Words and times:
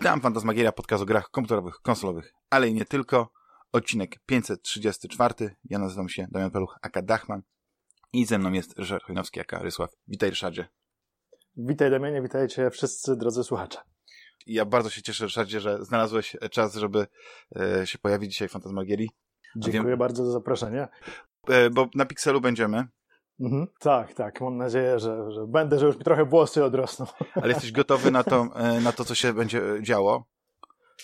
Witam, 0.00 0.20
Fantasmagieria, 0.20 0.72
podcast 0.72 1.02
o 1.02 1.06
grach 1.06 1.30
komputerowych, 1.30 1.74
konsolowych, 1.82 2.32
ale 2.50 2.68
i 2.68 2.74
nie 2.74 2.84
tylko. 2.84 3.32
Odcinek 3.72 4.18
534. 4.26 5.56
Ja 5.64 5.78
nazywam 5.78 6.08
się 6.08 6.26
Damian 6.30 6.50
Peluch, 6.50 6.78
aka 6.82 7.02
Dachman 7.02 7.42
i 8.12 8.24
ze 8.24 8.38
mną 8.38 8.52
jest 8.52 8.78
Ryszard 8.78 9.04
Chojnowski, 9.04 9.40
aka 9.40 9.62
Rysław. 9.62 9.90
Witaj 10.08 10.30
Ryszardzie. 10.30 10.68
Witaj 11.56 11.90
Damianie, 11.90 12.22
witajcie 12.22 12.70
wszyscy 12.70 13.16
drodzy 13.16 13.44
słuchacze. 13.44 13.78
Ja 14.46 14.64
bardzo 14.64 14.90
się 14.90 15.02
cieszę, 15.02 15.24
Ryszardzie, 15.24 15.60
że 15.60 15.84
znalazłeś 15.84 16.36
czas, 16.50 16.74
żeby 16.74 17.06
e, 17.56 17.86
się 17.86 17.98
pojawić 17.98 18.32
dzisiaj 18.32 18.48
w 18.48 18.52
Fantasmagierii. 18.52 19.10
Dziękuję 19.56 19.90
wiem, 19.90 19.98
bardzo 19.98 20.26
za 20.26 20.32
zaproszenie. 20.32 20.88
E, 21.48 21.70
bo 21.70 21.88
na 21.94 22.06
Pixelu 22.06 22.40
będziemy. 22.40 22.84
Mhm, 23.40 23.66
tak, 23.78 24.14
tak. 24.14 24.40
Mam 24.40 24.56
nadzieję, 24.56 24.98
że, 24.98 25.32
że 25.32 25.46
będę, 25.46 25.78
że 25.78 25.86
już 25.86 25.96
mi 25.96 26.04
trochę 26.04 26.24
włosy 26.24 26.64
odrosną. 26.64 27.06
Ale 27.34 27.48
jesteś 27.48 27.72
gotowy 27.72 28.10
na 28.10 28.24
to, 28.24 28.48
e, 28.54 28.80
na 28.80 28.92
to 28.92 29.04
co 29.04 29.14
się 29.14 29.32
będzie 29.32 29.62
działo? 29.82 30.24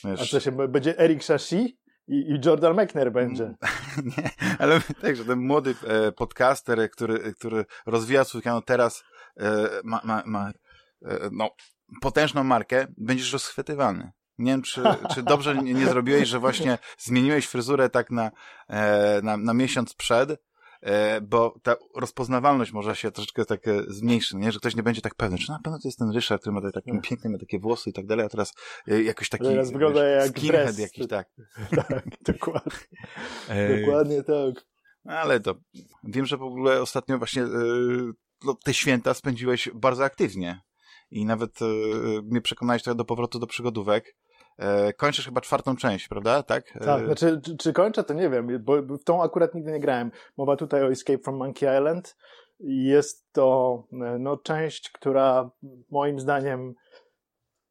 Wiesz... 0.05 0.23
A 0.23 0.27
co 0.27 0.41
się 0.41 0.53
będzie 0.53 0.99
Eric 0.99 1.25
Shashi? 1.25 1.79
I, 2.09 2.15
I, 2.15 2.41
Jordan 2.45 2.77
Mechner 2.77 3.13
będzie. 3.13 3.55
Nie, 4.17 4.31
ale 4.59 4.81
tak, 5.03 5.17
że 5.17 5.25
ten 5.25 5.39
młody 5.39 5.75
e, 5.87 6.13
podcaster, 6.13 6.91
który, 6.91 7.35
który 7.35 7.65
rozwija 7.87 8.25
swój 8.25 8.43
kanał 8.43 8.63
teraz, 8.63 9.05
e, 9.37 9.69
ma, 9.85 10.01
ma, 10.05 10.23
ma 10.27 10.53
e, 11.05 11.19
no, 11.33 11.51
potężną 12.01 12.45
markę, 12.45 12.87
będziesz 12.97 13.33
rozchwytywany. 13.33 14.13
Nie 14.39 14.53
wiem, 14.53 14.63
czy, 14.63 14.83
czy 15.15 15.23
dobrze 15.23 15.55
nie, 15.55 15.75
nie 15.75 15.87
zrobiłeś, 15.87 16.29
że 16.29 16.39
właśnie 16.39 16.79
zmieniłeś 16.99 17.47
fryzurę 17.47 17.91
tak 17.91 18.11
na, 18.11 18.31
e, 18.69 19.21
na, 19.23 19.37
na 19.37 19.55
miesiąc 19.55 19.95
przed, 19.95 20.31
E, 20.31 20.37
bo 21.23 21.55
ta 21.63 21.77
rozpoznawalność 21.95 22.73
może 22.73 22.97
się 22.97 23.11
troszeczkę 23.11 23.45
tak 23.45 23.69
e, 23.69 23.83
zmniejszy, 23.89 24.37
nie? 24.37 24.53
że 24.53 24.59
ktoś 24.59 24.77
nie 24.77 24.83
będzie 24.83 25.01
tak 25.01 25.15
pewny, 25.15 25.39
czy 25.39 25.51
na 25.51 25.59
pewno 25.65 25.79
to 25.79 25.89
jest 25.89 25.99
ten 25.99 26.11
Ryszard, 26.11 26.41
który 26.41 26.55
ma 26.55 26.73
takie 26.73 27.01
piękne, 27.01 27.31
ma 27.31 27.39
takie 27.39 27.59
włosy 27.59 27.91
i 27.91 27.93
tak 27.93 28.07
dalej, 28.07 28.27
a 28.27 28.29
teraz 28.29 28.55
e, 28.89 29.03
jakoś 29.03 29.29
taki 29.29 29.45
teraz 29.45 29.73
wygląda 29.73 30.01
wiesz, 30.01 30.25
jak 30.25 30.39
skinhead 30.39 30.79
jakiś, 30.79 31.07
tak. 31.07 31.29
tak, 31.89 32.05
dokładnie. 32.21 32.73
dokładnie 33.81 34.23
tak. 34.23 34.67
Ale 35.05 35.41
to, 35.41 35.55
wiem, 36.05 36.27
że 36.27 36.37
w 36.37 36.43
ogóle 36.43 36.83
ostatnio 36.83 37.19
właśnie 37.19 37.43
no, 38.45 38.55
te 38.65 38.75
święta 38.75 39.15
spędziłeś 39.15 39.69
bardzo 39.75 40.05
aktywnie 40.05 40.61
i 41.11 41.25
nawet 41.25 41.59
mnie 42.23 42.41
przekonałeś 42.41 42.83
trochę 42.83 42.97
do 42.97 43.05
powrotu 43.05 43.39
do 43.39 43.47
przygodówek. 43.47 44.17
E, 44.59 44.93
kończysz 44.93 45.25
chyba 45.25 45.41
czwartą 45.41 45.77
część, 45.77 46.09
prawda? 46.09 46.43
Tak? 46.43 46.77
E, 46.77 46.85
tak, 46.85 47.05
znaczy, 47.05 47.41
czy, 47.45 47.57
czy 47.57 47.73
kończę, 47.73 48.05
to 48.05 48.15
nie 48.15 48.31
wiem, 48.31 48.65
bo 48.65 48.83
w 48.83 49.05
tą 49.05 49.23
akurat 49.23 49.55
nigdy 49.55 49.73
nie 49.73 49.81
grałem. 49.81 50.11
Mowa 50.37 50.57
tutaj 50.57 50.83
o 50.83 50.91
Escape 50.91 51.19
from 51.19 51.37
Monkey 51.37 51.79
Island. 51.79 52.17
Jest 52.61 53.33
to 53.33 53.83
e, 53.93 54.19
no, 54.19 54.37
część, 54.37 54.91
która 54.91 55.51
moim 55.91 56.21
zdaniem 56.21 56.75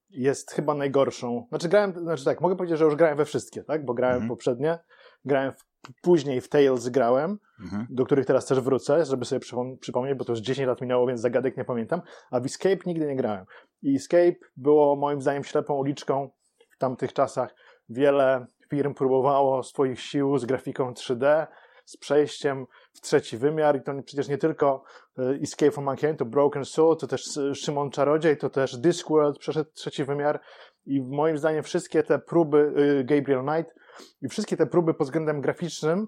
jest 0.10 0.52
chyba 0.52 0.74
najgorszą. 0.74 1.46
Znaczy 1.50 1.70
grałem, 1.70 1.94
znaczy 1.94 2.26
tak, 2.26 2.42
mogę 2.42 2.56
powiedzieć, 2.56 2.80
że 2.80 2.86
już 2.86 2.96
grałem 2.96 3.18
we 3.18 3.26
wszystkie, 3.26 3.64
tak? 3.64 3.86
Bo 3.86 3.94
grałem 3.94 4.16
mhm. 4.16 4.30
poprzednie, 4.30 4.80
grałem 5.26 5.52
w, 5.52 5.64
później 6.02 6.42
w 6.42 6.50
Tales 6.50 6.90
grałem, 6.90 7.40
mhm. 7.60 7.88
do 7.90 8.06
których 8.06 8.26
teraz 8.26 8.46
też 8.46 8.60
wrócę, 8.60 9.06
żeby 9.06 9.26
sobie 9.26 9.42
przypomnieć, 9.80 10.18
bo 10.18 10.26
to 10.26 10.32
już 10.32 10.40
10 10.40 10.68
lat 10.68 10.82
minęło, 10.82 11.08
więc 11.08 11.22
zagadek 11.22 11.58
nie 11.58 11.66
pamiętam, 11.66 12.02
a 12.32 12.40
w 12.40 12.46
Escape 12.46 12.78
nigdy 12.86 13.08
nie 13.08 13.16
grałem. 13.16 13.46
I 13.82 13.96
Escape 13.96 14.36
było 14.58 14.96
moim 14.96 15.22
zdaniem 15.22 15.44
ślepą 15.44 15.74
uliczką 15.74 16.30
w 16.76 16.78
tamtych 16.78 17.14
czasach 17.14 17.56
wiele 17.90 18.46
firm 18.70 18.94
próbowało 18.94 19.64
swoich 19.64 20.00
sił 20.02 20.38
z 20.38 20.46
grafiką 20.46 20.92
3D, 20.92 21.48
z 21.86 21.98
przejściem 21.98 22.66
w 22.94 23.02
trzeci 23.02 23.38
wymiar 23.38 23.78
i 23.78 23.82
to 23.82 23.94
przecież 24.06 24.28
nie 24.28 24.38
tylko 24.38 24.84
e, 25.18 25.24
Escape 25.42 25.72
from 25.72 25.86
Mankind, 25.86 26.20
to 26.20 26.26
Broken 26.26 26.66
Soul, 26.66 26.98
to 26.98 27.08
też 27.08 27.38
e, 27.38 27.56
Szymon 27.56 27.92
Czarodziej, 27.92 28.38
to 28.38 28.50
też 28.50 28.78
Discworld 28.78 29.38
przeszedł 29.38 29.72
trzeci 29.74 30.04
wymiar 30.04 30.40
i 30.86 31.02
moim 31.02 31.38
zdaniem 31.38 31.64
wszystkie 31.64 32.04
te 32.04 32.20
próby, 32.20 32.74
e, 33.00 33.04
Gabriel 33.04 33.44
Knight 33.46 33.76
i 34.22 34.30
wszystkie 34.30 34.58
te 34.58 34.66
próby 34.66 34.94
pod 34.94 35.08
względem 35.08 35.42
graficznym 35.42 36.08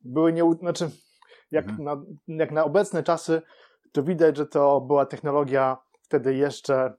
były 0.00 0.32
nie, 0.32 0.52
znaczy 0.60 0.90
jak, 1.50 1.68
mhm. 1.68 1.84
na, 1.84 2.02
jak 2.44 2.50
na 2.50 2.64
obecne 2.64 3.02
czasy 3.02 3.42
to 3.92 4.02
widać, 4.02 4.36
że 4.36 4.46
to 4.46 4.80
była 4.80 5.06
technologia 5.06 5.76
wtedy 6.02 6.34
jeszcze 6.34 6.94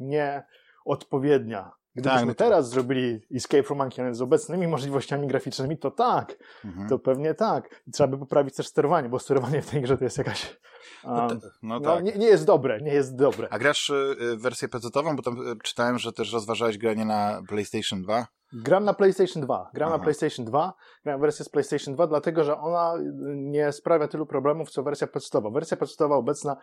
nie 0.00 0.46
odpowiednia 0.84 1.72
Gdybyśmy 1.96 2.18
tak, 2.18 2.26
no 2.26 2.34
teraz 2.34 2.70
zrobili 2.70 3.20
Escape 3.34 3.62
from 3.62 3.78
Monkey 3.78 4.14
z 4.14 4.22
obecnymi 4.22 4.68
możliwościami 4.68 5.26
graficznymi, 5.26 5.78
to 5.78 5.90
tak, 5.90 6.36
mhm. 6.64 6.88
to 6.88 6.98
pewnie 6.98 7.34
tak. 7.34 7.82
I 7.86 7.90
trzeba 7.90 8.08
by 8.08 8.18
poprawić 8.18 8.54
też 8.54 8.66
sterowanie, 8.66 9.08
bo 9.08 9.18
sterowanie 9.18 9.62
w 9.62 9.70
tej 9.70 9.82
grze 9.82 9.98
to 9.98 10.04
jest 10.04 10.18
jakaś... 10.18 10.58
Um, 11.04 11.14
no, 11.14 11.28
no, 11.62 11.80
no, 11.80 11.80
tak. 11.80 12.04
nie, 12.04 12.12
nie, 12.12 12.26
jest 12.26 12.44
dobre, 12.44 12.80
nie 12.80 12.92
jest 12.92 13.16
dobre. 13.16 13.48
A 13.50 13.58
grasz 13.58 13.90
y, 13.90 14.36
wersję 14.36 14.68
PC-ową? 14.68 15.16
Bo 15.16 15.22
tam 15.22 15.48
y, 15.48 15.56
czytałem, 15.62 15.98
że 15.98 16.12
też 16.12 16.32
rozważałeś 16.32 16.78
granie 16.78 17.04
na 17.04 17.42
PlayStation 17.48 18.02
2. 18.02 18.26
Gram 18.52 18.84
na 18.84 18.94
PlayStation 18.94 19.42
2. 19.42 19.70
Gram 19.74 19.88
Aha. 19.88 19.98
na 19.98 20.04
PlayStation 20.04 20.44
2. 20.44 20.74
Gram 21.04 21.20
wersję 21.20 21.44
z 21.44 21.48
PlayStation 21.48 21.94
2, 21.94 22.06
dlatego 22.06 22.44
że 22.44 22.58
ona 22.58 22.94
nie 23.34 23.72
sprawia 23.72 24.08
tylu 24.08 24.26
problemów, 24.26 24.70
co 24.70 24.82
wersja 24.82 25.06
PC-owa. 25.06 25.50
Wersja 25.50 25.76
PC-owa 25.76 26.16
obecna 26.16 26.56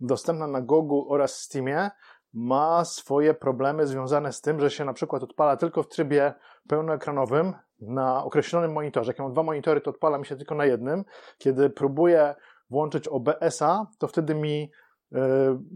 dostępna 0.00 0.46
na 0.46 0.60
Gogu 0.60 1.06
oraz 1.12 1.40
Steamie 1.40 1.90
ma 2.36 2.84
swoje 2.84 3.34
problemy 3.34 3.86
związane 3.86 4.32
z 4.32 4.40
tym, 4.40 4.60
że 4.60 4.70
się 4.70 4.84
na 4.84 4.92
przykład 4.92 5.22
odpala 5.22 5.56
tylko 5.56 5.82
w 5.82 5.88
trybie 5.88 6.34
pełnoekranowym 6.68 7.52
na 7.80 8.24
określonym 8.24 8.72
monitorze. 8.72 9.10
Jak 9.10 9.18
ja 9.18 9.24
mam 9.24 9.32
dwa 9.32 9.42
monitory, 9.42 9.80
to 9.80 9.90
odpala 9.90 10.18
mi 10.18 10.26
się 10.26 10.36
tylko 10.36 10.54
na 10.54 10.64
jednym. 10.64 11.04
Kiedy 11.38 11.70
próbuję 11.70 12.34
włączyć 12.70 13.08
OBS-a, 13.08 13.86
to 13.98 14.08
wtedy 14.08 14.34
mi 14.34 14.70
e, 15.12 15.18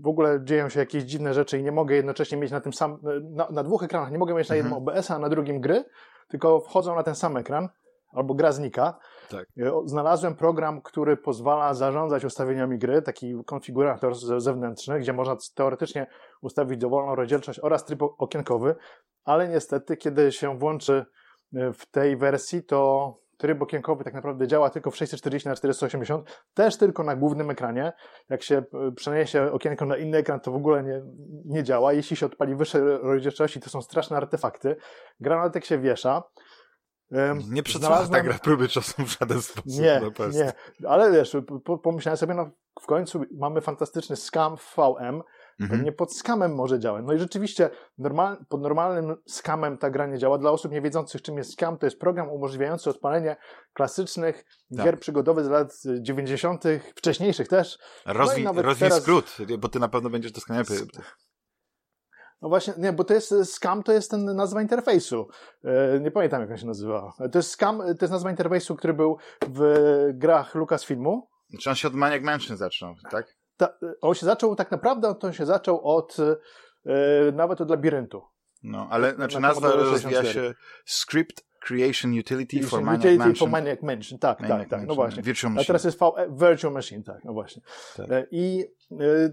w 0.03 0.07
ogóle 0.07 0.41
dzieją 0.45 0.69
się 0.69 0.81
jakieś 0.81 1.03
dziwne 1.03 1.35
rzeczy 1.35 1.59
i 1.59 1.63
nie 1.63 1.73
mogę 1.73 1.95
jednocześnie 1.97 2.39
mieć 2.39 2.51
na 2.51 2.61
tym 2.61 2.73
sam, 2.73 2.99
na, 3.23 3.49
na 3.51 3.63
dwóch 3.63 3.83
ekranach, 3.83 4.13
nie 4.13 4.19
mogę 4.19 4.35
mieć 4.35 4.49
na 4.49 4.57
jednym 4.57 4.75
mhm. 4.75 4.97
OBS-a, 4.97 5.15
a 5.15 5.19
na 5.19 5.29
drugim 5.29 5.61
gry, 5.61 5.85
tylko 6.29 6.61
wchodzą 6.61 6.95
na 6.95 7.03
ten 7.03 7.15
sam 7.15 7.37
ekran 7.37 7.69
albo 8.13 8.35
gra 8.35 8.53
znika. 8.53 8.99
Tak. 9.31 9.49
E, 9.59 9.73
znalazłem 9.85 10.35
program, 10.35 10.83
który 10.83 11.17
pozwala 11.17 11.75
zarządzać 11.75 12.25
ustawieniami 12.25 12.79
gry, 12.79 13.03
taki 13.03 13.35
konfigurator 13.47 14.15
zewnętrzny, 14.43 15.01
gdzie 15.01 15.13
można 15.13 15.37
teoretycznie 15.55 16.07
ustawić 16.43 16.79
dowolną 16.79 17.15
rozdzielczość 17.15 17.61
oraz 17.63 17.85
tryb 17.85 18.03
okienkowy, 18.03 18.75
ale 19.25 19.49
niestety, 19.49 19.97
kiedy 19.97 20.33
się 20.33 20.59
włączy 20.59 21.05
e, 21.55 21.73
w 21.73 21.87
tej 21.87 22.17
wersji, 22.17 22.65
to 22.65 23.21
tryb 23.41 23.63
okienkowy 23.63 24.05
tak 24.05 24.15
naprawdę 24.15 24.49
działa 24.49 24.71
tylko 24.71 24.91
w 24.91 24.97
640 24.97 25.49
na 25.49 25.57
480 25.57 26.43
też 26.55 26.77
tylko 26.77 27.05
na 27.05 27.17
głównym 27.17 27.51
ekranie. 27.51 27.93
Jak 28.29 28.43
się 28.43 28.57
e, 28.59 28.93
przeniesie 28.93 29.53
okienko 29.53 29.87
na 29.87 29.97
inny 29.97 30.19
ekran, 30.19 30.41
to 30.41 30.53
w 30.53 30.57
ogóle 30.57 30.83
nie, 30.83 31.03
nie 31.45 31.65
działa. 31.65 31.93
Jeśli 31.93 32.17
się 32.17 32.27
odpali 32.27 32.57
wyższe 32.57 32.99
rozdzielczości, 32.99 33.61
to 33.61 33.71
są 33.71 33.83
straszne 33.83 34.17
artefakty. 34.17 34.77
Granatek 35.21 35.65
się 35.65 35.79
wiesza. 35.79 36.23
Nie 37.49 37.63
przetrwała 37.63 37.97
znalazłem... 37.97 38.21
ta 38.21 38.29
gra 38.29 38.39
próby 38.39 38.69
czasu 38.69 39.05
w 39.05 39.19
żaden 39.19 39.43
sposób. 39.43 39.67
Nie, 39.67 40.01
nie. 40.33 40.53
Ale 40.89 41.13
wiesz, 41.13 41.37
pomyślałem 41.83 42.17
sobie, 42.17 42.35
no 42.35 42.51
w 42.81 42.87
końcu 42.87 43.25
mamy 43.39 43.61
fantastyczny 43.61 44.17
scam 44.17 44.57
VM, 44.77 45.23
mhm. 45.61 45.71
pewnie 45.71 45.93
pod 45.93 46.17
scamem 46.17 46.55
może 46.55 46.79
działać. 46.79 47.05
No 47.07 47.13
i 47.13 47.19
rzeczywiście 47.19 47.71
normal, 47.99 48.45
pod 48.49 48.61
normalnym 48.61 49.17
scamem 49.27 49.79
ta 49.79 49.91
gra 49.91 50.07
nie 50.07 50.19
działa. 50.19 50.39
Dla 50.39 50.51
osób 50.51 50.73
nie 50.73 50.83
wiedzących, 50.83 51.23
czym 51.23 51.39
jest 51.39 51.53
scam, 51.53 51.79
to 51.79 51.87
jest 51.87 51.99
program 51.99 52.29
umożliwiający 52.29 52.91
odpalenie 52.91 53.37
klasycznych 53.73 54.45
tak. 54.77 54.85
gier 54.85 55.01
przygodowych 55.01 55.45
z 55.45 55.49
lat 55.49 55.73
90., 56.01 56.65
wcześniejszych 56.97 57.49
też. 57.49 57.79
Rozwij, 58.07 58.45
no 58.45 58.53
rozwij 58.53 58.89
teraz... 58.89 59.03
skrót, 59.03 59.37
bo 59.59 59.69
ty 59.69 59.79
na 59.81 59.89
pewno 59.89 60.11
będziesz 60.11 60.33
doskonale... 60.33 60.65
No 62.43 62.49
właśnie, 62.49 62.75
nie, 62.79 62.93
bo 62.93 63.05
to 63.05 63.15
jest 63.15 63.35
scam, 63.45 63.83
to 63.83 63.93
jest 63.93 64.11
ten 64.11 64.25
nazwa 64.25 64.63
interfejsu. 64.63 65.29
E, 65.65 66.01
nie 66.01 66.11
pamiętam, 66.11 66.41
jak 66.41 66.51
on 66.51 66.57
się 66.57 66.67
nazywa. 66.67 67.13
To 67.33 67.39
jest 67.39 67.51
scam, 67.51 67.79
to 67.79 68.05
jest 68.05 68.13
nazwa 68.13 68.31
interfejsu, 68.31 68.77
który 68.77 68.95
był 68.95 69.17
w 69.49 69.75
grach 70.15 70.55
Lucasfilmu. 70.55 71.29
Czy 71.61 71.71
on 71.71 71.77
się 71.77 71.89
od 71.89 71.95
Maniac 71.95 72.23
Mansion 72.23 72.57
zaczął, 72.57 72.95
tak? 73.11 73.37
Ta, 73.57 73.69
on 74.01 74.15
się 74.15 74.27
zaczął, 74.27 74.57
tak 74.57 74.71
naprawdę, 74.71 75.15
on 75.23 75.33
się 75.33 75.47
zaczął 75.47 75.81
od 75.85 76.17
e, 76.87 77.33
nawet 77.33 77.61
od 77.61 77.71
labiryntu. 77.71 78.23
No, 78.63 78.87
ale 78.91 79.15
znaczy 79.15 79.41
na 79.41 79.49
nazwa 79.49 79.71
rozwija 79.71 80.25
się 80.25 80.55
Script 80.85 81.45
Creation 81.61 82.19
Utility 82.19 82.63
for 82.63 82.83
Maniac 82.83 83.01
Utility 83.01 83.19
Mansion. 83.19 83.37
for 83.37 83.51
Maniac 83.51 83.83
Mansion, 83.83 84.19
tak, 84.19 84.41
Maniac 84.41 84.59
tak, 84.59 84.69
tak, 84.69 84.89
no 84.89 84.95
właśnie. 84.95 85.23
Virtual 85.23 85.53
Machine. 85.53 85.65
A 85.65 85.67
teraz 85.67 85.85
jest 85.85 85.99
v, 85.99 86.13
Virtual 86.31 86.73
Machine, 86.73 87.03
tak, 87.03 87.25
no 87.25 87.33
właśnie. 87.33 87.63
Tak. 87.97 88.11
E, 88.11 88.27
I 88.31 88.65
e, 88.93 89.31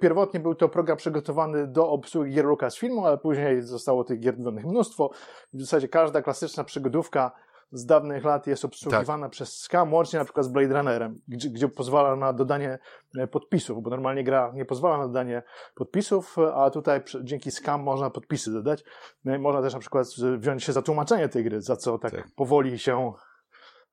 Pierwotnie 0.00 0.40
był 0.40 0.54
to 0.54 0.68
program 0.68 0.96
przygotowany 0.96 1.66
do 1.66 1.90
obsługi 1.90 2.34
gier 2.34 2.44
Lucasfilmu, 2.44 3.06
ale 3.06 3.18
później 3.18 3.62
zostało 3.62 4.04
tych 4.04 4.20
gier 4.20 4.36
dodanych 4.36 4.66
mnóstwo. 4.66 5.10
W 5.52 5.60
zasadzie 5.60 5.88
każda 5.88 6.22
klasyczna 6.22 6.64
przygodówka 6.64 7.32
z 7.72 7.86
dawnych 7.86 8.24
lat 8.24 8.46
jest 8.46 8.64
obsługiwana 8.64 9.26
tak. 9.26 9.32
przez 9.32 9.56
Scam, 9.56 9.94
łącznie 9.94 10.18
na 10.18 10.24
przykład 10.24 10.46
z 10.46 10.48
Blade 10.48 10.74
Runnerem, 10.74 11.20
gdzie, 11.28 11.50
gdzie 11.50 11.68
pozwala 11.68 12.16
na 12.16 12.32
dodanie 12.32 12.78
e, 13.18 13.26
podpisów, 13.26 13.82
bo 13.82 13.90
normalnie 13.90 14.24
gra 14.24 14.52
nie 14.54 14.64
pozwala 14.64 14.98
na 14.98 15.06
dodanie 15.06 15.42
podpisów, 15.74 16.36
a 16.54 16.70
tutaj 16.70 17.00
dzięki 17.22 17.50
Scam 17.50 17.82
można 17.82 18.10
podpisy 18.10 18.52
dodać. 18.52 18.84
No 19.24 19.38
można 19.38 19.62
też 19.62 19.74
na 19.74 19.80
przykład 19.80 20.06
wziąć 20.38 20.64
się 20.64 20.72
za 20.72 20.82
tłumaczenie 20.82 21.28
tej 21.28 21.44
gry, 21.44 21.60
za 21.60 21.76
co 21.76 21.98
tak, 21.98 22.12
tak. 22.12 22.28
powoli 22.36 22.78
się 22.78 23.12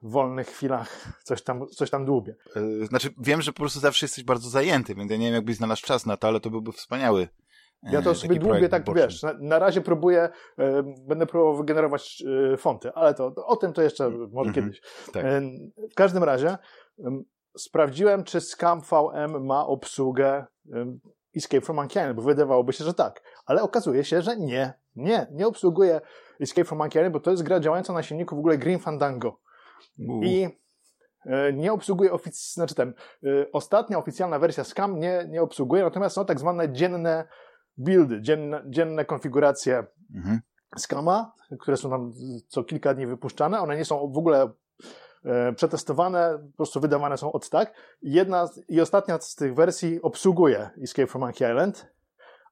w 0.06 0.12
wolnych 0.12 0.48
chwilach 0.48 0.90
coś 1.24 1.42
tam, 1.44 1.68
coś 1.68 1.90
tam 1.90 2.06
dłubię. 2.06 2.36
E, 2.56 2.86
znaczy, 2.86 3.10
wiem, 3.18 3.42
że 3.42 3.54
po 3.54 3.60
prostu 3.60 3.80
zawsze 3.80 4.06
jesteś 4.06 4.24
bardzo 4.24 4.50
zajęty, 4.50 4.96
więc 4.96 5.12
ja 5.12 5.18
nie 5.18 5.26
wiem, 5.26 5.34
jakbyś 5.36 5.56
znalazł 5.56 5.82
czas 5.86 6.06
na 6.06 6.18
to, 6.18 6.28
ale 6.28 6.40
to 6.40 6.50
byłby 6.50 6.72
wspaniały 6.72 7.28
Ja 7.84 8.02
to 8.02 8.12
e, 8.12 8.16
sobie 8.16 8.40
dłubię, 8.40 8.70
tak 8.70 8.84
boczny. 8.84 9.02
wiesz, 9.02 9.24
na, 9.24 9.34
na 9.40 9.60
razie 9.60 9.82
próbuję, 9.82 10.30
e, 10.58 10.84
będę 11.08 11.26
próbował 11.26 11.58
wygenerować 11.58 12.24
e, 12.54 12.58
fonty, 12.58 12.92
ale 12.94 13.14
to 13.14 13.34
o 13.36 13.56
tym 13.56 13.74
to 13.74 13.82
jeszcze 13.82 14.10
może 14.10 14.50
Mhm, 14.50 14.54
kiedyś. 14.54 14.82
tak. 15.14 15.26
E, 15.26 15.42
w 15.92 15.96
każdym 15.96 16.24
razie 16.24 16.58
em, 17.06 17.24
sprawdziłem, 17.58 18.24
czy 18.24 18.42
Scam 18.42 18.82
VM 18.82 19.46
ma 19.46 19.68
obsługę 19.68 20.46
Escape 21.36 21.62
from 21.62 21.76
Monkey 21.76 22.02
Island, 22.04 22.16
bo 22.16 22.22
wydawałoby 22.22 22.74
się, 22.74 22.84
że 22.84 22.94
tak, 22.94 23.22
ale 23.46 23.62
okazuje 23.62 24.04
się, 24.04 24.22
że 24.22 24.38
nie, 24.38 24.74
nie, 24.96 25.28
nie 25.32 25.48
obsługuje 25.48 26.02
Escape 26.42 26.66
from 26.66 26.78
Monkey 26.80 27.02
Island, 27.02 27.14
bo 27.14 27.20
to 27.20 27.32
jest 27.32 27.44
gra 27.44 27.60
działająca 27.60 27.94
na 27.94 28.04
silniku 28.04 28.36
w 28.36 28.40
ogóle 28.40 28.58
Green 28.58 28.80
Fandango. 28.80 29.40
I 29.98 30.50
e, 31.26 31.54
nie 31.54 31.74
obsługuje 31.74 32.12
ofic... 32.14 32.54
znaczy 32.54 32.76
ten, 32.76 32.94
e, 33.24 33.52
ostatnia 33.52 33.98
oficjalna 33.98 34.40
wersja 34.40 34.64
Scam 34.64 35.00
nie, 35.00 35.28
nie 35.30 35.42
obsługuje, 35.42 35.84
natomiast 35.84 36.16
są 36.16 36.26
tak 36.26 36.40
zwane 36.40 36.74
dzienne 36.74 37.28
buildy, 37.78 38.22
dzienne, 38.22 38.64
dzienne 38.70 39.06
konfiguracje 39.06 39.86
mhm. 40.16 40.40
Scama, 40.78 41.34
które 41.60 41.78
są 41.78 41.90
tam 41.90 42.14
co 42.48 42.64
kilka 42.64 42.94
dni 42.94 43.08
wypuszczane. 43.08 43.60
One 43.60 43.78
nie 43.78 43.86
są 43.86 44.12
w 44.12 44.18
ogóle 44.18 44.50
e, 45.26 45.54
przetestowane, 45.54 46.40
po 46.52 46.58
prostu 46.58 46.80
wydawane 46.80 47.18
są 47.18 47.32
od 47.32 47.50
tak. 47.50 47.74
Jedna 48.02 48.50
i 48.70 48.82
ostatnia 48.82 49.20
z 49.22 49.36
tych 49.36 49.56
wersji 49.56 50.02
obsługuje 50.02 50.70
Escape 50.84 51.08
from 51.08 51.22
Monkey 51.22 51.52
Island, 51.52 51.88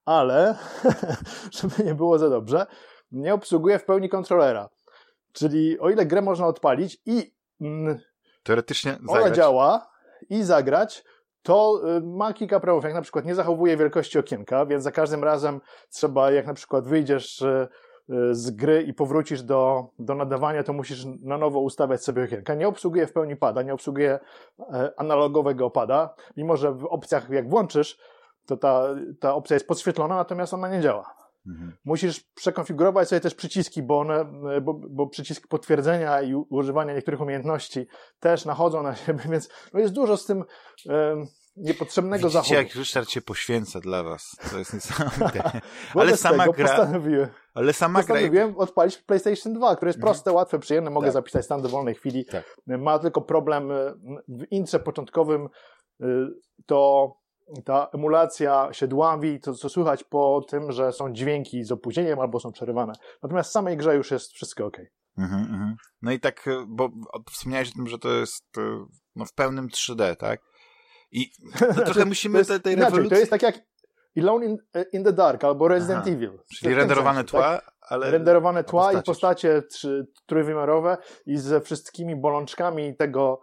ale 0.06 0.58
żeby 1.60 1.84
nie 1.84 1.96
było 1.96 2.20
za 2.20 2.30
dobrze, 2.30 2.66
nie 3.12 3.34
obsługuje 3.34 3.80
w 3.80 3.86
pełni 3.86 4.10
kontrolera. 4.10 4.70
Czyli 5.34 5.80
o 5.80 5.90
ile 5.90 6.06
grę 6.06 6.22
można 6.22 6.48
odpalić 6.48 7.02
i 7.06 7.34
mm, 7.62 8.00
Teoretycznie 8.44 8.98
ona 9.08 9.20
zagrać. 9.20 9.36
działa 9.36 9.90
i 10.30 10.44
zagrać, 10.44 11.04
to 11.44 11.82
y, 11.98 12.02
ma 12.02 12.34
kilka 12.34 12.60
problemów. 12.60 12.84
Jak 12.84 12.94
na 12.94 13.02
przykład 13.02 13.26
nie 13.26 13.36
zachowuje 13.36 13.78
wielkości 13.78 14.20
okienka, 14.20 14.66
więc 14.66 14.84
za 14.84 14.92
każdym 14.92 15.24
razem 15.24 15.62
trzeba, 15.90 16.32
jak 16.32 16.48
na 16.48 16.54
przykład 16.54 16.88
wyjdziesz 16.88 17.42
y, 17.42 17.68
y, 18.10 18.36
z 18.36 18.52
gry 18.52 18.84
i 18.84 18.94
powrócisz 18.94 19.42
do, 19.44 19.86
do 20.00 20.16
nadawania, 20.16 20.64
to 20.64 20.74
musisz 20.74 21.06
na 21.22 21.38
nowo 21.38 21.60
ustawiać 21.60 22.04
sobie 22.04 22.24
okienka. 22.24 22.56
Nie 22.56 22.68
obsługuje 22.68 23.08
w 23.08 23.14
pełni 23.14 23.36
pada, 23.36 23.62
nie 23.62 23.74
obsługuje 23.74 24.20
e, 24.60 24.92
analogowego 24.98 25.70
pada, 25.70 26.16
mimo 26.38 26.58
że 26.58 26.72
w 26.72 26.86
opcjach 26.86 27.30
jak 27.30 27.50
włączysz, 27.50 27.98
to 28.46 28.58
ta, 28.58 28.84
ta 29.20 29.36
opcja 29.36 29.54
jest 29.54 29.68
podświetlona, 29.68 30.16
natomiast 30.16 30.54
ona 30.54 30.70
nie 30.70 30.82
działa. 30.82 31.23
Mhm. 31.48 31.78
Musisz 31.86 32.20
przekonfigurować 32.36 33.08
sobie 33.10 33.20
też 33.20 33.36
przyciski, 33.36 33.84
bo, 33.84 34.00
one, 34.00 34.26
bo, 34.62 34.74
bo 34.74 35.08
przyciski 35.08 35.48
potwierdzenia 35.48 36.22
i 36.22 36.34
używania 36.34 36.94
niektórych 36.94 37.22
umiejętności 37.22 37.88
też 38.20 38.46
nachodzą 38.46 38.84
na 38.84 38.96
siebie, 38.96 39.24
więc 39.32 39.50
no 39.74 39.80
jest 39.80 39.94
dużo 39.94 40.18
z 40.18 40.26
tym 40.26 40.44
em, 40.90 41.26
niepotrzebnego 41.56 42.28
Widzicie, 42.28 42.34
zachodu. 42.34 42.54
jak 42.54 42.76
Ryszard 42.76 43.10
się 43.10 43.22
poświęca 43.22 43.80
dla 43.80 44.04
was. 44.04 44.36
To 44.52 44.58
jest 44.60 44.74
niesamowite. 44.74 45.62
Ale 45.96 46.18
sama 46.18 46.48
gra, 46.48 46.68
Postanowiłem, 46.78 47.30
ale 47.54 47.74
sama 47.74 48.04
gra... 48.04 48.16
postanowiłem 48.16 48.58
odpalić 48.58 48.98
PlayStation 48.98 49.54
2, 49.54 49.76
które 49.76 49.90
jest 49.90 49.98
Mhm. 50.00 50.14
proste, 50.14 50.32
łatwe, 50.32 50.60
przyjemne, 50.60 50.90
mogę 50.90 51.08
Tak. 51.08 51.14
zapisać 51.14 51.46
stan 51.46 51.62
dowolnej 51.62 51.96
chwili. 51.96 52.26
Tak. 52.26 52.56
Ma 52.68 53.00
tylko 53.00 53.22
problem 53.22 53.70
w 54.28 54.44
intrze 54.52 54.80
początkowym, 54.80 55.50
y, 56.02 56.06
to 56.66 57.08
ta 57.62 57.90
emulacja 57.94 58.70
się 58.72 58.88
dławi, 58.88 59.40
to 59.40 59.54
co 59.54 59.70
słychać 59.70 60.04
po 60.04 60.46
tym, 60.50 60.72
że 60.72 60.92
są 60.92 61.14
dźwięki 61.14 61.64
z 61.64 61.72
opóźnieniem 61.72 62.20
albo 62.20 62.40
są 62.40 62.52
przerywane. 62.52 62.94
Natomiast 63.24 63.50
w 63.50 63.54
samej 63.54 63.78
grze 63.78 63.96
już 63.96 64.12
jest 64.12 64.32
wszystko 64.32 64.66
ok. 64.66 64.78
Mhm, 65.18 65.42
mhm. 65.42 65.76
No 66.02 66.12
i 66.12 66.20
tak, 66.20 66.48
e, 66.48 66.66
bo 66.68 66.90
wspomniałeś 67.32 67.70
o 67.70 67.74
tym, 67.74 67.88
że 67.88 68.00
to 68.00 68.10
jest 68.10 68.58
e, 68.58 68.86
no, 69.16 69.26
w 69.26 69.34
pełnym 69.34 69.68
3D, 69.68 70.16
tak? 70.16 70.42
I 71.12 71.32
trochę 71.86 72.06
musimy 72.06 72.38
jest, 72.38 72.50
tej, 72.50 72.62
tej 72.62 72.74
inaczej, 72.74 72.90
rewolucji... 72.90 73.10
to 73.10 73.20
jest 73.20 73.32
tak 73.32 73.42
jak 73.42 73.56
Alone 74.18 74.46
in, 74.46 74.58
in 74.94 75.04
the 75.04 75.14
Dark 75.14 75.44
albo 75.44 75.68
Resident 75.68 76.00
Aha. 76.02 76.16
Evil. 76.16 76.40
Czyli 76.56 76.76
renderowane 76.76 77.20
sensie, 77.20 77.32
tła, 77.32 77.42
tak? 77.42 77.74
ale... 77.82 78.12
Renderowane 78.12 78.64
tła 78.64 78.94
i 78.94 79.04
postacie. 79.04 79.62
trzy, 79.62 80.08
trójwymiarowe 80.26 80.98
i 81.26 81.38
ze 81.38 81.62
wszystkimi 81.62 82.16
bolączkami 82.16 82.96
tego 82.96 83.42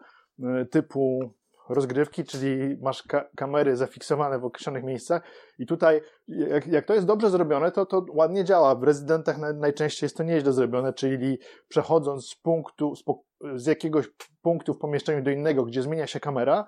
typu 0.70 1.34
rozgrywki, 1.70 2.24
czyli 2.24 2.76
masz 2.82 3.02
ka 3.02 3.24
kamery 3.36 3.76
zafiksowane 3.76 4.38
w 4.38 4.44
określonych 4.44 4.84
miejscach 4.84 5.22
i 5.58 5.66
tutaj 5.66 6.00
jak, 6.28 6.66
jak 6.66 6.86
to 6.86 6.94
jest 6.94 7.06
dobrze 7.06 7.30
zrobione, 7.30 7.72
to 7.72 7.86
to 7.86 8.04
ładnie 8.12 8.44
działa. 8.44 8.74
W 8.74 8.82
rezydentach 8.82 9.38
naj, 9.38 9.54
najczęściej 9.54 10.04
jest 10.04 10.16
to 10.16 10.22
nieźle 10.22 10.52
zrobione, 10.52 10.92
czyli 10.92 11.38
przechodząc 11.68 12.26
z 12.26 12.34
punktu, 12.34 12.94
z, 12.96 13.02
z 13.54 13.66
jakiegoś 13.66 14.08
punktu 14.42 14.74
w 14.74 14.78
pomieszczeniu 14.78 15.22
do 15.22 15.30
innego, 15.30 15.64
gdzie 15.64 15.82
zmienia 15.82 16.06
się 16.06 16.20
kamera, 16.20 16.66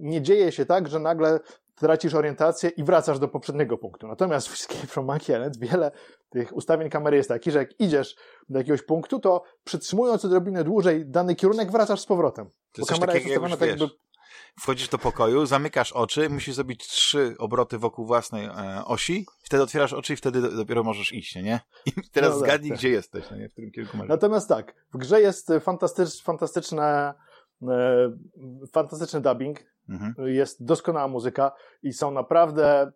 nie 0.00 0.22
dzieje 0.22 0.52
się 0.52 0.66
tak, 0.66 0.88
że 0.88 1.00
nagle 1.00 1.40
tracisz 1.74 2.14
orientację 2.14 2.70
i 2.70 2.84
wracasz 2.84 3.18
do 3.18 3.28
poprzedniego 3.28 3.78
punktu. 3.78 4.08
Natomiast 4.08 4.48
w 4.48 4.52
Escape 4.52 4.86
from 4.86 5.06
Monkey 5.06 5.36
Island 5.36 5.58
wiele 5.58 5.90
tych 6.30 6.56
ustawień 6.56 6.90
kamery 6.90 7.16
jest 7.16 7.28
takich, 7.28 7.52
że 7.52 7.58
jak 7.58 7.80
idziesz 7.80 8.16
do 8.48 8.58
jakiegoś 8.58 8.82
punktu, 8.82 9.18
to 9.18 9.42
przytrzymując 9.64 10.24
odrobinę 10.24 10.64
dłużej 10.64 11.06
dany 11.06 11.34
kierunek, 11.34 11.70
wracasz 11.70 12.00
z 12.00 12.06
powrotem. 12.06 12.50
To 12.72 12.82
Bo 12.82 12.86
kamera 12.86 13.14
jest 13.14 13.26
ustawiona 13.26 13.56
tak, 13.56 13.68
jakby 13.68 13.86
wchodzisz 14.60 14.88
do 14.88 14.98
pokoju, 14.98 15.46
zamykasz 15.46 15.92
oczy, 15.92 16.30
musisz 16.30 16.54
zrobić 16.54 16.86
trzy 16.88 17.34
obroty 17.38 17.78
wokół 17.78 18.06
własnej 18.06 18.44
e, 18.46 18.82
osi, 18.84 19.26
wtedy 19.42 19.62
otwierasz 19.62 19.92
oczy 19.92 20.12
i 20.12 20.16
wtedy 20.16 20.40
do, 20.42 20.50
dopiero 20.56 20.82
możesz 20.82 21.12
iść, 21.12 21.34
nie? 21.34 21.60
I 21.86 21.92
teraz 22.12 22.30
No 22.30 22.38
zgadnij, 22.38 22.70
tak. 22.70 22.78
gdzie 22.78 22.88
jesteś, 22.88 23.24
no 23.30 23.36
nie? 23.36 23.48
W 23.48 23.52
którym 23.52 23.70
kierunku 23.70 23.96
masz. 23.96 24.08
Natomiast 24.08 24.48
tak, 24.48 24.74
w 24.94 24.96
grze 24.98 25.20
jest 25.20 25.52
fantastycz, 25.60 26.22
fantastyczne, 26.22 27.14
e, 27.68 28.12
fantastyczny 28.72 29.20
dubbing, 29.20 29.58
Mhm. 29.88 30.14
jest 30.28 30.64
doskonała 30.64 31.08
muzyka 31.08 31.52
i 31.82 31.92
są 31.92 32.10
naprawdę 32.10 32.92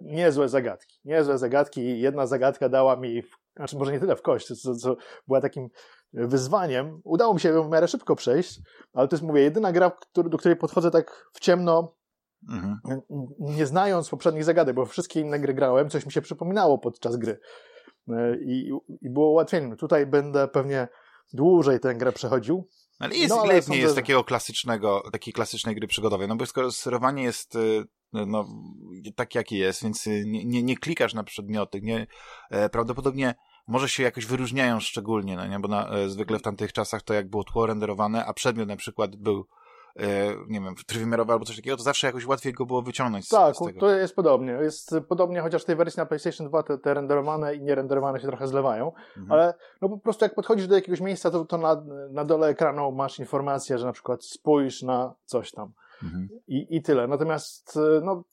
niezłe 0.00 0.48
zagadki. 0.48 0.98
Niezłe 1.04 1.38
zagadki. 1.38 2.00
Jedna 2.00 2.26
zagadka 2.26 2.68
dała 2.68 2.96
mi, 2.96 3.22
znaczy 3.56 3.76
może 3.76 3.92
nie 3.92 4.00
tyle 4.00 4.16
w 4.16 4.22
kość, 4.22 4.62
co, 4.62 4.74
co 4.74 4.96
była 5.26 5.40
takim 5.40 5.68
wyzwaniem. 6.12 7.00
Udało 7.04 7.34
mi 7.34 7.40
się 7.40 7.48
ją 7.48 7.62
w 7.62 7.70
miarę 7.70 7.88
szybko 7.88 8.16
przejść, 8.16 8.60
ale 8.92 9.08
to 9.08 9.16
jest, 9.16 9.24
mówię, 9.24 9.42
jedyna 9.42 9.72
gra, 9.72 9.92
do 10.14 10.38
której 10.38 10.56
podchodzę 10.56 10.90
tak 10.90 11.30
w 11.32 11.40
ciemno, 11.40 11.94
Mhm. 12.48 12.78
nie 13.38 13.66
znając 13.66 14.08
poprzednich 14.08 14.44
zagadek, 14.44 14.74
bo 14.74 14.86
wszystkie 14.86 15.20
inne 15.20 15.40
gry 15.40 15.54
grałem, 15.54 15.90
coś 15.90 16.06
mi 16.06 16.12
się 16.12 16.22
przypominało 16.22 16.78
podczas 16.78 17.16
gry. 17.16 17.40
E, 18.08 18.36
I, 18.36 18.70
i 19.00 19.10
było 19.10 19.30
łatwiej. 19.30 19.76
Tutaj 19.78 20.06
będę 20.06 20.48
pewnie 20.48 20.88
dłużej 21.32 21.80
tę 21.80 21.94
grę 21.94 22.12
przechodził. 22.12 22.68
Ale 22.98 23.16
jest, 23.16 23.28
No, 23.28 23.40
ale 23.40 23.44
ile 23.44 23.54
nie 23.54 23.62
sądzę, 23.62 23.80
jest 23.80 23.94
takiego 23.94 24.24
klasycznego, 24.24 25.02
takiej 25.12 25.34
klasycznej 25.34 25.74
gry 25.74 25.86
przygodowej, 25.86 26.28
no 26.28 26.36
bo 26.36 26.46
skoro 26.46 26.72
sterowanie 26.72 27.22
jest 27.22 27.54
y, 27.56 27.84
no, 28.12 28.46
tak 29.16 29.34
jakie 29.34 29.58
jest, 29.58 29.82
więc 29.82 30.06
y, 30.06 30.24
nie, 30.26 30.44
nie, 30.44 30.62
nie 30.62 30.76
klikasz 30.76 31.14
na 31.14 31.24
przedmioty, 31.24 31.80
nie, 31.82 32.06
e, 32.50 32.68
prawdopodobnie 32.68 33.34
może 33.70 33.88
się 33.88 34.02
jakoś 34.02 34.26
wyróżniają 34.26 34.80
szczególnie, 34.80 35.36
no 35.36 35.46
nie, 35.46 35.58
bo 35.60 35.68
na, 35.68 35.88
e, 35.90 36.08
zwykle 36.08 36.38
w 36.38 36.42
tamtych 36.42 36.72
czasach 36.72 37.02
to 37.02 37.14
jak 37.14 37.28
było 37.30 37.44
tło 37.44 37.66
renderowane, 37.66 38.26
a 38.26 38.32
przedmiot 38.32 38.68
na 38.68 38.76
przykład 38.76 39.16
był 39.16 39.46
e, 39.96 40.06
nie 40.48 40.60
wiem, 40.60 40.74
trójwymiarowy 40.86 41.32
albo 41.32 41.44
coś 41.44 41.56
takiego, 41.56 41.76
to 41.76 41.82
zawsze 41.82 42.06
jakoś 42.06 42.26
łatwiej 42.26 42.52
go 42.52 42.66
było 42.66 42.82
wyciągnąć 42.82 43.24
z, 43.26 43.28
Tak, 43.28 43.56
z 43.56 43.58
tego. 43.58 43.80
to 43.80 43.90
jest 43.90 44.14
podobnie. 44.14 44.52
Jest 44.52 44.94
podobnie, 45.08 45.40
chociaż 45.40 45.62
w 45.62 45.64
tej 45.64 45.76
wersji 45.76 45.98
na 46.00 46.06
PlayStation 46.06 46.48
2 46.48 46.62
te, 46.62 46.78
te 46.78 46.94
renderowane 46.94 47.54
i 47.54 47.62
nierenderowane 47.62 48.20
się 48.20 48.26
trochę 48.26 48.48
zlewają, 48.48 48.92
Mhm. 49.16 49.32
ale 49.32 49.54
no 49.82 49.88
po 49.88 49.98
prostu 49.98 50.24
jak 50.24 50.34
podchodzisz 50.34 50.66
do 50.66 50.74
jakiegoś 50.74 51.00
miejsca, 51.00 51.30
to, 51.30 51.44
to 51.44 51.58
na, 51.58 51.82
na 52.10 52.24
dole 52.24 52.48
ekranu 52.48 52.92
masz 52.92 53.18
informację, 53.18 53.78
że 53.78 53.86
na 53.86 53.92
przykład 53.92 54.24
spójrz 54.24 54.82
na 54.82 55.14
coś 55.24 55.50
tam 55.52 55.72
Mhm. 56.02 56.28
i, 56.48 56.66
i 56.76 56.82
tyle. 56.82 57.06
Natomiast 57.08 57.76
e, 57.76 58.00
no, 58.04 58.24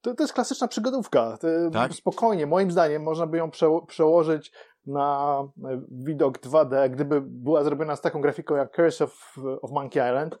to, 0.00 0.14
to 0.14 0.22
jest 0.22 0.32
klasyczna 0.34 0.68
przygodówka. 0.68 1.36
To, 1.40 1.46
Tak? 1.72 1.92
Spokojnie, 1.94 2.46
moim 2.46 2.70
zdaniem 2.70 3.02
można 3.02 3.26
by 3.26 3.36
ją 3.38 3.50
przeło- 3.50 3.86
przełożyć 3.86 4.52
na 4.86 5.38
e, 5.64 5.82
widok 5.90 6.38
2D, 6.38 6.90
gdyby 6.90 7.20
była 7.20 7.64
zrobiona 7.64 7.96
z 7.96 8.00
taką 8.00 8.20
grafiką 8.20 8.54
jak 8.56 8.76
Curse 8.76 9.04
of, 9.04 9.36
of 9.62 9.70
Monkey 9.70 10.08
Island, 10.10 10.38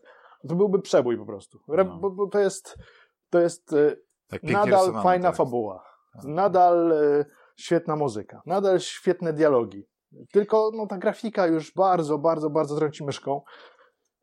to 0.48 0.54
byłby 0.54 0.82
przebój 0.82 1.18
po 1.18 1.26
prostu. 1.26 1.58
Re, 1.68 1.84
No. 1.84 1.96
bo, 1.98 2.10
bo 2.10 2.26
to 2.26 2.38
jest, 2.38 2.78
to 3.30 3.40
jest 3.40 3.72
e, 3.72 3.96
Tak 4.28 4.42
nadal 4.42 4.92
fajna 5.02 5.22
teraz. 5.22 5.36
fabuła, 5.36 5.84
Tak. 6.12 6.24
nadal 6.24 6.92
e, 6.92 7.24
świetna 7.56 7.96
muzyka, 7.96 8.42
nadal 8.46 8.80
świetne 8.80 9.32
dialogi. 9.32 9.86
Tylko 10.32 10.70
no, 10.74 10.86
ta 10.86 10.98
grafika 10.98 11.46
już 11.46 11.72
bardzo, 11.74 12.18
bardzo, 12.18 12.50
bardzo 12.50 12.76
trąci 12.76 13.04
myszką. 13.04 13.42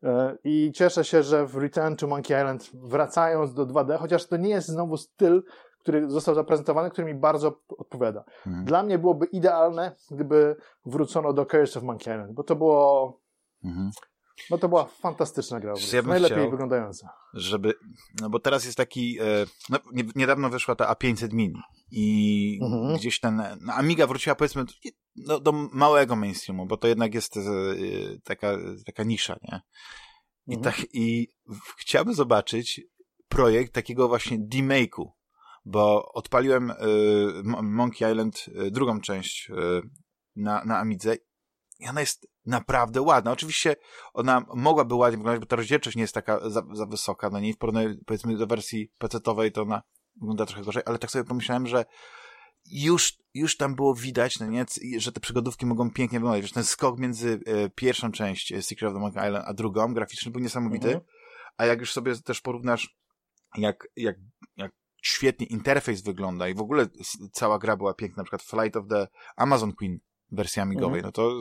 E, 0.02 0.36
I 0.44 0.72
cieszę 0.74 1.04
się, 1.04 1.22
że 1.22 1.46
w 1.46 1.56
Return 1.56 1.94
to 1.96 2.06
Monkey 2.06 2.36
Island 2.38 2.70
wracając 2.74 3.54
do 3.54 3.66
2D, 3.66 3.98
chociaż 3.98 4.26
to 4.26 4.36
nie 4.36 4.50
jest 4.50 4.68
znowu 4.68 4.96
styl, 4.96 5.42
który 5.82 6.10
został 6.10 6.34
zaprezentowany, 6.34 6.90
który 6.90 7.06
mi 7.14 7.20
bardzo 7.20 7.60
odpowiada. 7.78 8.24
Mhm. 8.46 8.64
Dla 8.64 8.82
mnie 8.82 8.98
byłoby 8.98 9.26
idealne, 9.26 9.96
gdyby 10.10 10.56
wrócono 10.86 11.32
do 11.32 11.46
Curse 11.46 11.78
of 11.78 11.84
Monkey 11.84 12.14
Island, 12.14 12.32
bo 12.34 12.44
to 12.44 12.56
było, 12.56 13.20
Mhm. 13.64 13.90
no 14.50 14.58
to 14.58 14.68
była 14.68 14.84
fantastyczna 14.84 15.60
gra, 15.60 15.74
Ja 15.92 16.02
najlepiej 16.02 16.38
chciał- 16.38 16.50
wyglądająca. 16.50 17.08
żeby, 17.34 17.74
no 18.20 18.30
bo 18.30 18.38
teraz 18.40 18.64
jest 18.64 18.76
taki, 18.76 19.18
e, 19.20 19.24
no, 19.70 19.78
nie, 19.92 20.04
niedawno 20.16 20.50
wyszła 20.50 20.74
ta 20.76 20.92
A500 20.94 21.32
Mini 21.32 21.60
i 21.90 22.58
Mhm. 22.62 22.96
gdzieś 22.96 23.20
ten, 23.20 23.42
no 23.60 23.72
Amiga 23.72 24.06
wróciła 24.06 24.34
powiedzmy 24.36 24.64
do, 25.16 25.40
do 25.40 25.52
małego 25.52 26.16
mainstreamu, 26.16 26.66
bo 26.66 26.76
to 26.76 26.88
jednak 26.88 27.14
jest 27.14 27.36
e, 27.36 27.40
taka, 28.24 28.56
taka 28.86 29.02
nisza, 29.04 29.36
nie? 29.42 29.60
I 30.46 30.54
Mhm. 30.56 30.62
tak, 30.74 30.86
i 30.92 31.28
chciałbym 31.78 32.14
zobaczyć 32.14 32.80
projekt 33.28 33.72
takiego 33.74 34.08
właśnie 34.08 34.38
demake'u, 34.38 35.06
bo 35.64 36.12
odpaliłem 36.12 36.70
y, 36.70 36.74
Monkey 37.62 38.10
Island 38.10 38.44
y, 38.48 38.70
drugą 38.70 39.00
część 39.00 39.50
y, 39.50 39.54
na, 40.36 40.64
na 40.64 40.78
Amidze 40.78 41.16
i 41.78 41.88
ona 41.88 42.00
jest 42.00 42.26
naprawdę 42.46 43.02
ładna. 43.02 43.32
Oczywiście 43.32 43.76
ona 44.14 44.44
mogłaby 44.54 44.94
ładnie 44.94 45.16
wyglądać, 45.16 45.40
bo 45.40 45.46
ta 45.46 45.56
rozdzielczość 45.56 45.96
nie 45.96 46.02
jest 46.02 46.14
taka 46.14 46.50
za, 46.50 46.62
za 46.72 46.86
wysoka, 46.86 47.30
no 47.30 47.40
nie 47.40 47.54
w 47.54 47.58
porównaniu 47.58 47.94
powiedzmy 48.06 48.36
do 48.36 48.46
wersji 48.46 48.92
PC-owej 48.98 49.52
to 49.52 49.62
ona 49.62 49.82
wygląda 50.20 50.46
trochę 50.46 50.62
gorzej, 50.62 50.82
ale 50.86 50.98
tak 50.98 51.10
sobie 51.10 51.24
pomyślałem, 51.24 51.66
że 51.66 51.84
już, 52.70 53.18
już 53.34 53.56
tam 53.56 53.74
było 53.74 53.94
widać, 53.94 54.40
no 54.40 54.46
nie, 54.46 54.64
że 54.96 55.12
te 55.12 55.20
przygodówki 55.20 55.66
mogą 55.66 55.90
pięknie 55.90 56.18
wyglądać. 56.18 56.42
Wiesz, 56.42 56.52
ten 56.52 56.64
skok 56.64 56.98
między 56.98 57.40
e, 57.46 57.70
pierwszą 57.70 58.12
część 58.12 58.52
e, 58.52 58.62
Secret 58.62 58.88
of 58.88 58.94
the 58.94 59.00
Monkey 59.00 59.28
Island 59.28 59.44
a 59.48 59.54
drugą, 59.54 59.94
graficzny 59.94 60.32
był 60.32 60.40
niesamowity, 60.40 60.86
mhm. 60.86 61.04
a 61.56 61.66
jak 61.66 61.80
już 61.80 61.92
sobie 61.92 62.14
też 62.16 62.40
porównasz, 62.40 62.96
jak, 63.56 63.88
jak, 63.96 64.16
jak 64.56 64.72
świetnie 65.02 65.46
interfejs 65.46 66.02
wygląda 66.02 66.48
i 66.48 66.54
w 66.54 66.60
ogóle 66.60 66.86
cała 67.32 67.58
gra 67.58 67.76
była 67.76 67.94
piękna, 67.94 68.20
na 68.20 68.24
przykład 68.24 68.42
Flight 68.42 68.76
of 68.76 68.88
the 68.88 69.08
Amazon 69.36 69.72
Queen 69.72 69.98
wersji 70.32 70.62
amigowej, 70.62 71.00
mhm. 71.00 71.04
no 71.04 71.12
to, 71.12 71.40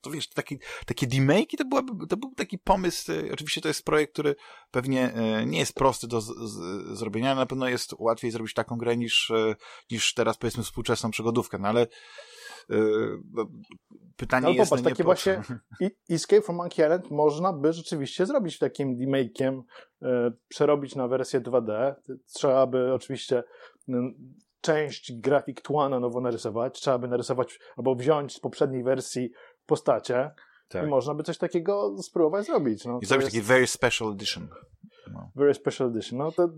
to 0.00 0.10
wiesz, 0.10 0.28
taki, 0.28 0.58
takie 0.86 1.06
demake'i 1.06 1.56
to, 1.58 1.64
byłaby, 1.64 2.06
to 2.06 2.16
był 2.16 2.34
taki 2.34 2.58
pomysł, 2.58 3.12
e, 3.12 3.32
oczywiście 3.32 3.60
to 3.60 3.68
jest 3.68 3.84
projekt, 3.84 4.12
który 4.12 4.36
pewnie 4.70 5.12
e, 5.12 5.46
nie 5.46 5.58
jest 5.58 5.74
prosty 5.74 6.06
do 6.08 6.20
z, 6.20 6.26
z, 6.26 6.58
zrobienia, 6.98 7.34
na 7.34 7.46
pewno 7.46 7.68
jest 7.68 7.94
łatwiej 7.98 8.30
zrobić 8.30 8.54
taką 8.54 8.76
grę 8.76 8.96
niż, 8.96 9.30
e, 9.30 9.54
niż 9.90 10.14
teraz 10.14 10.36
powiedzmy 10.36 10.62
współczesną 10.62 11.10
przygodówkę, 11.10 11.58
no 11.58 11.68
ale 11.68 11.86
no, 13.32 13.46
pytanie 14.16 14.46
no, 14.46 14.52
jest... 14.52 14.70
Popatrz, 14.70 14.88
takie 14.88 15.04
właśnie 15.04 15.42
Escape 16.10 16.42
from 16.42 16.56
Monkey 16.56 16.84
Island 16.84 17.10
można 17.10 17.52
by 17.52 17.72
rzeczywiście 17.72 18.26
zrobić 18.26 18.58
takim 18.58 18.96
demake'iem, 18.96 19.62
przerobić 20.48 20.94
na 20.94 21.08
wersję 21.08 21.40
2D. 21.40 21.94
Trzeba 22.26 22.66
by 22.66 22.94
oczywiście 22.94 23.42
część 24.60 25.20
grafik 25.20 25.60
tła 25.60 25.88
na 25.88 26.00
nowo 26.00 26.20
narysować, 26.20 26.80
trzeba 26.80 26.98
by 26.98 27.08
narysować 27.08 27.60
albo 27.76 27.94
wziąć 27.94 28.34
z 28.34 28.40
poprzedniej 28.40 28.82
wersji 28.82 29.30
postacie 29.66 30.30
tak. 30.68 30.84
i 30.84 30.86
można 30.86 31.14
by 31.14 31.22
coś 31.22 31.38
takiego 31.38 31.96
spróbować 32.02 32.46
zrobić. 32.46 32.84
No, 32.84 32.98
I 33.02 33.06
zrobić 33.06 33.24
jest... 33.24 33.36
taki 33.36 33.46
very 33.46 33.66
special 33.66 34.12
edition. 34.12 34.48
No. 35.12 35.30
Very 35.36 35.54
special 35.54 35.88
edition. 35.88 36.18
No 36.18 36.32
to... 36.32 36.48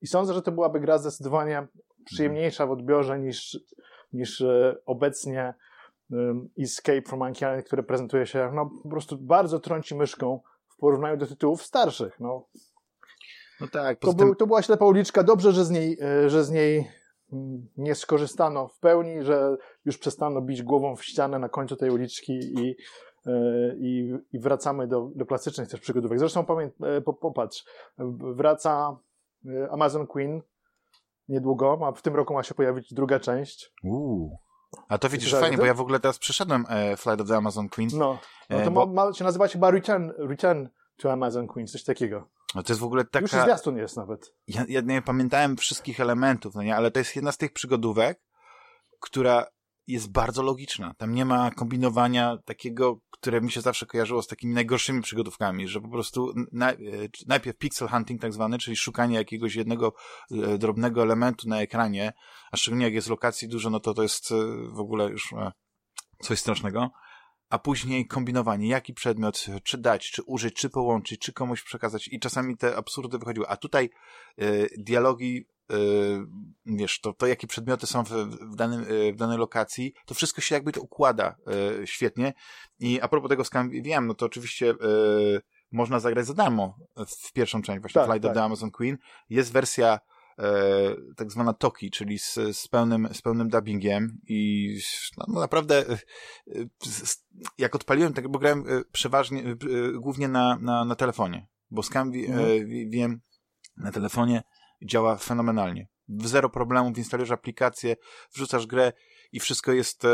I 0.00 0.06
sądzę, 0.06 0.34
że 0.34 0.42
to 0.42 0.52
byłaby 0.52 0.80
gra 0.80 0.98
zdecydowanie 0.98 1.66
przyjemniejsza 2.04 2.66
w 2.66 2.70
odbiorze 2.70 3.18
niż, 3.18 3.58
niż 4.12 4.40
e, 4.40 4.76
obecnie 4.86 5.54
um, 6.10 6.48
Escape 6.62 7.02
from 7.02 7.18
Monkey 7.18 7.48
Island, 7.48 7.66
które 7.66 7.82
prezentuje 7.82 8.26
się 8.26 8.50
no, 8.54 8.70
po 8.82 8.88
prostu 8.88 9.18
bardzo 9.18 9.60
trąci 9.60 9.94
myszką 9.94 10.40
w 10.68 10.76
porównaniu 10.76 11.16
do 11.16 11.26
tytułów 11.26 11.62
starszych. 11.62 12.20
No. 12.20 12.46
No 13.60 13.68
tak, 13.68 13.98
to, 13.98 14.08
tym... 14.08 14.16
był, 14.16 14.34
to 14.34 14.46
była 14.46 14.62
ślepa 14.62 14.84
uliczka. 14.84 15.22
Dobrze, 15.22 15.52
że 15.52 15.64
z 15.64 15.70
niej, 15.70 15.98
e, 16.00 16.30
że 16.30 16.44
z 16.44 16.50
niej 16.50 16.88
nie 17.76 17.94
skorzystano 17.94 18.68
w 18.68 18.78
pełni, 18.78 19.22
że 19.22 19.56
już 19.84 19.98
przestano 19.98 20.40
bić 20.40 20.62
głową 20.62 20.96
w 20.96 21.04
ścianę 21.04 21.38
na 21.38 21.48
końcu 21.48 21.76
tej 21.76 21.90
uliczki 21.90 22.32
i, 22.32 22.76
e, 23.26 23.32
i, 23.76 24.14
i 24.32 24.38
wracamy 24.38 24.86
do, 24.86 25.10
do 25.14 25.26
klasycznych 25.26 25.68
też 25.68 25.80
przygodówek. 25.80 26.18
Zresztą 26.18 26.44
pamięt, 26.44 26.74
e, 26.82 27.00
popatrz, 27.00 27.64
wraca 28.36 28.96
e, 29.46 29.70
Amazon 29.70 30.06
Queen 30.06 30.42
niedługo, 31.28 31.78
a 31.86 31.92
w 31.92 32.02
tym 32.02 32.16
roku 32.16 32.34
ma 32.34 32.42
się 32.42 32.54
pojawić 32.54 32.94
druga 32.94 33.20
część. 33.20 33.72
Uuu. 33.84 34.38
A 34.88 34.98
to 34.98 35.08
widzisz, 35.08 35.34
fajnie, 35.34 35.56
bo 35.56 35.64
ja 35.64 35.74
w 35.74 35.80
ogóle 35.80 36.00
teraz 36.00 36.18
przeszedłem 36.18 36.64
e, 36.68 36.96
Flight 36.96 37.20
of 37.20 37.28
the 37.28 37.36
Amazon 37.36 37.68
Queen. 37.68 37.88
No, 37.94 38.18
no 38.50 38.60
to 38.64 38.70
bo... 38.70 38.86
ma, 38.86 39.06
ma 39.06 39.12
się 39.12 39.24
nazywać 39.24 39.52
chyba 39.52 39.70
Return, 39.70 40.10
Return 40.18 40.66
to 40.96 41.12
Amazon 41.12 41.46
Queen, 41.46 41.66
coś 41.66 41.84
takiego. 41.84 42.28
No 42.54 42.62
to 42.62 42.72
jest 42.72 42.80
w 42.80 42.84
ogóle 42.84 43.04
taka... 43.04 43.20
Już 43.20 43.30
zwiastun 43.30 43.76
jest 43.76 43.96
nawet. 43.96 44.34
Ja, 44.46 44.64
ja 44.68 44.80
nie 44.80 45.02
pamiętałem 45.02 45.56
wszystkich 45.56 46.00
elementów, 46.00 46.54
no 46.54 46.62
nie, 46.62 46.76
ale 46.76 46.90
to 46.90 46.98
jest 46.98 47.16
jedna 47.16 47.32
z 47.32 47.38
tych 47.38 47.52
przygodówek, 47.52 48.20
która 49.00 49.46
jest 49.86 50.12
bardzo 50.12 50.42
logiczna. 50.42 50.94
Tam 50.98 51.14
nie 51.14 51.24
ma 51.24 51.50
kombinowania 51.50 52.38
takiego, 52.44 52.98
które 53.10 53.40
mi 53.40 53.50
się 53.50 53.60
zawsze 53.60 53.86
kojarzyło 53.86 54.22
z 54.22 54.26
takimi 54.26 54.54
najgorszymi 54.54 55.02
przygodówkami, 55.02 55.68
że 55.68 55.80
po 55.80 55.88
prostu 55.88 56.34
e, 56.60 56.74
najpierw 57.26 57.58
pixel 57.58 57.88
hunting 57.88 58.20
tak 58.20 58.32
zwany, 58.32 58.58
czyli 58.58 58.76
szukanie 58.76 59.16
jakiegoś 59.16 59.54
jednego 59.54 59.94
e, 60.30 60.58
drobnego 60.58 61.02
elementu 61.02 61.48
na 61.48 61.60
ekranie, 61.60 62.12
a 62.52 62.56
szczególnie 62.56 62.84
jak 62.84 62.94
jest 62.94 63.08
lokacji 63.08 63.48
dużo, 63.48 63.70
no 63.70 63.80
to 63.80 63.94
to 63.94 64.02
jest 64.02 64.32
e, 64.32 64.34
w 64.74 64.80
ogóle 64.80 65.08
już 65.08 65.34
coś 66.22 66.38
strasznego 66.38 66.90
a 67.50 67.58
później 67.58 68.06
kombinowanie, 68.06 68.68
jaki 68.68 68.94
przedmiot, 68.94 69.46
czy 69.62 69.78
dać, 69.78 70.10
czy 70.10 70.22
użyć, 70.22 70.54
czy 70.54 70.70
połączyć, 70.70 71.20
czy 71.20 71.32
komuś 71.32 71.62
przekazać. 71.62 72.08
I 72.08 72.20
czasami 72.20 72.56
te 72.56 72.76
absurdy 72.76 73.18
wychodziły, 73.18 73.48
a 73.48 73.56
tutaj 73.56 73.90
y, 74.42 74.68
dialogi 74.78 75.46
y, 75.72 75.76
wiesz, 76.66 77.00
to, 77.00 77.12
to 77.12 77.26
jakie 77.26 77.46
przedmioty 77.46 77.86
są 77.86 78.04
w, 78.04 78.10
w, 78.52 78.56
danym, 78.56 78.84
y, 78.90 79.12
w 79.12 79.16
danej 79.16 79.38
lokacji, 79.38 79.94
to 80.06 80.14
wszystko 80.14 80.40
się 80.40 80.54
jakby 80.54 80.72
to 80.72 80.80
układa 80.80 81.36
y, 81.82 81.86
świetnie. 81.86 82.32
I 82.78 83.00
a 83.00 83.08
propos 83.08 83.28
tego 83.28 83.44
wiem, 83.82 84.06
no 84.06 84.14
to 84.14 84.26
oczywiście 84.26 84.70
y, 84.70 85.40
można 85.72 86.00
zagrać 86.00 86.26
za 86.26 86.34
darmo 86.34 86.78
w 87.06 87.32
pierwszą 87.32 87.62
część, 87.62 87.80
właśnie 87.80 88.00
tak, 88.00 88.10
Flight 88.10 88.22
tak. 88.22 88.30
of 88.30 88.34
the 88.34 88.44
Amazon 88.44 88.70
Queen. 88.70 88.98
Jest 89.28 89.52
wersja 89.52 90.00
tak 91.16 91.30
zwana 91.30 91.52
Toki, 91.52 91.90
czyli 91.90 92.18
z, 92.18 92.34
z, 92.52 92.68
pełnym, 92.68 93.08
z 93.12 93.22
pełnym 93.22 93.48
dubbingiem 93.48 94.20
i 94.28 94.70
no, 95.16 95.24
no 95.28 95.40
naprawdę 95.40 95.84
e, 95.88 95.98
jak 97.58 97.74
odpaliłem, 97.74 98.12
tak, 98.12 98.28
bo 98.28 98.38
grałem 98.38 98.64
e, 98.68 98.82
przeważnie, 98.92 99.42
e, 99.42 99.54
głównie 99.92 100.28
na, 100.28 100.58
na, 100.60 100.84
na 100.84 100.94
telefonie, 100.94 101.46
bo 101.70 101.82
Scam 101.82 102.12
mhm. 102.14 102.68
wiem 102.90 103.20
na 103.76 103.92
telefonie 103.92 104.42
działa 104.82 105.16
fenomenalnie. 105.16 105.88
Zero 106.08 106.50
problemów, 106.50 106.98
instalujesz 106.98 107.30
aplikację, 107.30 107.96
wrzucasz 108.34 108.66
grę 108.66 108.92
i 109.32 109.40
wszystko 109.40 109.72
jest 109.72 110.06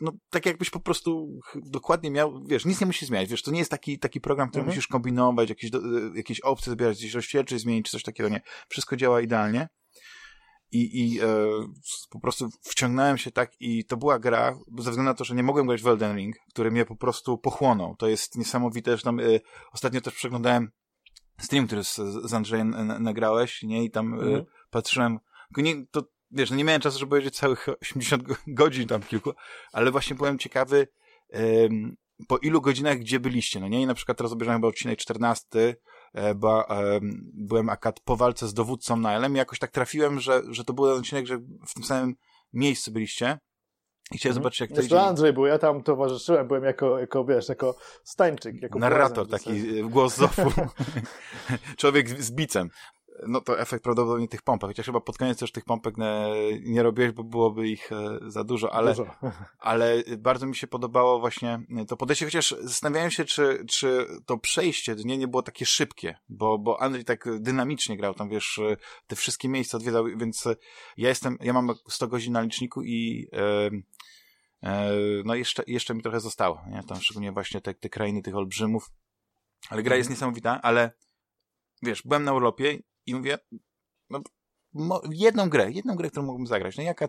no, 0.00 0.12
tak 0.30 0.46
jakbyś 0.46 0.70
po 0.70 0.80
prostu 0.80 1.40
dokładnie 1.54 2.10
miał, 2.10 2.44
wiesz, 2.44 2.64
nic 2.64 2.80
nie 2.80 2.86
musi 2.86 3.06
zmieniać, 3.06 3.30
wiesz, 3.30 3.42
to 3.42 3.50
nie 3.50 3.58
jest 3.58 3.70
taki, 3.70 3.98
taki 3.98 4.20
program, 4.20 4.48
który 4.48 4.60
mhm. 4.60 4.76
musisz 4.76 4.88
kombinować, 4.88 5.48
jakieś, 5.48 5.70
do, 5.70 5.78
y, 5.78 6.12
jakieś 6.14 6.40
opcje 6.40 6.72
zbierać, 6.72 6.98
gdzieś 6.98 7.14
rozdzielczy 7.14 7.58
zmienić, 7.58 7.86
czy 7.86 7.92
coś 7.92 8.02
takiego, 8.02 8.28
nie. 8.28 8.40
Wszystko 8.68 8.96
działa 8.96 9.20
idealnie 9.20 9.68
i, 10.72 11.00
i 11.04 11.20
e, 11.20 11.26
po 12.10 12.20
prostu 12.20 12.48
wciągnąłem 12.62 13.18
się 13.18 13.30
tak 13.30 13.60
i 13.60 13.84
to 13.84 13.96
była 13.96 14.18
gra, 14.18 14.58
ze 14.78 14.90
względu 14.90 15.02
na 15.02 15.14
to, 15.14 15.24
że 15.24 15.34
nie 15.34 15.42
mogłem 15.42 15.66
grać 15.66 15.82
w 15.82 15.86
Elden 15.86 16.16
Ring, 16.16 16.36
który 16.50 16.70
mnie 16.70 16.84
po 16.84 16.96
prostu 16.96 17.38
pochłonął. 17.38 17.96
To 17.96 18.08
jest 18.08 18.36
niesamowite, 18.36 18.96
że 18.96 19.02
tam 19.02 19.20
y, 19.20 19.40
ostatnio 19.72 20.00
też 20.00 20.14
przeglądałem 20.14 20.70
stream, 21.40 21.66
który 21.66 21.84
z, 21.84 21.96
z 22.24 22.34
Andrzejem 22.34 22.74
nagrałeś, 23.02 23.62
nie, 23.62 23.84
i 23.84 23.90
tam 23.90 24.14
mhm. 24.14 24.44
patrzyłem, 24.70 25.18
nie, 25.56 25.86
to 25.90 26.02
wiesz, 26.30 26.50
no 26.50 26.56
nie 26.56 26.64
miałem 26.64 26.80
czasu, 26.80 26.98
żeby 26.98 27.10
powiedzieć 27.10 27.36
całych 27.36 27.68
80 27.82 28.24
godzin 28.46 28.88
tam 28.88 29.02
kilku, 29.02 29.32
ale 29.72 29.90
właśnie 29.90 30.16
byłem 30.16 30.38
ciekawy, 30.38 30.88
um, 31.32 31.96
po 32.28 32.38
ilu 32.38 32.60
godzinach 32.60 32.98
gdzie 32.98 33.20
byliście, 33.20 33.60
no 33.60 33.68
nie? 33.68 33.82
I 33.82 33.86
na 33.86 33.94
przykład 33.94 34.18
teraz 34.18 34.32
obejrzałem 34.32 34.60
chyba 34.60 34.68
odcinek 34.68 34.98
14, 34.98 35.76
e, 36.14 36.34
bo 36.34 36.64
um, 36.68 37.30
byłem 37.34 37.68
akad 37.68 38.00
po 38.00 38.16
walce 38.16 38.48
z 38.48 38.54
dowódcą 38.54 38.96
Nilem 38.96 39.34
i 39.34 39.38
jakoś 39.38 39.58
tak 39.58 39.70
trafiłem, 39.70 40.20
że, 40.20 40.42
że 40.48 40.64
to 40.64 40.72
był 40.72 40.86
ten 40.86 40.98
odcinek, 40.98 41.26
że 41.26 41.38
w 41.68 41.74
tym 41.74 41.84
samym 41.84 42.14
miejscu 42.52 42.92
byliście. 42.92 43.38
I 44.12 44.18
chciałem 44.18 44.32
mhm. 44.32 44.42
zobaczyć, 44.42 44.60
jak 44.60 44.72
to 44.72 44.82
idzie. 44.82 45.02
Andrzej 45.02 45.32
był, 45.32 45.46
ja 45.46 45.58
tam 45.58 45.82
towarzyszyłem, 45.82 46.48
byłem 46.48 46.64
jako, 46.64 46.98
jako 46.98 47.24
wiesz, 47.24 47.48
jako 47.48 47.76
stańczyk. 48.04 48.62
Jako 48.62 48.78
Narrator, 48.78 49.28
taki 49.28 49.82
głos 49.82 50.16
Zofu. 50.16 50.42
Człowiek 51.78 52.08
z 52.08 52.32
bicem 52.32 52.70
no 53.26 53.40
to 53.40 53.60
efekt 53.60 53.84
prawdopodobnie 53.84 54.28
tych 54.28 54.42
pompek, 54.42 54.70
chociaż 54.70 54.86
chyba 54.86 55.00
pod 55.00 55.18
koniec 55.18 55.38
też 55.38 55.52
tych 55.52 55.64
pompek 55.64 55.94
nie, 56.62 56.82
robiłeś, 56.82 57.12
bo 57.12 57.24
byłoby 57.24 57.68
ich 57.68 57.92
e, 57.92 58.18
za 58.26 58.44
dużo, 58.44 58.74
ale, 58.74 58.94
dużo. 58.94 59.10
ale 59.58 60.02
bardzo 60.18 60.46
mi 60.46 60.56
się 60.56 60.66
podobało 60.66 61.20
właśnie 61.20 61.62
to 61.88 61.96
podejście, 61.96 62.24
chociaż 62.24 62.54
zastanawiałem 62.60 63.10
się, 63.10 63.24
czy, 63.24 63.64
czy 63.68 64.06
to 64.26 64.38
przejście 64.38 64.96
nie, 65.04 65.18
nie 65.18 65.28
było 65.28 65.42
takie 65.42 65.66
szybkie, 65.66 66.18
bo, 66.28 66.58
bo 66.58 66.82
Andrzej 66.82 67.04
tak 67.04 67.24
dynamicznie 67.40 67.96
grał 67.96 68.14
tam, 68.14 68.28
wiesz, 68.28 68.60
te 69.06 69.16
wszystkie 69.16 69.48
miejsca 69.48 69.76
odwiedzał, 69.76 70.04
więc 70.16 70.44
ja 70.96 71.08
jestem, 71.08 71.36
ja 71.40 71.52
mam 71.52 71.74
100 71.88 72.08
godzin 72.08 72.32
na 72.32 72.40
liczniku 72.40 72.82
i 72.82 73.28
e, 73.32 73.70
e, 74.62 74.92
no 75.24 75.34
jeszcze, 75.34 75.62
jeszcze 75.66 75.94
mi 75.94 76.02
trochę 76.02 76.20
zostało, 76.20 76.62
nie? 76.70 76.82
Tam 76.82 77.00
szczególnie 77.00 77.32
właśnie 77.32 77.60
te, 77.60 77.74
te 77.74 77.88
krainy 77.88 78.22
tych 78.22 78.36
olbrzymów, 78.36 78.90
ale 79.68 79.82
gra 79.82 79.96
jest 79.96 80.10
mhm. 80.10 80.16
niesamowita, 80.16 80.62
ale 80.62 80.92
wiesz, 81.82 82.02
byłem 82.02 82.24
na 82.24 82.32
urlopie 82.32 82.78
i 83.06 83.14
mówię, 83.14 83.38
no, 84.74 85.00
jedną 85.10 85.48
grę, 85.48 85.70
jedną 85.70 85.94
grę, 85.94 86.10
którą 86.10 86.26
mógłbym 86.26 86.46
zagrać. 86.46 86.76
No 86.76 86.82
jaka, 86.82 87.08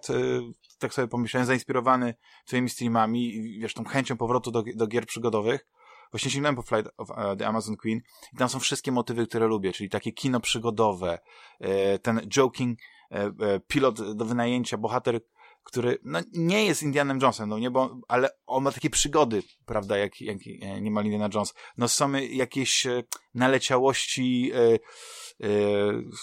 tak 0.80 0.94
sobie 0.94 1.08
pomyślałem, 1.08 1.48
zainspirowany 1.48 2.14
twoimi 2.46 2.70
streamami 2.70 3.42
wiesz, 3.60 3.74
tą 3.74 3.84
chęcią 3.84 4.18
powrotu 4.18 4.52
do, 4.52 4.64
do 4.76 4.88
gier 4.88 5.06
przygodowych, 5.06 5.68
właśnie 6.12 6.32
sięgnąłem 6.32 6.56
po 6.56 6.62
Flight 6.62 6.92
of 6.98 7.10
uh, 7.10 7.16
the 7.38 7.48
Amazon 7.48 7.78
Queen 7.78 8.02
i 8.34 8.38
tam 8.38 8.50
są 8.50 8.60
wszystkie 8.60 8.92
motywy, 8.92 9.28
które 9.28 9.48
lubię, 9.48 9.72
czyli 9.72 9.90
takie 9.90 10.12
kino 10.12 10.40
przygodowe, 10.40 11.20
e, 11.60 12.00
ten 12.00 12.22
joking, 12.28 12.80
e, 13.12 13.60
pilot 13.68 14.16
do 14.16 14.26
wynajęcia, 14.26 14.78
bohater 14.78 15.22
który 15.64 15.98
no, 16.04 16.20
nie 16.34 16.66
jest 16.66 16.84
Indianem 16.84 17.20
Jonesem, 17.22 17.50
no 17.50 17.60
nie, 17.60 17.72
bo, 17.72 18.00
ale 18.08 18.30
on 18.46 18.64
ma 18.64 18.72
takie 18.72 18.90
przygody, 18.90 19.44
prawda, 19.66 19.98
jak, 19.98 20.22
jak 20.22 20.38
niemal 20.82 21.06
Indiana 21.06 21.30
Jones. 21.34 21.54
No 21.78 21.88
są 21.88 22.12
jakieś 22.14 22.86
e, 22.86 23.04
naleciałości, 23.34 24.52
e, 24.54 24.74
e, 24.74 25.50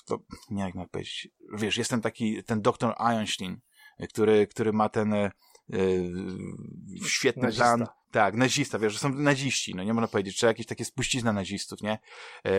to, 0.07 0.19
nie 0.51 0.63
jak 0.63 0.75
nawet 0.75 0.91
powiedzieć, 0.91 1.29
wiesz, 1.53 1.77
jest 1.77 1.91
ten 1.91 2.01
taki, 2.01 2.45
ten 2.45 2.63
doktor 2.63 2.95
Einstein, 2.99 3.61
który, 4.09 4.47
który 4.47 4.73
ma 4.73 4.89
ten 4.89 5.15
e, 5.15 5.31
świetny 7.07 7.43
Nazista. 7.43 7.65
plan. 7.65 7.98
Tak, 8.11 8.35
nazista, 8.35 8.79
wiesz, 8.79 8.93
że 8.93 8.99
są 8.99 9.09
naziści, 9.09 9.75
no 9.75 9.83
nie 9.83 9.95
można 9.95 10.09
powiedzieć, 10.09 10.37
czy 10.37 10.47
jakieś 10.47 10.67
takie 10.67 10.85
spuścizna 10.85 11.33
nazistów, 11.33 11.83
nie? 11.83 11.99
E, 12.45 12.53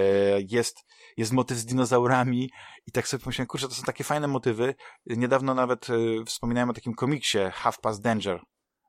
jest, 0.50 0.86
jest 1.18 1.32
motyw 1.32 1.58
z 1.58 1.65
dinozaurami 1.65 2.51
i 2.88 2.91
tak 2.91 3.08
sobie 3.08 3.24
pomyślałem, 3.24 3.48
kurczę, 3.48 3.68
to 3.68 3.74
są 3.74 3.84
takie 3.84 4.03
fajne 4.03 4.27
motywy. 4.27 4.75
Niedawno 5.06 5.53
nawet 5.53 5.89
e, 5.89 5.94
wspominałem 6.25 6.70
o 6.70 6.74
takim 6.74 6.94
komiksie 6.94 7.38
Half 7.53 7.79
Past 7.79 8.01
Danger 8.01 8.41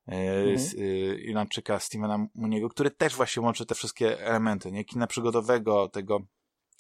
e, 0.06 0.58
z 0.58 0.74
e, 0.74 0.78
Irlandczyka 1.14 1.80
Stevena 1.80 2.26
Muniego, 2.34 2.68
który 2.68 2.90
też 2.90 3.14
właśnie 3.14 3.42
łączy 3.42 3.66
te 3.66 3.74
wszystkie 3.74 4.26
elementy, 4.26 4.72
nie? 4.72 4.84
Kina 4.84 5.06
przygodowego, 5.06 5.88
tego 5.88 6.20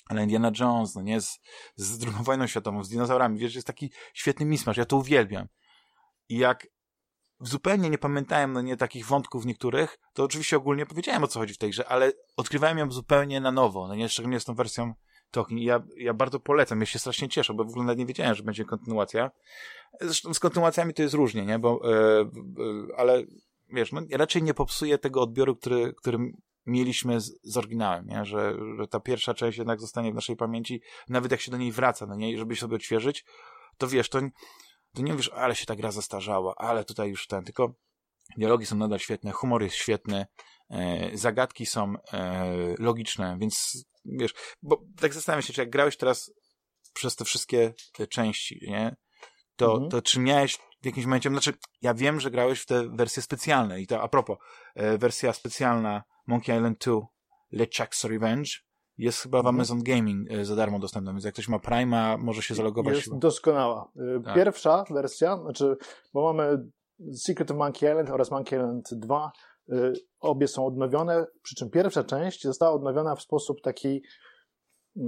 ale 0.06 0.22
Indiana 0.22 0.52
Jones, 0.60 0.94
no 0.94 1.02
nie, 1.02 1.20
z, 1.20 1.40
z 1.76 1.98
drugą 1.98 2.22
wojną 2.22 2.46
światową, 2.46 2.84
z 2.84 2.88
dinozaurami, 2.88 3.38
wiesz, 3.38 3.54
jest 3.54 3.66
taki 3.66 3.92
świetny 4.14 4.46
mismasz, 4.46 4.76
ja 4.76 4.84
to 4.84 4.96
uwielbiam. 4.96 5.46
I 6.28 6.38
jak 6.38 6.66
zupełnie 7.40 7.90
nie 7.90 7.98
pamiętałem, 7.98 8.52
no 8.52 8.62
nie, 8.62 8.76
takich 8.76 9.06
wątków 9.06 9.46
niektórych, 9.46 9.98
to 10.14 10.24
oczywiście 10.24 10.56
ogólnie 10.56 10.86
powiedziałem, 10.86 11.24
o 11.24 11.26
co 11.26 11.40
chodzi 11.40 11.54
w 11.54 11.58
tej 11.58 11.70
grze, 11.70 11.88
ale 11.88 12.12
odkrywałem 12.36 12.78
ją 12.78 12.90
zupełnie 12.90 13.40
na 13.40 13.52
nowo, 13.52 13.88
no 13.88 13.94
nie, 13.94 14.08
szczególnie 14.08 14.40
z 14.40 14.44
tą 14.44 14.54
wersją 14.54 14.94
Tolkien. 15.30 15.58
Ja, 15.58 15.82
ja 15.96 16.14
bardzo 16.14 16.40
polecam, 16.40 16.80
ja 16.80 16.86
się 16.86 16.98
strasznie 16.98 17.28
cieszę, 17.28 17.54
bo 17.54 17.64
w 17.64 17.68
ogóle 17.68 17.84
nawet 17.84 17.98
nie 17.98 18.06
wiedziałem, 18.06 18.34
że 18.34 18.42
będzie 18.42 18.64
kontynuacja. 18.64 19.30
Zresztą 20.00 20.34
z 20.34 20.40
kontynuacjami 20.40 20.94
to 20.94 21.02
jest 21.02 21.14
różnie, 21.14 21.46
nie, 21.46 21.58
bo, 21.58 21.80
e, 21.84 22.30
ale 22.96 23.22
wiesz, 23.72 23.92
no, 23.92 24.00
raczej 24.12 24.42
nie 24.42 24.54
popsuję 24.54 24.98
tego 24.98 25.22
odbioru, 25.22 25.56
który, 25.56 25.94
który 25.94 26.18
mieliśmy 26.66 27.20
z, 27.20 27.40
z 27.42 27.56
oryginałem, 27.56 28.06
nie? 28.06 28.24
Że, 28.24 28.56
że 28.78 28.86
ta 28.88 29.00
pierwsza 29.00 29.34
część 29.34 29.58
jednak 29.58 29.80
zostanie 29.80 30.12
w 30.12 30.14
naszej 30.14 30.36
pamięci, 30.36 30.82
nawet 31.08 31.32
jak 31.32 31.40
się 31.40 31.50
do 31.50 31.56
niej 31.56 31.72
wraca, 31.72 32.06
no 32.06 32.14
nie, 32.14 32.38
żeby 32.38 32.56
sobie 32.56 32.76
odświeżyć, 32.76 33.24
to 33.78 33.88
wiesz, 33.88 34.08
to, 34.08 34.18
to 34.94 35.02
nie 35.02 35.12
mówisz, 35.12 35.28
ale 35.28 35.56
się 35.56 35.66
ta 35.66 35.76
gra 35.76 35.92
zastarzała, 35.92 36.54
ale 36.56 36.84
tutaj 36.84 37.08
już 37.10 37.26
ten, 37.26 37.44
tylko 37.44 37.74
dialogi 38.36 38.66
są 38.66 38.76
nadal 38.76 38.98
świetne, 38.98 39.32
humor 39.32 39.62
jest 39.62 39.76
świetny, 39.76 40.26
e, 40.70 41.10
zagadki 41.16 41.66
są 41.66 41.94
e, 42.12 42.74
logiczne, 42.78 43.36
więc 43.40 43.84
wiesz, 44.04 44.34
bo 44.62 44.82
tak 45.00 45.14
zastanawiam 45.14 45.42
się, 45.42 45.52
czy 45.52 45.60
jak 45.60 45.70
grałeś 45.70 45.96
teraz 45.96 46.32
przez 46.92 47.16
te 47.16 47.24
wszystkie 47.24 47.74
te 47.92 48.06
części, 48.06 48.58
nie? 48.62 48.96
To, 49.56 49.72
Mhm. 49.72 49.90
to 49.90 50.02
czy 50.02 50.20
miałeś 50.20 50.58
w 50.82 50.86
jakimś 50.86 51.06
momencie, 51.06 51.28
znaczy 51.28 51.52
ja 51.82 51.94
wiem, 51.94 52.20
że 52.20 52.30
grałeś 52.30 52.60
w 52.60 52.66
te 52.66 52.88
wersje 52.96 53.22
specjalne 53.22 53.80
i 53.80 53.86
to 53.86 54.02
a 54.02 54.08
propos, 54.08 54.38
e, 54.74 54.98
wersja 54.98 55.32
specjalna 55.32 56.02
Monkey 56.26 56.56
Island 56.56 56.78
2 56.78 57.00
LeChuck's 57.52 58.08
Revenge 58.08 58.50
jest 58.98 59.18
chyba 59.22 59.38
w 59.38 59.40
Mhm. 59.40 59.54
Amazon 59.56 59.82
Gaming 59.82 60.30
e, 60.30 60.44
za 60.44 60.56
darmo 60.56 60.78
dostępna, 60.78 61.12
więc 61.12 61.24
jak 61.24 61.34
ktoś 61.34 61.48
ma 61.48 61.58
Prima, 61.58 62.16
może 62.16 62.42
się 62.42 62.54
zalogować. 62.54 62.96
Jest 62.96 63.18
doskonała. 63.18 63.90
Y, 64.18 64.22
Tak. 64.24 64.34
Pierwsza 64.34 64.84
wersja, 64.90 65.36
znaczy, 65.36 65.76
bo 66.14 66.32
mamy 66.32 66.68
Secret 67.16 67.50
of 67.50 67.56
Monkey 67.56 67.90
Island 67.90 68.10
oraz 68.10 68.30
Monkey 68.30 68.58
Island 68.58 68.88
2. 68.92 69.32
y, 69.72 69.92
Obie 70.20 70.48
są 70.48 70.66
odnowione, 70.66 71.26
przy 71.42 71.54
czym 71.54 71.70
pierwsza 71.70 72.04
część 72.04 72.42
została 72.42 72.72
odnowiona 72.72 73.14
w 73.16 73.22
sposób 73.22 73.60
taki, 73.62 74.02
y, 74.96 75.00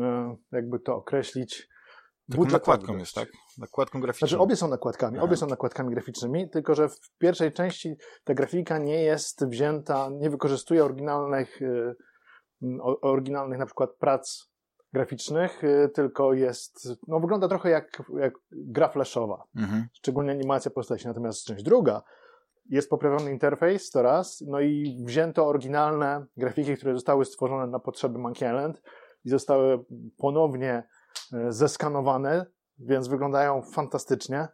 jakby 0.53 0.81
to 0.81 0.95
określić, 0.97 1.69
Taką 2.31 2.45
nakładką 2.45 2.97
jest, 2.97 3.15
tak? 3.15 3.29
Nakładką 3.59 4.01
graficzną. 4.01 4.28
Znaczy 4.28 4.43
obie 4.43 4.56
są 4.56 4.69
nakładkami, 4.69 5.17
Aha. 5.17 5.25
obie 5.25 5.37
są 5.37 5.47
nakładkami 5.47 5.91
graficznymi, 5.95 6.50
tylko 6.50 6.75
że 6.75 6.89
w 6.89 6.99
pierwszej 7.19 7.52
części 7.52 7.95
ta 8.25 8.35
grafika 8.35 8.78
nie 8.78 9.02
jest 9.02 9.47
wzięta, 9.47 10.09
nie 10.13 10.30
wykorzystuje 10.30 10.85
oryginalnych, 10.85 11.63
y, 11.63 11.95
oryginalnych 13.03 13.59
na 13.59 13.67
przykład 13.67 13.91
prac 13.95 14.53
graficznych, 14.93 15.65
y, 15.65 15.89
tylko 15.95 16.33
jest, 16.33 16.89
no 17.09 17.21
wygląda 17.21 17.49
trochę 17.49 17.71
jak, 17.71 18.03
jak 18.19 18.35
gra 18.51 18.89
flashowa, 18.89 19.45
Mhm. 19.57 19.87
szczególnie 19.93 20.31
animacja 20.31 20.71
postaci. 20.71 21.07
Natomiast 21.09 21.45
część 21.45 21.63
druga 21.63 22.03
jest 22.69 22.91
poprawiony 22.91 23.31
interfejs 23.31 23.91
to 23.91 24.03
raz, 24.03 24.45
no 24.47 24.61
i 24.61 25.03
wzięto 25.05 25.47
oryginalne 25.47 26.27
grafiki, 26.37 26.77
które 26.77 26.95
zostały 26.95 27.25
stworzone 27.25 27.67
na 27.67 27.79
potrzeby 27.79 28.19
Monkey 28.19 28.49
Island 28.49 28.83
i 29.25 29.29
zostały 29.31 29.85
ponownie 30.17 30.83
e, 31.33 31.53
zeskanowane, 31.53 32.47
więc 32.79 33.09
wyglądają 33.09 33.63
fantastycznie 33.63 34.49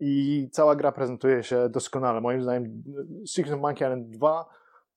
i 0.00 0.48
cała 0.52 0.76
gra 0.76 0.92
prezentuje 0.92 1.42
się 1.42 1.68
doskonale. 1.68 2.20
Moim 2.20 2.42
zdaniem 2.42 2.82
Secret 3.26 3.54
of 3.54 3.60
Monkey 3.60 3.88
Island 3.88 4.08
2 4.10 4.46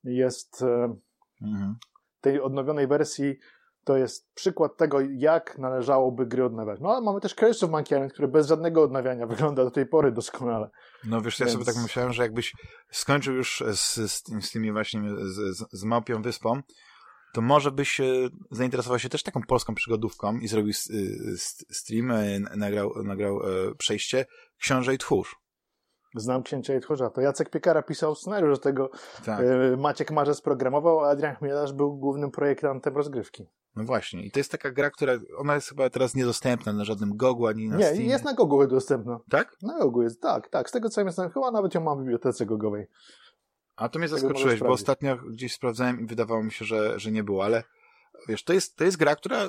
jest 0.04 0.62
e, 0.62 0.96
Mhm. 1.42 1.76
Tej 2.22 2.42
odnowionej 2.42 2.88
wersji 2.88 3.36
to 3.84 3.98
jest 3.98 4.34
przykład 4.34 4.78
tego, 4.78 4.98
jak 5.12 5.58
należałoby 5.58 6.26
gry 6.26 6.46
odnawiać. 6.46 6.80
No 6.82 6.90
ale 6.90 7.02
mamy 7.02 7.22
też 7.22 7.36
Curse 7.36 7.66
of 7.66 7.72
Monkey 7.72 7.98
Island, 7.98 8.14
który 8.14 8.28
bez 8.28 8.48
żadnego 8.48 8.84
odnawiania 8.84 9.28
wygląda 9.34 9.64
do 9.64 9.72
tej 9.72 9.86
pory 9.86 10.12
doskonale. 10.12 10.70
No 11.04 11.22
wiesz, 11.22 11.40
ja 11.40 11.46
Więc- 11.46 11.54
sobie 11.60 11.74
tak 11.74 11.84
myślałem, 11.84 12.14
że 12.14 12.24
jakbyś 12.24 12.54
skończył 12.92 13.34
już 13.34 13.64
z, 13.74 13.96
z, 13.96 14.24
z 14.46 14.52
tymi 14.52 14.72
właśnie, 14.72 15.02
z, 15.18 15.58
z, 15.58 15.66
z 15.72 15.84
Małpią 15.84 16.22
Wyspą, 16.22 16.62
to 17.34 17.42
może 17.42 17.72
byś 17.72 18.00
e, 18.00 18.06
zainteresował 18.52 19.00
się 19.00 19.10
też 19.10 19.24
taką 19.24 19.42
polską 19.48 19.76
przygodówką 19.76 20.38
i 20.38 20.48
zrobił 20.48 20.70
s- 20.70 21.66
stream, 21.72 22.12
e, 22.12 22.40
nagrał, 22.40 22.94
nagrał 23.04 23.40
e, 23.40 23.76
przejście 23.76 24.26
Książę 24.62 24.94
i 24.94 24.98
Tchórz. 24.98 25.36
Znam 26.16 26.44
Księcia 26.44 26.76
i 26.76 26.80
Tchórza. 26.82 27.10
To 27.10 27.22
Jacek 27.22 27.50
Piekara 27.50 27.82
pisał 27.82 28.16
scenariusz 28.16 28.58
do 28.58 28.64
tego. 28.64 28.90
Tak, 29.26 29.40
e, 29.74 29.78
Maciek 29.78 30.12
Marzec 30.12 30.42
programował, 30.42 31.00
a 31.00 31.10
Adrian 31.10 31.36
Chmielarz 31.36 31.74
był 31.74 31.98
głównym 31.98 32.32
projektantem 32.32 32.98
rozgrywki. 32.98 33.46
no 33.76 33.84
właśnie. 33.84 34.26
I 34.26 34.32
to 34.32 34.40
jest 34.40 34.52
taka 34.52 34.72
gra, 34.72 34.90
która, 34.90 35.14
ona 35.38 35.56
jest 35.56 35.70
chyba 35.70 35.90
teraz 35.90 36.16
niedostępna 36.16 36.74
na 36.74 36.86
żadnym 36.86 37.18
Gogu, 37.18 37.48
ani 37.48 37.70
na 37.70 37.78
Nie, 37.78 37.86
Steamie. 37.86 38.06
jest 38.06 38.26
na 38.26 38.34
Gogu 38.34 38.68
dostępna. 38.68 39.20
Tak? 39.30 39.56
Na 39.62 39.80
Gogu 39.80 40.02
jest, 40.02 40.22
tak, 40.22 40.50
tak. 40.50 40.70
Z 40.70 40.72
tego 40.72 40.90
co 40.90 41.02
ja 41.02 41.12
znam, 41.12 41.30
chyba 41.30 41.52
nawet 41.52 41.76
ją 41.76 41.82
mam 41.82 41.98
w 41.98 42.02
bibliotece 42.02 42.46
Gogowej. 42.46 42.88
A 43.76 43.90
to 43.90 44.00
mnie 44.00 44.08
zaskoczyłeś, 44.08 44.60
bo 44.60 44.70
ostatnio 44.70 45.18
gdzieś 45.18 45.54
sprawdzałem 45.54 46.02
i 46.02 46.06
wydawało 46.06 46.44
mi 46.44 46.52
się, 46.52 46.66
że, 46.66 47.00
że 47.00 47.12
nie 47.12 47.24
było, 47.24 47.46
ale 47.46 47.64
wiesz, 48.28 48.44
to 48.44 48.54
jest, 48.54 48.76
to 48.76 48.84
jest 48.84 48.98
gra, 48.98 49.16
która 49.16 49.48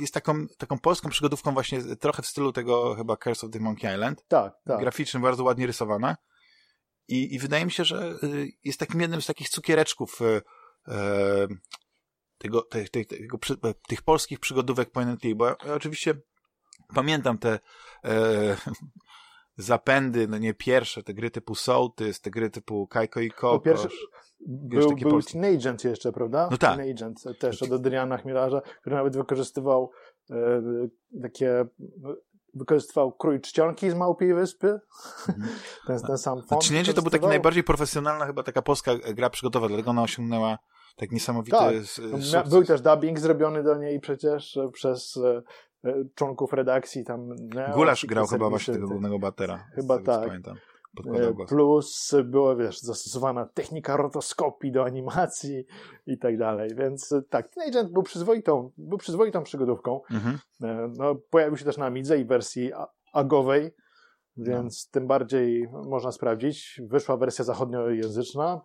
jest 0.00 0.14
taką, 0.14 0.46
taką 0.58 0.78
polską 0.78 1.08
przygodówką 1.08 1.52
właśnie 1.52 1.82
trochę 1.96 2.22
w 2.22 2.26
stylu 2.26 2.52
tego 2.52 2.94
chyba 2.94 3.16
Curse 3.16 3.46
of 3.46 3.52
the 3.52 3.60
Monkey 3.60 3.94
Island. 3.94 4.24
Tak, 4.28 4.52
tak. 4.64 4.80
Graficznie 4.80 5.20
bardzo 5.20 5.44
ładnie 5.44 5.66
rysowana. 5.66 6.16
I, 7.08 7.34
I 7.34 7.38
wydaje 7.38 7.64
mi 7.64 7.70
się, 7.72 7.84
że 7.84 8.14
y, 8.22 8.48
jest 8.64 8.80
takim 8.80 9.00
jednym 9.00 9.22
z 9.22 9.26
takich 9.26 9.48
cukiereczków 9.48 10.20
y, 10.20 10.42
e, 10.88 11.48
tego, 12.38 12.62
te, 12.62 12.84
te, 12.88 13.04
tego, 13.04 13.38
przy- 13.38 13.58
tych 13.88 14.02
polskich 14.02 14.40
przygodówek 14.40 14.90
point 14.90 15.10
and 15.10 15.20
click, 15.20 15.36
bo 15.36 15.46
ja 15.46 15.74
oczywiście 15.74 16.14
pamiętam 16.94 17.38
te 17.38 17.58
e, 18.04 18.56
zapędy, 19.56 20.28
no 20.28 20.38
nie 20.38 20.54
pierwsze, 20.54 21.02
te 21.02 21.14
gry 21.14 21.30
typu 21.30 21.54
Sołtys, 21.54 22.20
te 22.20 22.30
gry 22.30 22.50
typu 22.50 22.86
Kajko 22.86 23.20
i 23.20 23.30
Po 23.30 23.36
Kokosz. 23.36 23.64
pierwsze, 23.64 23.88
był, 24.46 24.96
był 24.96 25.10
polski. 25.10 25.32
Teen 25.32 25.56
Agent 25.56 25.84
jeszcze, 25.84 26.12
prawda? 26.12 26.48
No 26.50 26.56
tak. 26.56 26.76
Teen 26.76 26.90
Agent 26.90 27.24
też 27.38 27.62
od 27.62 27.72
Adriana 27.72 28.18
Chmielarza, 28.18 28.60
który 28.80 28.96
nawet 28.96 29.16
wykorzystywał 29.16 29.90
e, 30.30 30.62
takie, 31.22 31.64
no, 32.00 32.16
wykorzystywał 32.54 33.12
krój 33.12 33.40
czcionki 33.40 33.90
z 33.90 33.94
Małpiej 33.94 34.34
Wyspy. 34.34 34.80
ten, 35.86 36.00
ten 36.06 36.18
sam 36.18 36.42
font. 36.42 36.62
Zacznięcie 36.62 36.94
to 36.94 37.02
był 37.02 37.10
taki 37.10 37.26
najbardziej 37.26 37.64
profesjonalna 37.64 38.26
chyba 38.26 38.42
taka 38.42 38.62
polska 38.62 38.92
gra 39.14 39.30
przygotowa, 39.30 39.68
dlatego 39.68 39.90
ona 39.90 40.02
osiągnęła 40.02 40.58
tak 40.96 41.12
niesamowity 41.12 41.56
Tak. 41.56 41.74
No, 41.74 41.82
sukces. 42.18 42.48
Był 42.48 42.64
też 42.64 42.80
dubbing 42.80 43.18
zrobiony 43.18 43.62
do 43.62 43.78
niej 43.78 44.00
przecież 44.00 44.56
e, 44.56 44.68
przez 44.68 45.16
e, 45.16 45.28
e, 45.28 45.42
członków 46.14 46.52
redakcji 46.52 47.04
tam. 47.04 47.28
Neo, 47.54 47.74
Gulasz 47.74 48.06
grał 48.06 48.26
chyba 48.26 48.50
właśnie 48.50 48.74
tego 48.74 48.86
te- 48.86 48.90
głównego 48.90 49.18
batera. 49.18 49.66
Chyba 49.74 49.98
tak. 50.02 50.26
Pamiętam. 50.26 50.56
E. 51.14 51.46
Plus 51.48 52.14
była, 52.24 52.56
wiesz, 52.56 52.80
zastosowana 52.80 53.46
technika 53.46 53.96
rotoskopii 53.96 54.72
do 54.72 54.84
animacji 54.84 55.64
i 56.06 56.18
tak 56.18 56.38
dalej. 56.38 56.70
Więc 56.76 57.12
e, 57.12 57.22
tak, 57.22 57.48
Teen 57.48 57.68
Agent 57.68 57.92
był 57.92 58.02
przyzwoitą, 58.02 58.70
był 58.78 58.98
przyzwoitą 58.98 59.42
przygodówką. 59.42 60.00
Mhm. 60.10 60.38
E, 60.62 60.88
No, 60.98 61.14
pojawił 61.30 61.56
się 61.56 61.64
też 61.64 61.76
na 61.76 61.86
Amidze 61.86 62.18
i 62.18 62.24
wersji 62.24 62.70
agowej, 63.12 63.70
więc 64.36 64.88
tym 64.90 65.06
bardziej 65.06 65.68
można 65.86 66.12
sprawdzić. 66.12 66.80
Wyszła 66.86 67.16
wersja 67.16 67.44
zachodniojęzyczna, 67.44 68.60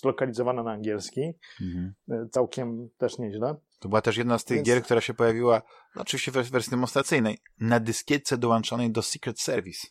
zlokalizowana 0.00 0.62
na 0.62 0.70
angielski. 0.72 1.20
Mhm. 1.60 1.94
E, 2.10 2.28
Całkiem 2.28 2.88
też 2.98 3.18
nieźle. 3.18 3.56
To 3.78 3.88
była 3.88 4.00
też 4.02 4.16
jedna 4.16 4.38
z 4.38 4.44
tych 4.44 4.56
Więc- 4.56 4.66
gier, 4.66 4.82
która 4.82 5.00
się 5.00 5.14
pojawiła, 5.14 5.62
no 5.96 6.02
oczywiście 6.02 6.32
w 6.32 6.34
wersji 6.34 6.70
demonstracyjnej, 6.70 7.38
na 7.60 7.80
dyskietce 7.80 8.38
dołączonej 8.38 8.90
do 8.90 9.02
Secret 9.02 9.40
Service. 9.40 9.86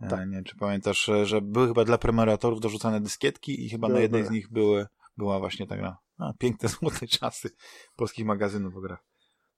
E, 0.00 0.08
Tak. 0.08 0.28
Nie 0.28 0.42
czy 0.42 0.56
pamiętasz, 0.56 1.08
e, 1.08 1.26
że 1.26 1.40
były 1.40 1.68
chyba 1.68 1.84
dla 1.84 1.98
prenumeratorów 1.98 2.60
dorzucane 2.60 3.00
dyskietki 3.00 3.66
i 3.66 3.70
chyba 3.70 3.88
na 3.88 3.92
Były, 3.92 4.02
jednej 4.02 4.24
z 4.24 4.30
nich 4.30 4.50
były, 4.52 4.86
była 5.16 5.38
właśnie 5.38 5.66
ta 5.66 5.76
gra. 5.76 5.98
A, 6.18 6.32
piękne, 6.38 6.68
złote 6.80 7.06
czasy 7.06 7.50
polskich 7.96 8.26
magazynów 8.26 8.76
o 8.76 8.80
grach. 8.80 9.04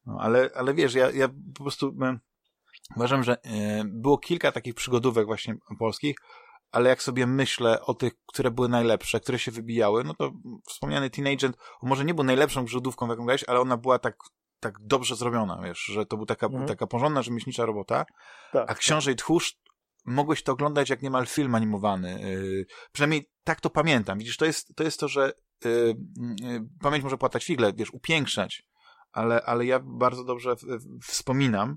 No, 0.07 0.17
ale, 0.21 0.51
ale 0.55 0.75
wiesz, 0.75 0.95
ja, 0.95 1.11
ja 1.11 1.29
po 1.29 1.63
prostu... 1.63 1.93
uważam, 2.97 3.23
że 3.23 3.37
e, 3.43 3.83
było 3.85 4.19
kilka 4.19 4.53
takich 4.53 4.75
przygodówek 4.75 5.27
właśnie 5.27 5.55
polskich, 5.79 6.17
ale 6.71 6.89
jak 6.89 7.03
sobie 7.03 7.27
myślę 7.27 7.81
o 7.81 7.95
tych, 7.95 8.13
które 8.27 8.51
były 8.51 8.69
najlepsze, 8.69 9.21
które 9.21 9.39
się 9.39 9.51
wybijały, 9.51 10.05
no 10.05 10.15
to 10.15 10.33
wspomniany 10.69 11.11
Teenage 11.11 11.51
może 11.83 12.05
nie 12.05 12.15
był 12.15 12.25
najlepszą 12.25 12.65
przygodówką, 12.65 13.09
jaką 13.09 13.25
grałeś, 13.25 13.45
ale 13.47 13.61
ona 13.61 13.77
była 13.77 13.99
tak 13.99 14.17
tak 14.63 14.75
dobrze 14.81 15.17
zrobiona, 15.17 15.61
wiesz, 15.65 15.79
że 15.79 16.07
to 16.07 16.17
była 16.17 16.27
taka, 16.27 16.47
mhm. 16.47 16.67
taka 16.67 16.87
porządna, 16.87 17.23
rzemieślnicza 17.23 17.67
robota, 17.67 18.05
tak, 18.53 18.71
a 18.71 18.75
Książę 18.75 19.11
tak. 19.11 19.15
i 19.15 19.17
Tchórz 19.17 19.57
mogłeś 20.05 20.43
to 20.43 20.53
oglądać 20.53 20.91
jak 20.91 21.03
niemal 21.03 21.27
film 21.27 21.55
animowany. 21.55 22.21
Yy, 22.21 22.67
przynajmniej 22.93 23.31
tak 23.45 23.61
to 23.61 23.71
pamiętam. 23.71 24.19
Widzisz, 24.19 24.37
to 24.37 24.45
jest 24.45 24.75
to, 24.77 24.85
jest 24.85 25.01
to 25.01 25.09
że 25.09 25.33
yy, 25.65 25.95
yy, 26.41 26.61
pamięć 26.81 27.05
może 27.05 27.19
płatać 27.19 27.45
figle, 27.45 27.73
wiesz, 27.73 27.91
upiększać, 27.95 28.63
ale, 29.13 29.43
ale 29.43 29.67
ja 29.67 29.81
bardzo 29.85 30.25
dobrze 30.25 30.57
w, 30.57 30.63
w, 30.63 31.07
wspominam, 31.07 31.77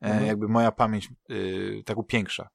mhm. 0.00 0.26
jakby 0.26 0.48
moja 0.48 0.72
pamięć 0.72 1.08
y, 1.30 1.82
tak 1.86 1.98
upiększa. 1.98 2.48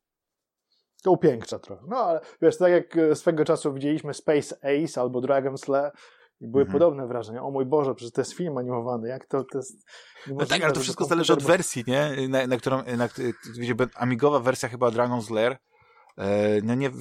To 1.04 1.12
upiększa 1.12 1.60
trochę. 1.60 1.84
No 1.88 1.98
ale 1.98 2.22
wiesz, 2.42 2.58
tak 2.58 2.72
jak 2.72 2.98
e, 2.98 3.16
swego 3.16 3.46
czasu 3.46 3.74
widzieliśmy 3.74 4.14
Space 4.14 4.56
Ace 4.56 5.02
albo 5.02 5.22
Dragon's 5.22 5.70
Lair, 5.70 5.92
i 6.42 6.48
były 6.48 6.64
mhm. 6.64 6.80
podobne 6.80 7.08
wrażenia. 7.08 7.44
O 7.44 7.52
mój 7.52 7.66
Boże, 7.66 7.96
przecież 7.96 8.14
to 8.14 8.22
jest 8.22 8.34
film 8.34 8.58
animowany. 8.58 9.10
Jak 9.10 9.26
to, 9.26 9.44
to 9.44 9.58
jest... 9.58 9.86
No 10.28 10.46
tak, 10.46 10.64
ale 10.64 10.74
to 10.74 10.80
wszystko 10.80 11.06
zależy 11.06 11.34
od 11.34 11.44
wersji, 11.44 11.84
nie? 11.88 12.28
Na, 12.30 12.48
na 12.48 12.58
którą, 12.58 12.78
na, 12.98 13.10
wiecie, 13.58 13.76
amigowa 13.96 14.40
wersja 14.40 14.70
chyba 14.70 14.90
Dragon's 14.90 15.32
Lair 15.32 15.58
e, 16.18 16.62
no 16.64 16.76
nie, 16.76 16.92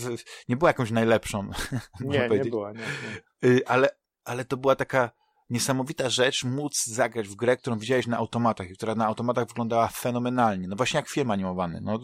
nie 0.49 0.57
była 0.57 0.71
jakąś 0.71 0.91
najlepszą. 0.91 1.51
Nie, 2.01 2.29
nie 2.29 2.45
była. 2.45 2.73
Nie, 2.73 2.79
nie. 2.79 3.51
Y, 3.51 3.67
ale, 3.67 3.89
ale 4.25 4.45
to 4.45 4.57
była 4.57 4.77
taka 4.77 5.11
niesamowita 5.51 6.09
rzecz 6.09 6.45
móc 6.45 6.85
zagrać 6.87 7.29
w 7.29 7.35
grę, 7.35 7.57
którą 7.57 7.79
widziałeś 7.79 8.07
na 8.07 8.17
automatach 8.17 8.71
i 8.71 8.75
która 8.75 8.95
na 8.95 9.07
automatach 9.07 9.49
wyglądała 9.49 9.89
fenomenalnie. 9.89 10.69
No 10.69 10.77
właśnie 10.77 10.99
jak 10.99 11.09
film 11.09 11.31
animowany. 11.31 11.81
No, 11.83 11.99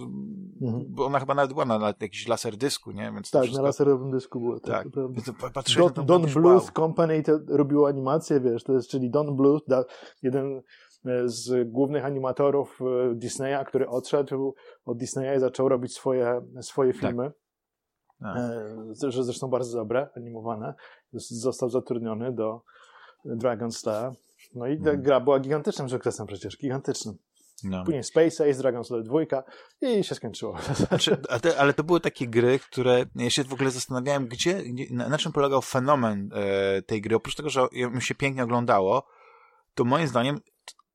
mhm. 0.63 0.85
Bo 0.89 1.07
ona 1.07 1.21
chyba 1.21 1.35
nawet 1.35 1.53
była 1.53 1.65
na, 1.65 1.79
na 1.79 1.87
jakimś 1.87 2.29
laserdysku, 2.29 2.93
nie? 2.93 3.13
Więc 3.15 3.31
tak, 3.31 3.43
wszystko... 3.43 3.63
na 3.63 3.69
laserowym 3.69 4.11
dysku 4.11 4.41
było. 4.41 4.61
Tak. 4.61 4.87
tak. 5.41 5.53
Patrzyłeś 5.53 5.93
Don, 5.93 6.07
Don 6.07 6.23
Bluth 6.23 6.65
wow. 6.65 6.73
Company 6.75 7.23
to 7.23 7.39
robiło 7.49 7.89
animację, 7.89 8.41
wiesz, 8.41 8.65
to 8.65 8.73
jest, 8.73 8.89
czyli 8.89 9.11
Don 9.11 9.37
Bluth, 9.37 9.65
da, 9.69 9.85
jeden 10.23 10.63
e, 11.07 11.29
z 11.29 11.71
głównych 11.71 12.05
animatorów 12.05 12.79
e, 12.81 13.15
Disneya, 13.15 13.65
który 13.67 13.89
odszedł 13.89 14.55
od 14.85 14.99
Disneya 14.99 15.37
i 15.37 15.41
zaczął 15.41 15.69
robić 15.69 15.95
swoje, 15.95 16.41
swoje 16.61 16.93
tak. 16.93 17.01
filmy. 17.01 17.33
Tak. 18.21 18.37
E, 18.37 19.23
zresztą 19.23 19.49
bardzo 19.49 19.79
dobre, 19.79 20.09
animowane. 20.17 20.75
Został 21.13 21.71
zatrudniony 21.71 22.33
do 22.33 22.63
Dragon's 23.25 23.87
Lair. 23.87 24.13
No 24.55 24.67
i 24.67 24.79
ta 24.79 24.85
hmm. 24.85 25.03
gra 25.03 25.21
była 25.21 25.41
gigantycznym 25.41 25.91
sukcesem 25.91 26.27
przecież, 26.27 26.59
gigantycznym. 26.59 27.17
No. 27.65 27.85
Później 27.85 28.05
Space 28.05 28.51
Ace, 28.51 28.63
Dragon's 28.63 28.91
Lair 28.91 29.05
2 29.05 29.19
i 29.81 30.05
się 30.05 30.15
skończyło. 30.15 30.59
Znaczy, 30.89 31.17
ale, 31.29 31.59
ale, 31.59 31.75
to 31.75 31.85
były 31.85 32.01
takie 32.01 32.29
gry, 32.29 32.59
które 32.59 33.05
ja 33.15 33.31
się 33.31 33.45
w 33.45 33.53
ogóle 33.53 33.71
zastanawiałem, 33.71 34.27
gdzie, 34.27 34.63
na, 34.91 35.09
na 35.09 35.19
czym 35.19 35.33
polegał 35.33 35.63
fenomen 35.63 36.31
e, 36.35 36.83
tej 36.83 37.01
gry. 37.01 37.17
Oprócz 37.17 37.35
tego, 37.35 37.51
że 37.51 37.69
mi 37.73 38.03
się 38.03 38.15
pięknie 38.15 38.45
oglądało, 38.45 39.07
to 39.75 39.85
moim 39.85 40.09
zdaniem 40.09 40.41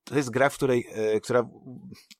to 0.04 0.16
jest 0.16 0.30
gra, 0.30 0.48
w 0.48 0.54
której, 0.54 0.86
e, 0.92 1.20
która 1.20 1.42
w 1.42 1.48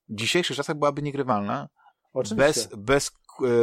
dzisiejszych 0.08 0.56
czasach 0.56 0.76
byłaby 0.76 1.02
niegrywalna. 1.02 1.68
Oczywiście. 2.12 2.46
Bez, 2.46 2.68
bez 2.76 3.10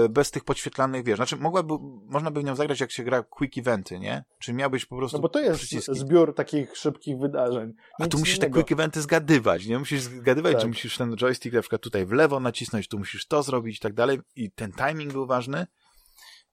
bez 0.10 0.32
tych 0.32 0.44
podświetlanych, 0.44 1.04
wiesz, 1.04 1.16
znaczy 1.16 1.38
mogłaby, 1.38 1.74
można 2.06 2.32
by 2.32 2.42
w 2.42 2.44
nią 2.44 2.56
zagrać 2.56 2.80
jak 2.80 2.92
się 2.92 3.04
gra 3.04 3.24
quick 3.24 3.58
eventy, 3.58 4.00
nie? 4.00 4.24
Czy 4.40 4.54
miałbyś 4.54 4.86
po 4.86 4.98
prostu 4.98 5.18
No 5.18 5.22
bo 5.22 5.30
to 5.30 5.40
jest 5.40 5.60
przyciski. 5.60 5.96
zbiór 5.96 6.36
takich 6.36 6.78
szybkich 6.78 7.18
wydarzeń. 7.18 7.68
Nic 7.68 7.78
A 8.00 8.08
tu 8.08 8.18
musisz 8.20 8.38
innego. 8.38 8.54
te 8.54 8.64
quick 8.64 8.72
eventy 8.72 9.02
zgadywać, 9.02 9.66
nie? 9.66 9.80
Musisz 9.80 10.02
zgadywać, 10.02 10.54
tak. 10.54 10.62
że 10.62 10.68
musisz 10.68 10.98
ten 10.98 11.16
joystick 11.16 11.56
na 11.56 11.62
przykład 11.62 11.82
tutaj 11.82 12.06
w 12.06 12.12
lewo 12.12 12.40
nacisnąć, 12.40 12.88
tu 12.88 13.00
musisz 13.00 13.26
to 13.28 13.44
zrobić 13.44 13.78
i 13.78 13.80
tak 13.80 13.94
dalej 13.94 14.20
i 14.36 14.52
ten 14.52 14.72
timing 14.72 15.14
był 15.14 15.26
ważny. 15.26 15.68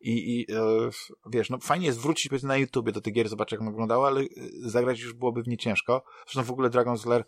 I, 0.01 0.41
i 0.41 0.53
e, 0.55 0.91
wiesz, 1.27 1.51
no 1.51 1.59
fajnie 1.59 1.87
jest 1.87 2.01
wrócić 2.01 2.43
na 2.43 2.57
YouTubie 2.57 2.93
do 2.93 3.01
tych 3.01 3.15
gier, 3.15 3.29
zobaczyć 3.29 3.53
jak 3.53 3.61
one 3.61 3.71
wyglądały, 3.71 4.07
ale 4.07 4.21
e, 4.21 4.27
zagrać 4.61 5.01
już 5.01 5.13
byłoby 5.13 5.43
w 5.43 5.49
nie 5.49 5.57
ciężko. 5.57 6.03
Zresztą 6.25 6.43
w 6.43 6.51
ogóle 6.51 6.71
Dragon's 6.71 7.07
Lair 7.07 7.25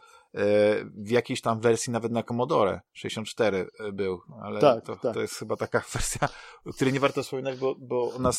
w 0.95 1.11
jakiejś 1.11 1.41
tam 1.41 1.61
wersji 1.61 1.93
nawet 1.93 2.13
na 2.13 2.23
Commodore 2.23 2.81
64 2.93 3.71
e, 3.81 3.93
był, 3.93 4.21
ale 4.43 4.61
tak, 4.61 4.85
to, 4.85 4.97
tak. 4.97 5.15
to 5.15 5.21
jest 5.21 5.35
chyba 5.35 5.57
taka 5.57 5.85
wersja, 5.93 6.29
o 6.65 6.73
której 6.73 6.93
nie 6.93 7.01
warto 7.01 7.23
wspominać, 7.23 7.59
bo, 7.59 7.75
bo 7.79 8.15
ona 8.15 8.31
e, 8.31 8.33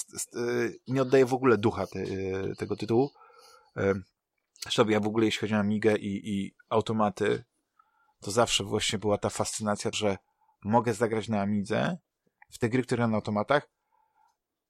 nie 0.87 1.01
oddaje 1.01 1.25
w 1.25 1.33
ogóle 1.33 1.57
ducha 1.57 1.87
te, 1.87 1.99
e, 1.99 2.55
tego 2.55 2.75
tytułu. 2.75 3.11
Zresztą 4.63 4.89
ja 4.89 4.99
w 4.99 5.07
ogóle 5.07 5.25
jeśli 5.25 5.39
chodzi 5.39 5.55
o 5.55 5.57
Amigę 5.57 5.95
i, 5.97 6.29
i 6.29 6.55
automaty, 6.69 7.43
to 8.19 8.31
zawsze 8.31 8.63
właśnie 8.63 8.99
była 8.99 9.17
ta 9.17 9.29
fascynacja, 9.29 9.91
że 9.93 10.17
mogę 10.63 10.93
zagrać 10.93 11.27
na 11.27 11.41
Amidze 11.41 11.97
w 12.51 12.57
te 12.57 12.69
gry, 12.69 12.83
które 12.83 13.07
na 13.07 13.15
automatach, 13.15 13.69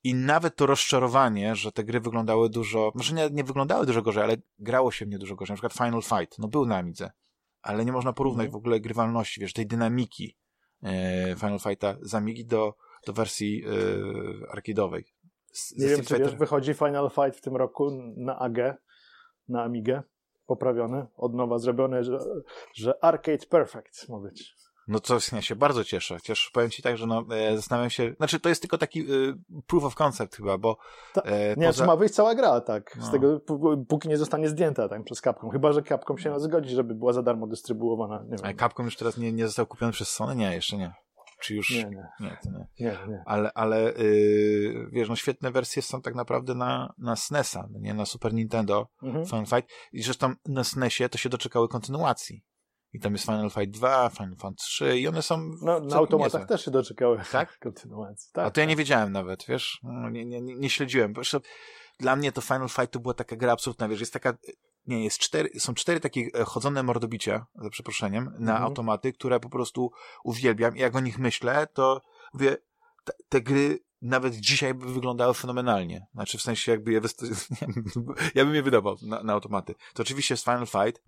i 0.04 0.16
nawet 0.16 0.56
to 0.56 0.66
rozczarowanie, 0.66 1.56
że 1.56 1.72
te 1.72 1.84
gry 1.84 2.00
wyglądały 2.00 2.50
dużo, 2.50 2.92
może 2.96 3.14
nie, 3.14 3.30
nie 3.30 3.44
wyglądały 3.44 3.86
dużo 3.86 4.02
gorzej, 4.02 4.24
ale 4.24 4.38
grało 4.60 4.92
się 4.92 5.06
w 5.06 5.10
nie 5.10 5.18
dużo 5.18 5.36
gorzej. 5.36 5.54
Na 5.54 5.58
przykład 5.58 5.88
Final 5.88 6.02
Fight, 6.02 6.40
no 6.40 6.48
był 6.48 6.66
na 6.66 6.78
Amidze, 6.78 7.12
ale 7.62 7.86
nie 7.86 7.92
można 7.92 8.14
porównać 8.14 8.44
mm. 8.44 8.52
w 8.52 8.56
ogóle 8.56 8.80
grywalności, 8.80 9.42
wiesz, 9.42 9.54
tej 9.54 9.68
dynamiki 9.68 10.38
e, 10.84 11.36
Final 11.36 11.60
Fighta 11.60 11.96
z 12.02 12.16
Amigi 12.16 12.46
do, 12.46 12.76
do 13.06 13.14
wersji 13.14 13.64
e, 13.66 14.58
arcade'owej. 14.58 15.04
Nie 15.78 15.88
wiem, 15.88 16.06
czy 16.06 16.20
wiesz, 16.20 16.36
wychodzi 16.36 16.74
Final 16.74 17.10
Fight 17.10 17.38
w 17.38 17.42
tym 17.42 17.56
roku 17.56 17.92
na 18.18 18.40
AG, 18.40 18.58
na 19.48 19.64
Amigę, 19.64 20.04
poprawiony, 20.46 21.06
od 21.16 21.34
nowa 21.34 21.58
zrobiony, 21.58 22.04
że, 22.04 22.20
że 22.74 23.04
Arcade 23.04 23.46
Perfect 23.50 24.10
ma 24.10 24.20
być. 24.20 24.56
No 24.88 25.00
to 25.00 25.18
ja 25.32 25.42
się 25.42 25.56
bardzo 25.56 25.84
cieszę. 25.84 26.18
Cieszę, 26.24 26.50
powiem 26.54 26.70
ci 26.70 26.82
tak, 26.82 26.98
że 26.98 27.08
no, 27.08 27.26
e, 27.32 27.56
zastanawiam 27.56 27.90
się, 27.90 28.14
znaczy 28.18 28.40
to 28.40 28.50
jest 28.50 28.62
tylko 28.62 28.78
taki 28.78 29.02
e, 29.02 29.06
proof 29.68 29.84
of 29.84 29.96
concept 29.96 30.36
chyba, 30.36 30.58
bo... 30.58 30.78
Ta, 31.14 31.22
e, 31.22 31.56
nie, 31.58 31.68
poza... 31.68 31.84
czy 31.84 31.88
ma 31.88 31.96
wyjść 31.96 32.14
cała 32.14 32.36
gra, 32.36 32.62
tak, 32.62 32.96
no. 32.98 33.06
z 33.06 33.12
tego, 33.12 33.42
póki 33.88 34.10
nie 34.10 34.18
zostanie 34.18 34.50
zdjęta 34.50 34.90
tak, 34.90 35.04
przez 35.04 35.22
Capcom. 35.22 35.50
Chyba, 35.50 35.72
że 35.72 35.84
Capcom 35.84 36.18
się 36.18 36.40
zgodzi, 36.40 36.76
żeby 36.76 36.96
była 36.96 37.14
za 37.14 37.22
darmo 37.22 37.48
dystrybuowana. 37.48 38.24
Nie 38.30 38.46
A 38.46 38.54
Capcom 38.54 38.86
już 38.86 38.98
teraz 38.98 39.18
nie, 39.18 39.32
nie 39.32 39.48
został 39.48 39.66
kupiony 39.68 39.92
przez 39.92 40.10
Sony? 40.10 40.36
Nie, 40.36 40.56
jeszcze 40.56 40.78
nie. 40.78 40.94
Czy 41.44 41.56
już... 41.56 41.70
Nie, 41.70 41.84
nie. 41.84 42.10
Nie, 42.20 42.38
nie. 42.46 42.68
nie, 42.80 42.98
nie. 43.08 43.24
Ale, 43.26 43.52
ale 43.54 43.82
yy, 43.82 44.88
wiesz, 44.92 45.10
no 45.10 45.16
świetne 45.16 45.52
wersje 45.52 45.82
są 45.82 46.02
tak 46.02 46.16
naprawdę 46.16 46.56
na, 46.56 46.94
na 46.98 47.16
SNESa, 47.16 47.68
nie 47.72 47.94
na 47.94 48.06
Super 48.06 48.34
Nintendo 48.34 48.88
mhm. 49.04 49.26
Fun 49.26 49.46
Fight. 49.46 49.70
I 49.94 50.02
zresztą 50.02 50.34
na 50.48 50.64
SNESie 50.64 51.10
to 51.10 51.18
się 51.18 51.30
doczekały 51.30 51.68
kontynuacji. 51.68 52.44
I 52.94 53.00
tam 53.00 53.14
jest 53.14 53.26
Final 53.26 53.50
Fight 53.50 53.70
2, 53.70 54.10
Final 54.10 54.36
Fight 54.36 54.58
3 54.58 55.00
i 55.00 55.08
one 55.08 55.22
są... 55.22 55.52
No, 55.62 55.80
na 55.80 55.96
automatach 55.96 56.42
niezłe. 56.42 56.48
też 56.48 56.66
się 56.66 56.72
doczekały 56.72 57.22
tak? 57.32 57.58
kontynuacji. 57.64 58.30
Tak, 58.34 58.48
A 58.48 58.52
to 58.52 58.62
ja 58.62 58.66
nie 58.68 58.76
wiedziałem 58.76 59.12
nawet, 59.12 59.46
wiesz? 59.48 59.80
No, 59.84 60.10
nie, 60.10 60.26
nie, 60.26 60.42
nie, 60.42 60.70
śledziłem. 60.70 61.14
Zresztą 61.16 61.40
dla 62.00 62.16
mnie 62.16 62.32
to 62.32 62.42
Final 62.42 62.70
Fight 62.70 62.92
to 62.92 63.00
była 63.00 63.14
taka 63.14 63.36
gra 63.36 63.52
absolutna, 63.52 63.88
wiesz, 63.88 64.00
jest 64.00 64.14
taka... 64.14 64.34
Nie, 64.88 65.04
jest 65.04 65.20
cztery, 65.20 65.50
są 65.60 65.74
cztery 65.74 66.00
takie 66.00 66.22
e, 66.34 66.44
chodzone 66.44 66.84
mordobicia, 66.84 67.46
za 67.56 67.70
przeproszeniem, 67.70 68.24
na 68.24 68.52
mhm. 68.52 68.64
automaty, 68.64 69.14
które 69.14 69.40
po 69.40 69.50
prostu 69.50 69.92
uwielbiam 70.24 70.78
i 70.78 70.80
jak 70.80 70.96
o 70.96 71.00
nich 71.00 71.20
myślę, 71.20 71.68
to 71.74 72.02
mówię, 72.34 72.58
te, 73.04 73.14
te 73.30 73.42
gry 73.42 73.80
nawet 74.02 74.36
dzisiaj 74.36 74.74
by 74.74 74.94
wyglądały 74.94 75.34
fenomenalnie. 75.34 76.08
Znaczy 76.14 76.38
w 76.38 76.42
sensie 76.42 76.72
jakby 76.72 76.92
je... 76.92 77.02
ja 78.36 78.46
bym 78.46 78.56
je 78.56 78.64
wydawał 78.64 78.96
na, 79.02 79.24
na 79.24 79.34
automaty. 79.34 79.76
To 79.94 80.04
oczywiście 80.04 80.34
jest 80.34 80.44
Final 80.44 80.66
Fight, 80.66 81.04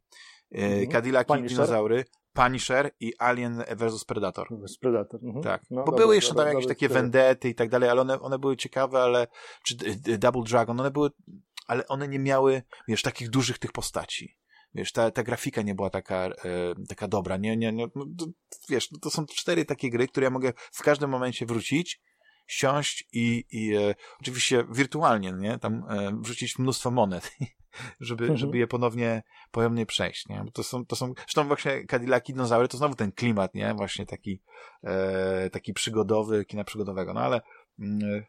Mhm. 0.52 0.92
Cadillac 0.92 1.28
i 1.40 1.44
dinozaury, 1.44 2.06
Punisher 2.34 2.92
i 3.00 3.14
Alien 3.20 3.64
vs 3.76 4.06
Predator. 4.06 4.48
Vs 4.52 4.78
Predator. 4.78 5.20
Mhm. 5.24 5.44
Tak. 5.44 5.62
No, 5.70 5.84
Bo 5.84 5.92
dobra, 5.92 6.06
były 6.06 6.16
jeszcze 6.16 6.34
dobra, 6.34 6.44
tam 6.46 6.54
jakieś 6.54 6.68
takie 6.68 6.90
vendety 6.90 7.50
i 7.50 7.56
tak 7.56 7.70
dalej, 7.70 7.90
ale 7.90 8.02
one, 8.02 8.20
one 8.20 8.40
były 8.40 8.58
ciekawe, 8.58 9.00
ale 9.00 9.28
czy 9.64 9.76
Double 10.18 10.44
Dragon, 10.44 10.80
one 10.80 10.92
były, 10.92 11.10
ale 11.68 11.88
one 11.88 12.08
nie 12.08 12.20
miały, 12.20 12.64
wiesz, 12.88 13.02
takich 13.02 13.30
dużych 13.30 13.60
tych 13.60 13.72
postaci. 13.72 14.38
Wiesz, 14.74 14.92
ta, 14.92 15.12
ta 15.12 15.24
grafika 15.24 15.62
nie 15.62 15.76
była 15.76 15.90
taka, 15.90 16.26
e, 16.26 16.32
taka 16.90 17.08
dobra. 17.08 17.38
Nie, 17.38 17.58
nie, 17.58 17.74
nie, 17.74 17.88
no, 17.96 18.06
to, 18.18 18.26
wiesz, 18.70 18.90
to 19.02 19.10
są 19.10 19.26
cztery 19.26 19.66
takie 19.66 19.90
gry, 19.90 20.08
które 20.08 20.24
ja 20.24 20.30
mogę 20.30 20.54
w 20.72 20.84
każdym 20.84 21.10
momencie 21.10 21.46
wrócić, 21.46 22.02
siąść 22.48 23.08
i, 23.14 23.46
i 23.52 23.76
e, 23.76 23.96
oczywiście 24.22 24.66
wirtualnie, 24.72 25.34
nie? 25.40 25.60
Tam 25.60 25.84
e, 25.90 26.20
wrzucić 26.22 26.60
mnóstwo 26.60 26.92
monet 26.92 27.32
żeby, 28.00 28.24
mhm. 28.24 28.38
żeby 28.38 28.58
je 28.58 28.68
ponownie, 28.68 29.24
ponownie 29.52 29.86
przejść, 29.86 30.28
nie? 30.28 30.42
Bo 30.46 30.52
to 30.52 30.64
są, 30.64 30.86
to 30.86 30.96
są, 30.96 31.14
zresztą 31.18 31.48
właśnie 31.48 31.86
Cadillac 31.86 32.24
dinozaury 32.24 32.68
to 32.68 32.78
znowu 32.78 32.96
ten 32.96 33.12
klimat, 33.12 33.54
nie? 33.54 33.74
Właśnie 33.74 34.06
taki, 34.06 34.42
e, 34.84 35.50
taki 35.50 35.74
przygodowy, 35.74 36.46
kina 36.46 36.64
przygodowego, 36.64 37.14
no 37.14 37.22
ale, 37.22 37.42
mm, 37.80 38.24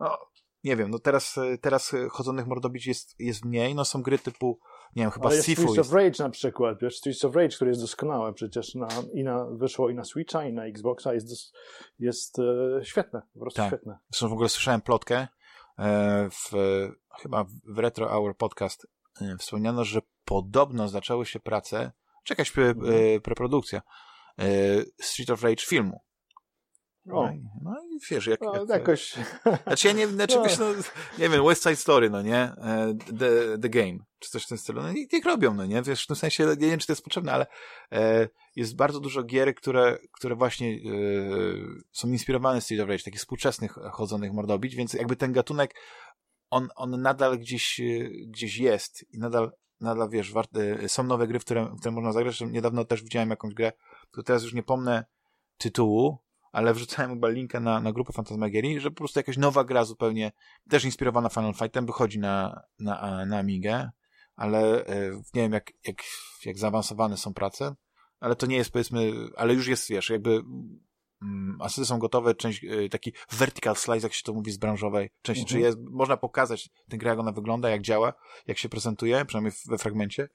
no, 0.00 0.18
nie 0.64 0.76
wiem, 0.76 0.90
no 0.90 0.98
teraz, 0.98 1.34
teraz 1.60 1.92
chodzonych 2.10 2.46
mordobić 2.46 2.86
jest, 2.86 3.14
jest 3.18 3.44
mniej, 3.44 3.74
no 3.74 3.84
są 3.84 4.02
gry 4.02 4.18
typu, 4.18 4.58
nie 4.96 5.02
wiem, 5.02 5.10
chyba 5.10 5.26
Ale 5.26 5.36
jest 5.36 5.50
Streets 5.50 5.78
of 5.78 5.92
Rage 5.92 6.24
na 6.24 6.30
przykład, 6.30 6.78
wiesz, 6.82 6.96
Streets 6.96 7.24
of 7.24 7.36
Rage, 7.36 7.56
który 7.56 7.70
jest 7.70 7.80
doskonałe 7.80 8.32
przecież 8.32 8.74
na, 8.74 8.88
i 9.14 9.24
na, 9.24 9.44
wyszło 9.44 9.90
i 9.90 9.94
na 9.94 10.04
Switcha, 10.04 10.44
i 10.44 10.52
na 10.52 10.64
Xboxa, 10.64 11.14
jest, 11.14 11.28
dos, 11.28 11.52
jest 11.98 12.38
e, 12.38 12.84
świetne, 12.84 13.22
po 13.34 13.40
prostu 13.40 13.56
tak. 13.56 13.68
świetne. 13.68 13.98
Zresztą 14.10 14.28
w 14.28 14.32
ogóle 14.32 14.48
słyszałem 14.48 14.80
plotkę, 14.80 15.28
w, 16.30 16.50
chyba 17.20 17.44
w 17.64 17.78
Retro 17.78 18.08
Hour 18.08 18.36
Podcast 18.36 18.86
e, 19.20 19.36
wspomniano, 19.38 19.84
że 19.84 20.00
podobno 20.24 20.88
zaczęły 20.88 21.26
się 21.26 21.40
prace, 21.40 21.92
czy 22.24 22.32
jakaś 22.32 22.50
pre, 22.50 22.68
mhm. 22.68 23.20
preprodukcja 23.20 23.82
Street 25.00 25.30
of 25.30 25.42
Rage 25.42 25.66
filmu. 25.66 26.00
No, 27.06 27.32
no 27.62 27.74
i 27.90 27.98
wiesz, 28.10 28.26
jak, 28.26 28.40
no, 28.40 28.56
jak, 28.56 28.68
jakoś... 28.68 29.14
Znaczy 29.66 29.88
ja 29.88 29.94
nie, 29.94 30.08
znaczy 30.08 30.36
No. 30.38 30.44
wiesz, 30.44 30.58
no, 30.58 30.66
nie 31.18 31.28
wiem, 31.28 31.46
West 31.46 31.62
Side 31.62 31.76
Story, 31.76 32.10
no 32.10 32.22
nie? 32.22 32.36
E, 32.38 32.94
The, 33.18 33.58
the 33.58 33.68
Game, 33.68 33.98
czy 34.26 34.32
coś 34.32 34.44
w 34.44 34.48
tym 34.48 34.58
stylu. 34.58 34.82
No 34.82 34.90
i 34.90 35.08
niech 35.12 35.24
robią, 35.24 35.54
no 35.54 35.66
nie? 35.66 35.82
Wiesz, 35.82 36.04
w 36.04 36.06
tym 36.06 36.16
sensie, 36.16 36.46
nie 36.46 36.68
wiem, 36.68 36.78
czy 36.78 36.86
to 36.86 36.92
jest 36.92 37.04
potrzebne, 37.04 37.32
ale 37.32 37.46
e, 37.92 38.28
jest 38.56 38.76
bardzo 38.76 39.00
dużo 39.00 39.22
gier, 39.22 39.54
które, 39.54 39.98
które 40.12 40.34
właśnie 40.34 40.68
e, 40.68 40.78
są 41.92 42.08
inspirowane 42.08 42.60
z 42.60 42.64
Street 42.64 42.82
of 42.82 42.88
Rage, 42.88 43.04
takich 43.04 43.20
współczesnych 43.20 43.72
chodzonych 43.72 44.32
mordobić, 44.32 44.76
więc 44.76 44.94
jakby 44.94 45.16
ten 45.16 45.32
gatunek, 45.32 45.74
on, 46.50 46.68
on 46.76 47.02
nadal 47.02 47.38
gdzieś, 47.38 47.80
e, 47.80 47.84
gdzieś 48.26 48.58
jest 48.58 49.04
i 49.12 49.18
nadal, 49.18 49.52
nadal 49.80 50.10
wiesz, 50.10 50.32
wart, 50.32 50.50
e, 50.56 50.88
są 50.88 51.02
nowe 51.02 51.26
gry, 51.26 51.38
w 51.38 51.44
które, 51.44 51.64
w 51.64 51.80
które 51.80 51.92
można 51.92 52.12
zagrać. 52.12 52.40
Niedawno 52.40 52.84
też 52.84 53.02
widziałem 53.02 53.30
jakąś 53.30 53.54
grę, 53.54 53.72
to 54.10 54.22
teraz 54.22 54.42
już 54.42 54.54
nie 54.54 54.62
pomnę 54.62 55.04
tytułu, 55.58 56.18
ale 56.52 56.74
wrzucałem 56.74 57.10
chyba 57.10 57.28
linka 57.28 57.60
na, 57.60 57.80
na 57.80 57.92
grupę 57.92 58.12
Fantasmagierii, 58.12 58.80
że 58.80 58.90
po 58.90 58.96
prostu 58.96 59.18
jakaś 59.18 59.36
nowa 59.36 59.64
gra 59.64 59.84
zupełnie, 59.84 60.32
też 60.68 60.84
inspirowana 60.84 61.28
Final 61.28 61.54
Fightem, 61.54 61.86
wychodzi 61.86 62.18
na, 62.18 62.62
na, 62.78 63.26
na 63.26 63.38
Amigę, 63.38 63.90
ale 64.36 64.86
e, 64.86 65.10
nie 65.10 65.42
wiem 65.42 65.52
jak, 65.52 65.72
jak, 65.86 66.02
jak 66.44 66.58
zaawansowane 66.58 67.16
są 67.16 67.34
prace, 67.34 67.74
ale 68.20 68.36
to 68.36 68.46
nie 68.46 68.56
jest 68.56 68.70
powiedzmy, 68.70 69.12
ale 69.36 69.54
już 69.54 69.66
jest, 69.66 69.88
wiesz, 69.88 70.10
jakby 70.10 70.42
mm, 71.22 71.58
asety 71.60 71.86
są 71.86 71.98
gotowe, 71.98 72.34
część, 72.34 72.64
e, 72.64 72.88
taki 72.88 73.12
vertical 73.30 73.76
slice, 73.76 74.06
jak 74.06 74.14
się 74.14 74.22
to 74.22 74.32
mówi 74.32 74.52
z 74.52 74.58
branżowej 74.58 75.10
części, 75.22 75.42
Mhm. 75.42 75.48
czy 75.48 75.66
jest, 75.66 75.78
można 75.90 76.16
pokazać 76.16 76.70
tę 76.88 76.98
grę, 76.98 77.10
jak 77.10 77.18
ona 77.18 77.32
wygląda, 77.32 77.70
jak 77.70 77.82
działa, 77.82 78.12
jak 78.46 78.58
się 78.58 78.68
prezentuje, 78.68 79.24
przynajmniej 79.24 79.52
we 79.66 79.78
fragmencie, 79.78 80.28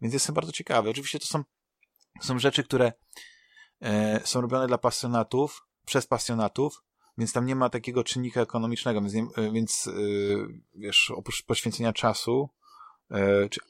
więc 0.00 0.14
jestem 0.14 0.34
bardzo 0.34 0.52
ciekawy. 0.52 0.90
Oczywiście 0.90 1.18
to 1.18 1.26
są, 1.26 1.42
są 2.20 2.38
rzeczy, 2.38 2.64
które 2.64 2.92
e, 3.80 4.20
są 4.24 4.40
robione 4.40 4.66
dla 4.66 4.78
pasjonatów, 4.78 5.66
przez 5.86 6.06
pasjonatów, 6.06 6.82
więc 7.18 7.32
tam 7.32 7.46
nie 7.46 7.56
ma 7.56 7.70
takiego 7.70 8.04
czynnika 8.04 8.40
ekonomicznego, 8.40 9.00
więc, 9.00 9.14
nie, 9.14 9.22
e, 9.36 9.52
więc 9.52 9.86
e, 9.86 9.92
wiesz, 10.74 11.12
oprócz 11.16 11.42
poświęcenia 11.42 11.92
czasu, 11.92 12.48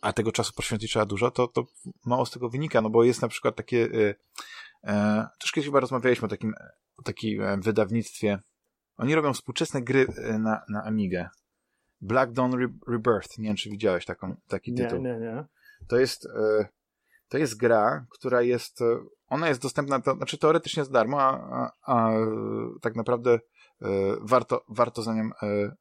a 0.01 0.13
tego 0.13 0.33
czasu 0.33 0.53
poświęcić 0.53 0.91
trzeba 0.91 1.07
dużo, 1.07 1.31
to, 1.31 1.49
to 1.49 1.65
mało 2.07 2.27
z 2.27 2.31
tego 2.31 2.49
wynika, 2.49 2.81
no 2.81 2.91
bo 2.91 3.05
jest 3.05 3.23
na 3.23 3.29
przykład 3.29 3.57
takie, 3.57 3.89
e, 3.95 4.15
e, 4.85 5.27
też 5.41 5.53
kiedyś 5.53 5.67
chyba 5.69 5.81
rozmawialiśmy 5.81 6.27
o 6.27 6.29
takim, 6.29 6.55
o 6.97 7.03
takim 7.03 7.43
e, 7.43 7.57
wydawnictwie, 7.59 8.39
oni 8.97 9.15
robią 9.15 9.33
współczesne 9.33 9.83
gry 9.83 10.07
e, 10.17 10.39
na, 10.39 10.63
na 10.69 10.85
Amigę. 10.85 11.29
Black 12.01 12.33
Dawn 12.33 12.55
Re- 12.55 12.79
Rebirth, 12.89 13.39
nie 13.39 13.49
wiem, 13.49 13.57
czy 13.57 13.71
widziałeś 13.71 14.05
taką, 14.05 14.37
taki 14.49 14.73
Nie, 14.73 14.85
tytuł. 14.85 15.03
nie, 15.03 15.19
nie. 15.19 15.45
To 15.89 15.99
jest, 15.99 16.27
e, 16.27 16.69
to 17.29 17.39
jest 17.39 17.57
gra, 17.57 18.07
która 18.11 18.43
jest, 18.43 18.81
e, 18.81 18.85
ona 19.27 19.49
jest 19.49 19.63
dostępna, 19.63 20.01
to, 20.01 20.15
znaczy 20.15 20.39
teoretycznie 20.39 20.85
za 20.85 20.91
darmo, 20.91 21.21
a, 21.23 21.41
a, 21.51 21.71
a 21.83 22.11
e, 22.13 22.27
tak 22.83 22.97
naprawdę 22.97 23.31
e, 23.33 23.89
warto, 24.21 24.65
warto 24.69 25.03
za 25.03 25.15
nią 25.15 25.31
e, 25.43 25.47
e, 25.47 25.73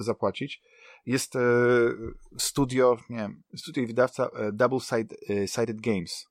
zapłacić. 0.00 0.62
Jest 1.06 1.36
e, 1.36 1.40
studio, 2.38 2.96
nie 3.10 3.16
wiem, 3.18 3.42
studio 3.56 3.82
i 3.82 3.86
wydawca 3.86 4.26
e, 4.26 4.52
Double 4.52 4.80
Side, 4.80 5.16
e, 5.30 5.48
Sided 5.48 5.80
Games. 5.80 6.26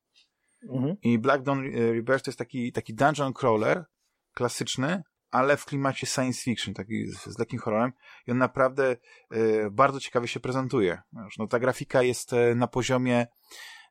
Mhm. 0.69 0.95
I 1.01 1.19
Black 1.19 1.43
Dawn 1.43 1.63
Rebirth 1.73 2.23
to 2.25 2.31
jest 2.31 2.39
taki, 2.39 2.71
taki 2.71 2.93
dungeon 2.93 3.33
crawler 3.33 3.85
klasyczny, 4.33 5.03
ale 5.31 5.57
w 5.57 5.65
klimacie 5.65 6.07
science 6.07 6.41
fiction, 6.41 6.73
taki 6.73 7.07
z, 7.07 7.23
z 7.23 7.39
lekkim 7.39 7.59
horrorem. 7.59 7.91
I 8.27 8.31
on 8.31 8.37
naprawdę 8.37 8.97
e, 9.31 9.69
bardzo 9.71 9.99
ciekawie 9.99 10.27
się 10.27 10.39
prezentuje. 10.39 11.01
Wiesz, 11.13 11.37
No, 11.37 11.47
ta 11.47 11.59
grafika 11.59 12.03
jest 12.03 12.31
na 12.55 12.67
poziomie 12.67 13.27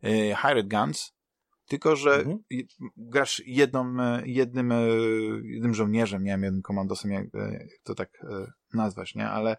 e, 0.02 0.36
Hired 0.36 0.68
Guns, 0.68 1.12
tylko 1.68 1.96
że 1.96 2.14
Mhm. 2.14 2.38
grasz 2.96 3.42
jedną, 3.46 3.96
jednym, 4.24 4.72
jednym 5.44 5.74
żołnierzem, 5.74 6.22
nie 6.22 6.30
wiem, 6.30 6.42
jednym 6.42 6.62
komandosem, 6.62 7.10
jak, 7.10 7.26
to 7.82 7.94
tak 7.94 8.10
nazwać, 8.74 9.14
nie? 9.14 9.28
Ale 9.28 9.56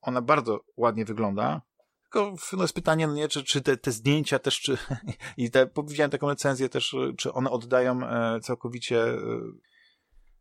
ona 0.00 0.22
bardzo 0.22 0.64
ładnie 0.76 1.04
wygląda. 1.04 1.62
Tylko 2.02 2.34
no 2.52 2.62
jest 2.62 2.74
pytanie, 2.74 3.06
no 3.06 3.14
nie, 3.14 3.28
czy, 3.28 3.44
czy 3.44 3.62
te, 3.62 3.76
te 3.76 3.92
zdjęcia 3.92 4.38
też, 4.38 4.60
czy, 4.60 4.78
i 5.36 5.50
te, 5.50 5.70
widziałem 5.88 6.10
taką 6.10 6.28
recenzję 6.28 6.68
też, 6.68 6.94
e, 6.94 7.12
czy 7.18 7.32
one 7.32 7.50
oddają 7.50 8.08
e, 8.08 8.40
całkowicie, 8.40 9.04
e, 9.04 9.18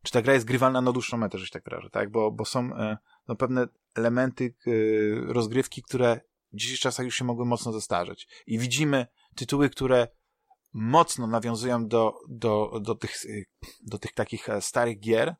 czy 0.03 0.11
ta 0.11 0.21
gra 0.21 0.33
jest 0.33 0.45
grywalna 0.45 0.81
na 0.81 0.91
dłuższą 0.91 1.17
metę, 1.17 1.37
że 1.37 1.45
się 1.45 1.51
tak 1.51 1.63
wyrażę, 1.63 1.89
tak? 1.89 2.11
Bo, 2.11 2.31
bo 2.31 2.45
są 2.45 2.75
e, 2.75 2.97
no, 3.27 3.35
pewne 3.35 3.67
elementy 3.95 4.55
rozgrywki, 5.27 5.83
które 5.83 6.21
w 6.53 6.57
dzisiejszych 6.57 6.81
czasach 6.81 7.05
już 7.05 7.15
się 7.15 7.25
mogły 7.25 7.45
mocno 7.45 7.71
zestarzeć. 7.71 8.27
I 8.47 8.59
widzimy 8.59 9.07
tytuły, 9.35 9.69
które 9.69 10.07
mocno 10.73 11.27
nawiązują 11.27 11.87
do, 11.87 12.19
do, 12.29 12.79
do, 12.81 12.95
tych, 12.95 13.25
y, 13.25 13.45
do 13.81 13.97
tych 13.97 14.13
takich 14.13 14.49
e, 14.49 14.61
starych 14.61 14.99
gier, 14.99 15.35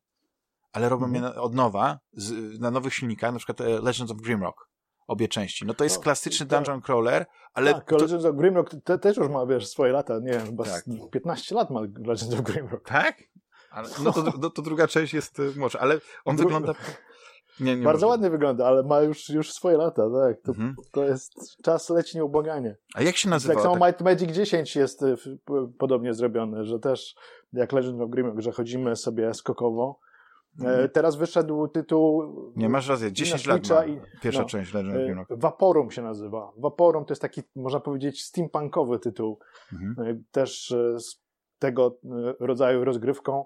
ale 0.73 0.89
robią 0.89 1.05
Mhm. 1.05 1.23
je 1.33 1.41
od 1.41 1.55
nowa, 1.55 1.99
z, 2.13 2.59
na 2.59 2.71
nowych 2.71 2.93
silnikach, 2.93 3.31
na 3.33 3.37
przykład 3.37 3.61
e, 3.61 3.69
Legends 3.81 4.11
of 4.11 4.17
Grimrock, 4.17 4.67
obie 5.07 5.27
części. 5.27 5.65
No 5.65 5.73
to 5.73 5.83
jest 5.83 5.95
No, 5.95 6.01
klasyczny 6.01 6.45
tak. 6.45 6.59
dungeon 6.59 6.81
crawler, 6.81 7.25
ale 7.53 7.73
tak, 7.73 7.89
to, 7.89 7.97
Legends 7.97 8.25
of 8.25 8.35
Grimrock 8.35 8.71
te, 8.83 8.99
też 8.99 9.17
już 9.17 9.29
ma, 9.29 9.45
wiesz, 9.45 9.67
swoje 9.67 9.91
lata, 9.93 10.19
nie 10.19 10.31
wiem, 10.31 10.45
chyba 10.45 10.63
Tak. 10.63 10.83
z 10.83 11.09
15 11.11 11.55
lat 11.55 11.69
ma 11.69 11.81
Legends 11.81 12.33
of 12.33 12.41
Grimrock. 12.41 12.87
tak? 12.87 13.23
Ale, 13.71 13.89
no, 14.03 14.13
to, 14.13 14.23
no 14.41 14.49
to 14.49 14.61
druga 14.61 14.87
część 14.87 15.13
jest 15.13 15.39
e, 15.39 15.43
młodsza, 15.59 15.79
ale 15.79 15.99
on 16.25 16.35
Dru- 16.35 16.39
wygląda... 16.43 16.73
Nie, 17.59 17.75
nie 17.77 17.83
Bardzo 17.83 18.05
może. 18.05 18.07
ładnie 18.11 18.29
wygląda, 18.29 18.65
ale 18.67 18.83
ma 18.83 19.01
już, 19.01 19.29
już 19.29 19.51
swoje 19.53 19.77
lata, 19.77 20.03
tak. 20.21 20.41
To, 20.41 20.51
Mhm. 20.51 20.75
to 20.91 21.03
jest 21.03 21.33
czas 21.63 21.89
leci 21.89 22.17
nieubłaganie. 22.17 22.77
A 22.95 23.01
jak 23.01 23.17
się 23.17 23.29
nazywa? 23.29 23.53
Tak 23.53 23.63
samo 23.63 23.85
Might 23.87 24.01
Magic 24.01 24.31
10 24.31 24.75
jest 24.75 25.01
w- 25.05 25.37
p- 25.45 25.71
podobnie 25.79 26.13
zrobione, 26.13 26.65
że 26.65 26.79
też 26.79 27.15
jak 27.53 27.71
Legend 27.73 28.01
of 28.01 28.09
Grimrock, 28.09 28.39
że 28.41 28.51
chodzimy 28.51 28.95
sobie 28.95 29.33
skokowo. 29.33 29.99
E, 30.61 30.89
teraz 30.89 31.15
wyszedł 31.15 31.67
tytuł 31.67 32.21
Mhm. 32.23 32.53
Nie, 32.55 32.69
masz 32.69 32.87
rację, 32.87 33.11
10 33.11 33.47
na 33.47 33.53
lat 33.53 33.69
ma 33.69 33.85
i- 33.85 34.01
pierwsza 34.21 34.41
no. 34.41 34.47
część 34.47 34.73
Legend 34.73 34.95
of 34.95 35.01
e, 35.01 35.05
Grimrock. 35.05 35.31
Vaporum 35.37 35.91
się 35.91 36.01
nazywa. 36.01 36.51
Vaporum 36.57 37.05
to 37.05 37.11
jest 37.11 37.21
taki, 37.21 37.41
można 37.55 37.79
powiedzieć, 37.79 38.23
steampunkowy 38.23 38.99
tytuł. 38.99 39.39
Mhm. 39.73 40.07
E, 40.07 40.19
Też 40.31 40.71
e, 40.71 40.99
z 40.99 41.21
tego 41.59 41.97
e, 42.05 42.33
rodzaju 42.39 42.83
rozgrywką. 42.85 43.45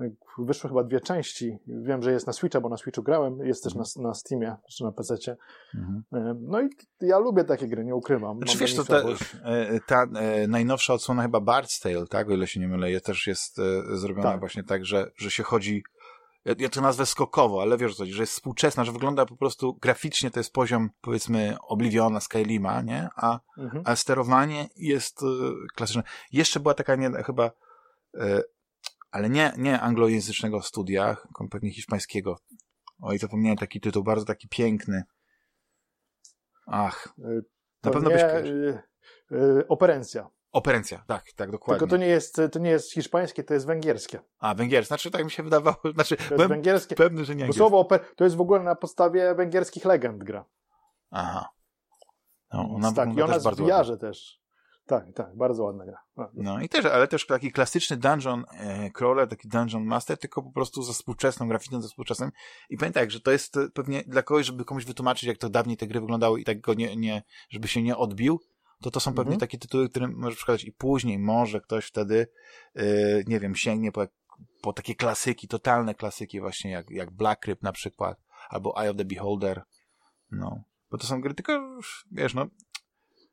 E, 0.00 0.10
Wyszły 0.38 0.70
chyba 0.70 0.84
dwie 0.84 1.00
części. 1.00 1.58
Wiem, 1.66 2.02
że 2.02 2.12
jest 2.12 2.26
na 2.26 2.32
Switcha, 2.32 2.60
bo 2.60 2.68
na 2.68 2.76
Switchu 2.76 3.02
grałem. 3.02 3.38
Jest 3.46 3.64
też 3.64 3.74
na, 3.74 3.84
na 3.96 4.14
Steamie, 4.14 4.56
czy 4.70 4.84
na 4.84 4.92
PC. 4.92 5.36
Mhm. 5.74 6.04
No 6.40 6.62
i 6.62 6.68
ja 7.00 7.18
lubię 7.18 7.44
takie 7.44 7.68
gry, 7.68 7.84
nie 7.84 7.94
ukrywam. 7.94 8.36
Znaczy 8.38 8.58
wiesz, 8.58 8.74
to 8.74 8.84
ta, 8.84 8.96
e, 9.44 9.80
ta 9.86 10.06
e, 10.16 10.46
najnowsza 10.48 10.94
odsłona 10.94 11.22
chyba 11.22 11.38
Bard's 11.38 11.82
Tale, 11.82 12.06
tak, 12.06 12.28
o 12.28 12.32
ile 12.32 12.46
się 12.46 12.60
nie 12.60 12.68
mylę, 12.68 13.00
też 13.00 13.26
jest 13.26 13.58
e, 13.58 13.96
zrobiona 13.96 14.30
Tak. 14.30 14.40
właśnie 14.40 14.64
tak, 14.64 14.84
że, 14.84 15.10
że 15.16 15.30
się 15.30 15.42
chodzi, 15.42 15.82
ja, 16.44 16.54
ja 16.58 16.68
to 16.68 16.80
nazwę 16.80 17.06
skokowo, 17.06 17.62
ale 17.62 17.76
wiesz 17.76 17.96
co 17.96 18.06
że 18.06 18.22
jest 18.22 18.32
współczesna, 18.32 18.84
że 18.84 18.92
wygląda 18.92 19.26
po 19.26 19.36
prostu 19.36 19.74
graficznie 19.74 20.30
to 20.30 20.40
jest 20.40 20.52
poziom, 20.52 20.90
powiedzmy, 21.00 21.56
Obliviona, 21.62 22.20
Skylima, 22.20 22.82
nie, 22.82 23.08
a, 23.16 23.40
Mhm. 23.58 23.82
a 23.86 23.96
sterowanie 23.96 24.68
jest 24.76 25.22
e, 25.22 25.26
klasyczne. 25.74 26.02
Jeszcze 26.32 26.60
była 26.60 26.74
taka 26.74 26.96
nie, 26.96 27.10
chyba, 27.10 27.50
e, 28.14 28.42
ale 29.10 29.30
nie, 29.30 29.52
nie 29.58 29.80
anglojęzycznego 29.80 30.62
studia, 30.62 31.16
pewnie 31.50 31.70
hiszpańskiego. 31.72 32.38
Oj, 33.02 33.18
zapomniałem 33.18 33.58
taki 33.58 33.80
tytuł, 33.80 34.04
bardzo 34.04 34.24
taki 34.24 34.48
piękny. 34.48 35.02
Ach, 36.66 37.14
E, 37.18 37.28
na 37.28 37.40
To 37.80 37.90
pewno 37.90 38.08
nie, 38.10 38.14
byś 38.14 38.24
kojarzył. 38.24 38.56
y, 38.56 38.82
y, 39.32 39.68
Operencja. 39.68 40.28
Operencja, 40.54 41.04
tak, 41.06 41.32
tak, 41.32 41.50
dokładnie. 41.50 41.78
Tylko 41.78 41.90
to 41.90 41.96
nie, 41.96 42.06
jest, 42.06 42.40
to 42.52 42.58
nie 42.58 42.70
jest 42.70 42.92
hiszpańskie, 42.92 43.44
to 43.44 43.54
jest 43.54 43.66
węgierskie. 43.66 44.20
A, 44.38 44.54
węgierskie, 44.54 44.86
znaczy 44.88 45.10
tak 45.10 45.24
mi 45.24 45.30
się 45.30 45.42
wydawało, 45.42 45.76
znaczy 45.94 46.16
To 46.16 46.22
jest 46.22 46.34
byłem 46.34 46.48
węgierskie. 46.48 46.94
pewny, 46.94 47.24
że 47.24 47.34
nie 47.34 47.46
Bo 47.46 47.52
słowo 47.52 47.78
oper, 47.78 48.00
to 48.16 48.24
jest 48.24 48.36
w 48.36 48.40
ogóle 48.40 48.60
na 48.60 48.74
podstawie 48.74 49.34
węgierskich 49.34 49.84
legend 49.84 50.24
gra. 50.24 50.44
Aha. 51.10 51.48
No, 52.52 52.70
ona 52.74 52.92
tak, 52.92 53.16
i 53.16 53.22
ona 53.22 53.32
bardzo 53.40 53.48
ładnie. 53.48 53.66
VR-ze 53.66 53.96
też. 53.96 54.40
Tak, 54.86 55.04
tak, 55.14 55.36
bardzo 55.36 55.64
ładna 55.64 55.84
gra. 55.86 55.98
A, 56.16 56.28
No 56.34 56.60
i 56.60 56.68
też, 56.68 56.84
ale 56.84 57.08
też 57.08 57.26
taki 57.26 57.52
klasyczny 57.52 57.96
dungeon 57.96 58.44
e, 58.50 58.90
crawler, 58.90 59.28
taki 59.28 59.48
dungeon 59.48 59.84
master, 59.84 60.18
tylko 60.18 60.42
po 60.42 60.52
prostu 60.52 60.82
ze 60.82 60.92
współczesną 60.92 61.48
grafiką, 61.48 61.82
ze 61.82 61.88
współczesnym. 61.88 62.30
I 62.70 62.76
pamiętaj, 62.76 63.10
że 63.10 63.20
to 63.20 63.30
jest 63.30 63.56
e, 63.56 63.68
pewnie 63.74 64.02
dla 64.06 64.22
kogoś, 64.22 64.46
żeby 64.46 64.64
komuś 64.64 64.84
wytłumaczyć, 64.84 65.24
jak 65.24 65.38
to 65.38 65.48
dawniej 65.48 65.76
te 65.76 65.86
gry 65.86 66.00
wyglądały 66.00 66.40
i 66.40 66.44
tak 66.44 66.60
go 66.60 66.74
nie, 66.74 66.96
nie 66.96 67.22
żeby 67.50 67.68
się 67.68 67.82
nie 67.82 67.96
odbił, 67.96 68.40
to 68.82 68.90
to 68.90 69.00
są 69.00 69.10
pewnie 69.10 69.32
Mhm. 69.32 69.40
takie 69.40 69.58
tytuły, 69.58 69.88
którym 69.88 70.14
możesz 70.16 70.36
przekazać 70.36 70.64
i 70.64 70.72
później 70.72 71.18
może 71.18 71.60
ktoś 71.60 71.84
wtedy, 71.86 72.26
e, 72.74 72.84
nie 73.26 73.40
wiem, 73.40 73.54
sięgnie 73.54 73.92
po, 73.92 74.06
po 74.62 74.72
takie 74.72 74.94
klasyki, 74.94 75.48
totalne 75.48 75.94
klasyki 75.94 76.40
właśnie 76.40 76.70
jak, 76.70 76.90
jak 76.90 77.10
Black 77.10 77.42
Crypt 77.42 77.62
na 77.62 77.72
przykład, 77.72 78.18
albo 78.48 78.82
Eye 78.82 78.90
of 78.90 78.96
the 78.96 79.04
Beholder, 79.04 79.62
no. 80.30 80.64
Bo 80.90 80.98
to 80.98 81.06
są 81.06 81.20
gry, 81.20 81.34
tylko 81.34 81.80
wiesz, 82.10 82.34
no, 82.34 82.46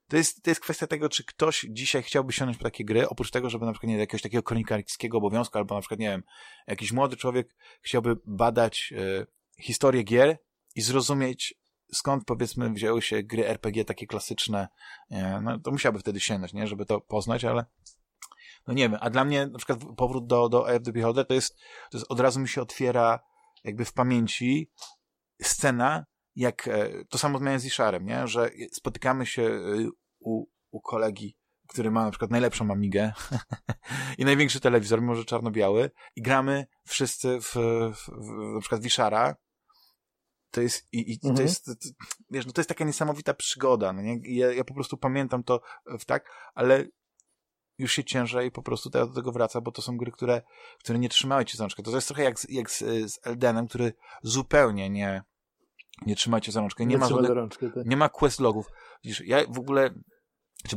to 0.07 0.17
jest, 0.17 0.43
to 0.43 0.51
jest 0.51 0.61
kwestia 0.61 0.87
tego, 0.87 1.09
czy 1.09 1.23
ktoś 1.23 1.65
dzisiaj 1.69 2.03
chciałby 2.03 2.33
sięgnąć 2.33 2.57
po 2.57 2.63
takie 2.63 2.85
gry, 2.85 3.09
oprócz 3.09 3.31
tego, 3.31 3.49
żeby 3.49 3.65
na 3.65 3.71
przykład 3.71 3.89
nie 3.89 3.97
jakiegoś 3.97 4.21
takiego 4.21 4.43
kronikarskiego 4.43 5.17
obowiązku, 5.17 5.57
albo 5.57 5.75
na 5.75 5.81
przykład, 5.81 5.99
nie 5.99 6.09
wiem, 6.09 6.23
jakiś 6.67 6.91
młody 6.91 7.17
człowiek 7.17 7.55
chciałby 7.81 8.15
badać 8.25 8.93
e, 8.97 9.25
historię 9.63 10.03
gier 10.03 10.37
i 10.75 10.81
zrozumieć, 10.81 11.60
skąd 11.93 12.25
powiedzmy 12.25 12.69
wzięły 12.69 13.01
się 13.01 13.23
gry 13.23 13.47
RPG 13.47 13.85
takie 13.85 14.07
klasyczne, 14.07 14.67
no 15.41 15.59
to 15.59 15.71
musiałby 15.71 15.99
wtedy 15.99 16.19
sięgnąć, 16.19 16.53
nie, 16.53 16.67
żeby 16.67 16.85
to 16.85 17.01
poznać, 17.01 17.45
ale 17.45 17.65
no 18.67 18.73
nie 18.73 18.89
wiem, 18.89 18.97
a 19.01 19.09
dla 19.09 19.25
mnie 19.25 19.47
na 19.47 19.57
przykład 19.57 19.79
powrót 19.97 20.27
do, 20.27 20.49
do 20.49 20.69
Eye 20.69 20.77
of 20.77 20.83
the 20.83 20.91
Beholder 20.91 21.27
to 21.27 21.33
jest, 21.33 21.57
to 21.91 21.97
jest, 21.97 22.11
od 22.11 22.19
razu 22.19 22.39
mi 22.39 22.49
się 22.49 22.61
otwiera 22.61 23.19
jakby 23.63 23.85
w 23.85 23.93
pamięci 23.93 24.71
scena, 25.41 26.05
jak, 26.35 26.67
e, 26.67 27.05
to 27.09 27.17
samo 27.17 27.39
miałem 27.39 27.59
z 27.59 27.65
Isharem, 27.65 28.05
nie, 28.05 28.27
że 28.27 28.49
spotykamy 28.71 29.25
się 29.25 29.43
e, 29.43 29.61
u, 30.19 30.45
u 30.71 30.81
kolegi, 30.81 31.37
który 31.67 31.91
ma 31.91 32.05
na 32.05 32.11
przykład 32.11 32.31
najlepszą 32.31 32.71
Amigę 32.71 33.13
i 34.17 34.25
największy 34.25 34.59
telewizor, 34.59 35.01
mimo 35.01 35.15
że 35.15 35.25
czarno-biały 35.25 35.91
i 36.15 36.21
gramy 36.21 36.67
wszyscy 36.87 37.41
w, 37.41 37.55
w, 37.93 38.09
w 38.09 38.53
na 38.53 38.59
przykład 38.59 38.81
Wishara 38.81 39.35
to 40.51 40.61
jest, 40.61 40.87
i, 40.93 41.11
i 41.11 41.13
mhm. 41.13 41.35
to 41.35 41.41
jest, 41.41 41.65
to, 41.65 41.71
wiesz, 42.29 42.45
no 42.45 42.51
to 42.51 42.61
jest 42.61 42.69
taka 42.69 42.85
niesamowita 42.85 43.33
przygoda, 43.33 43.93
no 43.93 44.01
nie? 44.01 44.19
Ja, 44.23 44.53
ja 44.53 44.63
po 44.63 44.73
prostu 44.73 44.97
pamiętam 44.97 45.43
to 45.43 45.61
w 45.99 46.05
tak, 46.05 46.31
ale 46.53 46.85
już 47.77 47.93
się 47.93 48.03
ciężej 48.03 48.47
i 48.47 48.51
po 48.51 48.63
prostu 48.63 48.89
teraz 48.89 49.09
do 49.09 49.15
tego 49.15 49.31
wraca, 49.31 49.61
bo 49.61 49.71
to 49.71 49.81
są 49.81 49.97
gry, 49.97 50.11
które, 50.11 50.41
które 50.79 50.99
nie 50.99 51.09
trzymały 51.09 51.45
cię 51.45 51.57
za 51.57 51.63
rączkę. 51.63 51.83
To 51.83 51.95
jest 51.95 52.07
trochę 52.07 52.23
jak, 52.23 52.35
jak 52.49 52.71
z, 52.71 52.79
z 53.11 53.19
Eldenem, 53.23 53.67
który 53.67 53.93
zupełnie 54.23 54.89
nie, 54.89 55.23
nie 56.05 56.15
trzyma 56.15 56.41
cię 56.41 56.51
za 56.51 56.61
rączkę. 56.61 56.85
Nie, 56.85 56.95
nie 56.95 56.97
ma, 56.97 57.09
rączkę, 57.09 57.69
tak. 57.69 57.85
nie 57.85 57.97
ma 57.97 58.09
quest 58.09 58.39
logów. 58.39 58.65
Widzisz, 59.03 59.21
ja 59.25 59.45
w 59.49 59.59
ogóle, 59.59 59.89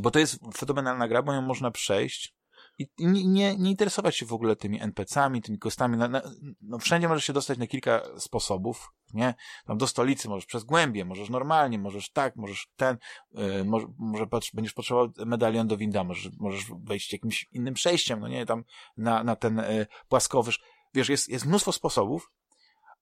bo 0.01 0.11
to 0.11 0.19
jest 0.19 0.39
fenomenalna 0.57 1.07
gra, 1.07 1.23
bo 1.23 1.33
ją 1.33 1.41
można 1.41 1.71
przejść 1.71 2.34
i 2.77 2.87
nie, 2.99 3.25
nie, 3.25 3.57
nie 3.57 3.71
interesować 3.71 4.17
się 4.17 4.25
w 4.25 4.33
ogóle 4.33 4.55
tymi 4.55 4.81
NPC-ami, 4.81 5.41
tymi 5.41 5.59
kostami. 5.59 5.97
Na, 5.97 6.07
na, 6.07 6.21
no 6.61 6.79
wszędzie 6.79 7.07
możesz 7.07 7.25
się 7.25 7.33
dostać 7.33 7.57
na 7.57 7.67
kilka 7.67 8.01
sposobów, 8.17 8.93
nie? 9.13 9.33
Tam 9.65 9.77
do 9.77 9.87
stolicy 9.87 10.29
możesz 10.29 10.45
przez 10.45 10.63
głębie, 10.63 11.05
możesz 11.05 11.29
normalnie, 11.29 11.79
możesz 11.79 12.11
tak, 12.11 12.35
możesz 12.35 12.67
ten, 12.75 12.97
yy, 13.31 13.65
może, 13.65 13.87
może 13.97 14.27
będziesz 14.53 14.73
potrzebował 14.73 15.13
medalion 15.25 15.67
do 15.67 15.77
winda, 15.77 16.03
możesz, 16.03 16.29
możesz 16.39 16.65
wejść 16.83 17.13
jakimś 17.13 17.47
innym 17.51 17.73
przejściem, 17.73 18.19
no 18.19 18.27
nie, 18.27 18.45
tam 18.45 18.63
na, 18.97 19.23
na 19.23 19.35
ten 19.35 19.57
yy, 19.57 19.87
płaskowyż. 20.07 20.59
Wiesz, 20.93 21.09
jest, 21.09 21.29
jest 21.29 21.45
mnóstwo 21.45 21.71
sposobów, 21.71 22.31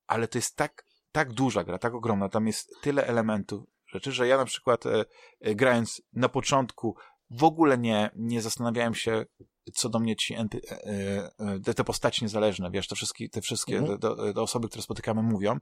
ale 0.07 0.27
to 0.27 0.37
jest 0.37 0.55
tak, 0.55 0.85
tak 1.11 1.33
duża 1.33 1.63
gra, 1.63 1.77
tak 1.77 1.93
ogromna, 1.93 2.29
tam 2.29 2.47
jest 2.47 2.69
tyle 2.81 3.07
elementów, 3.07 3.63
rzeczy, 3.93 4.11
że 4.11 4.27
ja 4.27 4.37
na 4.37 4.45
przykład 4.45 4.85
e, 4.85 5.05
e, 5.41 5.55
grając 5.55 6.01
na 6.13 6.29
początku 6.29 6.95
w 7.33 7.43
ogóle 7.43 7.77
nie, 7.77 8.09
nie 8.15 8.41
zastanawiałem 8.41 8.95
się, 8.95 9.25
co 9.73 9.89
do 9.89 9.99
mnie 9.99 10.15
ci 10.15 10.33
NP, 10.33 10.57
e, 10.57 10.89
e, 11.39 11.59
te, 11.59 11.73
te 11.73 11.83
postaci 11.83 12.23
niezależne, 12.23 12.71
wiesz, 12.71 12.87
te 12.87 12.95
wszystkie, 12.95 13.29
te 13.29 13.41
wszystkie 13.41 13.77
mhm. 13.77 13.99
te, 13.99 14.33
te 14.33 14.41
osoby, 14.41 14.69
które 14.69 14.81
spotykamy 14.81 15.23
mówią, 15.23 15.57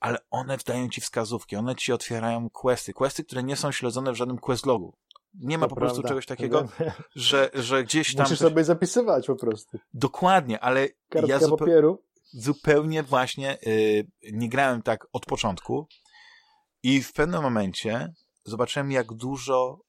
ale 0.00 0.18
one 0.30 0.58
dają 0.66 0.88
ci 0.88 1.00
wskazówki, 1.00 1.56
one 1.56 1.76
ci 1.76 1.92
otwierają 1.92 2.50
questy, 2.50 2.92
questy, 2.92 3.24
które 3.24 3.42
nie 3.42 3.56
są 3.56 3.72
śledzone 3.72 4.12
w 4.12 4.16
żadnym 4.16 4.38
quest 4.38 4.66
logu. 4.66 4.96
Nie 5.34 5.58
ma 5.58 5.66
to 5.66 5.70
po 5.70 5.76
prawda. 5.76 5.94
prostu 5.94 6.08
czegoś 6.08 6.26
takiego, 6.26 6.68
że, 7.14 7.50
że 7.54 7.84
gdzieś 7.84 8.14
tam... 8.14 8.24
Musisz 8.24 8.38
sobie 8.38 8.64
zapisywać 8.64 9.26
po 9.26 9.36
prostu. 9.36 9.78
Dokładnie, 9.94 10.60
ale 10.60 10.88
Kartka 11.08 11.32
ja 11.32 11.38
zupe... 11.38 11.56
papieru. 11.56 12.02
zupełnie 12.32 13.02
właśnie 13.02 13.58
yy, 13.66 14.32
nie 14.32 14.48
grałem 14.48 14.82
tak 14.82 15.06
od 15.12 15.26
początku 15.26 15.88
i 16.82 17.02
w 17.02 17.12
pewnym 17.12 17.42
momencie 17.42 18.12
zobaczyłem, 18.44 18.90
jak 18.90 19.12
dużo 19.12 19.80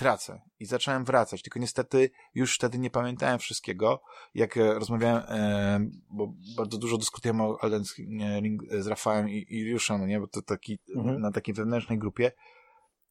tracę 0.00 0.40
i 0.60 0.66
zacząłem 0.66 1.04
wracać, 1.04 1.42
tylko 1.42 1.58
niestety 1.58 2.10
już 2.34 2.54
wtedy 2.54 2.78
nie 2.78 2.90
pamiętałem 2.90 3.38
wszystkiego, 3.38 4.02
jak 4.34 4.56
e, 4.56 4.74
rozmawiałem, 4.74 5.22
e, 5.28 5.80
bo 6.10 6.32
bardzo 6.56 6.78
dużo 6.78 6.98
dyskutujemy 6.98 7.42
o 7.42 7.62
Elden 7.62 7.84
Ring 8.40 8.62
z 8.78 8.86
Rafałem 8.86 9.28
i, 9.28 9.46
i 9.48 9.58
Juszem, 9.58 10.00
no 10.00 10.06
nie, 10.06 10.20
bo 10.20 10.26
to 10.26 10.42
taki, 10.42 10.78
mhm. 10.96 11.20
na 11.20 11.32
takiej 11.32 11.54
wewnętrznej 11.54 11.98
grupie, 11.98 12.32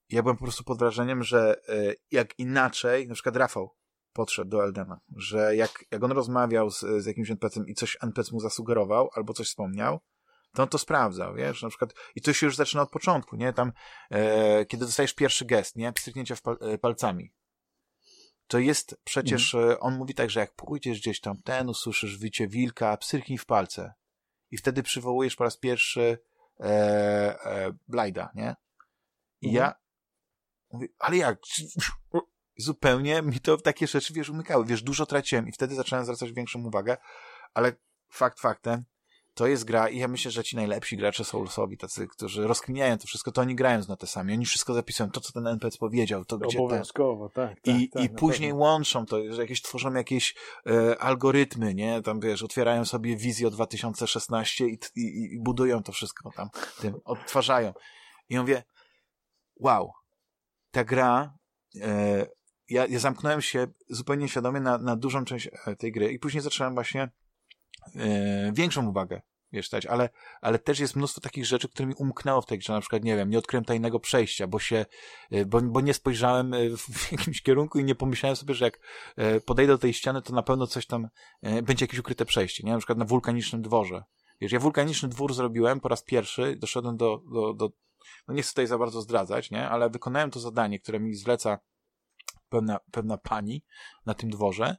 ja 0.10 0.22
byłem 0.22 0.38
po 0.38 0.44
prostu 0.44 0.64
pod 0.64 0.80
wrażeniem, 0.80 1.24
że 1.24 1.62
e, 1.70 1.94
jak 2.12 2.40
inaczej, 2.40 3.08
na 3.08 3.14
przykład 3.14 3.36
Rafał 3.36 3.76
podszedł 4.14 4.50
do 4.50 4.64
Eldena, 4.64 5.00
że 5.16 5.56
jak, 5.56 5.86
jak 5.92 6.04
on 6.04 6.12
rozmawiał 6.12 6.72
z, 6.72 6.80
z 6.80 7.06
jakimś 7.06 7.32
NPC-em 7.32 7.68
i 7.68 7.74
coś 7.74 7.98
NPC 8.02 8.32
mu 8.32 8.40
zasugerował, 8.40 9.10
albo 9.14 9.34
coś 9.34 9.48
wspomniał, 9.48 10.00
to 10.54 10.64
on 10.64 10.70
to 10.70 10.78
sprawdzał, 10.78 11.36
wiesz, 11.36 11.62
na 11.62 11.70
przykład, 11.70 11.94
i 12.16 12.22
to 12.22 12.34
się 12.34 12.46
już 12.46 12.56
zaczyna 12.56 12.82
od 12.82 12.90
początku, 12.90 13.36
nie, 13.36 13.54
tam, 13.54 13.72
e, 14.12 14.66
kiedy 14.66 14.86
dostajesz 14.86 15.14
pierwszy 15.14 15.46
gest, 15.46 15.76
nie, 15.76 15.94
pstryknięcia 15.94 16.36
pal, 16.44 16.58
e, 16.62 16.78
palcami, 16.78 17.34
to 18.48 18.60
jest 18.60 18.96
przecież, 19.04 19.56
mhm. 19.56 19.74
E, 19.74 19.80
on 19.80 19.98
mówi 19.98 20.14
tak, 20.14 20.30
że 20.30 20.40
jak 20.40 20.56
pójdziesz 20.56 21.00
gdzieś 21.00 21.20
tam, 21.20 21.42
ten, 21.42 21.70
usłyszysz 21.70 22.18
wycie 22.18 22.48
wilka, 22.48 22.98
pstryknij 22.98 23.38
w 23.38 23.46
palce. 23.46 23.94
I 24.52 24.58
wtedy 24.58 24.84
przywołujesz 24.84 25.36
po 25.36 25.44
raz 25.44 25.58
pierwszy 25.58 26.20
e, 26.60 26.66
e, 26.66 27.74
Blajda, 27.88 28.32
nie, 28.36 28.56
i 29.42 29.48
mhm. 29.48 29.66
ja 29.66 29.74
mówię, 30.72 30.88
ale 31.00 31.18
jak, 31.18 31.40
zupełnie 32.58 33.22
mi 33.22 33.40
to 33.40 33.58
takie 33.58 33.88
rzeczy, 33.88 34.14
wiesz, 34.14 34.30
umykały, 34.30 34.66
wiesz, 34.66 34.84
dużo 34.84 35.06
traciłem 35.06 35.48
i 35.48 35.52
wtedy 35.52 35.76
zacząłem 35.76 36.06
zwracać 36.06 36.32
większą 36.32 36.66
uwagę, 36.66 36.98
ale 37.54 37.74
fakt 38.12 38.40
faktem, 38.40 38.86
to 39.40 39.48
jest 39.48 39.64
gra 39.64 39.90
i 39.90 39.98
ja 39.98 40.08
myślę, 40.08 40.32
że 40.32 40.44
ci 40.44 40.56
najlepsi 40.56 40.98
gracze 40.98 41.24
Soulsowi, 41.24 41.78
tacy, 41.78 42.08
którzy 42.08 42.48
rozkminiają 42.48 42.98
to 42.98 43.08
wszystko, 43.08 43.32
to 43.32 43.42
oni 43.42 43.56
grają 43.56 43.82
z 43.82 43.88
notesami, 43.88 44.34
oni 44.34 44.46
wszystko 44.46 44.74
zapisują, 44.74 45.12
to 45.12 45.22
co 45.22 45.34
ten 45.34 45.48
NPC 45.48 45.78
powiedział, 45.78 46.26
to 46.26 46.38
gdzie 46.38 46.58
Obowiązkowo, 46.58 47.30
ten. 47.30 47.48
tak, 47.48 47.62
tak. 47.62 47.76
I, 47.76 47.90
tak, 47.90 48.04
i 48.04 48.10
później 48.10 48.50
pewno. 48.50 48.64
łączą 48.64 49.06
to, 49.06 49.34
że 49.34 49.42
jakieś 49.42 49.62
tworzą 49.62 49.94
jakieś 49.94 50.36
e, 50.68 50.98
algorytmy, 50.98 51.74
nie, 51.74 52.02
tam 52.02 52.20
wiesz, 52.20 52.44
otwierają 52.44 52.86
sobie 52.86 53.18
wizję 53.18 53.50
2016 53.50 54.66
i, 54.68 54.80
i, 54.96 55.34
i 55.34 55.40
budują 55.40 55.84
to 55.84 55.92
wszystko 55.92 56.32
tam, 56.32 56.50
tym, 56.82 56.96
odtwarzają. 57.06 57.74
I 58.30 58.34
ja 58.34 58.42
mówię, 58.42 58.64
wow, 59.60 59.92
ta 60.72 60.84
gra, 60.84 61.34
e, 61.82 62.26
ja, 62.70 62.86
ja 62.86 63.00
zamknąłem 63.00 63.42
się 63.42 63.68
zupełnie 63.90 64.28
świadomie 64.28 64.60
na, 64.60 64.78
na 64.78 64.96
dużą 64.96 65.26
część 65.26 65.50
e, 65.66 65.76
tej 65.76 65.92
gry 65.92 66.12
i 66.12 66.20
później 66.20 66.42
zacząłem 66.42 66.74
właśnie 66.74 67.10
e, 67.96 68.52
większą 68.54 68.88
uwagę 68.88 69.22
wiesz, 69.52 69.70
dać, 69.70 69.86
ale, 69.86 70.10
ale 70.42 70.60
też 70.60 70.80
jest 70.80 70.96
mnóstwo 70.96 71.22
takich 71.22 71.46
rzeczy, 71.46 71.70
które 71.70 71.88
mi 71.88 71.94
umknęło 71.94 72.42
w 72.42 72.46
tej 72.46 72.60
grze, 72.60 72.74
na 72.74 72.82
przykład, 72.82 73.04
nie 73.04 73.16
wiem, 73.16 73.30
nie 73.30 73.38
odkryłem 73.38 73.66
tajnego 73.66 74.00
przejścia, 74.00 74.48
bo 74.48 74.60
się, 74.60 74.86
e, 75.32 75.46
bo, 75.46 75.62
bo 75.62 75.82
nie 75.82 75.94
spojrzałem 75.94 76.54
e, 76.54 76.58
w 76.78 77.12
jakimś 77.12 77.42
kierunku 77.42 77.80
i 77.80 77.84
nie 77.84 77.96
pomyślałem 77.96 78.36
sobie, 78.36 78.54
że 78.54 78.66
jak 78.66 78.80
e, 79.18 79.42
podejdę 79.42 79.74
do 79.74 79.78
tej 79.78 79.94
ściany, 79.94 80.22
to 80.22 80.34
na 80.34 80.44
pewno 80.44 80.68
coś 80.68 80.86
tam, 80.86 81.08
będzie 81.64 81.84
jakieś 81.84 82.00
ukryte 82.00 82.26
przejście, 82.26 82.64
nie? 82.64 82.72
Na 82.72 82.78
przykład 82.78 82.98
na 82.98 83.06
wulkanicznym 83.06 83.62
dworze. 83.62 84.04
Wiesz, 84.42 84.52
ja 84.52 84.60
wulkaniczny 84.60 85.10
dwór 85.10 85.34
zrobiłem 85.34 85.80
po 85.80 85.90
raz 85.90 86.04
pierwszy, 86.04 86.56
doszedłem 86.56 86.98
do, 86.98 87.22
do, 87.34 87.54
do 87.54 87.70
no 88.28 88.34
nie 88.34 88.42
chcę 88.42 88.52
tutaj 88.52 88.68
za 88.68 88.78
bardzo 88.78 89.02
zdradzać, 89.02 89.52
nie? 89.52 89.70
Ale 89.70 89.90
wykonałem 89.90 90.32
to 90.32 90.40
zadanie, 90.40 90.80
które 90.80 91.00
mi 91.00 91.16
zleca 91.16 91.60
pewna, 92.50 92.80
pewna 92.92 93.18
pani 93.18 93.64
na 94.06 94.14
tym 94.14 94.30
dworze 94.30 94.78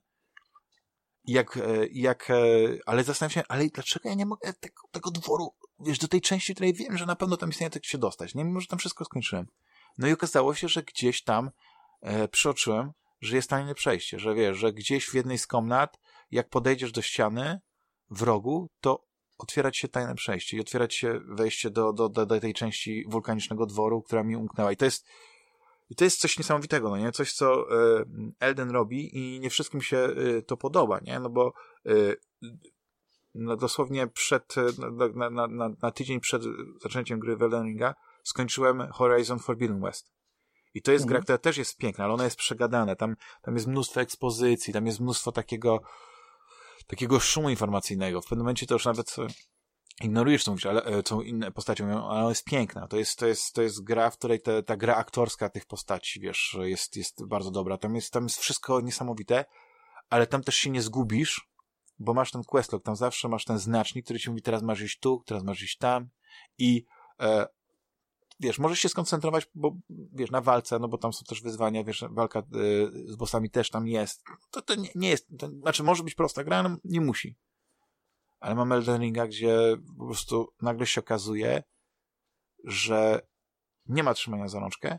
jak, 1.30 1.56
e, 1.56 1.86
jak, 1.92 2.30
e, 2.30 2.34
ale 2.86 3.04
zastanawiam 3.04 3.34
się, 3.34 3.42
ale 3.48 3.66
dlaczego 3.66 4.08
ja 4.08 4.14
nie 4.14 4.26
mogę 4.26 4.52
tego, 4.52 4.82
tego 4.90 5.10
dworu, 5.10 5.54
wiesz, 5.80 5.98
do 5.98 6.08
tej 6.08 6.20
części, 6.20 6.54
której 6.54 6.74
wiem, 6.74 6.98
że 6.98 7.06
na 7.06 7.16
pewno 7.16 7.36
tam 7.36 7.50
istnieje, 7.50 7.70
tak 7.70 7.84
się 7.84 7.98
dostać, 7.98 8.34
nie? 8.34 8.44
Mimo, 8.44 8.60
że 8.60 8.66
tam 8.66 8.78
wszystko 8.78 9.04
skończyłem. 9.04 9.46
No 9.98 10.08
i 10.08 10.12
okazało 10.12 10.54
się, 10.54 10.68
że 10.68 10.82
gdzieś 10.82 11.22
tam 11.22 11.50
e, 12.00 12.28
przyoczyłem, 12.28 12.92
że 13.20 13.36
jest 13.36 13.50
tajne 13.50 13.74
przejście, 13.74 14.18
że 14.18 14.34
wiesz, 14.34 14.56
że 14.56 14.72
gdzieś 14.72 15.06
w 15.06 15.14
jednej 15.14 15.38
z 15.38 15.46
komnat, 15.46 15.98
jak 16.30 16.48
podejdziesz 16.48 16.92
do 16.92 17.02
ściany 17.02 17.60
w 18.10 18.22
rogu, 18.22 18.70
to 18.80 19.04
otwierać 19.38 19.76
się 19.76 19.88
tajne 19.88 20.14
przejście 20.14 20.56
i 20.56 20.60
otwierać 20.60 20.94
się 20.94 21.20
wejście 21.28 21.70
do, 21.70 21.92
do, 21.92 22.08
do, 22.08 22.26
do 22.26 22.40
tej 22.40 22.54
części 22.54 23.04
wulkanicznego 23.08 23.66
dworu, 23.66 24.02
która 24.02 24.22
mi 24.22 24.36
umknęła. 24.36 24.72
I 24.72 24.76
to 24.76 24.84
jest, 24.84 25.06
i 25.90 25.94
to 25.94 26.04
jest 26.04 26.20
coś 26.20 26.38
niesamowitego, 26.38 26.90
no 26.90 26.96
nie? 26.96 27.12
Coś, 27.12 27.32
co 27.32 27.70
e, 27.70 28.04
Elden 28.40 28.70
robi 28.70 29.18
i 29.18 29.40
nie 29.40 29.50
wszystkim 29.50 29.82
się 29.82 29.98
e, 29.98 30.42
to 30.42 30.56
podoba, 30.56 31.00
nie? 31.02 31.20
No 31.20 31.30
bo 31.30 31.52
e, 31.86 31.92
no 33.34 33.56
dosłownie 33.56 34.06
przed, 34.06 34.54
na, 35.14 35.30
na, 35.30 35.46
na, 35.46 35.68
na 35.82 35.90
tydzień 35.90 36.20
przed 36.20 36.42
zaczęciem 36.82 37.20
gry 37.20 37.32
Elden 37.40 37.64
Ringa 37.64 37.94
skończyłem 38.22 38.88
Horizon 38.92 39.38
Forbidden 39.38 39.80
West. 39.80 40.12
I 40.74 40.82
to 40.82 40.92
jest 40.92 41.02
mhm. 41.02 41.16
gra, 41.16 41.22
która 41.22 41.38
też 41.38 41.56
jest 41.56 41.76
piękna, 41.76 42.04
ale 42.04 42.14
ona 42.14 42.24
jest 42.24 42.36
przegadana. 42.36 42.96
Tam, 42.96 43.16
tam 43.42 43.54
jest 43.54 43.66
mnóstwo 43.66 44.00
ekspozycji, 44.00 44.72
tam 44.72 44.86
jest 44.86 45.00
mnóstwo 45.00 45.32
takiego 45.32 45.80
takiego 46.86 47.20
szumu 47.20 47.50
informacyjnego. 47.50 48.20
W 48.20 48.24
pewnym 48.24 48.38
momencie 48.38 48.66
to 48.66 48.74
już 48.74 48.84
nawet 48.84 49.16
ignorujesz 50.00 50.44
tą, 50.44 50.56
ale, 50.68 51.02
tą 51.02 51.20
inne 51.20 51.52
postacią, 51.52 52.04
ona 52.04 52.28
jest 52.28 52.44
piękna. 52.44 52.88
To 52.88 52.96
jest, 52.96 53.18
to 53.18 53.26
jest, 53.26 53.54
to 53.54 53.62
jest 53.62 53.84
gra, 53.84 54.10
w 54.10 54.18
której 54.18 54.40
te, 54.40 54.62
ta 54.62 54.76
gra 54.76 54.96
aktorska 54.96 55.48
tych 55.48 55.66
postaci, 55.66 56.20
wiesz, 56.20 56.56
jest, 56.60 56.96
jest 56.96 57.26
bardzo 57.26 57.50
dobra. 57.50 57.78
Tam 57.78 57.94
jest, 57.94 58.12
tam 58.12 58.22
jest 58.22 58.38
wszystko 58.38 58.80
niesamowite, 58.80 59.44
ale 60.10 60.26
tam 60.26 60.42
też 60.42 60.54
się 60.54 60.70
nie 60.70 60.82
zgubisz, 60.82 61.48
bo 61.98 62.14
masz 62.14 62.30
ten 62.30 62.44
questlog, 62.44 62.82
tam 62.82 62.96
zawsze 62.96 63.28
masz 63.28 63.44
ten 63.44 63.58
znacznik, 63.58 64.04
który 64.04 64.18
ci 64.18 64.30
mówi, 64.30 64.42
teraz 64.42 64.62
masz 64.62 64.80
iść 64.80 64.98
tu, 64.98 65.22
teraz 65.26 65.42
masz 65.42 65.62
iść 65.62 65.78
tam 65.78 66.08
i 66.58 66.84
e, 67.20 67.46
wiesz, 68.40 68.58
możesz 68.58 68.78
się 68.78 68.88
skoncentrować, 68.88 69.46
bo 69.54 69.76
wiesz, 69.90 70.30
na 70.30 70.40
walce, 70.40 70.78
no 70.78 70.88
bo 70.88 70.98
tam 70.98 71.12
są 71.12 71.24
też 71.24 71.42
wyzwania, 71.42 71.84
wiesz, 71.84 72.04
walka 72.10 72.38
e, 72.38 72.42
z 73.06 73.16
bossami 73.16 73.50
też 73.50 73.70
tam 73.70 73.88
jest. 73.88 74.24
To, 74.50 74.62
to 74.62 74.74
nie, 74.74 74.88
nie 74.94 75.08
jest, 75.08 75.28
to, 75.38 75.48
znaczy 75.48 75.82
może 75.82 76.02
być 76.02 76.14
prosta 76.14 76.44
gra, 76.44 76.62
no 76.62 76.76
nie 76.84 77.00
musi 77.00 77.36
ale 78.40 78.54
mamy 78.54 78.74
Elden 78.74 79.00
Ringa, 79.00 79.26
gdzie 79.26 79.76
po 79.98 80.06
prostu 80.06 80.52
nagle 80.62 80.86
się 80.86 81.00
okazuje, 81.00 81.62
że 82.64 83.26
nie 83.86 84.02
ma 84.02 84.14
trzymania 84.14 84.48
za 84.48 84.60
rączkę, 84.60 84.98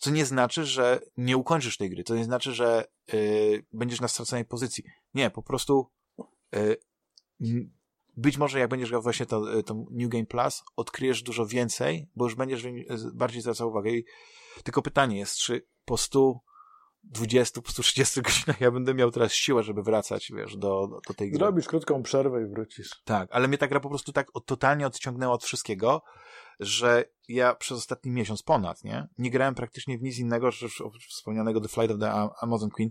co 0.00 0.10
nie 0.10 0.26
znaczy, 0.26 0.64
że 0.64 1.00
nie 1.16 1.36
ukończysz 1.36 1.76
tej 1.76 1.90
gry, 1.90 2.04
to 2.04 2.16
nie 2.16 2.24
znaczy, 2.24 2.54
że 2.54 2.84
yy, 3.12 3.66
będziesz 3.72 4.00
na 4.00 4.08
straconej 4.08 4.44
pozycji. 4.44 4.84
Nie, 5.14 5.30
po 5.30 5.42
prostu 5.42 5.90
yy, 7.40 7.70
być 8.16 8.38
może 8.38 8.58
jak 8.58 8.70
będziesz 8.70 8.88
grał 8.88 9.02
właśnie 9.02 9.26
to, 9.26 9.58
y, 9.58 9.62
to, 9.62 9.74
New 9.90 10.08
Game 10.08 10.26
Plus, 10.26 10.62
odkryjesz 10.76 11.22
dużo 11.22 11.46
więcej, 11.46 12.08
bo 12.16 12.24
już 12.24 12.34
będziesz 12.34 12.64
y, 12.64 12.86
bardziej 13.14 13.42
zwracał 13.42 13.68
uwagę. 13.68 13.90
I 13.90 14.04
tylko 14.64 14.82
pytanie 14.82 15.18
jest, 15.18 15.36
czy 15.36 15.66
po 15.84 15.96
100 15.96 16.40
20, 17.10 17.60
130 17.66 18.20
godzinach 18.22 18.60
ja 18.60 18.70
będę 18.70 18.94
miał 18.94 19.10
teraz 19.10 19.32
siłę, 19.32 19.62
żeby 19.62 19.82
wracać, 19.82 20.32
wiesz, 20.36 20.56
do, 20.56 20.88
do 21.08 21.14
tej 21.14 21.30
gry. 21.30 21.38
Zrobisz 21.38 21.66
krótką 21.66 22.02
przerwę 22.02 22.42
i 22.42 22.46
wrócisz. 22.46 22.90
Tak, 23.04 23.28
ale 23.32 23.48
mnie 23.48 23.58
ta 23.58 23.68
gra 23.68 23.80
po 23.80 23.88
prostu 23.88 24.12
tak 24.12 24.28
totalnie 24.46 24.86
odciągnęła 24.86 25.34
od 25.34 25.44
wszystkiego, 25.44 26.02
że 26.60 27.04
ja 27.28 27.54
przez 27.54 27.78
ostatni 27.78 28.10
miesiąc 28.10 28.42
ponad, 28.42 28.84
nie? 28.84 29.08
Nie 29.18 29.30
grałem 29.30 29.54
praktycznie 29.54 29.98
w 29.98 30.02
nic 30.02 30.18
innego, 30.18 30.50
oprócz 30.84 31.08
wspomnianego 31.08 31.60
The 31.60 31.68
Flight 31.68 31.90
of 31.90 32.00
the 32.00 32.12
Amazon 32.40 32.70
Queen. 32.70 32.90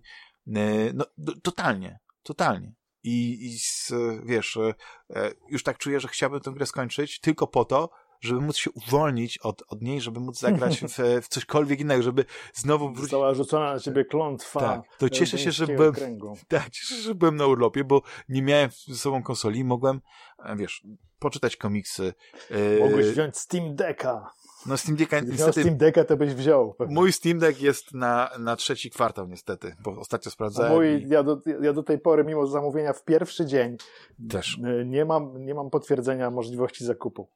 E, 0.55 0.93
no, 0.93 1.05
totalnie, 1.43 1.99
totalnie. 2.23 2.73
I, 3.03 3.45
i 3.45 3.59
z, 3.59 3.93
wiesz, 4.25 4.57
e, 4.57 4.73
e, 5.15 5.31
już 5.49 5.63
tak 5.63 5.77
czuję, 5.77 5.99
że 5.99 6.07
chciałbym 6.07 6.39
tę 6.39 6.51
grę 6.51 6.65
skończyć 6.65 7.19
tylko 7.19 7.47
po 7.47 7.65
to, 7.65 7.89
żeby 8.21 8.41
móc 8.41 8.57
się 8.57 8.71
uwolnić 8.71 9.37
od, 9.37 9.63
od 9.67 9.81
niej, 9.81 10.01
żeby 10.01 10.19
móc 10.19 10.39
zagrać 10.39 10.79
w, 10.97 10.97
w 11.21 11.27
cośkolwiek 11.27 11.79
innego, 11.79 12.03
żeby 12.03 12.25
znowu 12.53 12.85
wrócić. 12.87 13.01
Została 13.01 13.33
rzucona 13.33 13.73
na 13.73 13.79
ciebie 13.79 14.05
klątwa. 14.05 14.59
Tak, 14.59 14.81
to 14.97 15.09
cieszę 15.09 15.37
się, 15.37 15.51
że 15.51 15.67
byłem- 15.67 15.93
kręgu. 15.93 16.37
Tak, 16.47 16.69
cieszę 16.69 16.95
się, 16.95 17.01
że 17.01 17.15
byłem 17.15 17.35
na 17.35 17.45
urlopie, 17.47 17.83
bo 17.83 18.01
nie 18.29 18.41
miałem 18.41 18.69
ze 18.87 18.95
sobą 18.95 19.23
konsoli, 19.23 19.63
mogłem, 19.63 20.01
e, 20.45 20.55
wiesz, 20.55 20.83
poczytać 21.19 21.57
komiksy. 21.57 22.13
e, 22.51 22.79
Mogłeś 22.79 23.05
wziąć 23.07 23.37
Steam 23.37 23.75
Decka. 23.75 24.31
No 24.65 24.77
Steam 24.77 24.97
Decka, 24.97 25.19
niestety, 25.19 25.61
Steam 25.61 25.77
Decka, 25.77 26.03
to 26.03 26.17
byś 26.17 26.33
wziął. 26.33 26.73
pewnie. 26.73 26.95
mój 26.95 27.13
Steam 27.13 27.39
Deck 27.39 27.61
jest 27.61 27.93
na, 27.93 28.29
na 28.39 28.55
trzeci 28.55 28.89
kwartał 28.91 29.27
niestety, 29.27 29.75
bo 29.83 29.99
ostatnio 29.99 30.31
sprawdzałem 30.31 30.73
mój, 30.73 30.87
i 30.87 31.09
ja, 31.09 31.23
do, 31.23 31.41
ja 31.61 31.73
do 31.73 31.83
tej 31.83 31.99
pory, 31.99 32.23
mimo 32.23 32.47
zamówienia 32.47 32.93
w 32.93 33.03
pierwszy 33.03 33.45
dzień, 33.45 33.77
też. 34.29 34.57
y, 34.57 34.85
nie 34.85 35.05
mam, 35.05 35.45
nie 35.45 35.53
mam 35.55 35.69
potwierdzenia 35.69 36.31
możliwości 36.31 36.85
zakupu. 36.85 37.29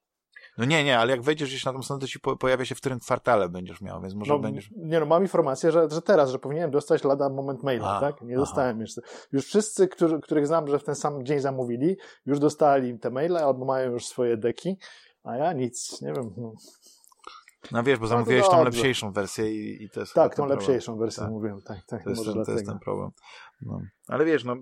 No 0.58 0.66
nie, 0.66 0.84
nie, 0.84 1.00
ale 1.00 1.12
jak 1.12 1.22
wejdziesz 1.22 1.50
gdzieś 1.50 1.66
na 1.66 1.74
tą 1.74 1.82
stronę, 1.84 2.02
to 2.02 2.08
ci 2.08 2.20
po, 2.20 2.36
pojawia 2.38 2.66
się 2.66 2.76
w 2.76 2.78
którym 2.78 3.00
kwartale 3.00 3.50
będziesz 3.50 3.82
miał, 3.82 4.02
więc 4.02 4.14
może 4.14 4.34
No, 4.34 4.40
będziesz... 4.40 4.70
Nie 4.78 5.00
no, 5.00 5.06
mam 5.06 5.22
informację, 5.22 5.72
że, 5.72 5.88
że 5.92 6.02
teraz, 6.02 6.30
że 6.30 6.40
powinienem 6.40 6.72
dostać 6.72 7.04
lada 7.04 7.30
moment 7.30 7.64
maila, 7.64 7.98
A, 7.98 8.00
tak? 8.00 8.22
Nie 8.22 8.34
aha. 8.34 8.42
dostałem 8.42 8.82
jeszcze. 8.82 9.02
Już 9.32 9.46
wszyscy, 9.46 9.88
którzy, 9.88 10.20
których 10.20 10.48
znam, 10.48 10.68
że 10.68 10.80
w 10.80 10.84
ten 10.84 10.96
sam 10.96 11.26
dzień 11.26 11.40
zamówili, 11.40 11.98
już 12.26 12.40
dostali 12.40 13.00
te 13.00 13.10
maile 13.10 13.38
albo 13.38 13.66
mają 13.66 13.92
już 13.92 14.06
swoje 14.06 14.38
deki, 14.38 14.78
a 15.24 15.36
ja 15.36 15.54
nic, 15.54 16.02
nie 16.02 16.14
wiem. 16.14 16.34
No. 17.72 17.84
Wiesz, 17.84 18.00
bo 18.00 18.08
zamówiłeś 18.08 18.50
tą 18.50 18.64
lepszejszą 18.64 19.12
wersję 19.12 19.52
i, 19.52 19.84
i 19.84 19.90
to 19.90 20.00
jest... 20.00 20.14
Tak, 20.14 20.36
tą 20.36 20.48
problem. 20.48 20.70
lepszą 20.70 20.98
wersję 20.98 21.24
Tak. 21.24 21.32
mówiłem, 21.32 21.62
tak, 21.62 21.78
tak, 21.88 22.04
To 22.04 22.10
jest, 22.10 22.26
ten, 22.26 22.46
to 22.46 22.52
jest 22.52 22.66
ten 22.66 22.80
problem. 22.80 23.10
No. 23.62 23.82
Ale 24.08 24.26
wiesz, 24.26 24.44
no, 24.44 24.56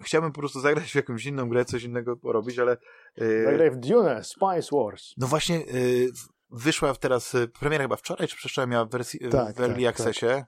chciałbym 0.00 0.32
po 0.32 0.40
prostu 0.40 0.60
zagrać 0.60 0.92
w 0.92 0.94
jakąś 0.94 1.26
inną 1.26 1.48
grę, 1.48 1.64
coś 1.64 1.82
innego 1.82 2.16
porobić, 2.16 2.58
ale... 2.58 2.76
Yy, 3.16 3.44
Zagraj 3.44 3.70
w 3.70 3.76
Dune, 3.76 4.24
Spice 4.24 4.76
Wars. 4.76 5.14
No 5.16 5.26
właśnie, 5.26 5.56
y, 5.56 6.10
wyszła 6.50 6.94
teraz, 6.94 7.34
y, 7.34 7.48
premiera 7.48 7.84
chyba 7.84 7.96
wczoraj, 7.96 8.28
czy 8.28 8.36
przedwczoraj 8.36 8.68
miała 8.68 8.84
w 8.84 8.90
wersji, 8.90 9.26
y, 9.26 9.28
Tak, 9.28 9.56
w 9.56 9.60
Early 9.60 9.84
tak, 9.84 9.94
Accessie 9.94 10.44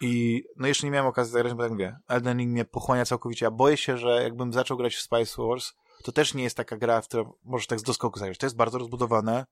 i 0.00 0.42
no 0.56 0.68
jeszcze 0.68 0.86
nie 0.86 0.90
miałem 0.90 1.06
okazji 1.06 1.32
zagrać, 1.32 1.54
bo 1.54 1.62
tak 1.62 1.72
mówię, 1.72 1.96
Elden 2.08 2.38
Ring 2.38 2.52
mnie 2.52 2.64
pochłania 2.64 3.04
całkowicie, 3.04 3.46
a 3.46 3.50
boję 3.50 3.76
się, 3.76 3.96
że 3.96 4.22
jakbym 4.22 4.52
zaczął 4.52 4.76
grać 4.76 4.94
w 4.94 5.02
Spice 5.02 5.42
Wars, 5.42 5.72
to 6.04 6.12
też 6.12 6.34
nie 6.34 6.42
jest 6.42 6.56
taka 6.56 6.76
gra, 6.76 7.00
w 7.00 7.08
którą 7.08 7.32
możesz 7.44 7.66
tak 7.66 7.80
z 7.80 7.82
doskoku 7.82 8.18
zagrać. 8.18 8.38
To 8.38 8.46
jest 8.46 8.56
bardzo 8.56 8.78
rozbudowane, 8.78 9.46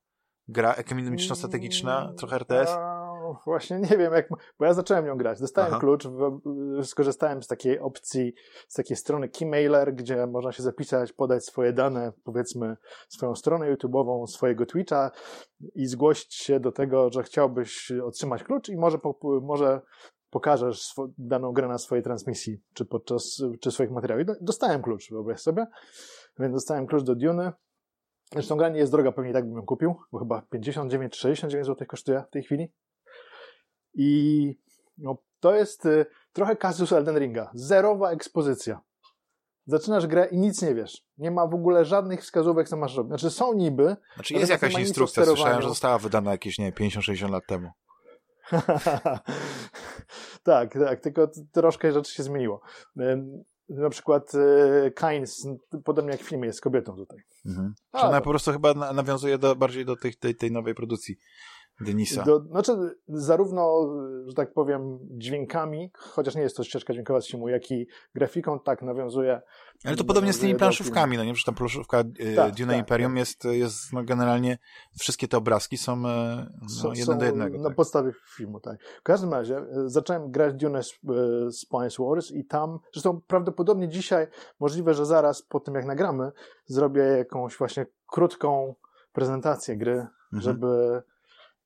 gra 0.47 0.73
ekonomiczno-strategiczna, 0.73 2.13
trochę 2.17 2.35
RTS. 2.35 2.69
A, 2.69 3.07
właśnie 3.45 3.79
nie 3.79 3.97
wiem, 3.97 4.13
jak, 4.13 4.29
bo 4.59 4.65
ja 4.65 4.73
zacząłem 4.73 5.05
ją 5.05 5.17
grać. 5.17 5.39
Dostałem 5.39 5.71
Aha. 5.71 5.79
klucz, 5.79 6.07
skorzystałem 6.83 7.43
z 7.43 7.47
takiej 7.47 7.79
opcji, 7.79 8.33
z 8.67 8.73
takiej 8.73 8.97
strony 8.97 9.29
Keymailer, 9.29 9.95
gdzie 9.95 10.27
można 10.27 10.51
się 10.51 10.63
zapisać, 10.63 11.13
podać 11.13 11.45
swoje 11.45 11.73
dane, 11.73 12.13
powiedzmy 12.23 12.77
swoją 13.09 13.35
stronę 13.35 13.75
YouTube'ową, 13.75 14.27
swojego 14.27 14.65
Twitcha 14.65 15.11
i 15.75 15.85
zgłosić 15.85 16.33
się 16.33 16.59
do 16.59 16.71
tego, 16.71 17.09
że 17.11 17.23
chciałbyś 17.23 17.91
otrzymać 17.91 18.43
klucz 18.43 18.69
i 18.69 18.77
może, 18.77 18.97
może 19.41 19.81
pokażesz 20.29 20.81
swo, 20.81 21.07
daną 21.17 21.51
grę 21.51 21.67
na 21.67 21.77
swojej 21.77 22.03
transmisji, 22.03 22.61
czy 22.73 22.85
podczas, 22.85 23.43
czy 23.61 23.71
swoich 23.71 23.91
materiałów. 23.91 24.25
Dostałem 24.41 24.81
klucz, 24.81 25.11
wyobraź 25.11 25.41
sobie. 25.41 25.65
Więc 26.39 26.53
dostałem 26.53 26.87
klucz 26.87 27.03
do 27.03 27.15
Duny. 27.15 27.51
Zresztą 28.31 28.57
gra 28.57 28.69
nie 28.69 28.79
jest 28.79 28.91
droga, 28.91 29.11
pewnie 29.11 29.31
i 29.31 29.33
tak 29.33 29.45
bym 29.45 29.55
ją 29.55 29.65
kupił, 29.65 29.95
bo 30.11 30.19
chyba 30.19 30.41
59 30.41 31.13
czy 31.13 31.19
69 31.19 31.67
zł 31.67 31.87
kosztuje 31.87 32.23
w 32.27 32.31
tej 32.31 32.43
chwili. 32.43 32.73
I 33.93 34.55
no, 34.97 35.17
to 35.39 35.55
jest 35.55 35.85
y, 35.85 36.05
trochę 36.33 36.55
kasus 36.55 36.91
Elden 36.91 37.17
Ringa. 37.17 37.51
Zerowa 37.53 38.11
ekspozycja. 38.11 38.81
Zaczynasz 39.65 40.07
grę 40.07 40.27
i 40.31 40.37
nic 40.37 40.61
nie 40.61 40.75
wiesz. 40.75 41.05
Nie 41.17 41.31
ma 41.31 41.47
w 41.47 41.53
ogóle 41.53 41.85
żadnych 41.85 42.21
wskazówek, 42.21 42.69
co 42.69 42.77
masz 42.77 42.95
robić. 42.95 43.09
Znaczy 43.09 43.29
są 43.29 43.53
niby, 43.53 43.95
Znaczy 44.15 44.33
jest 44.33 44.51
jakaś 44.51 44.73
instrukcja, 44.73 45.25
słyszałem, 45.25 45.61
że 45.61 45.69
została 45.69 45.97
wydana 45.97 46.31
jakieś, 46.31 46.59
nie 46.59 46.71
50-60 46.71 47.29
lat 47.29 47.43
temu. 47.47 47.71
tak, 50.43 50.73
tak, 50.73 50.99
tylko 51.01 51.31
troszkę 51.51 51.91
rzeczy 51.91 52.13
się 52.13 52.23
zmieniło. 52.23 52.61
Na 53.69 53.89
przykład 53.89 54.33
y, 54.35 54.91
Kynes, 54.91 55.47
podobnie 55.83 56.11
jak 56.11 56.21
w 56.21 56.29
filmie, 56.29 56.47
jest 56.47 56.61
kobietą 56.61 56.95
tutaj. 56.95 57.19
Mhm. 57.45 57.73
A, 57.91 58.07
ona 58.07 58.17
to- 58.17 58.23
po 58.23 58.29
prostu 58.29 58.51
chyba 58.51 58.73
na, 58.73 58.93
nawiązuje 58.93 59.37
do, 59.37 59.55
bardziej 59.55 59.85
do 59.85 59.95
tej, 59.95 60.13
tej, 60.13 60.35
tej 60.35 60.51
nowej 60.51 60.75
produkcji 60.75 61.15
Denisa. 61.81 62.23
Do, 62.23 62.39
znaczy, 62.39 62.71
zarówno, 63.07 63.87
że 64.27 64.33
tak 64.33 64.53
powiem, 64.53 64.99
dźwiękami, 65.01 65.91
chociaż 65.97 66.35
nie 66.35 66.41
jest 66.41 66.57
to 66.57 66.63
ścieżka 66.63 66.93
dźwiękowa 66.93 67.21
z 67.21 67.27
filmu, 67.27 67.49
jak 67.49 67.71
i 67.71 67.87
grafiką, 68.15 68.59
tak 68.59 68.81
nawiązuje. 68.81 69.41
Ale 69.85 69.95
to 69.95 70.03
podobnie 70.03 70.33
z 70.33 70.39
tymi 70.39 70.55
planszówkami, 70.55 71.17
no 71.17 71.23
nie? 71.23 71.33
Przecież 71.33 71.45
ta 71.45 71.51
planszówka 71.51 71.99
y, 72.19 72.35
Tak, 72.35 72.55
Duna 72.55 72.71
tak, 72.71 72.79
Imperium 72.79 73.17
jest, 73.17 73.45
jest 73.45 73.93
no 73.93 74.03
generalnie, 74.03 74.57
wszystkie 74.99 75.27
te 75.27 75.37
obrazki 75.37 75.77
są 75.77 75.93
e, 75.93 75.97
no, 76.61 76.69
Są- 76.69 76.89
jeden 76.89 77.05
są 77.05 77.17
do 77.17 77.25
jednego. 77.25 77.57
Na 77.57 77.63
tak. 77.69 77.75
podstawie 77.75 78.11
filmu, 78.35 78.59
tak. 78.59 78.83
W 78.99 79.03
każdym 79.03 79.33
razie 79.33 79.57
e, 79.57 79.65
zacząłem 79.85 80.31
grać 80.31 80.53
Dune 80.53 80.79
Sp- 80.89 81.11
e, 81.47 81.51
Spice 81.51 82.03
Wars 82.03 82.31
i 82.31 82.45
tam, 82.45 82.79
zresztą 82.93 83.21
prawdopodobnie 83.27 83.89
dzisiaj, 83.89 84.27
możliwe, 84.59 84.93
że 84.93 85.05
zaraz 85.05 85.41
po 85.41 85.59
tym 85.59 85.75
jak 85.75 85.85
nagramy, 85.85 86.31
zrobię 86.65 87.01
jakąś 87.01 87.57
właśnie 87.57 87.85
krótką 88.07 88.75
prezentację 89.11 89.77
gry, 89.77 90.07
Mhm. 90.33 90.41
żeby 90.41 91.01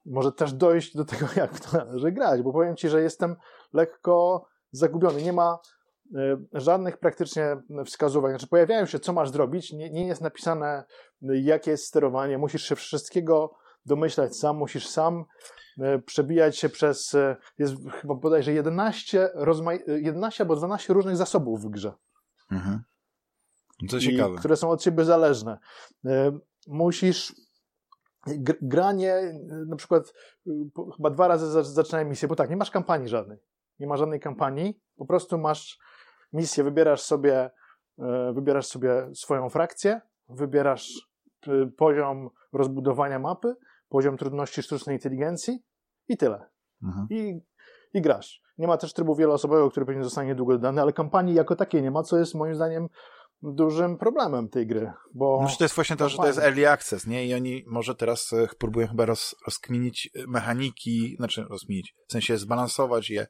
może 0.05 0.31
też 0.31 0.53
dojść 0.53 0.95
do 0.95 1.05
tego, 1.05 1.27
jak 1.35 1.59
to 1.59 1.77
należy 1.77 2.11
grać, 2.11 2.41
bo 2.41 2.53
powiem 2.53 2.75
Ci, 2.75 2.89
że 2.89 3.01
jestem 3.01 3.35
lekko 3.73 4.45
zagubiony. 4.71 5.21
Nie 5.21 5.33
ma 5.33 5.59
e, 6.15 6.37
żadnych 6.53 6.97
praktycznie 6.97 7.57
wskazówek. 7.85 8.31
Znaczy 8.31 8.47
pojawiają 8.47 8.85
się, 8.85 8.99
co 8.99 9.13
masz 9.13 9.29
zrobić, 9.29 9.73
nie, 9.73 9.89
nie 9.89 10.07
jest 10.07 10.21
napisane, 10.21 10.83
jakie 11.21 11.71
jest 11.71 11.85
sterowanie, 11.85 12.37
musisz 12.37 12.63
się 12.63 12.75
wszystkiego 12.75 13.55
domyślać 13.85 14.37
sam, 14.37 14.57
musisz 14.57 14.87
sam 14.87 15.25
e, 15.79 15.99
przebijać 15.99 16.57
się 16.57 16.69
przez, 16.69 17.15
e, 17.15 17.35
jest 17.57 17.73
chyba 18.01 18.15
bodajże 18.15 18.53
11, 18.53 19.29
rozma- 19.35 19.79
e, 19.87 19.99
11 19.99 20.43
albo 20.43 20.55
12 20.55 20.93
różnych 20.93 21.17
zasobów 21.17 21.61
w 21.61 21.69
grze 21.69 21.93
Mhm. 22.51 22.83
I, 23.81 23.87
ciekawe. 23.99 24.35
które 24.37 24.55
są 24.55 24.69
od 24.69 24.83
siebie 24.83 25.05
zależne. 25.05 25.57
Musisz 26.67 27.35
granie, 28.61 29.13
e, 29.13 29.33
na 29.67 29.75
przykład 29.75 30.13
po- 30.73 30.91
chyba 30.91 31.09
dwa 31.09 31.27
razy 31.27 31.47
za- 31.47 31.63
zaczynałem 31.63 32.09
misję, 32.09 32.27
bo 32.27 32.35
tak, 32.35 32.49
nie 32.49 32.57
masz 32.57 32.71
kampanii 32.71 33.07
żadnej. 33.07 33.37
Nie 33.79 33.87
ma 33.87 33.97
żadnej 33.97 34.19
kampanii, 34.19 34.81
po 34.95 35.05
prostu 35.05 35.37
masz 35.37 35.79
misję, 36.33 36.63
wybierasz 36.63 37.01
sobie, 37.01 37.49
e, 37.99 38.33
wybierasz 38.33 38.65
sobie 38.67 39.09
swoją 39.13 39.49
frakcję, 39.49 40.01
wybierasz 40.29 41.11
poziom 41.77 42.29
rozbudowania 42.53 43.19
mapy, 43.19 43.55
poziom 43.89 44.17
trudności 44.17 44.63
sztucznej 44.63 44.95
inteligencji 44.95 45.63
i 46.07 46.17
tyle 46.17 46.49
Mhm. 46.83 47.07
i, 47.09 47.41
i 47.93 48.01
grasz. 48.01 48.41
Nie 48.57 48.67
ma 48.67 48.77
też 48.77 48.93
trybu 48.93 49.15
wieloosobowego, 49.15 49.69
który 49.71 49.85
pewnie 49.85 50.03
zostanie 50.03 50.27
niedługo 50.27 50.53
dodany, 50.53 50.81
ale 50.81 50.93
kampanii 50.93 51.35
jako 51.35 51.55
takiej 51.55 51.81
nie 51.81 51.91
ma, 51.91 52.03
co 52.03 52.17
jest 52.17 52.35
moim 52.35 52.55
zdaniem 52.55 52.87
dużym 53.43 53.97
problemem 53.97 54.49
tej 54.49 54.67
gry, 54.67 54.91
bo 55.13 55.39
No, 55.43 55.55
to 55.57 55.63
jest 55.63 55.75
właśnie 55.75 55.95
to, 55.95 56.09
że 56.09 56.17
to 56.17 56.27
jest 56.27 56.39
early 56.39 56.69
access, 56.69 57.07
nie? 57.07 57.27
I 57.27 57.33
oni 57.33 57.63
może 57.67 57.95
teraz 57.95 58.33
e, 58.33 58.47
próbują 58.59 58.87
chyba 58.87 59.05
roz, 59.05 59.35
rozkminić 59.45 60.09
e, 60.15 60.27
mechaniki, 60.27 61.15
znaczy 61.17 61.45
rozkminić, 61.49 61.95
w 62.07 62.11
sensie 62.11 62.37
zbalansować 62.37 63.09
je, 63.09 63.27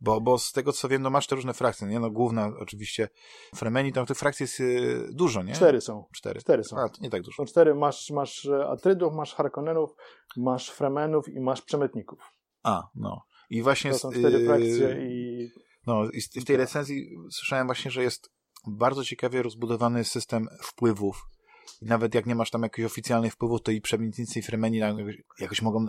bo, 0.00 0.20
bo 0.20 0.38
z 0.38 0.52
tego 0.52 0.72
co 0.72 0.88
wiem, 0.88 1.02
no 1.02 1.10
masz 1.10 1.26
te 1.26 1.36
różne 1.36 1.54
frakcje, 1.54 1.88
nie? 1.88 2.00
No 2.00 2.10
główna 2.10 2.50
oczywiście 2.58 3.08
Fremeni, 3.54 3.92
tam 3.92 4.06
tych 4.06 4.18
frakcji 4.18 4.44
jest 4.44 4.60
e, 4.60 4.64
dużo, 5.12 5.42
nie? 5.42 5.52
cztery 5.52 5.80
są. 5.80 6.04
Cztery. 6.14 6.40
Cztery 6.40 6.64
są. 6.64 6.76
A, 6.78 6.88
nie 7.00 7.10
tak 7.10 7.22
dużo. 7.22 7.36
Są 7.36 7.44
cztery, 7.44 7.74
masz, 7.74 8.10
masz 8.10 8.48
Atrydów, 8.68 9.14
masz 9.14 9.34
Harkonnenów, 9.34 9.90
masz 10.36 10.70
Fremenów 10.70 11.28
i 11.28 11.40
masz 11.40 11.62
Przemytników. 11.62 12.18
A, 12.62 12.82
no. 12.94 13.22
I 13.50 13.62
właśnie... 13.62 13.90
To 13.90 13.98
są 13.98 14.10
cztery 14.10 14.46
frakcje 14.46 15.06
i 15.08 15.48
No, 15.86 16.04
i 16.10 16.40
w 16.40 16.44
tej 16.44 16.56
recenzji 16.56 17.08
słyszałem 17.30 17.66
właśnie, 17.66 17.90
że 17.90 18.02
jest 18.02 18.30
bardzo 18.66 19.04
ciekawie 19.04 19.42
rozbudowany 19.42 20.04
system 20.04 20.48
wpływów 20.62 21.22
i 21.82 21.86
nawet 21.86 22.14
jak 22.14 22.26
nie 22.26 22.34
masz 22.34 22.50
tam 22.50 22.62
jakichś 22.62 22.86
oficjalnych 22.86 23.32
wpływów, 23.32 23.62
to 23.62 23.70
i 23.70 23.80
przemytnicy 23.80 24.38
i 24.38 24.42
fremeni 24.42 24.78
jakoś, 25.38 25.62
mogą 25.62 25.86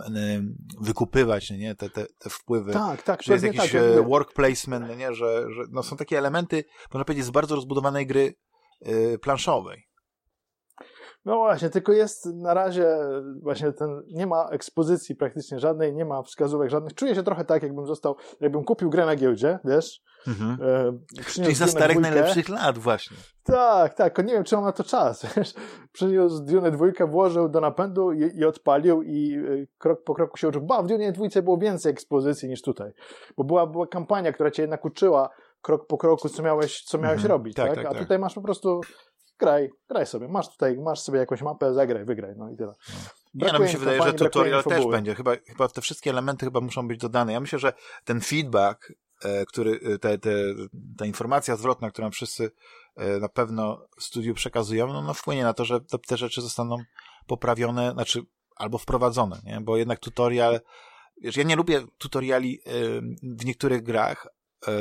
wykupywać, 0.80 1.50
nie, 1.50 1.74
te, 1.74 1.90
te, 1.90 2.06
te 2.18 2.30
wpływy. 2.30 2.72
Tak, 2.72 3.02
tak. 3.02 3.22
Że 3.22 3.32
jest 3.32 3.44
jakiś 3.44 3.72
tak, 3.72 3.74
e, 3.74 4.02
work 4.02 4.32
placement, 4.32 4.98
nie, 4.98 5.14
że, 5.14 5.46
że 5.50 5.62
no 5.70 5.82
są 5.82 5.96
takie 5.96 6.18
elementy, 6.18 6.64
można 6.92 7.04
powiedzieć, 7.04 7.24
z 7.24 7.30
bardzo 7.30 7.54
rozbudowanej 7.54 8.06
gry 8.06 8.34
y, 8.86 9.18
planszowej. 9.18 9.86
No 11.24 11.36
właśnie, 11.36 11.70
tylko 11.70 11.92
jest 11.92 12.26
na 12.26 12.54
razie 12.54 12.96
właśnie 13.42 13.72
ten, 13.72 14.02
nie 14.10 14.26
ma 14.26 14.48
ekspozycji 14.50 15.16
praktycznie 15.16 15.58
żadnej, 15.58 15.94
nie 15.94 16.04
ma 16.04 16.22
wskazówek 16.22 16.70
żadnych. 16.70 16.94
Czuję 16.94 17.14
się 17.14 17.22
trochę 17.22 17.44
tak, 17.44 17.62
jakbym 17.62 17.86
został, 17.86 18.16
jakbym 18.40 18.64
kupił 18.64 18.90
grę 18.90 19.06
na 19.06 19.16
giełdzie, 19.16 19.58
wiesz? 19.64 20.00
Mhm. 20.26 20.58
E, 20.62 21.24
Czyli 21.24 21.54
za 21.54 21.66
starych 21.66 21.96
dwójkę. 21.96 22.10
najlepszych 22.10 22.48
lat 22.48 22.78
właśnie. 22.78 23.16
Tak, 23.42 23.94
tak, 23.94 24.18
nie 24.18 24.32
wiem, 24.32 24.44
czy 24.44 24.56
on 24.56 24.64
ma 24.64 24.72
to 24.72 24.84
czas, 24.84 25.26
wiesz? 25.36 25.54
Przyniósł 25.92 26.44
Dune 26.44 26.70
dwójkę, 26.70 27.06
włożył 27.06 27.48
do 27.48 27.60
napędu 27.60 28.12
i, 28.12 28.38
i 28.38 28.44
odpalił 28.44 29.02
i 29.02 29.36
y, 29.36 29.68
krok 29.78 30.04
po 30.04 30.14
kroku 30.14 30.36
się 30.36 30.48
uczył. 30.48 30.62
Ba, 30.62 30.82
w 30.82 30.86
Dune 30.86 31.12
dwójce 31.12 31.42
było 31.42 31.58
więcej 31.58 31.92
ekspozycji 31.92 32.48
niż 32.48 32.62
tutaj, 32.62 32.92
bo 33.36 33.44
była, 33.44 33.66
była 33.66 33.86
kampania, 33.86 34.32
która 34.32 34.50
cię 34.50 34.62
jednak 34.62 34.84
uczyła 34.84 35.30
krok 35.62 35.86
po 35.86 35.98
kroku, 35.98 36.28
co 36.28 36.42
miałeś, 36.42 36.82
co 36.82 36.98
miałeś 36.98 37.22
mhm. 37.22 37.30
robić, 37.30 37.54
tak, 37.56 37.66
tak? 37.66 37.76
tak 37.76 37.86
A 37.86 37.90
tak. 37.90 37.98
tutaj 37.98 38.18
masz 38.18 38.34
po 38.34 38.42
prostu 38.42 38.80
graj, 39.38 39.70
graj 39.88 40.06
sobie. 40.06 40.28
Masz 40.28 40.48
tutaj, 40.48 40.78
masz 40.78 41.00
sobie 41.00 41.18
jakąś 41.18 41.42
mapę, 41.42 41.74
zagraj, 41.74 42.04
wygraj, 42.04 42.34
no 42.36 42.50
i 42.50 42.56
tyle. 42.56 42.74
Nie, 43.34 43.52
no 43.52 43.58
mi 43.58 43.68
się 43.68 43.78
wydaje, 43.78 44.02
że 44.02 44.12
tutorial 44.12 44.64
też 44.64 44.86
będzie. 44.86 45.14
Chyba, 45.14 45.32
chyba 45.46 45.68
te 45.68 45.80
wszystkie 45.80 46.10
elementy 46.10 46.46
chyba 46.46 46.60
muszą 46.60 46.88
być 46.88 47.00
dodane. 47.00 47.32
Ja 47.32 47.40
myślę, 47.40 47.58
że 47.58 47.72
ten 48.04 48.20
feedback, 48.20 48.92
e, 49.24 49.46
który, 49.46 49.80
e, 49.94 49.98
te, 49.98 50.18
te, 50.18 50.30
ta 50.98 51.06
informacja 51.06 51.56
zwrotna, 51.56 51.90
którą 51.90 52.10
wszyscy 52.10 52.50
e, 52.96 53.18
na 53.18 53.28
pewno 53.28 53.86
w 53.98 54.02
studiu 54.02 54.34
przekazują, 54.34 54.86
no, 54.86 55.02
no 55.02 55.14
wpłynie 55.14 55.42
na 55.42 55.54
to, 55.54 55.64
że 55.64 55.80
te, 55.80 55.98
te 55.98 56.16
rzeczy 56.16 56.42
zostaną 56.42 56.76
poprawione, 57.26 57.92
znaczy 57.92 58.22
albo 58.56 58.78
wprowadzone, 58.78 59.40
nie? 59.44 59.60
Bo 59.60 59.76
jednak 59.76 59.98
tutorial, 59.98 60.60
wiesz, 61.22 61.36
ja 61.36 61.42
nie 61.42 61.56
lubię 61.56 61.86
tutoriali 61.98 62.60
w 63.22 63.44
niektórych 63.44 63.82
grach, 63.82 64.28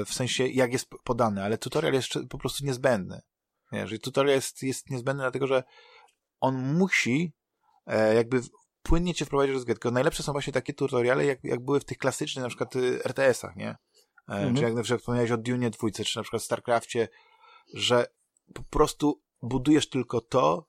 w 0.06 0.14
sensie 0.14 0.48
jak 0.48 0.74
jest 0.74 0.90
podany, 1.04 1.44
ale 1.44 1.58
tutorial 1.58 1.94
jest 1.94 2.10
po 2.30 2.38
prostu 2.38 2.66
niezbędny. 2.66 3.22
Nie, 3.74 3.88
że 3.88 4.00
tutorial 4.00 4.36
jest, 4.36 4.64
jest 4.64 4.90
niezbędny, 4.90 5.24
dlatego 5.24 5.48
że 5.48 5.64
on 6.40 6.74
musi 6.74 7.34
e, 7.86 8.16
jakby 8.16 8.42
płynnie 8.84 9.14
cię 9.14 9.26
wprowadzić 9.26 9.52
w 9.52 9.56
rozgrywkę. 9.56 9.92
Najlepsze 9.92 10.24
są 10.24 10.32
właśnie 10.32 10.54
takie 10.54 10.74
tutoriale, 10.74 11.26
jak, 11.26 11.44
jak 11.44 11.66
były 11.66 11.80
w 11.80 11.86
tych 11.86 11.98
klasycznych 11.98 12.44
na 12.44 12.50
przykład 12.50 12.76
y, 12.76 13.04
RTS-ach, 13.04 13.56
nie? 13.56 13.70
E, 13.70 13.78
mhm. 14.28 14.56
Czy 14.56 14.64
jak 14.64 14.74
na 14.74 14.84
przykład 14.84 15.00
wspomniałeś 15.02 15.32
o 15.32 15.38
Dune 15.38 15.70
dwójce, 15.70 16.06
czy 16.06 16.18
na 16.18 16.24
przykład 16.24 16.44
StarCraftie, 16.44 17.08
że 17.74 18.08
po 18.54 18.64
prostu 18.64 19.22
budujesz 19.42 19.90
tylko 19.90 20.22
to, 20.22 20.68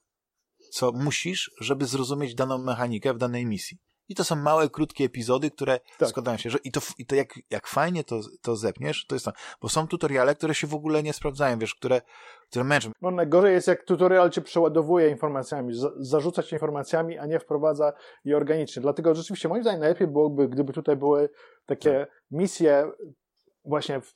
co 0.72 0.92
musisz, 0.92 1.50
żeby 1.60 1.86
zrozumieć 1.86 2.34
daną 2.34 2.58
mechanikę 2.58 3.14
w 3.14 3.18
danej 3.18 3.46
misji. 3.46 3.78
I 4.08 4.14
to 4.14 4.24
są 4.24 4.36
małe, 4.36 4.68
krótkie 4.68 5.04
epizody, 5.04 5.50
które 5.50 5.80
tak. 5.98 6.08
składają 6.08 6.36
się. 6.36 6.50
Że, 6.50 6.58
I 6.64 6.72
to, 6.72 6.80
i 6.98 7.06
to 7.06 7.14
jak, 7.14 7.34
jak 7.50 7.66
fajnie 7.66 8.04
to, 8.04 8.20
to 8.42 8.56
zepniesz, 8.56 9.06
to 9.06 9.14
jest 9.14 9.24
to. 9.24 9.32
Bo 9.62 9.68
są 9.68 9.86
tutoriale, 9.86 10.34
które 10.34 10.54
się 10.54 10.66
w 10.66 10.74
ogóle 10.74 11.02
nie 11.02 11.12
sprawdzają, 11.12 11.58
wiesz, 11.58 11.74
które, 11.74 12.00
które 12.50 12.64
męczą. 12.64 12.90
No 13.02 13.10
najgorzej 13.10 13.52
jest, 13.52 13.68
jak 13.68 13.84
tutorial 13.84 14.30
cię 14.30 14.40
przeładowuje 14.40 15.08
informacjami, 15.08 15.74
za, 15.74 15.90
zarzuca 15.96 16.42
cię 16.42 16.56
informacjami, 16.56 17.18
a 17.18 17.26
nie 17.26 17.38
wprowadza 17.38 17.92
je 18.24 18.36
organicznie. 18.36 18.82
Dlatego 18.82 19.14
rzeczywiście 19.14 19.48
moim 19.48 19.62
zdaniem 19.62 19.80
najlepiej 19.80 20.06
byłoby, 20.06 20.48
gdyby 20.48 20.72
tutaj 20.72 20.96
były 20.96 21.28
takie 21.66 22.00
tak. 22.00 22.22
misje 22.30 22.92
właśnie 23.64 24.00
w, 24.00 24.14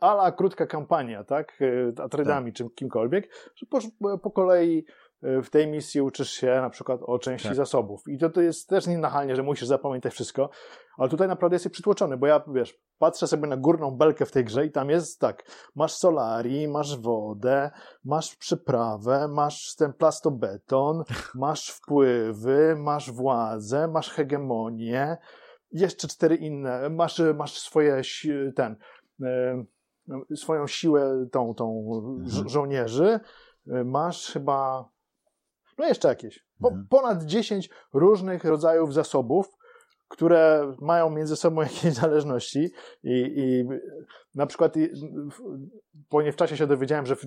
ala 0.00 0.32
krótka 0.32 0.66
kampania, 0.66 1.24
tak? 1.24 1.58
Atrydami 2.04 2.52
tak. 2.52 2.56
czy 2.56 2.74
kimkolwiek, 2.74 3.28
że 3.56 3.66
po, 4.00 4.18
po 4.18 4.30
kolei 4.30 4.84
w 5.22 5.50
tej 5.50 5.66
misji 5.66 6.00
uczysz 6.00 6.30
się 6.30 6.46
na 6.46 6.70
przykład 6.70 7.00
o 7.02 7.18
części 7.18 7.48
tak. 7.48 7.56
zasobów. 7.56 8.02
I 8.08 8.18
to, 8.18 8.30
to 8.30 8.40
jest 8.40 8.68
też 8.68 8.86
nienachalnie, 8.86 9.36
że 9.36 9.42
musisz 9.42 9.68
zapamiętać 9.68 10.12
wszystko, 10.12 10.50
ale 10.96 11.08
tutaj 11.08 11.28
naprawdę 11.28 11.54
jesteś 11.54 11.72
przytłoczony, 11.72 12.16
bo 12.16 12.26
ja, 12.26 12.42
wiesz, 12.54 12.78
patrzę 12.98 13.26
sobie 13.26 13.48
na 13.48 13.56
górną 13.56 13.90
belkę 13.90 14.26
w 14.26 14.32
tej 14.32 14.44
grze 14.44 14.66
i 14.66 14.70
tam 14.70 14.90
jest 14.90 15.20
tak, 15.20 15.44
masz 15.74 15.94
solari, 15.94 16.68
masz 16.68 16.98
wodę, 16.98 17.70
masz 18.04 18.36
przyprawę, 18.36 19.28
masz 19.28 19.74
ten 19.74 19.92
plastobeton, 19.92 21.04
masz 21.34 21.68
wpływy, 21.68 22.76
masz 22.78 23.10
władzę, 23.10 23.88
masz 23.88 24.10
hegemonię, 24.10 25.16
jeszcze 25.72 26.08
cztery 26.08 26.36
inne, 26.36 26.90
masz, 26.90 27.22
masz 27.34 27.58
swoje, 27.58 28.02
ten, 28.56 28.76
swoją 30.34 30.66
siłę, 30.66 31.26
tą, 31.32 31.54
tą 31.54 31.90
mhm. 32.18 32.48
żołnierzy, 32.48 33.20
masz 33.84 34.32
chyba 34.32 34.88
no 35.80 35.88
jeszcze 35.88 36.08
jakieś. 36.08 36.44
Po, 36.60 36.68
mhm. 36.68 36.86
Ponad 36.90 37.24
10 37.24 37.70
różnych 37.92 38.44
rodzajów 38.44 38.94
zasobów, 38.94 39.46
które 40.08 40.74
mają 40.80 41.10
między 41.10 41.36
sobą 41.36 41.62
jakieś 41.70 41.92
zależności 41.92 42.70
i, 43.02 43.32
i 43.36 43.64
na 44.34 44.46
przykład 44.46 44.74
po 46.08 46.22
nie 46.22 46.32
w 46.32 46.36
czasie 46.36 46.56
się 46.56 46.66
dowiedziałem, 46.66 47.06
że 47.06 47.16
w, 47.16 47.24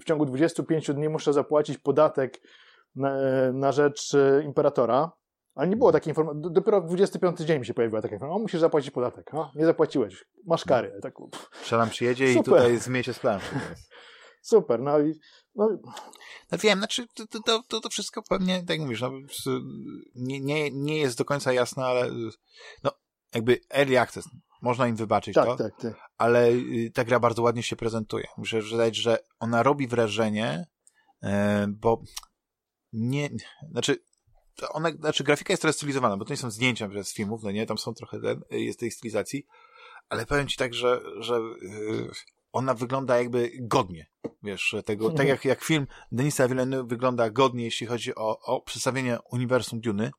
w 0.00 0.04
ciągu 0.04 0.26
25 0.26 0.90
dni 0.90 1.08
muszę 1.08 1.32
zapłacić 1.32 1.78
podatek 1.78 2.40
na, 2.94 3.16
na 3.52 3.72
rzecz 3.72 4.14
e, 4.14 4.42
imperatora, 4.42 5.12
ale 5.54 5.68
nie 5.68 5.76
było 5.76 5.92
takiej 5.92 6.10
informacji. 6.10 6.42
Dopiero 6.50 6.80
w 6.80 6.86
25 6.86 7.38
dzień 7.40 7.58
mi 7.58 7.66
się 7.66 7.74
pojawiła 7.74 8.02
taka 8.02 8.14
informacja. 8.14 8.36
O, 8.36 8.42
musisz 8.42 8.60
zapłacić 8.60 8.90
podatek. 8.90 9.30
Nie 9.54 9.66
zapłaciłeś. 9.66 10.24
Masz 10.46 10.64
kary. 10.64 10.98
Tak, 11.02 11.14
Przelam 11.62 11.90
przyjedzie 11.90 12.34
Super. 12.34 12.40
i 12.40 12.44
tutaj 12.44 12.78
zmieni 12.78 13.04
się 13.04 13.12
z. 13.12 13.20
Super. 14.42 14.80
No 14.80 15.00
i 15.00 15.14
no, 15.56 15.78
no 16.52 16.58
wiem, 16.58 16.78
znaczy 16.78 17.06
to, 17.14 17.26
to, 17.26 17.62
to, 17.68 17.80
to 17.80 17.88
wszystko 17.88 18.22
pewnie, 18.22 18.58
tak 18.60 18.70
jak 18.70 18.80
mówisz, 18.80 19.00
no, 19.00 19.12
nie, 20.14 20.40
nie, 20.40 20.70
nie 20.70 20.98
jest 20.98 21.18
do 21.18 21.24
końca 21.24 21.52
jasne, 21.52 21.84
ale 21.84 22.10
no, 22.84 22.90
jakby 23.34 23.60
early 23.70 24.00
access, 24.00 24.28
można 24.62 24.88
im 24.88 24.96
wybaczyć 24.96 25.34
tak, 25.34 25.46
to, 25.46 25.56
tak, 25.56 25.80
tak. 25.80 25.94
ale 26.18 26.50
y, 26.50 26.90
ta 26.94 27.04
gra 27.04 27.20
bardzo 27.20 27.42
ładnie 27.42 27.62
się 27.62 27.76
prezentuje. 27.76 28.26
Muszę 28.36 28.62
dodać, 28.62 28.96
że 28.96 29.18
ona 29.38 29.62
robi 29.62 29.86
wrażenie, 29.86 30.66
e, 31.22 31.66
bo 31.68 32.02
nie, 32.92 33.30
znaczy 33.70 34.04
ona, 34.70 34.90
znaczy 34.90 35.24
grafika 35.24 35.52
jest 35.52 35.62
teraz 35.62 35.76
stylizowana, 35.76 36.16
bo 36.16 36.24
to 36.24 36.32
nie 36.32 36.36
są 36.36 36.50
zdjęcia 36.50 36.88
z 37.02 37.14
filmów, 37.14 37.42
no 37.42 37.50
nie, 37.50 37.66
tam 37.66 37.78
są 37.78 37.94
trochę, 37.94 38.18
jest 38.50 38.80
tej 38.80 38.90
stylizacji, 38.90 39.46
ale 40.08 40.26
powiem 40.26 40.48
ci 40.48 40.56
tak, 40.56 40.74
że, 40.74 41.00
że 41.20 41.36
y, 41.36 42.10
ona 42.52 42.74
wygląda 42.74 43.18
jakby 43.18 43.50
godnie, 43.60 44.06
wiesz, 44.42 44.76
tego, 44.84 45.10
tak 45.10 45.28
jak, 45.28 45.44
jak 45.44 45.64
film 45.64 45.86
Denisa 46.12 46.48
Villeneuve 46.48 46.88
wygląda 46.88 47.30
godnie, 47.30 47.64
jeśli 47.64 47.86
chodzi 47.86 48.14
o, 48.14 48.38
o 48.38 48.60
przedstawienie 48.60 49.18
uniwersum 49.30 49.80
Duny, 49.80 50.10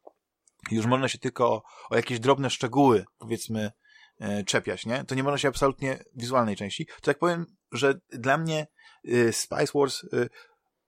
już 0.71 0.85
można 0.85 1.07
się 1.07 1.17
tylko 1.17 1.53
o, 1.53 1.63
o 1.89 1.95
jakieś 1.95 2.19
drobne 2.19 2.49
szczegóły, 2.49 3.05
powiedzmy, 3.17 3.71
e, 4.19 4.43
czepiać, 4.43 4.85
nie? 4.85 5.03
To 5.03 5.15
nie 5.15 5.23
można 5.23 5.37
się 5.37 5.47
absolutnie 5.47 6.03
wizualnej 6.15 6.55
części. 6.55 6.85
To 6.85 7.01
tak 7.01 7.19
powiem, 7.19 7.45
że 7.71 7.99
dla 8.09 8.37
mnie 8.37 8.67
y, 9.05 9.33
Spice 9.33 9.71
Wars 9.75 10.03
y, 10.03 10.29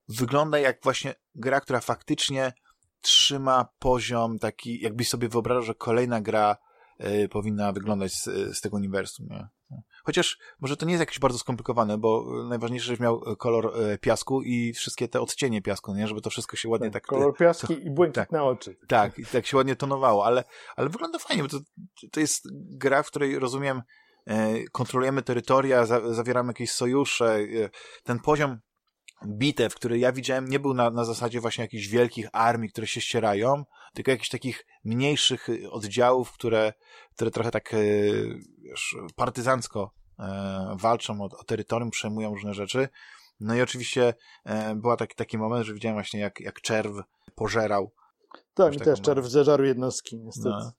wygląda 0.07 0.59
jak 0.59 0.83
właśnie 0.83 1.15
gra, 1.35 1.61
która 1.61 1.79
faktycznie 1.79 2.53
trzyma 3.01 3.65
poziom 3.79 4.39
taki, 4.39 4.81
jakbyś 4.81 5.09
sobie 5.09 5.29
wyobrażał, 5.29 5.63
że 5.63 5.75
kolejna 5.75 6.21
gra 6.21 6.57
y, 7.05 7.29
powinna 7.29 7.71
wyglądać 7.71 8.13
z, 8.13 8.23
z 8.57 8.61
tego 8.61 8.77
uniwersum, 8.77 9.27
nie? 9.29 9.47
Chociaż 10.09 10.37
może 10.59 10.77
to 10.77 10.85
nie 10.85 10.91
jest 10.91 10.99
jakieś 10.99 11.19
bardzo 11.19 11.37
skomplikowane, 11.37 11.97
bo 11.97 12.25
najważniejsze, 12.49 12.85
żebyś 12.85 12.99
miał 12.99 13.21
kolor 13.37 13.71
e, 13.75 13.97
piasku 13.97 14.41
i 14.41 14.73
wszystkie 14.73 15.07
te 15.07 15.21
odcienie 15.21 15.61
piasku, 15.61 15.93
nie? 15.93 16.07
Żeby 16.07 16.21
to 16.21 16.29
wszystko 16.29 16.57
się 16.57 16.69
ładnie 16.69 16.91
tak... 16.91 17.03
tak 17.03 17.09
kolor 17.09 17.37
piaski 17.37 17.67
to, 17.67 17.73
i 17.73 17.89
błękit 17.89 18.15
tak, 18.15 18.31
na 18.31 18.43
oczy. 18.43 18.75
Tak, 18.87 19.19
i 19.19 19.25
tak 19.25 19.45
się 19.45 19.57
ładnie 19.57 19.75
tonowało, 19.75 20.25
ale, 20.25 20.43
ale 20.75 20.89
wygląda 20.89 21.19
fajnie, 21.19 21.43
bo 21.43 21.49
to, 21.49 21.59
to 22.11 22.19
jest 22.19 22.43
gra, 22.51 23.03
w 23.03 23.07
której 23.07 23.39
rozumiem, 23.39 23.81
e, 24.25 24.63
kontrolujemy 24.71 25.21
terytoria, 25.21 25.85
za, 25.85 26.13
zawieramy 26.13 26.49
jakieś 26.49 26.71
sojusze, 26.71 27.35
e, 27.35 27.69
ten 28.03 28.19
poziom 28.19 28.57
bitew, 29.27 29.75
który 29.75 29.99
ja 29.99 30.11
widziałem, 30.11 30.47
nie 30.47 30.59
był 30.59 30.73
na, 30.73 30.89
na 30.89 31.05
zasadzie 31.05 31.41
właśnie 31.41 31.61
jakichś 31.61 31.87
wielkich 31.87 32.27
armii, 32.33 32.69
które 32.69 32.87
się 32.87 33.01
ścierają, 33.01 33.63
tylko 33.93 34.11
jakichś 34.11 34.29
takich 34.29 34.65
mniejszych 34.83 35.47
oddziałów, 35.69 36.31
które, 36.31 36.73
które 37.15 37.31
trochę 37.31 37.51
tak 37.51 37.75
wiesz, 38.63 38.95
partyzancko 39.15 39.91
e, 39.95 39.98
walczą 40.75 41.21
o, 41.21 41.25
o 41.25 41.43
terytorium, 41.43 41.89
przejmują 41.89 42.29
różne 42.29 42.53
rzeczy. 42.53 42.89
No 43.39 43.55
i 43.55 43.61
oczywiście 43.61 44.13
e, 44.45 44.75
był 44.75 44.95
taki, 44.97 45.15
taki 45.15 45.37
moment, 45.37 45.65
że 45.65 45.73
widziałem 45.73 45.95
właśnie 45.95 46.19
jak, 46.19 46.39
jak 46.39 46.61
czerw 46.61 46.91
pożerał. 47.35 47.91
Tak, 48.53 48.73
mi 48.73 48.79
też 48.79 49.01
czerw 49.01 49.25
zeżarł 49.25 49.63
jednostki, 49.63 50.17
niestety. 50.17 50.49
No. 50.49 50.71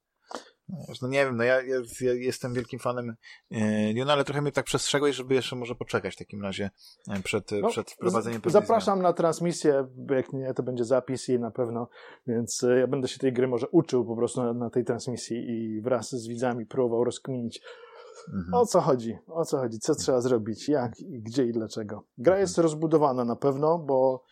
No 1.03 1.09
nie 1.09 1.25
wiem, 1.25 1.37
no 1.37 1.45
ja, 1.45 1.63
ja, 1.63 1.77
ja 2.01 2.13
jestem 2.13 2.55
wielkim 2.55 2.79
fanem 2.79 3.15
e, 3.53 4.13
ale 4.13 4.25
trochę 4.25 4.43
mnie 4.43 4.53
tak 4.53 4.65
przestrzegłeś, 4.65 5.17
żeby 5.17 5.35
jeszcze 5.35 5.57
może 5.57 5.75
poczekać 5.75 6.15
w 6.15 6.19
takim 6.19 6.43
razie 6.43 6.71
e, 7.09 7.23
przed, 7.23 7.51
no, 7.63 7.69
przed 7.69 7.91
wprowadzeniem 7.91 8.41
Zapraszam 8.47 8.99
zmian. 8.99 9.03
na 9.03 9.13
transmisję, 9.13 9.87
jak 10.11 10.33
nie, 10.33 10.55
to 10.55 10.63
będzie 10.63 10.85
zapis 10.85 11.29
i 11.29 11.39
na 11.39 11.51
pewno, 11.51 11.89
więc 12.27 12.65
e, 12.65 12.79
ja 12.79 12.87
będę 12.87 13.09
się 13.09 13.19
tej 13.19 13.33
gry 13.33 13.49
może 13.49 13.69
uczył 13.69 14.05
po 14.05 14.17
prostu 14.17 14.43
na, 14.43 14.53
na 14.53 14.71
tej 14.71 14.85
transmisji 14.85 15.51
i 15.51 15.81
wraz 15.81 16.11
z 16.11 16.29
widzami 16.29 16.67
próbował 16.67 17.05
rozkminić 17.05 17.61
mhm. 18.29 18.55
o 18.55 18.67
co 18.67 18.81
chodzi, 18.81 19.19
o 19.27 19.45
co 19.45 19.59
chodzi, 19.59 19.79
co 19.79 19.95
trzeba 19.95 20.21
zrobić, 20.21 20.69
jak 20.69 21.01
i 21.01 21.23
gdzie 21.23 21.47
i 21.47 21.53
dlaczego. 21.53 22.05
Gra 22.19 22.33
mhm. 22.33 22.41
jest 22.41 22.59
rozbudowana 22.59 23.25
na 23.25 23.37
pewno, 23.37 23.79
bo 23.79 24.25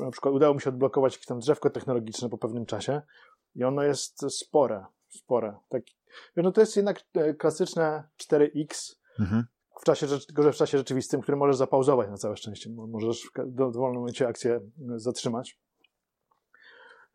Na 0.00 0.10
przykład 0.10 0.34
udało 0.34 0.54
mi 0.54 0.60
się 0.60 0.70
odblokować 0.70 1.14
jakieś 1.14 1.26
tam 1.26 1.38
drzewko 1.38 1.70
technologiczne 1.70 2.28
po 2.28 2.38
pewnym 2.38 2.66
czasie 2.66 3.02
i 3.54 3.64
ono 3.64 3.82
jest 3.82 4.24
spore, 4.28 4.86
spore. 5.08 5.56
Tak, 5.68 5.82
no 6.36 6.52
to 6.52 6.60
jest 6.60 6.76
jednak 6.76 7.04
klasyczne 7.38 8.04
4X, 8.18 8.94
mhm 9.20 9.44
w 9.80 9.84
czasie, 9.84 10.06
tylko 10.26 10.52
w 10.52 10.56
czasie 10.56 10.78
rzeczywistym, 10.78 11.20
który 11.20 11.36
możesz 11.36 11.56
zapauzować 11.56 12.10
na 12.10 12.16
całe 12.16 12.36
szczęście. 12.36 12.70
Możesz 12.70 13.30
w 13.36 13.54
dowolnym 13.54 14.00
momencie 14.00 14.28
akcję 14.28 14.54
e, 14.54 14.60
zatrzymać. 14.96 15.58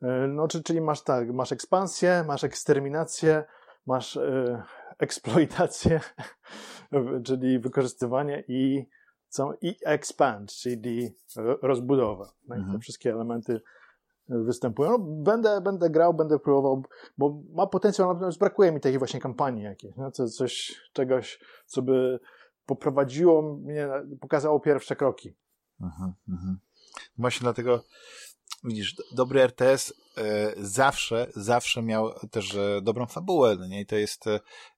E, 0.01 0.27
no, 0.27 0.47
czyli 0.47 0.81
masz 0.81 1.03
tak, 1.03 1.33
masz 1.33 1.51
ekspansję, 1.51 2.23
masz 2.27 2.43
eksterminację, 2.43 3.43
masz 3.85 4.17
e, 4.17 4.63
eksploitację, 4.99 5.99
czyli 7.25 7.59
wykorzystywanie 7.59 8.43
i, 8.47 8.85
i 9.61 9.75
expand, 9.85 10.51
czyli 10.51 11.15
rozbudowę. 11.61 12.25
Tak? 12.49 12.57
Mhm. 12.57 12.73
Te 12.73 12.79
wszystkie 12.79 13.11
elementy 13.11 13.61
występują. 14.29 14.91
No, 14.91 14.99
będę, 14.99 15.61
będę 15.61 15.89
grał, 15.89 16.13
będę 16.13 16.39
próbował, 16.39 16.83
bo 17.17 17.41
ma 17.53 17.67
potencjał, 17.67 18.13
natomiast 18.13 18.39
brakuje 18.39 18.71
mi 18.71 18.79
takiej 18.79 18.99
właśnie 18.99 19.19
kampanii 19.19 19.63
jakiejś, 19.63 19.95
no, 19.95 20.11
to 20.11 20.27
coś, 20.27 20.81
czegoś, 20.93 21.39
co 21.65 21.81
by 21.81 22.19
poprowadziło 22.65 23.41
mnie, 23.41 23.89
pokazało 24.21 24.59
pierwsze 24.59 24.95
kroki. 24.95 25.35
Mhm, 25.81 26.13
mhm. 26.29 26.59
Właśnie 27.17 27.43
dlatego 27.43 27.83
widzisz, 28.65 28.95
dobry 29.11 29.41
RTS 29.41 29.93
e, 30.17 30.53
zawsze, 30.57 31.27
zawsze 31.35 31.81
miał 31.81 32.13
też 32.31 32.55
e, 32.55 32.81
dobrą 32.81 33.05
fabułę, 33.05 33.55
no 33.59 33.67
nie? 33.67 33.81
I 33.81 33.85
to 33.85 33.95
jest, 33.95 34.25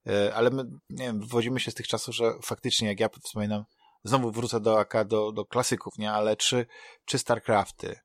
e, 0.06 0.34
ale 0.34 0.50
my, 0.50 0.64
nie 0.90 1.06
wiem, 1.06 1.20
wywodzimy 1.20 1.60
się 1.60 1.70
z 1.70 1.74
tych 1.74 1.86
czasów, 1.86 2.14
że 2.14 2.32
faktycznie, 2.42 2.88
jak 2.88 3.00
ja 3.00 3.08
wspominam, 3.24 3.64
znowu 4.04 4.30
wrócę 4.30 4.60
do 4.60 4.78
AK, 4.80 5.04
do, 5.04 5.32
do 5.32 5.44
klasyków, 5.44 5.98
nie? 5.98 6.12
Ale 6.12 6.36
czy, 6.36 6.66
czy 7.04 7.18
StarCrafty, 7.18 7.96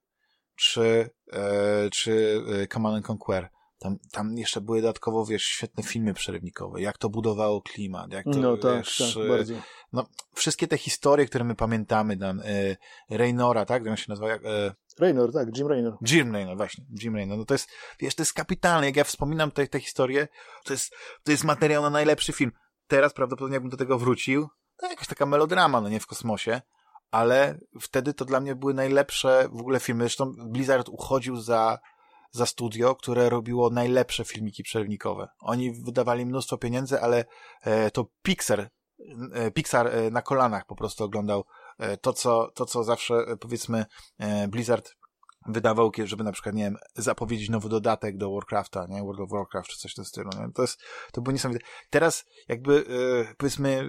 czy, 0.56 1.10
czy 1.92 2.42
Command 2.72 2.96
and 2.96 3.10
Conquer, 3.10 3.48
tam, 3.84 3.98
tam 4.12 4.38
jeszcze 4.38 4.60
były 4.60 4.82
dodatkowo, 4.82 5.26
wiesz, 5.26 5.42
świetne 5.42 5.82
filmy 5.82 6.14
przerywnikowe, 6.14 6.80
jak 6.80 6.98
to 6.98 7.08
budowało 7.08 7.62
klimat, 7.62 8.12
jak 8.12 8.24
to, 8.24 8.30
no, 8.30 8.56
tak, 8.56 8.76
wiesz, 8.76 9.14
tak, 9.14 9.28
bardzo. 9.28 9.54
no, 9.92 10.06
wszystkie 10.34 10.68
te 10.68 10.78
historie, 10.78 11.26
które 11.26 11.44
my 11.44 11.54
pamiętamy, 11.54 12.16
tam, 12.16 12.40
e, 12.40 12.76
Raynora, 13.10 13.64
tak, 13.64 13.82
jak 13.82 13.90
on 13.90 13.96
się 13.96 14.04
nazywa, 14.08 14.28
jak, 14.28 14.44
e, 14.44 14.74
Raynor, 14.98 15.32
tak, 15.32 15.56
Jim 15.58 15.66
Raynor. 15.66 15.96
Jim 16.08 16.32
Raynor, 16.32 16.56
właśnie, 16.56 16.84
Jim 17.02 17.16
Raynor, 17.16 17.38
no 17.38 17.44
to 17.44 17.54
jest, 17.54 17.68
wiesz, 18.00 18.14
to 18.14 18.22
jest 18.22 18.32
kapitalne, 18.32 18.86
jak 18.86 18.96
ja 18.96 19.04
wspominam 19.04 19.50
te, 19.50 19.66
te 19.66 19.80
historie, 19.80 20.28
to 20.64 20.72
jest, 20.72 20.94
to 21.24 21.30
jest 21.30 21.44
materiał 21.44 21.82
na 21.82 21.90
najlepszy 21.90 22.32
film. 22.32 22.52
Teraz 22.86 23.12
prawdopodobnie 23.12 23.54
jakbym 23.54 23.70
do 23.70 23.76
tego 23.76 23.98
wrócił, 23.98 24.48
to 24.76 24.86
jakaś 24.86 25.06
taka 25.06 25.26
melodrama, 25.26 25.80
no 25.80 25.88
nie, 25.88 26.00
w 26.00 26.06
kosmosie, 26.06 26.60
ale 27.10 27.58
wtedy 27.80 28.14
to 28.14 28.24
dla 28.24 28.40
mnie 28.40 28.54
były 28.54 28.74
najlepsze 28.74 29.48
w 29.52 29.60
ogóle 29.60 29.80
filmy, 29.80 30.04
zresztą 30.04 30.32
Blizzard 30.38 30.88
uchodził 30.88 31.36
za 31.36 31.78
za 32.34 32.46
studio, 32.46 32.94
które 32.94 33.28
robiło 33.28 33.70
najlepsze 33.70 34.24
filmiki 34.24 34.62
przerywnikowe. 34.62 35.28
Oni 35.40 35.72
wydawali 35.72 36.26
mnóstwo 36.26 36.58
pieniędzy, 36.58 37.00
ale 37.00 37.24
e, 37.62 37.90
to 37.90 38.06
Pixar, 38.22 38.70
e, 39.32 39.50
Pixar 39.50 39.86
e, 39.86 40.10
na 40.10 40.22
kolanach 40.22 40.66
po 40.66 40.76
prostu 40.76 41.04
oglądał 41.04 41.44
to, 42.00 42.12
co, 42.12 42.50
to, 42.54 42.66
co 42.66 42.84
zawsze, 42.84 43.14
powiedzmy, 43.40 43.84
Blizzard 44.48 44.94
wydawał, 45.46 45.90
żeby 46.04 46.24
na 46.24 46.32
przykład, 46.32 46.54
nie 46.54 46.64
wiem, 46.64 46.76
zapowiedzieć 46.94 47.48
nowy 47.48 47.68
dodatek 47.68 48.16
do 48.16 48.32
Warcrafta, 48.32 48.86
nie? 48.86 49.02
World 49.02 49.20
of 49.20 49.30
Warcraft 49.30 49.68
czy 49.68 49.78
coś 49.78 49.92
w 49.92 49.94
tym 49.94 50.04
stylu, 50.04 50.30
nie? 50.38 50.52
To 50.52 50.62
jest, 50.62 50.80
to 51.12 51.20
było 51.20 51.32
niesamowite. 51.32 51.66
Teraz 51.90 52.24
jakby, 52.48 52.84
powiedzmy, 53.38 53.88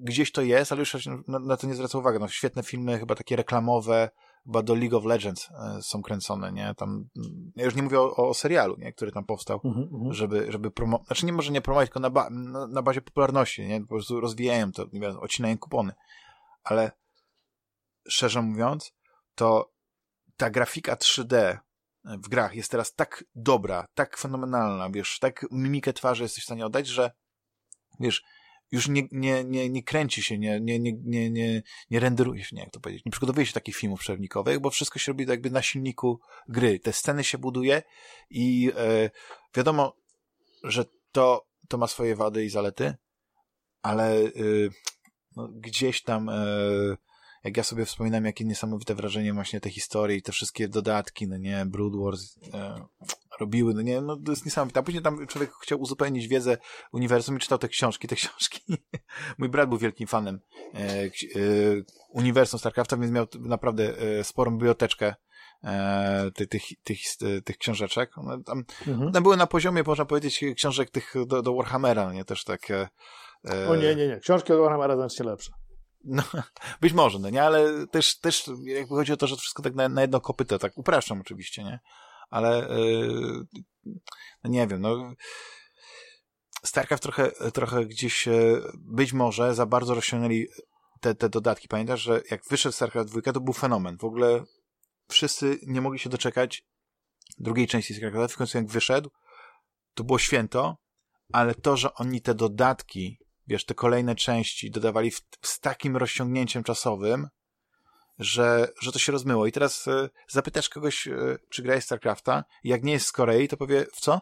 gdzieś 0.00 0.32
to 0.32 0.42
jest, 0.42 0.72
ale 0.72 0.80
już 0.80 1.06
na, 1.28 1.38
na 1.38 1.56
to 1.56 1.66
nie 1.66 1.74
zwraca 1.74 1.98
uwagi. 1.98 2.18
No, 2.20 2.28
świetne 2.28 2.62
filmy, 2.62 2.98
chyba 2.98 3.14
takie 3.14 3.36
reklamowe, 3.36 4.10
chyba 4.46 4.62
do 4.62 4.74
League 4.74 4.96
of 4.96 5.04
Legends 5.04 5.50
e, 5.50 5.82
są 5.82 6.02
kręcone, 6.02 6.52
nie? 6.52 6.74
Tam, 6.74 7.08
ja 7.56 7.64
już 7.64 7.74
nie 7.74 7.82
mówię 7.82 8.00
o, 8.00 8.16
o 8.16 8.34
serialu, 8.34 8.76
nie? 8.78 8.92
Który 8.92 9.12
tam 9.12 9.24
powstał, 9.24 9.60
mm 9.64 9.76
-hmm. 9.76 10.12
żeby, 10.12 10.46
żeby 10.52 10.70
promować, 10.70 11.06
znaczy 11.06 11.26
nie 11.26 11.32
może 11.32 11.52
nie 11.52 11.60
promować, 11.60 11.88
tylko 11.88 12.00
na, 12.00 12.10
ba 12.10 12.30
na, 12.30 12.66
na, 12.66 12.82
bazie 12.82 13.02
popularności, 13.02 13.66
nie? 13.66 13.80
Po 13.80 13.86
prostu 13.86 14.20
rozwijają 14.20 14.72
to, 14.72 14.86
nie 14.92 15.00
wiem, 15.00 15.18
odcinają 15.18 15.58
kupony. 15.58 15.92
Ale 16.64 16.92
szczerze 18.08 18.42
mówiąc, 18.42 18.92
to 19.34 19.72
ta 20.36 20.50
grafika 20.50 20.94
3D 20.94 21.58
w 22.04 22.28
grach 22.28 22.54
jest 22.54 22.70
teraz 22.70 22.94
tak 22.94 23.24
dobra, 23.34 23.86
tak 23.94 24.16
fenomenalna, 24.16 24.90
wiesz, 24.90 25.18
tak 25.18 25.46
mimikę 25.50 25.92
twarzy 25.92 26.22
jesteś 26.22 26.42
w 26.42 26.46
stanie 26.46 26.66
oddać, 26.66 26.86
że 26.86 27.10
wiesz, 28.00 28.24
już 28.72 28.88
nie, 28.88 29.02
nie, 29.12 29.44
nie, 29.44 29.70
nie 29.70 29.82
kręci 29.82 30.22
się, 30.22 30.38
nie, 30.38 30.60
nie, 30.60 30.78
nie, 30.78 30.92
nie, 31.04 31.30
nie, 31.30 31.62
nie 31.90 32.00
renderuje 32.00 32.44
się, 32.44 32.56
nie 32.56 32.62
jak 32.62 32.70
to 32.70 32.80
powiedzieć, 32.80 33.04
nie 33.04 33.12
przygotowuje 33.12 33.46
się 33.46 33.52
takich 33.52 33.76
filmów 33.76 34.00
przerywnikowych, 34.00 34.60
bo 34.60 34.70
wszystko 34.70 34.98
się 34.98 35.12
robi 35.12 35.26
jakby 35.26 35.50
na 35.50 35.62
silniku 35.62 36.20
gry. 36.48 36.80
Te 36.80 36.92
sceny 36.92 37.24
się 37.24 37.38
buduje 37.38 37.82
i 38.30 38.72
e, 38.76 39.10
wiadomo, 39.54 39.96
że 40.64 40.84
to, 41.12 41.46
to 41.68 41.78
ma 41.78 41.86
swoje 41.86 42.16
wady 42.16 42.44
i 42.44 42.50
zalety, 42.50 42.94
ale 43.82 44.20
e, 44.20 44.30
no, 45.36 45.48
gdzieś 45.52 46.02
tam 46.02 46.28
e, 46.28 46.36
jak 47.46 47.56
ja 47.56 47.62
sobie 47.62 47.84
wspominam, 47.84 48.24
jakie 48.24 48.44
niesamowite 48.44 48.94
wrażenie 48.94 49.32
właśnie 49.32 49.60
te 49.60 49.70
historie 49.70 50.16
i 50.16 50.22
te 50.22 50.32
wszystkie 50.32 50.68
dodatki, 50.68 51.28
no 51.28 51.36
nie, 51.36 51.66
Brood 51.66 51.96
Wars 51.96 52.38
e, 52.54 52.86
robiły, 53.40 53.74
no 53.74 53.82
nie, 53.82 54.00
no 54.00 54.16
to 54.16 54.32
jest 54.32 54.44
niesamowite. 54.44 54.80
A 54.80 54.82
później 54.82 55.02
tam 55.02 55.26
człowiek 55.26 55.50
chciał 55.62 55.80
uzupełnić 55.80 56.28
wiedzę 56.28 56.58
uniwersum 56.92 57.36
i 57.36 57.40
czytał 57.40 57.58
te 57.58 57.68
książki, 57.68 58.08
te 58.08 58.16
książki. 58.16 58.60
Mój 59.38 59.48
brat 59.48 59.68
był 59.68 59.78
wielkim 59.78 60.06
fanem 60.06 60.40
e, 60.74 60.78
e, 60.78 61.10
uniwersum 62.10 62.60
StarCrafta, 62.60 62.96
więc 62.96 63.12
miał 63.12 63.26
naprawdę 63.40 63.98
e, 63.98 64.24
sporą 64.24 64.50
biblioteczkę 64.50 65.14
e, 65.64 66.30
tych, 66.34 66.48
tych, 66.48 66.62
tych, 66.82 66.98
tych 67.44 67.58
książeczek. 67.58 68.18
One 68.18 68.44
tam, 68.44 68.64
mhm. 68.86 69.08
one 69.08 69.20
były 69.20 69.36
na 69.36 69.46
poziomie, 69.46 69.82
można 69.86 70.04
powiedzieć, 70.04 70.44
książek 70.56 70.90
tych 70.90 71.14
do, 71.26 71.42
do 71.42 71.54
Warhammera, 71.54 72.06
no 72.06 72.12
nie, 72.12 72.24
też 72.24 72.44
tak... 72.44 72.70
E, 72.70 72.88
o 73.68 73.76
nie, 73.76 73.94
nie, 73.94 74.08
nie. 74.08 74.18
Książki 74.20 74.52
od 74.52 74.60
Warhammera 74.60 74.96
znacznie 74.96 75.26
lepsze. 75.26 75.52
No, 76.06 76.22
być 76.80 76.92
może, 76.92 77.18
no 77.18 77.30
nie, 77.30 77.42
ale 77.42 77.86
też, 77.86 78.18
też 78.18 78.50
jakby 78.64 78.94
chodzi 78.94 79.12
o 79.12 79.16
to, 79.16 79.26
że 79.26 79.36
wszystko 79.36 79.62
tak 79.62 79.74
na, 79.74 79.88
na 79.88 80.02
jedno 80.02 80.20
kopyto, 80.20 80.58
tak 80.58 80.78
upraszczam 80.78 81.20
oczywiście, 81.20 81.64
nie? 81.64 81.80
Ale 82.30 82.68
yy, 82.68 83.46
no 84.44 84.50
nie 84.50 84.66
wiem, 84.66 84.80
no 84.80 85.12
StarCraft 86.64 87.02
trochę, 87.02 87.30
trochę 87.30 87.86
gdzieś 87.86 88.28
być 88.74 89.12
może 89.12 89.54
za 89.54 89.66
bardzo 89.66 89.94
rozciągnęli 89.94 90.46
te, 91.00 91.14
te 91.14 91.28
dodatki. 91.28 91.68
Pamiętasz, 91.68 92.00
że 92.00 92.22
jak 92.30 92.42
wyszedł 92.50 92.72
StarCraft 92.72 93.10
2, 93.10 93.32
to 93.32 93.40
był 93.40 93.54
fenomen. 93.54 93.98
W 93.98 94.04
ogóle 94.04 94.44
wszyscy 95.08 95.58
nie 95.66 95.80
mogli 95.80 95.98
się 95.98 96.10
doczekać 96.10 96.64
drugiej 97.38 97.66
części 97.66 97.94
StarCraft. 97.94 98.34
W 98.34 98.36
końcu 98.36 98.58
jak 98.58 98.66
wyszedł, 98.66 99.10
to 99.94 100.04
było 100.04 100.18
święto, 100.18 100.76
ale 101.32 101.54
to, 101.54 101.76
że 101.76 101.94
oni 101.94 102.22
te 102.22 102.34
dodatki 102.34 103.18
wiesz, 103.46 103.64
te 103.64 103.74
kolejne 103.74 104.14
części 104.14 104.70
dodawali 104.70 105.10
w, 105.10 105.20
z 105.42 105.60
takim 105.60 105.96
rozciągnięciem 105.96 106.64
czasowym, 106.64 107.28
że, 108.18 108.68
że 108.80 108.92
to 108.92 108.98
się 108.98 109.12
rozmyło. 109.12 109.46
I 109.46 109.52
teraz 109.52 109.86
y, 109.86 110.10
zapytasz 110.28 110.68
kogoś, 110.68 111.06
y, 111.06 111.38
czy 111.50 111.62
gra 111.62 111.74
jest 111.74 111.86
StarCrafta, 111.86 112.44
jak 112.64 112.82
nie 112.82 112.92
jest 112.92 113.06
z 113.06 113.12
Korei, 113.12 113.48
to 113.48 113.56
powie, 113.56 113.86
w 113.92 114.00
co? 114.00 114.20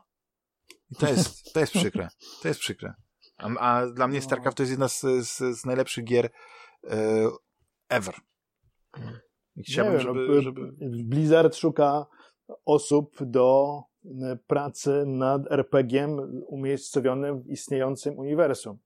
I 0.91 0.95
to 0.95 1.09
jest, 1.09 1.53
to 1.53 1.61
jest 1.61 1.72
przykre. 1.72 2.09
To 2.43 2.49
jest 2.49 2.61
przykre. 2.61 2.95
A, 3.37 3.49
a 3.59 3.87
dla 3.87 4.09
mnie 4.09 4.18
no. 4.18 4.25
StarCraft 4.25 4.57
to 4.57 4.62
jest 4.62 4.70
jedna 4.70 4.89
z, 4.89 5.01
z, 5.01 5.61
z 5.61 5.64
najlepszych 5.66 6.05
gier 6.05 6.25
y, 6.27 6.31
ever. 7.89 8.14
I 9.57 9.62
chciałbym, 9.62 10.01
żeby, 10.01 10.43
żeby... 10.43 10.61
Blizzard 11.05 11.57
szuka 11.57 12.07
osób 12.64 13.16
do 13.20 13.81
pracy 14.47 15.05
nad 15.07 15.43
RPG-iem 15.51 16.43
umiejscowionym 16.47 17.43
w 17.43 17.51
istniejącym 17.51 18.18
uniwersum. 18.18 18.79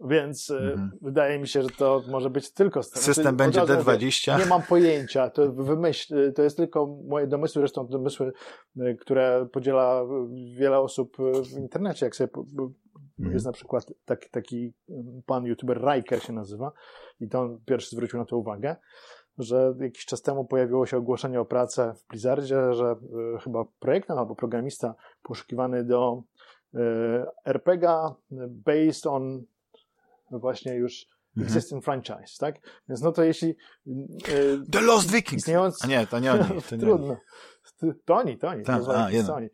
Więc 0.00 0.50
e, 0.50 0.58
mhm. 0.58 0.90
wydaje 1.02 1.38
mi 1.38 1.48
się, 1.48 1.62
że 1.62 1.68
to 1.68 2.02
może 2.08 2.30
być 2.30 2.52
tylko... 2.52 2.82
System 2.82 3.14
znaczy, 3.14 3.36
będzie 3.36 3.60
D20? 3.60 4.38
Nie 4.38 4.46
mam 4.46 4.62
pojęcia, 4.62 5.30
to 5.30 5.52
wymyśl, 5.52 6.32
to 6.32 6.42
jest 6.42 6.56
tylko 6.56 6.86
moje 6.86 7.26
domysły, 7.26 7.60
zresztą 7.60 7.86
domysły, 7.86 8.32
e, 8.80 8.94
które 8.94 9.46
podziela 9.52 10.02
wiele 10.56 10.78
osób 10.78 11.16
w 11.52 11.58
internecie, 11.58 12.06
jak 12.06 12.16
sobie 12.16 12.30
mhm. 13.18 13.34
jest 13.34 13.46
na 13.46 13.52
przykład 13.52 13.92
taki, 14.04 14.30
taki 14.30 14.72
pan 15.26 15.44
youtuber 15.44 15.80
Riker 15.80 16.22
się 16.22 16.32
nazywa 16.32 16.72
i 17.20 17.28
to 17.28 17.40
on 17.40 17.60
pierwszy 17.66 17.96
zwrócił 17.96 18.18
na 18.18 18.24
to 18.24 18.36
uwagę, 18.36 18.76
że 19.38 19.74
jakiś 19.80 20.06
czas 20.06 20.22
temu 20.22 20.44
pojawiło 20.44 20.86
się 20.86 20.96
ogłoszenie 20.96 21.40
o 21.40 21.44
pracę 21.44 21.94
w 21.94 22.06
Blizzardzie, 22.06 22.72
że 22.72 22.96
chyba 23.44 23.64
projektant 23.78 24.20
albo 24.20 24.34
programista 24.36 24.94
poszukiwany 25.22 25.84
do 25.84 26.22
y, 26.74 26.78
RPG 27.44 27.88
based 28.48 29.06
on 29.06 29.44
właśnie 30.30 30.74
już 30.74 31.06
mhm. 31.36 31.46
existing 31.46 31.84
franchise, 31.84 32.38
tak? 32.38 32.54
Więc 32.88 33.02
no 33.02 33.12
to 33.12 33.24
jeśli... 33.24 33.56
E, 34.28 34.70
The 34.72 34.80
Lost 34.80 35.10
Vikings! 35.10 35.42
Istniejąc... 35.42 35.84
A 35.84 35.86
nie, 35.86 36.06
to 36.06 36.18
nie 36.18 36.32
oni. 36.32 36.62
To 36.68 36.76
nie 36.76 36.82
Trudno. 36.86 37.16
To 38.04 38.14
oni, 38.14 38.38
to 38.38 38.48
oni. 38.48 38.64
Ta, 38.64 38.80
to 38.80 38.96
a, 38.96 39.10
to 39.26 39.34
oni. 39.34 39.48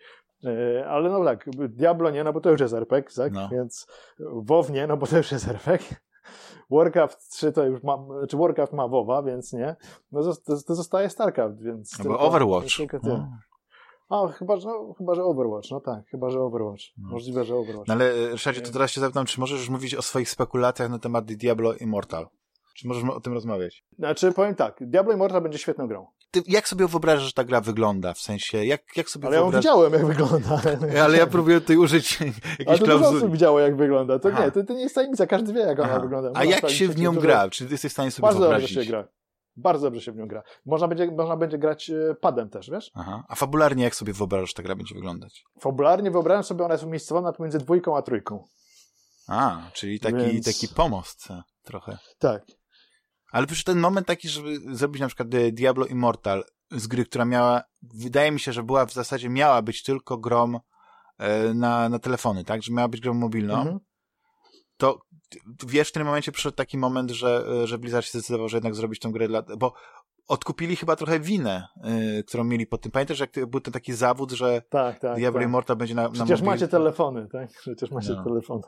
E, 0.45 0.87
ale 0.89 1.11
no 1.11 1.25
tak, 1.25 1.45
Diablo 1.68 2.11
nie, 2.11 2.25
no 2.25 2.33
bo 2.33 2.41
to 2.41 2.51
już 2.51 2.61
jest 2.61 2.75
RPG, 2.75 3.14
tak? 3.16 3.33
No. 3.33 3.49
Więc 3.49 3.87
WoW 4.18 4.70
nie, 4.70 4.87
no 4.87 4.97
bo 4.97 5.07
to 5.07 5.16
już 5.16 5.33
jest 5.33 5.49
RPG. 5.49 5.97
Warcraft 6.70 7.31
3 7.31 7.53
to 7.53 7.64
już 7.64 7.83
ma, 7.83 7.99
czy 8.29 8.37
Warcraft 8.37 8.72
ma 8.72 8.89
WoWa, 8.89 9.22
więc 9.22 9.53
nie. 9.53 9.77
No 10.12 10.22
to, 10.22 10.62
to 10.66 10.75
zostaje 10.75 11.11
StarCraft, 11.11 11.62
więc... 11.62 12.01
Albo 12.01 12.18
Overwatch. 12.18 12.77
Tylko 12.77 13.01
tyle. 13.01 13.29
A, 14.15 14.29
chyba, 14.33 14.57
że, 14.57 14.69
no, 14.69 14.95
chyba, 14.99 15.15
że 15.15 15.25
Overwatch, 15.25 15.71
no 15.71 15.81
tak, 15.81 16.07
chyba, 16.11 16.31
że 16.31 16.41
Overwatch. 16.41 16.83
No. 16.99 17.09
Możliwe, 17.11 17.45
że 17.45 17.55
Overwatch. 17.57 17.89
No 17.89 17.95
ale, 17.95 18.29
Ryszardzie, 18.31 18.61
to 18.61 18.73
teraz 18.73 18.91
się 18.91 19.01
zapytam, 19.01 19.27
czy 19.27 19.41
możesz 19.41 19.59
już 19.59 19.69
mówić 19.69 19.95
o 19.95 20.03
swoich 20.03 20.31
spekulacjach 20.31 20.91
na 20.91 20.99
temat 20.99 21.25
Diablo 21.25 21.75
Immortal? 21.75 22.27
Czy 22.77 22.89
możesz 22.89 23.05
o 23.05 23.21
tym 23.21 23.33
rozmawiać? 23.33 23.85
Znaczy, 23.99 24.33
powiem 24.33 24.55
tak, 24.55 24.77
Diablo 24.81 25.12
Immortal 25.12 25.43
będzie 25.43 25.59
świetną 25.59 25.87
grą. 25.87 26.07
Ty, 26.31 26.43
jak 26.47 26.69
sobie 26.69 26.87
wyobrażasz, 26.87 27.25
że 27.27 27.33
ta 27.33 27.45
gra 27.45 27.61
wygląda? 27.61 28.15
W 28.15 28.19
sensie, 28.19 28.65
jak, 28.65 28.97
jak 28.97 29.11
sobie 29.11 29.27
Ale 29.27 29.37
wyobrażasz... 29.37 29.65
ja 29.65 29.71
widziałem, 29.71 29.93
jak 29.93 30.07
wygląda. 30.07 30.61
Ale 31.05 31.19
ja 31.19 31.27
próbuję 31.27 31.61
tutaj 31.61 31.77
użyć 31.77 32.21
jakiejś 32.21 32.69
Ale 32.69 32.79
to 32.79 32.87
dużo 32.87 33.09
osób 33.09 33.33
widziało, 33.33 33.61
jak 33.61 33.77
wygląda. 33.77 34.19
To 34.19 34.29
Aha. 34.33 34.45
nie, 34.45 34.51
to, 34.51 34.65
to 34.65 34.73
nie 34.73 34.83
jest 34.83 34.95
tajemnica, 34.95 35.27
każdy 35.27 35.53
wie, 35.53 35.61
jak 35.61 35.79
ona 35.79 35.89
Aha. 35.91 36.01
wygląda. 36.01 36.29
A 36.29 36.33
Można 36.33 36.45
jak 36.45 36.59
sprawdzić 36.59 36.79
się 36.79 36.89
w 36.89 36.99
nią 36.99 37.11
dużo- 37.15 37.21
gra? 37.23 37.51
Czy 37.51 37.67
ty 37.67 37.73
jesteś 37.73 37.91
w 37.91 37.95
stanie 37.95 38.11
sobie 38.11 38.23
Bardzo 38.23 38.41
dobrze 38.41 38.51
wyobrazić? 38.59 38.85
się 38.85 38.91
gra. 38.91 39.09
Bardzo 39.57 39.87
dobrze 39.87 40.01
się 40.01 40.13
w 40.13 40.17
nią 40.17 40.29
gra. 40.29 40.43
Można 40.67 40.89
będzie, 40.89 41.11
można 41.11 41.37
będzie 41.37 41.59
grać 41.59 41.91
e, 41.91 42.15
padem 42.21 42.51
też, 42.51 42.71
wiesz? 42.71 42.91
Aha. 42.95 43.25
A 43.29 43.35
fabularnie 43.35 43.85
jak 43.85 43.95
sobie 43.95 44.13
wyobrażasz, 44.13 44.49
że 44.49 44.55
ta 44.55 44.63
gra 44.63 44.77
będzie 44.77 44.95
wyglądać? 44.95 45.45
Fabularnie 45.61 46.11
wyobrażam 46.11 46.45
sobie, 46.45 46.65
ona 46.65 46.75
jest 46.75 46.85
umiejscowana 46.85 47.33
pomiędzy 47.33 47.59
dwójką 47.59 47.97
a 47.97 48.03
trójką. 48.03 48.45
A, 49.29 49.71
czyli 49.73 50.01
taki, 50.01 50.17
Więc- 50.17 50.47
taki 50.47 50.69
pomost 50.69 51.31
e, 51.31 51.43
trochę. 51.63 51.99
Tak. 52.19 52.43
Ale 53.33 53.47
przecież 53.47 53.65
ten 53.65 53.79
moment 53.79 54.07
taki, 54.07 54.29
żeby 54.29 54.77
zrobić 54.77 55.01
na 55.01 55.07
przykład 55.07 55.35
e, 55.35 55.53
Diablo 55.53 55.87
Immortal 55.87 56.45
z 56.71 56.87
gry, 56.87 57.05
która 57.05 57.25
miała, 57.25 57.63
wydaje 57.83 58.31
mi 58.31 58.41
się, 58.41 58.53
że 58.53 58.63
była 58.63 58.87
w 58.87 58.93
zasadzie, 58.93 59.29
miała 59.29 59.63
być 59.63 59.83
tylko 59.83 60.19
grą 60.19 60.61
e, 61.19 61.55
na, 61.55 61.89
na 61.89 61.99
telefony, 61.99 62.45
tak? 62.45 62.63
Że 62.63 62.73
miała 62.73 62.89
być 62.89 63.01
grą 63.01 63.15
mobilną. 63.15 63.57
Mhm. 63.59 63.79
To 64.77 64.99
wiesz, 65.66 65.89
w 65.89 65.93
tym 65.93 66.05
momencie 66.07 66.32
przyszedł 66.32 66.57
taki 66.57 66.78
moment, 66.78 67.11
że, 67.11 67.45
e, 67.62 67.66
że 67.66 67.78
Blizzard 67.78 68.07
się 68.07 68.11
zdecydował, 68.18 68.49
że 68.49 68.57
jednak 68.57 68.74
zrobić 68.74 69.01
tą 69.01 69.12
grę 69.12 69.28
dla, 69.28 69.43
bo 69.59 69.72
odkupili 70.28 70.76
chyba 70.76 70.97
trochę 70.97 71.20
winę, 71.20 71.66
e, 71.85 72.22
którą 72.22 72.45
mieli 72.45 72.66
po 72.66 72.78
tym. 72.78 72.93
Pamiętasz, 72.93 73.20
jak 73.20 73.47
był 73.47 73.61
ten 73.61 73.72
taki 73.72 73.93
zawód, 73.93 74.32
że 74.32 74.62
Tak, 74.70 74.99
tak. 74.99 75.16
Diablo 75.16 75.41
tak. 75.41 75.49
Immortal 75.49 75.76
będzie 75.76 75.95
na, 75.95 76.03
na 76.03 76.11
Przecież 76.11 76.41
mobil- 76.41 76.47
macie 76.47 76.68
telefony, 76.68 77.28
tak? 77.32 77.51
Przecież 77.61 77.91
macie 77.91 78.12
No. 78.12 78.24
telefony. 78.24 78.62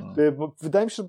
No. 0.00 0.22
Y, 0.22 0.32
bo 0.32 0.54
Wydaje 0.60 0.84
mi 0.86 0.90
się, 0.90 1.02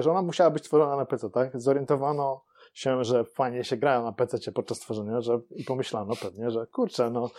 że 0.00 0.10
ona 0.10 0.22
musiała 0.22 0.50
być 0.50 0.64
stworzona 0.64 0.96
na 0.96 1.06
PC, 1.06 1.30
tak? 1.30 1.60
Zorientowano 1.60 2.44
się, 2.74 3.04
że 3.04 3.24
fajnie 3.24 3.64
się 3.64 3.76
grają 3.76 4.04
na 4.04 4.12
PC 4.12 4.52
podczas 4.52 4.78
tworzenia, 4.78 5.20
że 5.20 5.40
i 5.50 5.64
pomyślano 5.64 6.14
pewnie, 6.22 6.50
że 6.50 6.66
kurczę, 6.66 7.10
no 7.10 7.30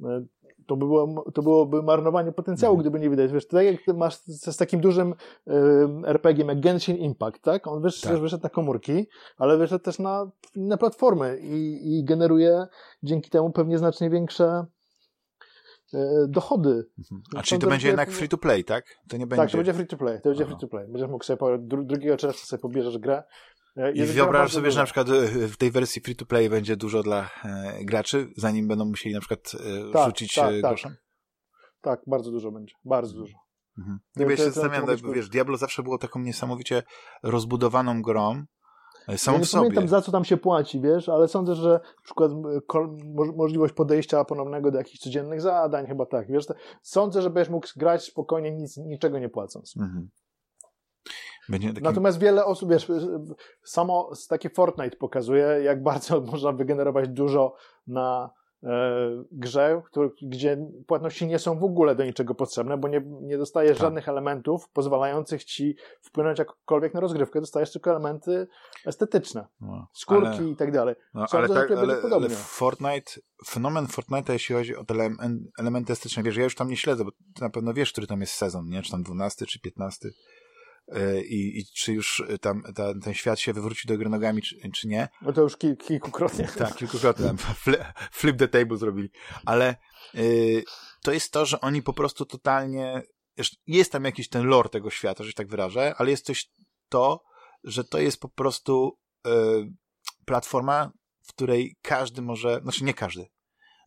y, 0.00 0.04
to, 0.66 0.76
by 0.76 0.86
było, 0.86 1.24
to 1.34 1.42
byłoby 1.42 1.82
marnowanie 1.82 2.32
potencjału, 2.32 2.74
Mhm. 2.74 2.82
gdyby 2.82 3.00
nie 3.04 3.10
widać. 3.10 3.32
Wiesz, 3.32 3.46
tak 3.46 3.64
jak 3.64 3.96
masz 3.96 4.16
z, 4.16 4.54
z 4.54 4.56
takim 4.56 4.80
dużym 4.80 5.14
y, 5.48 5.52
RPG 6.06 6.44
jak 6.46 6.60
Genshin 6.60 6.96
Impact, 6.96 7.42
tak? 7.42 7.66
On 7.66 7.82
wyszedł, 7.82 8.14
Tak. 8.14 8.22
wyszedł 8.22 8.42
na 8.42 8.48
komórki, 8.50 9.06
ale 9.36 9.58
wyszedł 9.58 9.84
też 9.84 9.98
na 9.98 10.30
inne 10.54 10.78
platformy 10.78 11.38
i, 11.42 11.80
i 11.98 12.04
generuje 12.04 12.66
dzięki 13.02 13.30
temu 13.30 13.50
pewnie 13.52 13.78
znacznie 13.78 14.10
większe 14.10 14.66
y, 15.94 15.98
dochody. 16.28 16.86
Mhm. 16.98 17.22
A 17.36 17.42
czyli 17.42 17.60
to 17.60 17.66
będzie 17.66 17.88
jednak 17.88 18.10
free 18.10 18.28
to 18.28 18.38
play, 18.38 18.64
tak? 18.64 18.84
To 19.08 19.16
nie 19.16 19.26
będzie. 19.26 19.42
Tak, 19.42 19.50
to 19.50 19.56
będzie 19.56 19.74
free 19.74 19.86
to 19.86 19.96
play. 19.96 20.20
To 20.20 20.28
będzie 20.28 20.44
Aha. 20.44 20.52
free 20.52 20.60
to 20.60 20.68
play. 20.68 20.86
Będziesz 20.88 21.08
mógł 21.10 21.24
sobie 21.24 21.36
po, 21.36 21.58
dru, 21.58 21.84
2 21.84 22.16
czerwca 22.16 22.46
sobie 22.46 22.60
pobierzesz 22.60 22.98
grę. 22.98 23.22
I 23.94 24.04
wyobrażasz 24.04 24.52
sobie, 24.52 24.70
że 24.70 24.70
duża. 24.70 24.80
na 24.80 24.84
przykład 24.84 25.08
e, 25.08 25.48
w 25.48 25.56
tej 25.56 25.70
wersji 25.70 26.02
free 26.02 26.16
to 26.16 26.26
play 26.26 26.50
będzie 26.50 26.76
dużo 26.76 27.02
dla 27.02 27.30
e, 27.44 27.84
graczy, 27.84 28.28
zanim 28.36 28.68
będą 28.68 28.84
musieli 28.84 29.14
na 29.14 29.20
przykład 29.20 29.52
e, 29.54 29.92
Tak, 29.92 30.06
rzucić 30.06 30.34
tak, 30.34 30.50
tak. 30.50 30.60
groszem? 30.60 30.96
Tak, 31.80 32.00
bardzo 32.06 32.30
dużo 32.30 32.52
będzie. 32.52 32.74
Bardzo 32.84 33.14
dużo. 33.14 33.34
Mhm. 33.78 33.98
Bo 34.16 34.30
ja 34.30 34.36
się 34.36 34.50
zastanawiam, 34.50 34.96
bo 35.02 35.12
wiesz, 35.12 35.28
Diablo 35.28 35.56
zawsze 35.56 35.82
było 35.82 35.98
taką 35.98 36.20
niesamowicie 36.20 36.82
rozbudowaną 37.22 38.02
grą 38.02 38.44
Ja 39.08 39.12
nie 39.12 39.18
w 39.18 39.20
sobie. 39.20 39.50
pamiętam 39.50 39.88
za 39.88 40.02
co 40.02 40.12
tam 40.12 40.24
się 40.24 40.36
płaci, 40.36 40.80
wiesz, 40.80 41.08
ale 41.08 41.28
sądzę, 41.28 41.54
że 41.54 41.68
na 41.70 42.02
przykład 42.04 42.32
możliwość 43.36 43.74
podejścia 43.74 44.24
ponownego 44.24 44.70
do 44.70 44.78
jakichś 44.78 44.98
codziennych 44.98 45.40
zadań, 45.40 45.86
chyba 45.86 46.06
tak, 46.06 46.28
wiesz. 46.28 46.44
Sądzę, 46.82 47.22
że 47.22 47.30
będziesz 47.30 47.50
mógł 47.50 47.68
grać 47.76 48.04
spokojnie, 48.04 48.50
nic, 48.52 48.76
niczego 48.76 49.18
nie 49.18 49.28
płacąc. 49.28 49.76
Mhm. 49.76 50.08
Takim... 51.50 51.74
Natomiast 51.82 52.18
wiele 52.18 52.44
osób, 52.44 52.70
wiesz, 52.70 52.88
samo 53.62 54.10
takie 54.28 54.50
Fortnite 54.50 54.96
pokazuje, 54.96 55.46
jak 55.62 55.82
bardzo 55.82 56.20
można 56.32 56.52
wygenerować 56.52 57.08
dużo 57.08 57.54
na 57.86 58.30
e, 58.62 58.68
grze, 59.32 59.82
który, 59.86 60.10
gdzie 60.22 60.66
płatności 60.86 61.26
nie 61.26 61.38
są 61.38 61.58
w 61.58 61.64
ogóle 61.64 61.94
do 61.94 62.04
niczego 62.04 62.34
potrzebne, 62.34 62.76
bo 62.76 62.88
nie, 62.88 63.02
nie 63.20 63.38
dostajesz 63.38 63.78
Tak. 63.78 63.86
żadnych 63.86 64.08
elementów 64.08 64.68
pozwalających 64.68 65.44
ci 65.44 65.76
wpłynąć 66.00 66.38
jakkolwiek 66.38 66.94
na 66.94 67.00
rozgrywkę, 67.00 67.40
dostajesz 67.40 67.72
tylko 67.72 67.90
elementy 67.90 68.46
estetyczne, 68.86 69.46
no, 69.60 69.86
skórki 69.92 70.38
ale, 70.38 70.48
i 70.48 70.56
tak 70.56 70.72
dalej. 70.72 70.94
no, 71.14 71.26
ale, 71.32 71.48
tak, 71.48 71.70
ale, 71.70 71.96
ale. 72.12 72.28
Fortnite, 72.28 73.12
fenomen 73.46 73.86
Fortnite'a, 73.86 74.32
jeśli 74.32 74.54
chodzi 74.54 74.76
o 74.76 74.84
te 74.84 74.94
ele- 74.94 75.38
elementy 75.58 75.92
estetyczne, 75.92 76.22
wiesz, 76.22 76.36
ja 76.36 76.44
już 76.44 76.54
tam 76.54 76.68
nie 76.68 76.76
śledzę, 76.76 77.04
bo 77.04 77.10
ty 77.10 77.42
na 77.42 77.50
pewno 77.50 77.74
wiesz, 77.74 77.92
który 77.92 78.06
tam 78.06 78.20
jest 78.20 78.34
sezon, 78.34 78.68
nie? 78.68 78.82
Czy 78.82 78.90
tam 78.90 79.02
12, 79.02 79.46
czy 79.46 79.60
15 79.60 80.08
e, 80.08 80.12
i, 81.26 81.58
i 81.58 81.64
czy 81.74 81.92
już 81.92 82.22
tam 82.40 82.62
ta, 82.74 82.94
ten 83.02 83.14
świat 83.14 83.40
się 83.40 83.52
wywróci 83.52 83.88
do 83.88 83.98
gry 83.98 84.08
nogami, 84.08 84.42
czy, 84.42 84.56
czy 84.74 84.88
nie. 84.88 85.08
No 85.22 85.32
to 85.32 85.40
już 85.40 85.56
kil, 85.56 85.76
kilkukrotnie. 85.76 86.48
Tak, 86.58 86.74
kilkukrotnie 86.74 87.26
tam 87.26 87.36
flip, 88.12 88.38
the 88.38 88.48
table 88.48 88.76
zrobili. 88.76 89.10
Ale 89.46 89.76
y, 90.14 90.64
to 91.02 91.12
jest 91.12 91.32
to, 91.32 91.46
że 91.46 91.60
oni 91.60 91.82
po 91.82 91.92
prostu 91.92 92.26
totalnie. 92.26 93.02
Jest 93.66 93.92
tam 93.92 94.04
jakiś 94.04 94.28
ten 94.28 94.46
lore 94.46 94.68
tego 94.68 94.90
świata, 94.90 95.24
że 95.24 95.30
się 95.30 95.34
tak 95.34 95.48
wyrażę, 95.48 95.94
ale 95.98 96.10
jest 96.10 96.26
coś 96.26 96.50
to, 96.88 97.22
że 97.64 97.84
to 97.84 97.98
jest 97.98 98.20
po 98.20 98.28
prostu 98.28 98.98
y, 99.26 99.30
platforma, 100.24 100.92
w 101.22 101.28
której 101.28 101.76
każdy 101.82 102.22
może. 102.22 102.60
Znaczy 102.62 102.84
nie 102.84 102.94
każdy. 102.94 103.26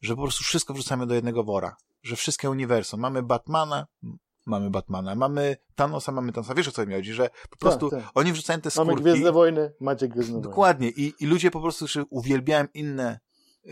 Że 0.02 0.16
po 0.16 0.22
prostu 0.22 0.44
wszystko 0.44 0.74
wrzucamy 0.74 1.08
do 1.08 1.16
jednego 1.16 1.44
wora. 1.44 1.76
Że 2.04 2.16
wszystkie 2.16 2.50
uniwersum. 2.50 3.00
Mamy 3.00 3.24
Batmana, 3.24 3.86
mamy 4.46 4.70
Batmana, 4.70 5.16
mamy 5.16 5.58
Thanosa, 5.76 6.12
mamy 6.12 6.32
Thanosa. 6.32 6.54
Wiesz 6.54 6.68
o 6.68 6.72
co 6.72 6.86
mi 6.86 6.94
chodzi? 6.94 7.14
Że 7.14 7.30
po 7.50 7.58
prostu 7.58 7.90
tak. 7.90 8.04
oni 8.14 8.34
wrzucają 8.34 8.62
te 8.62 8.70
Mamy 8.78 8.92
skórki. 8.92 9.04
Gwiezdne 9.04 9.32
Wojny, 9.32 9.74
macie 9.80 10.08
Gwiezdne 10.08 10.34
Wojny. 10.34 10.50
Dokładnie. 10.50 10.90
I, 10.90 11.14
I 11.20 11.26
ludzie 11.26 11.52
po 11.52 11.62
prostu, 11.62 11.86
którzy 11.86 12.06
uwielbiają 12.10 12.66
inne 12.74 13.20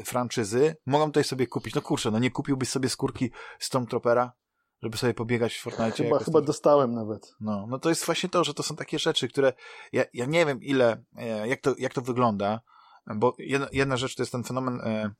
franczyzy, 0.05 0.75
mogą 0.85 1.05
tutaj 1.05 1.23
sobie 1.23 1.47
kupić. 1.47 1.75
No 1.75 1.81
kurczę, 1.81 2.11
no 2.11 2.19
nie 2.19 2.31
kupiłbyś 2.31 2.69
sobie 2.69 2.89
skórki 2.89 3.31
Stormtroopera, 3.59 4.33
żeby 4.83 4.97
sobie 4.97 5.13
pobiegać 5.13 5.55
w 5.55 5.61
Fortnite. 5.61 6.03
Chyba, 6.03 6.19
chyba 6.19 6.41
dostałem 6.41 6.93
nawet. 6.93 7.35
No, 7.39 7.65
no 7.69 7.79
to 7.79 7.89
jest 7.89 8.05
właśnie 8.05 8.29
to, 8.29 8.43
że 8.43 8.53
to 8.53 8.63
są 8.63 8.75
takie 8.75 8.99
rzeczy, 8.99 9.27
które 9.27 9.53
ja, 9.91 10.03
ja 10.13 10.25
nie 10.25 10.45
wiem 10.45 10.61
ile, 10.61 11.03
e, 11.17 11.47
jak 11.47 11.61
to, 11.61 11.75
jak 11.77 11.93
to 11.93 12.01
wygląda, 12.01 12.61
bo 13.15 13.35
jedna, 13.37 13.67
jedna 13.71 13.97
rzecz 13.97 14.15
to 14.15 14.21
jest 14.21 14.31
ten 14.31 14.43
fenomen 14.43 14.81
e, 14.83 15.13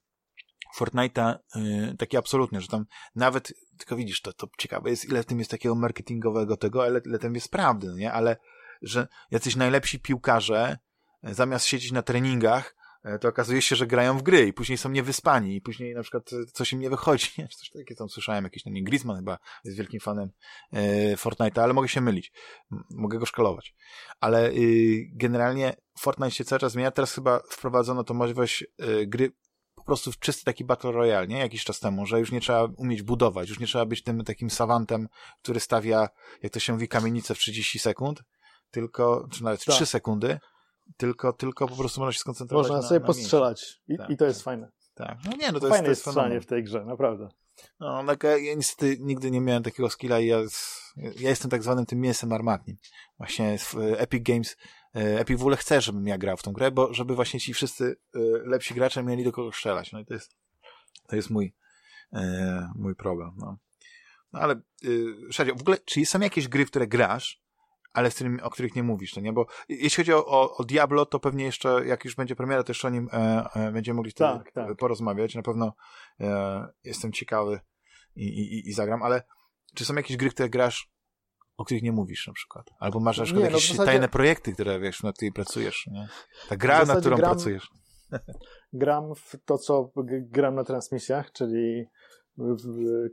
Fortnite'a 0.78 1.36
e, 1.56 1.95
taki 1.97 2.18
absolutny, 2.18 2.62
że 2.62 2.68
tam 2.68 2.86
nawet, 3.16 3.54
tylko 3.84 3.95
widzisz, 3.95 4.21
to, 4.21 4.34
to 4.34 4.47
ciekawe 4.57 4.89
jest, 4.89 5.05
ile 5.05 5.23
w 5.23 5.25
tym 5.25 5.39
jest 5.39 5.51
takiego 5.51 5.75
marketingowego 5.75 6.57
tego, 6.57 6.84
ale 6.84 7.01
ile 7.05 7.19
tam 7.19 7.36
jest 7.36 7.51
prawdy, 7.51 7.88
no 7.88 7.97
nie? 7.97 8.13
Ale, 8.13 8.38
że 8.81 9.07
jacyś 9.31 9.55
najlepsi 9.55 9.99
piłkarze 9.99 10.77
e, 11.23 11.34
zamiast 11.34 11.65
siedzieć 11.65 11.91
na 11.91 12.01
treningach, 12.01 12.75
e, 13.03 13.19
to 13.19 13.27
okazuje 13.27 13.61
się, 13.61 13.75
że 13.75 13.88
grają 13.88 14.17
w 14.17 14.23
gry 14.23 14.47
i 14.47 14.53
później 14.53 14.77
są 14.77 14.89
niewyspani 14.89 15.55
i 15.55 15.61
później 15.61 15.95
na 15.95 16.01
przykład 16.01 16.34
e, 16.34 16.45
coś 16.45 16.73
im 16.73 16.79
nie 16.79 16.89
wychodzi. 16.89 17.29
Nie? 17.38 17.47
Coś 17.47 17.69
takiego 17.69 17.97
tam 17.97 18.09
słyszałem, 18.09 18.43
jakiś 18.43 18.63
ten 18.63 18.73
Griezmann 18.73 19.17
chyba 19.17 19.38
jest 19.63 19.77
wielkim 19.77 19.99
fanem 19.99 20.29
e, 20.73 21.15
Fortnite'a, 21.15 21.61
ale 21.61 21.73
mogę 21.73 21.88
się 21.88 22.01
mylić. 22.01 22.31
Mogę 22.89 23.19
go 23.19 23.25
szkalować. 23.25 23.75
Ale 24.19 24.49
y, 24.49 25.09
generalnie 25.13 25.75
Fortnite 25.99 26.31
się 26.31 26.45
cały 26.45 26.59
czas 26.59 26.71
zmienia. 26.71 26.91
Teraz 26.91 27.13
chyba 27.13 27.39
wprowadzono 27.49 28.03
to 28.03 28.13
możliwość 28.13 28.63
y, 28.63 29.07
gry 29.07 29.31
po 29.84 29.88
prostu 29.88 30.11
w 30.11 30.19
czysty 30.19 30.45
taki 30.45 30.63
Battle 30.65 30.91
Royale, 30.91 31.27
nie? 31.27 31.38
Jakiś 31.38 31.63
czas 31.63 31.79
temu, 31.79 32.05
że 32.05 32.19
już 32.19 32.31
nie 32.31 32.41
trzeba 32.41 32.67
umieć 32.77 33.01
budować, 33.01 33.49
już 33.49 33.59
nie 33.59 33.67
trzeba 33.67 33.86
być 33.86 34.03
tym 34.03 34.23
takim 34.23 34.49
savantem, 34.49 35.07
który 35.41 35.59
stawia, 35.59 36.09
jak 36.43 36.53
to 36.53 36.59
się 36.59 36.73
mówi, 36.73 36.88
kamienicę 36.88 37.36
w 37.36 37.38
30 37.38 37.79
sekund, 37.79 38.23
tylko, 38.71 39.27
czy 39.31 39.43
nawet 39.43 39.65
Tak. 39.65 39.75
3 39.75 39.86
sekundy, 39.86 40.39
tylko, 40.97 41.34
tylko 41.34 41.67
po 41.67 41.75
prostu 41.75 41.99
można 41.99 42.13
się 42.13 42.19
skoncentrować 42.19 42.63
Można 42.63 42.81
na, 42.81 42.88
sobie 42.88 42.99
na 42.99 43.05
postrzelać 43.05 43.81
I, 43.88 43.97
Tak, 43.97 44.09
i 44.09 44.17
to 44.17 44.25
jest 44.25 44.39
tak. 44.39 44.45
fajne. 44.45 44.71
Tak. 44.93 45.17
No 45.25 45.31
nie, 45.38 45.51
no 45.51 45.59
to 45.59 45.69
Fajne 45.69 45.89
jest, 45.89 46.05
to 46.05 46.29
jest 46.29 46.45
w 46.45 46.49
tej 46.49 46.63
grze, 46.63 46.86
naprawdę. 46.86 47.29
No, 47.79 48.03
tak, 48.05 48.23
ja 48.23 48.55
niestety 48.55 48.97
nigdy 48.99 49.31
nie 49.31 49.41
miałem 49.41 49.63
takiego 49.63 49.89
skilla 49.89 50.19
i 50.19 50.27
ja, 50.27 50.39
ja 50.97 51.29
jestem 51.29 51.51
tak 51.51 51.63
zwanym 51.63 51.86
tym 51.86 51.99
mięsem 51.99 52.34
armatnim. 52.34 52.77
Właśnie 53.17 53.57
w 53.57 53.75
e, 53.75 53.99
Epic 53.99 54.23
Games, 54.23 54.57
Epic 54.94 55.38
w 55.39 55.41
ogóle 55.41 55.58
chce, 55.58 55.82
żebym 55.82 56.08
ja 56.08 56.18
grał 56.18 56.38
w 56.38 56.44
tą 56.44 56.54
grę, 56.54 56.72
bo 56.72 56.94
żeby 56.94 57.16
właśnie 57.16 57.39
ci 57.39 57.54
wszyscy 57.54 57.96
e, 58.16 58.20
lepsi 58.46 58.74
gracze 58.74 59.04
mieli 59.04 59.24
do 59.24 59.32
kogo 59.32 59.52
strzelać. 59.52 59.91
No 59.91 60.00
i 60.00 60.06
to 60.06 60.14
jest, 60.14 60.36
to 61.08 61.16
jest 61.16 61.30
mój, 61.30 61.54
e, 62.14 62.72
mój 62.76 62.96
problem. 62.96 63.32
No, 63.38 63.58
no 64.34 64.39
ale, 64.39 64.62
Szadzie, 65.32 65.54
w 65.54 65.62
ogóle, 65.62 65.78
czy 65.86 66.06
są 66.06 66.20
jakieś 66.20 66.48
gry, 66.48 66.66
w 66.66 66.70
które 66.70 66.88
grasz, 66.88 67.44
ale 67.94 68.12
z 68.12 68.16
którymi, 68.16 68.41
o 68.41 68.50
których 68.50 68.76
nie 68.76 68.84
mówisz, 68.84 69.12
to 69.14 69.22
nie? 69.22 69.34
Bo 69.34 69.46
jeśli 69.70 70.04
chodzi 70.04 70.14
o, 70.14 70.26
o, 70.26 70.58
o 70.58 70.64
Diablo, 70.64 71.06
to 71.06 71.20
pewnie 71.20 71.46
jeszcze, 71.46 71.86
jak 71.86 72.06
już 72.06 72.16
będzie 72.16 72.36
premiera, 72.36 72.64
to 72.64 72.72
jeszcze 72.72 72.88
o 72.88 72.91
nim 72.91 73.10
e, 73.14 73.46
e, 73.56 73.72
będziemy 73.72 73.96
mogli 73.96 74.14
Tak, 74.14 74.52
tak. 74.52 74.78
porozmawiać. 74.78 75.36
Na 75.36 75.41
pewno 75.41 75.74
e, 76.20 76.68
jestem 76.84 77.12
ciekawy 77.12 77.60
i, 78.16 78.24
i- 78.28 78.70
i 78.70 78.74
zagram, 78.74 79.04
ale 79.04 79.24
czy 79.76 79.86
są 79.86 79.96
jakieś 79.96 80.18
gry, 80.18 80.30
które 80.30 80.50
grasz 80.50 80.93
o 81.58 81.66
których 81.66 81.84
nie 81.84 81.91
mówisz 81.91 82.28
na 82.28 82.34
przykład? 82.34 82.66
Albo 82.80 82.99
masz 82.99 83.18
na 83.18 83.24
przykład 83.24 83.43
Nie, 83.43 83.49
no 83.49 83.56
jakieś 83.56 83.70
zasadzie- 83.72 83.86
tajne 83.91 84.08
projekty, 84.10 84.54
które 84.54 84.80
wiesz, 84.80 85.04
nad 85.04 85.16
którymi 85.16 85.34
pracujesz, 85.34 85.88
nie? 85.91 86.08
Ta 86.49 86.58
gra, 86.58 86.76
W 86.76 86.80
na 86.80 86.86
zasadzie 86.86 87.01
którą 87.01 87.18
gram- 87.18 87.30
pracujesz. 87.32 87.72
Gram 88.74 89.16
w 89.16 89.36
to, 89.45 89.58
co 89.58 89.91
gram 90.22 90.56
na 90.56 90.64
transmisjach, 90.64 91.32
czyli 91.32 91.86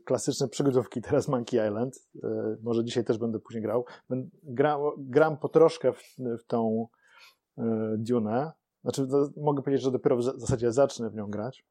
klasyczne 0.05 0.49
przygodówki, 0.49 1.03
teraz 1.03 1.29
Monkey 1.29 1.67
Island. 1.69 1.95
E, 2.25 2.57
Może 2.63 2.85
dzisiaj 2.85 3.05
też 3.05 3.19
będę 3.19 3.39
później 3.41 3.63
grał. 3.63 3.85
Gram, 4.43 4.81
gram 4.99 5.37
po 5.39 5.49
troszkę 5.49 5.93
w, 5.93 6.03
w 6.19 6.47
tą 6.47 6.87
e, 7.59 7.63
Dune. 7.99 8.53
Znaczy, 8.83 9.07
mogę 9.37 9.63
powiedzieć, 9.63 9.85
że 9.85 9.91
dopiero 9.91 10.17
w 10.17 10.23
zasadzie 10.23 10.73
zacznę 10.73 11.11
w 11.11 11.15
nią 11.15 11.31
grać. 11.31 11.65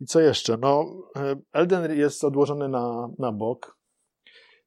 I 0.00 0.04
co 0.06 0.20
jeszcze? 0.20 0.56
No, 0.56 0.84
e, 1.16 1.36
Elden 1.52 1.98
jest 1.98 2.24
odłożony 2.24 2.68
na, 2.68 3.08
na 3.18 3.32
bok. 3.32 3.76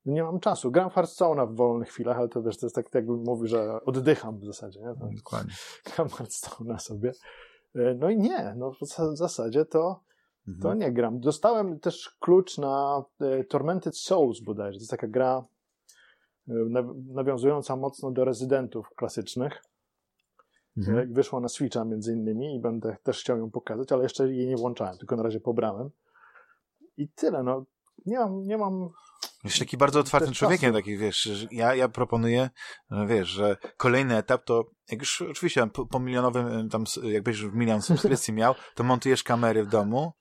Nie 0.06 0.24
mam 0.24 0.40
czasu. 0.40 0.72
Gram 0.72 0.90
w 0.90 0.94
Hearthstone'a 0.94 1.54
w 1.54 1.56
wolnych 1.56 1.90
chwilach, 1.90 2.18
ale 2.18 2.30
to 2.30 2.42
wiesz, 2.44 2.58
to 2.58 2.66
jest 2.66 2.76
tak, 2.76 2.94
jakbym 2.96 3.24
mówił, 3.24 3.48
że 3.48 3.80
oddycham 3.86 4.40
w 4.40 4.46
zasadzie. 4.46 4.80
Nie? 4.80 4.86
To- 5.00 5.10
Dokładnie. 5.16 5.54
gram 5.96 6.08
Hearthstone'a 6.08 6.80
sobie. 6.80 7.12
E, 7.76 7.94
No 7.94 8.10
i 8.10 8.18
nie, 8.18 8.54
no 8.58 8.72
w 8.72 8.80
zas- 8.82 9.14
w 9.14 9.18
zasadzie 9.18 9.66
to, 9.66 10.00
to 10.46 10.52
Mhm. 10.52 10.80
nie 10.80 10.92
gram. 10.92 11.20
Dostałem 11.20 11.80
też 11.80 12.16
klucz 12.20 12.58
na 12.58 13.04
e, 13.22 13.44
Tormented 13.44 13.98
Souls 13.98 14.40
bodajże. 14.42 14.78
To 14.78 14.82
jest 14.82 14.92
taka 14.92 15.08
gra 15.08 15.46
e, 16.48 16.52
naw- 16.54 16.96
nawiązująca 17.14 17.76
mocno 17.76 18.12
do 18.12 18.26
rezydentów 18.26 18.90
klasycznych. 18.96 19.62
Mhm. 20.78 21.14
Wyszła 21.14 21.40
na 21.40 21.48
Switcha 21.50 21.86
między 21.86 22.14
innymi 22.14 22.56
i 22.56 22.60
będę 22.60 22.98
też 23.04 23.20
chciał 23.22 23.38
ją 23.38 23.52
pokazać, 23.52 23.92
ale 23.92 24.04
jeszcze 24.04 24.32
jej 24.34 24.48
nie 24.48 24.56
włączałem, 24.58 24.98
tylko 24.98 25.16
na 25.16 25.24
razie 25.24 25.40
pobrałem. 25.40 25.90
I 26.98 27.08
tyle, 27.10 27.44
no. 27.44 27.66
Nie 28.06 28.20
mam, 28.20 28.42
nie 28.42 28.58
mam 28.58 28.90
Jesteś 29.44 29.60
taki 29.60 29.78
bardzo 29.78 30.00
otwartym 30.00 30.34
człowiekiem, 30.34 30.70
czasu. 30.74 30.80
taki 30.84 30.98
wiesz, 30.98 31.30
ja, 31.52 31.76
ja 31.76 31.90
proponuję, 31.90 32.50
wiesz, 33.08 33.28
że 33.28 33.58
kolejny 33.78 34.18
etap 34.18 34.44
to, 34.46 34.64
jak 34.92 35.00
już 35.00 35.22
oczywiście 35.22 35.68
po, 35.68 35.86
po 35.86 36.00
milionowym, 36.00 36.70
tam, 36.70 36.84
jakbyś 37.04 37.40
już 37.40 37.54
milion 37.54 37.82
subskrypcji 37.82 38.34
miał, 38.34 38.56
to 38.76 38.84
montujesz 38.84 39.24
kamery 39.24 39.64
w 39.64 39.68
domu 39.68 40.14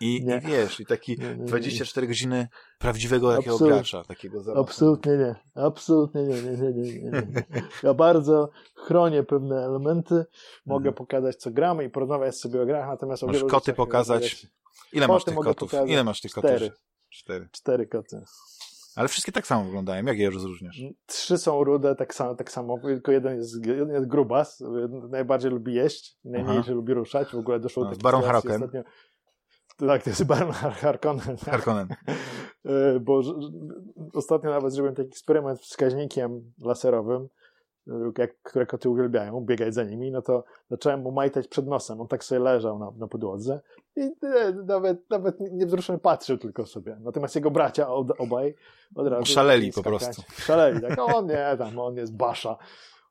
i, 0.00 0.16
i 0.16 0.40
wiesz, 0.40 0.80
i 0.80 0.86
taki 0.86 1.18
Nie, 1.18 1.24
nie, 1.24 1.30
nie, 1.30 1.36
nie. 1.38 1.44
24 1.44 2.06
godziny 2.06 2.48
prawdziwego 2.78 3.36
Absolut- 3.36 3.68
gracza, 3.68 4.04
takiego 4.04 4.42
zabawy. 4.42 4.60
Absolutnie 4.66 5.12
nie. 5.16 5.34
Absolutnie 5.54 6.22
nie, 6.22 6.42
nie, 6.42 6.50
nie, 6.50 6.72
nie, 6.72 7.10
nie. 7.10 7.44
Ja 7.82 7.94
bardzo 7.94 8.50
chronię 8.74 9.22
pewne 9.22 9.64
elementy, 9.64 10.24
mogę 10.66 10.88
Mhm. 10.88 10.94
pokazać, 10.94 11.36
co 11.36 11.50
gramy 11.50 11.84
i 11.84 11.90
porozmawiać 11.90 12.36
sobie 12.38 12.62
o 12.62 12.66
grach, 12.66 12.88
natomiast 12.88 13.22
Możesz 13.22 13.44
koty 13.44 13.72
pokazać. 13.72 14.46
Ile 14.92 15.08
masz 15.08 15.14
Koty 15.16 15.24
tych 15.24 15.34
mogę 15.34 15.54
kotów? 15.54 15.72
Ile 15.86 16.04
masz 16.04 16.20
tych 16.20 16.32
kotów? 16.32 16.50
Cztery. 16.50 16.72
Cztery. 17.16 17.48
Cztery 17.52 17.86
koty. 17.86 18.20
Ale 18.96 19.08
wszystkie 19.08 19.32
tak 19.32 19.46
samo 19.46 19.64
wyglądają. 19.64 20.04
Jak 20.04 20.18
je 20.18 20.30
rozróżniasz? 20.30 20.80
Trzy 21.06 21.38
są 21.38 21.64
rude, 21.64 21.94
tak 21.94 22.14
samo, 22.14 22.34
tak 22.34 22.50
samo. 22.50 22.78
tylko 22.82 23.12
jeden 23.12 23.36
jest, 23.36 23.66
jeden 23.66 23.90
jest 23.90 24.06
grubas, 24.06 24.62
najbardziej 25.10 25.50
lubi 25.50 25.74
jeść, 25.74 26.16
najmniej 26.24 26.62
się 26.62 26.72
lubi 26.74 26.94
ruszać. 26.94 27.28
W 27.28 27.34
ogóle 27.34 27.60
doszło 27.60 27.82
do 27.82 27.88
No, 27.90 27.96
takiej 27.96 28.02
Baron 28.02 28.22
Harkonnen. 28.22 28.62
ostatnio. 28.62 28.82
Tak, 29.88 30.02
to 30.02 30.10
jest 30.10 30.24
Baron 30.24 30.52
Har- 30.52 30.72
Harkonnen. 30.72 31.36
Harkonnen. 31.36 31.88
E, 32.66 33.00
bo 33.00 33.20
ostatnio 34.14 34.50
nawet 34.50 34.72
zrobiłem 34.72 34.94
taki 34.94 35.08
eksperyment 35.08 35.60
wskaźnikiem 35.60 36.52
laserowym, 36.60 37.28
jak, 38.18 38.42
które 38.42 38.66
koty 38.66 38.90
uwielbiają, 38.90 39.40
biegać 39.40 39.74
za 39.74 39.84
nimi, 39.84 40.10
no 40.10 40.22
to 40.22 40.44
zacząłem 40.70 41.00
mu 41.00 41.12
majtać 41.12 41.48
przed 41.48 41.66
nosem. 41.66 42.00
On 42.00 42.08
tak 42.08 42.24
sobie 42.24 42.38
leżał 42.38 42.78
na, 42.78 42.90
na 42.98 43.08
podłodze 43.08 43.60
i 43.96 44.00
e, 44.22 44.52
nawet, 44.66 45.10
nawet 45.10 45.40
niewzruszony 45.40 45.98
patrzył 45.98 46.38
tylko 46.38 46.66
sobie. 46.66 46.96
Natomiast 47.00 47.34
jego 47.34 47.50
bracia 47.50 47.88
od, 47.88 48.20
obaj 48.20 48.54
od 48.94 49.06
razu... 49.08 49.24
Szaleli 49.26 49.72
po 49.72 49.82
prostu. 49.82 50.22
Szaleli, 50.32 50.80
tak. 50.80 50.98
O 50.98 51.22
nie, 51.30 51.56
tam 51.58 51.78
on 51.78 51.96
jest 51.96 52.16
basza. 52.16 52.56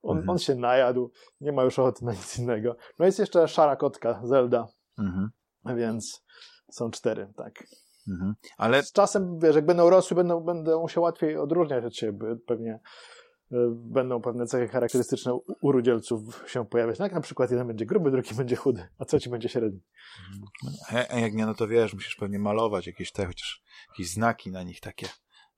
On, 0.04 0.18
Mhm. 0.18 0.30
on 0.30 0.38
się 0.38 0.56
najadł, 0.56 1.12
nie 1.42 1.52
ma 1.52 1.64
już 1.64 1.80
ochoty 1.80 2.06
na 2.06 2.12
nic 2.12 2.40
innego. 2.40 2.76
No 3.00 3.06
jest 3.06 3.20
jeszcze 3.20 3.48
szara 3.48 3.76
kotka, 3.76 4.22
Zelda, 4.24 4.68
Mhm. 5.00 5.30
więc 5.78 6.26
są 6.72 6.92
cztery, 6.92 7.34
tak. 7.36 7.64
Mhm. 8.08 8.34
Ale 8.58 8.84
Z 8.84 8.92
czasem, 8.92 9.40
wiesz, 9.40 9.56
jak 9.56 9.66
będą 9.66 9.90
rosły, 9.90 10.16
będą, 10.16 10.42
będą 10.42 10.88
się 10.88 11.02
łatwiej 11.02 11.38
odróżniać 11.38 11.86
od 11.86 11.96
siebie. 11.96 12.36
Pewnie 12.48 12.74
y, 12.76 12.80
będą 13.72 14.22
pewne 14.22 14.46
cechy 14.46 14.68
charakterystyczne 14.68 15.34
u, 15.62 15.72
rudzielców 15.72 16.43
się 16.48 16.66
pojawiać. 16.66 17.00
Jak 17.00 17.14
na 17.14 17.22
przykład 17.22 17.52
jeden 17.52 17.68
będzie 17.68 17.86
gruby, 17.86 18.12
drugi 18.12 18.36
będzie 18.38 18.56
chudy, 18.56 18.88
a 19.00 19.06
trzeci 19.06 19.30
będzie 19.30 19.50
średni. 19.50 19.82
A 20.89 21.14
a 21.14 21.20
jak 21.20 21.34
nie, 21.34 21.46
no 21.46 21.56
to 21.56 21.68
wiesz, 21.68 21.93
musisz 21.93 22.16
pewnie 22.16 22.39
malować 22.39 22.88
jakieś 22.88 23.12
te, 23.12 23.26
chociaż 23.26 23.62
jakieś 23.89 24.10
znaki 24.10 24.52
na 24.52 24.64
nich 24.64 24.80
takie, 24.80 25.08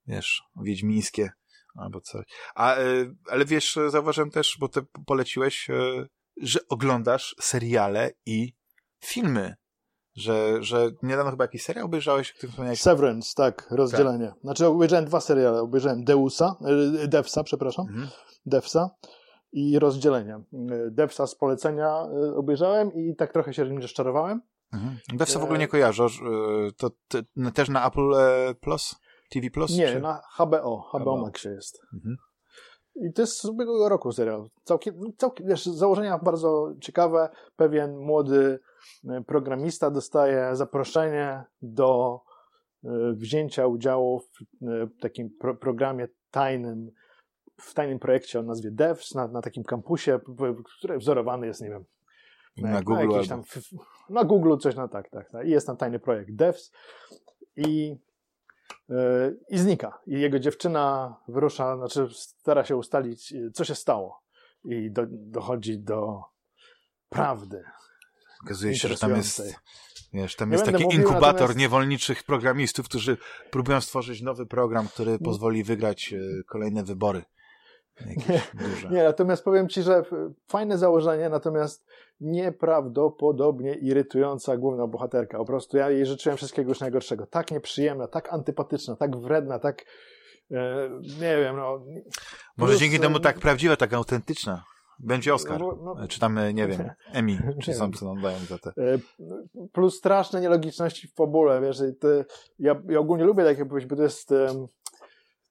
wiesz, 0.07 0.43
wiedźmińskie 0.61 1.31
albo 1.75 2.01
coś. 2.01 2.25
A, 2.55 2.79
y, 2.79 3.15
ale 3.29 3.45
wiesz, 3.45 3.79
zauważyłem 3.88 4.31
też, 4.31 4.57
bo 4.59 4.69
ty 4.69 4.81
poleciłeś, 5.05 5.69
y, 5.69 6.07
że 6.41 6.59
oglądasz 6.69 7.35
seriale 7.39 8.11
i 8.25 8.53
filmy. 8.99 9.55
Że, 10.18 10.63
że 10.63 10.91
niedawno 11.03 11.32
chyba 11.32 11.43
jakiś 11.43 11.63
serial 11.63 11.86
obejrzałeś, 11.86 12.32
o 12.32 12.34
którym 12.38 12.51
wspomniałeś. 12.51 12.82
Severance, 12.82 13.34
tak, 13.36 13.68
rozdzielenie. 13.72 14.34
Znaczy 14.43 14.68
obejrzałem 14.68 15.05
dwa 15.05 15.20
seriale. 15.22 15.61
Obejrzałem 15.61 16.03
Deusa, 16.03 16.55
y, 17.03 17.07
Devsa, 17.07 17.43
przepraszam, 17.43 17.86
Mhm. 17.88 18.07
Devsa 18.45 18.89
i 19.51 19.80
rozdzielenie. 19.80 20.36
Y, 20.72 20.91
Devsa 20.91 21.28
z 21.28 21.36
polecenia 21.36 22.07
y, 22.32 22.36
obejrzałem 22.36 22.93
i 22.93 23.15
tak 23.15 23.34
trochę 23.34 23.53
się 23.53 23.65
nim 23.70 23.82
rozczarowałem. 23.82 24.41
Mhm. 24.74 24.97
Devsa 25.13 25.39
w 25.39 25.43
ogóle 25.43 25.57
E, 25.57 25.59
nie 25.59 25.68
kojarzę. 25.68 26.07
To, 26.78 26.89
no, 27.36 27.51
też 27.51 27.70
na 27.70 27.88
Apple 27.88 28.13
e, 28.15 28.55
Plus? 28.55 28.95
TV 29.32 29.49
Plus? 29.49 29.72
Nie, 29.72 29.88
czy- 29.88 29.99
na 29.99 30.22
HBO, 30.39 30.89
HBO 30.89 30.99
HBO. 30.99 31.18
Maxie 31.18 31.51
jest. 31.51 31.82
Mhm. 31.93 32.18
I 32.95 33.13
to 33.13 33.22
jest 33.22 33.41
z 33.41 33.45
ubiegłego 33.45 33.89
roku 33.89 34.11
serial. 34.11 34.49
Całkiem, 34.63 34.95
całkiem, 35.18 35.47
wiesz, 35.47 35.65
założenia 35.65 36.18
bardzo 36.18 36.74
ciekawe. 36.82 37.30
Pewien 37.55 37.97
młody 37.97 38.59
e, 38.63 38.66
programista 39.28 39.91
dostaje 39.91 40.55
zaproszenie 40.55 41.43
do 41.61 42.21
e, 42.84 42.89
wzięcia 43.13 43.67
udziału 43.67 44.19
w 44.19 44.63
e, 44.63 44.88
takim 45.01 45.30
pro, 45.39 45.55
programie 45.55 46.07
tajnym, 46.32 46.91
w 47.61 47.73
tajnym 47.73 47.99
projekcie 47.99 48.39
o 48.39 48.43
nazwie 48.43 48.71
Devs 48.71 49.15
na, 49.15 49.28
na 49.28 49.41
takim 49.41 49.63
kampusie, 49.63 50.19
który 50.78 50.97
wzorowany 50.97 51.47
jest, 51.47 51.61
nie 51.61 51.69
wiem, 51.69 51.86
Na 52.57 52.82
Google 52.82 53.01
jakiejś 53.01 53.32
albo... 53.32 53.43
tam, 53.43 53.61
na 54.09 54.23
Google 54.23 54.57
coś 54.57 54.75
na 54.75 54.88
tak, 54.88 55.09
tak, 55.09 55.30
tak. 55.30 55.47
I 55.47 55.49
jest 55.49 55.67
tam 55.67 55.78
tajny 55.78 55.99
projekt 55.99 56.36
Devs 56.36 56.71
i, 57.55 57.97
yy, 58.89 59.39
i 59.49 59.57
znika. 59.57 59.99
I 60.07 60.21
jego 60.21 60.39
dziewczyna 60.39 61.15
wyrusza, 61.28 61.78
znaczy 61.78 62.07
stara 62.11 62.63
się 62.63 62.75
ustalić, 62.75 63.34
co 63.53 63.63
się 63.63 63.75
stało. 63.75 64.21
I 64.65 64.91
do, 64.91 65.03
dochodzi 65.09 65.80
do 65.80 66.23
prawdy. 67.09 67.63
Okazuje 68.47 68.75
się, 68.75 68.87
że 68.87 68.97
tam 68.97 69.15
jest, 69.15 69.41
wiesz, 70.13 70.35
tam 70.35 70.49
Nie 70.49 70.55
jest 70.55 70.65
taki 70.65 70.83
mówił, 70.83 70.99
inkubator 70.99 71.33
natomiast- 71.33 71.57
niewolniczych 71.57 72.23
programistów, 72.23 72.85
którzy 72.85 73.17
próbują 73.51 73.81
stworzyć 73.81 74.21
nowy 74.21 74.45
program, 74.45 74.87
który 74.87 75.19
pozwoli 75.19 75.63
wygrać 75.63 76.13
e, 76.13 76.43
kolejne 76.43 76.83
wybory. 76.83 77.23
Duże. 78.53 78.89
Nie, 78.89 79.03
natomiast 79.03 79.43
powiem 79.43 79.69
Ci, 79.69 79.83
że 79.83 80.03
fajne 80.47 80.77
założenie, 80.77 81.29
natomiast 81.29 81.85
nieprawdopodobnie 82.21 83.73
irytująca 83.75 84.57
główna 84.57 84.87
bohaterka. 84.87 85.37
Po 85.37 85.45
prostu 85.45 85.77
ja 85.77 85.89
jej 85.89 86.05
życzyłem 86.05 86.37
wszystkiego 86.37 86.69
już 86.69 86.79
najgorszego. 86.79 87.25
Tak 87.27 87.51
nieprzyjemna, 87.51 88.07
tak 88.07 88.33
antypatyczna, 88.33 88.95
tak 88.95 89.17
wredna, 89.17 89.59
tak 89.59 89.85
e, 90.51 90.89
nie 91.19 91.37
wiem, 91.37 91.55
no. 91.55 91.85
Może 92.57 92.77
dzięki 92.77 92.99
temu 92.99 93.17
e, 93.17 93.19
tak 93.19 93.39
prawdziwa, 93.39 93.75
tak 93.75 93.93
autentyczna. 93.93 94.63
Będzie 94.99 95.33
Oscar. 95.33 95.59
No, 95.61 95.77
no, 95.95 96.07
Czy 96.07 96.19
tam, 96.19 96.37
e, 96.37 96.53
nie 96.53 96.67
wiem, 96.67 96.89
Emmy, 97.13 97.55
czy 97.61 97.71
Nie 97.71 97.77
sam 97.77 97.91
wiem. 97.91 97.99
co 97.99 98.05
nam 98.13 98.21
dają 98.21 98.39
za 98.39 98.57
te. 98.57 98.69
E, 98.69 98.97
Plus 99.73 99.97
straszne 99.97 100.41
nielogiczności 100.41 101.07
w 101.07 101.13
fabule, 101.15 101.61
wiesz, 101.61 101.77
ja, 102.59 102.81
ja 102.89 102.99
ogólnie 102.99 103.23
lubię 103.23 103.43
takie 103.43 103.65
powiedzieć, 103.65 103.89
bo 103.89 103.95
to 103.95 104.03
jest 104.03 104.31
em, 104.31 104.67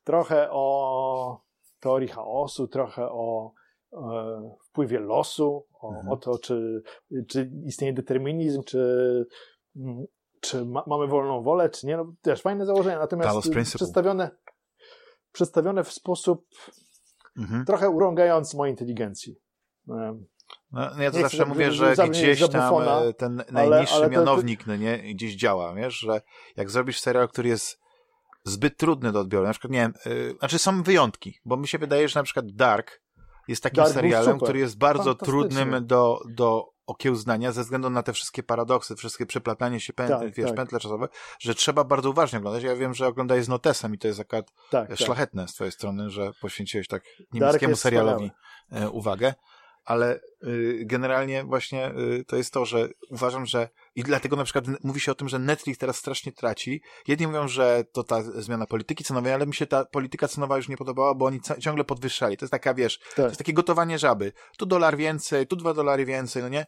trochę 0.05 0.49
o 0.51 1.41
teorii 1.81 2.09
chaosu, 2.09 2.69
trochę 2.69 3.09
o 3.11 3.53
e, 3.93 3.99
wpływie 4.69 5.01
losu, 5.01 5.67
o, 5.81 5.89
Mhm. 5.89 6.09
o 6.09 6.17
to, 6.17 6.39
czy, 6.39 6.83
czy 7.29 7.51
istnieje 7.65 7.93
determinizm, 7.93 8.63
czy, 8.63 8.79
mm, 9.77 10.05
czy 10.41 10.65
ma, 10.65 10.85
mamy 10.87 11.07
wolną 11.07 11.43
wolę, 11.43 11.71
czy 11.71 11.87
nie. 11.87 11.97
No, 11.97 12.13
też 12.23 12.43
fajne 12.43 12.67
założenia, 12.67 12.99
natomiast 12.99 13.51
przedstawione, 13.75 14.31
przedstawione 15.33 15.85
w 15.85 15.93
sposób 15.93 16.47
Mhm. 17.39 17.65
trochę 17.65 17.91
urągający 17.91 18.57
mojej 18.57 18.73
inteligencji. 18.73 19.37
No, 19.87 19.97
no 20.73 21.03
ja 21.03 21.11
to 21.11 21.17
Nie 21.17 21.23
zawsze 21.23 21.37
chcę 21.37 21.47
mówię, 21.47 21.73
że 21.73 21.95
gdzieś 22.11 22.41
za 22.41 22.49
tam 22.49 22.75
e, 22.89 23.13
ten 23.13 23.45
najniższy 23.51 23.95
ale 23.95 24.05
to- 24.05 24.11
mianownik, 24.11 24.67
no 24.67 24.77
nie, 24.77 25.15
gdzieś 25.15 25.35
działa, 25.35 25.75
wiesz, 25.75 25.99
że 25.99 26.21
jak 26.57 26.71
zrobisz 26.71 27.01
serial, 27.01 27.29
który 27.29 27.49
jest 27.49 27.81
zbyt 28.45 28.77
trudny 28.77 29.13
do 29.13 29.21
odbioru, 29.21 29.47
na 29.47 29.53
przykład, 29.53 29.73
nie 29.73 29.79
wiem, 29.79 29.95
y, 30.07 30.35
znaczy 30.39 30.59
są 30.59 30.83
wyjątki, 30.83 31.41
bo 31.45 31.57
mi 31.57 31.69
się 31.69 31.79
wydaje, 31.79 32.09
że 32.09 32.21
na 32.21 32.25
przykład 32.25 32.47
Dark 32.51 33.03
jest 33.49 33.63
takim 33.63 33.85
Dark 33.85 33.95
serialem, 33.95 34.39
który 34.39 34.59
jest 34.59 34.79
bardzo 34.79 35.15
trudnym 35.15 35.87
do, 35.87 36.21
do 36.29 36.76
okiełznania 36.87 37.53
ze 37.53 37.63
względu 37.63 37.91
na 37.91 38.03
te 38.03 38.13
wszystkie 38.13 38.43
paradoksy, 38.43 38.97
wszystkie 38.97 39.27
przeplatanie 39.27 39.81
się 39.81 39.93
pętle, 39.93 40.19
Tak, 40.19 40.35
wiesz, 40.35 40.47
tak. 40.47 40.57
pętle 40.57 40.81
czasowe, 40.81 41.09
że 41.39 41.55
trzeba 41.55 41.85
bardzo 41.85 42.11
uważnie 42.11 42.39
oglądać. 42.39 42.63
Ja 42.63 42.77
wiem, 42.77 42.95
że 42.95 43.07
oglądaj 43.07 43.43
z 43.43 43.49
notesem 43.49 43.95
i 43.95 43.99
to 43.99 44.09
jest 44.09 44.21
akurat 44.21 44.53
Tak, 44.71 44.89
tak. 44.89 44.99
szlachetne 44.99 45.49
z 45.49 45.55
twojej 45.55 45.73
strony, 45.73 46.11
że 46.11 46.33
poświęciłeś 46.41 46.89
tak 46.89 47.03
niemieckiemu 47.33 47.77
serialowi 47.77 48.31
e, 48.73 48.91
uwagę, 48.91 49.35
ale 49.87 50.21
y, 50.45 50.83
generalnie 50.87 51.45
właśnie 51.45 51.91
y, 51.91 52.25
to 52.25 52.37
jest 52.37 52.53
to, 52.53 52.65
że 52.65 52.89
uważam, 53.11 53.47
że 53.47 53.69
i 53.95 54.03
dlatego 54.03 54.37
na 54.37 54.45
przykład 54.45 54.65
mówi 54.85 55.01
się 55.01 55.13
o 55.13 55.15
tym, 55.15 55.29
że 55.29 55.39
Netflix 55.39 55.79
teraz 55.79 55.97
strasznie 55.97 56.33
traci. 56.33 56.83
Jedni 57.09 57.27
mówią, 57.27 57.49
że 57.49 57.85
to 57.93 58.05
ta 58.05 58.23
zmiana 58.23 58.67
polityki 58.67 59.05
cenowej, 59.05 59.33
ale 59.33 59.47
mi 59.47 59.55
się 59.55 59.67
ta 59.67 59.85
polityka 59.85 60.29
cenowa 60.29 60.57
już 60.57 60.69
nie 60.69 60.77
podobała, 60.77 61.15
bo 61.15 61.27
oni 61.27 61.41
ciągle 61.61 61.85
podwyższali. 61.85 62.37
To 62.37 62.45
jest 62.45 62.51
taka, 62.51 62.75
wiesz, 62.75 62.99
to 62.99 63.15
Tak. 63.17 63.25
jest 63.25 63.39
takie 63.39 63.53
gotowanie 63.53 63.99
żaby. 63.99 64.33
Tu 64.59 64.67
dolar 64.67 64.97
więcej, 64.97 65.47
tu 65.47 65.57
dwa 65.57 65.75
dolary 65.75 66.05
więcej, 66.05 66.43
no 66.43 66.49
nie? 66.49 66.67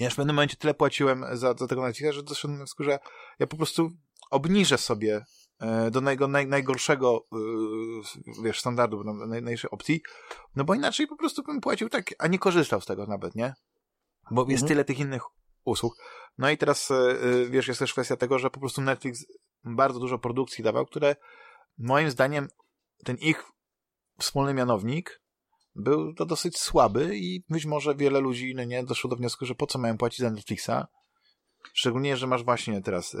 Ja 0.00 0.06
już 0.06 0.12
w 0.14 0.16
pewnym 0.16 0.36
momencie 0.36 0.56
tyle 0.56 0.74
płaciłem 0.74 1.24
za, 1.32 1.54
za 1.58 1.66
tego 1.66 1.82
Netflixa, 1.82 2.14
że 2.14 2.22
doszedłem 2.22 2.56
do 2.56 2.58
wniosku, 2.58 2.84
że 2.84 2.98
ja 3.38 3.46
po 3.46 3.56
prostu 3.56 3.90
obniżę 4.30 4.78
sobie 4.78 5.24
do 5.90 6.00
najgo, 6.00 6.28
naj, 6.28 6.46
najgorszego 6.46 7.26
yy, 7.32 8.42
wiesz, 8.44 8.60
standardu, 8.60 9.04
naj, 9.04 9.28
najmniejszej 9.28 9.70
opcji, 9.70 10.02
no 10.56 10.64
bo 10.64 10.74
inaczej 10.74 11.06
po 11.06 11.16
prostu 11.16 11.42
bym 11.42 11.60
płacił 11.60 11.88
tak, 11.88 12.06
a 12.18 12.26
nie 12.26 12.38
korzystał 12.38 12.80
z 12.80 12.86
tego 12.86 13.06
nawet, 13.06 13.34
nie? 13.34 13.54
Bo 14.30 14.40
jest 14.40 14.62
Mhm. 14.62 14.68
tyle 14.68 14.84
tych 14.84 14.98
innych 14.98 15.22
usług. 15.64 15.96
No 16.38 16.50
i 16.50 16.58
teraz, 16.58 16.90
e, 16.90 16.94
e, 16.94 17.46
wiesz, 17.50 17.68
jest 17.68 17.80
też 17.80 17.92
kwestia 17.92 18.16
tego, 18.16 18.38
że 18.38 18.50
po 18.50 18.60
prostu 18.60 18.80
Netflix 18.82 19.26
bardzo 19.64 20.00
dużo 20.00 20.18
produkcji 20.18 20.64
dawał, 20.64 20.86
które 20.86 21.16
moim 21.78 22.10
zdaniem 22.10 22.48
ten 23.04 23.16
ich 23.16 23.44
wspólny 24.18 24.54
mianownik 24.54 25.20
był 25.74 26.14
to 26.14 26.26
dosyć 26.26 26.58
słaby 26.58 27.16
i 27.16 27.44
być 27.48 27.66
może 27.66 27.94
wiele 27.94 28.20
ludzi 28.20 28.54
no 28.56 28.64
nie, 28.64 28.84
doszło 28.84 29.10
do 29.10 29.16
wniosku, 29.16 29.46
że 29.46 29.54
po 29.54 29.66
co 29.66 29.78
mają 29.78 29.98
płacić 29.98 30.20
za 30.20 30.30
Netflixa, 30.30 30.70
Szczególnie, 31.74 32.16
że 32.16 32.26
masz 32.26 32.44
właśnie 32.44 32.82
teraz 32.82 33.16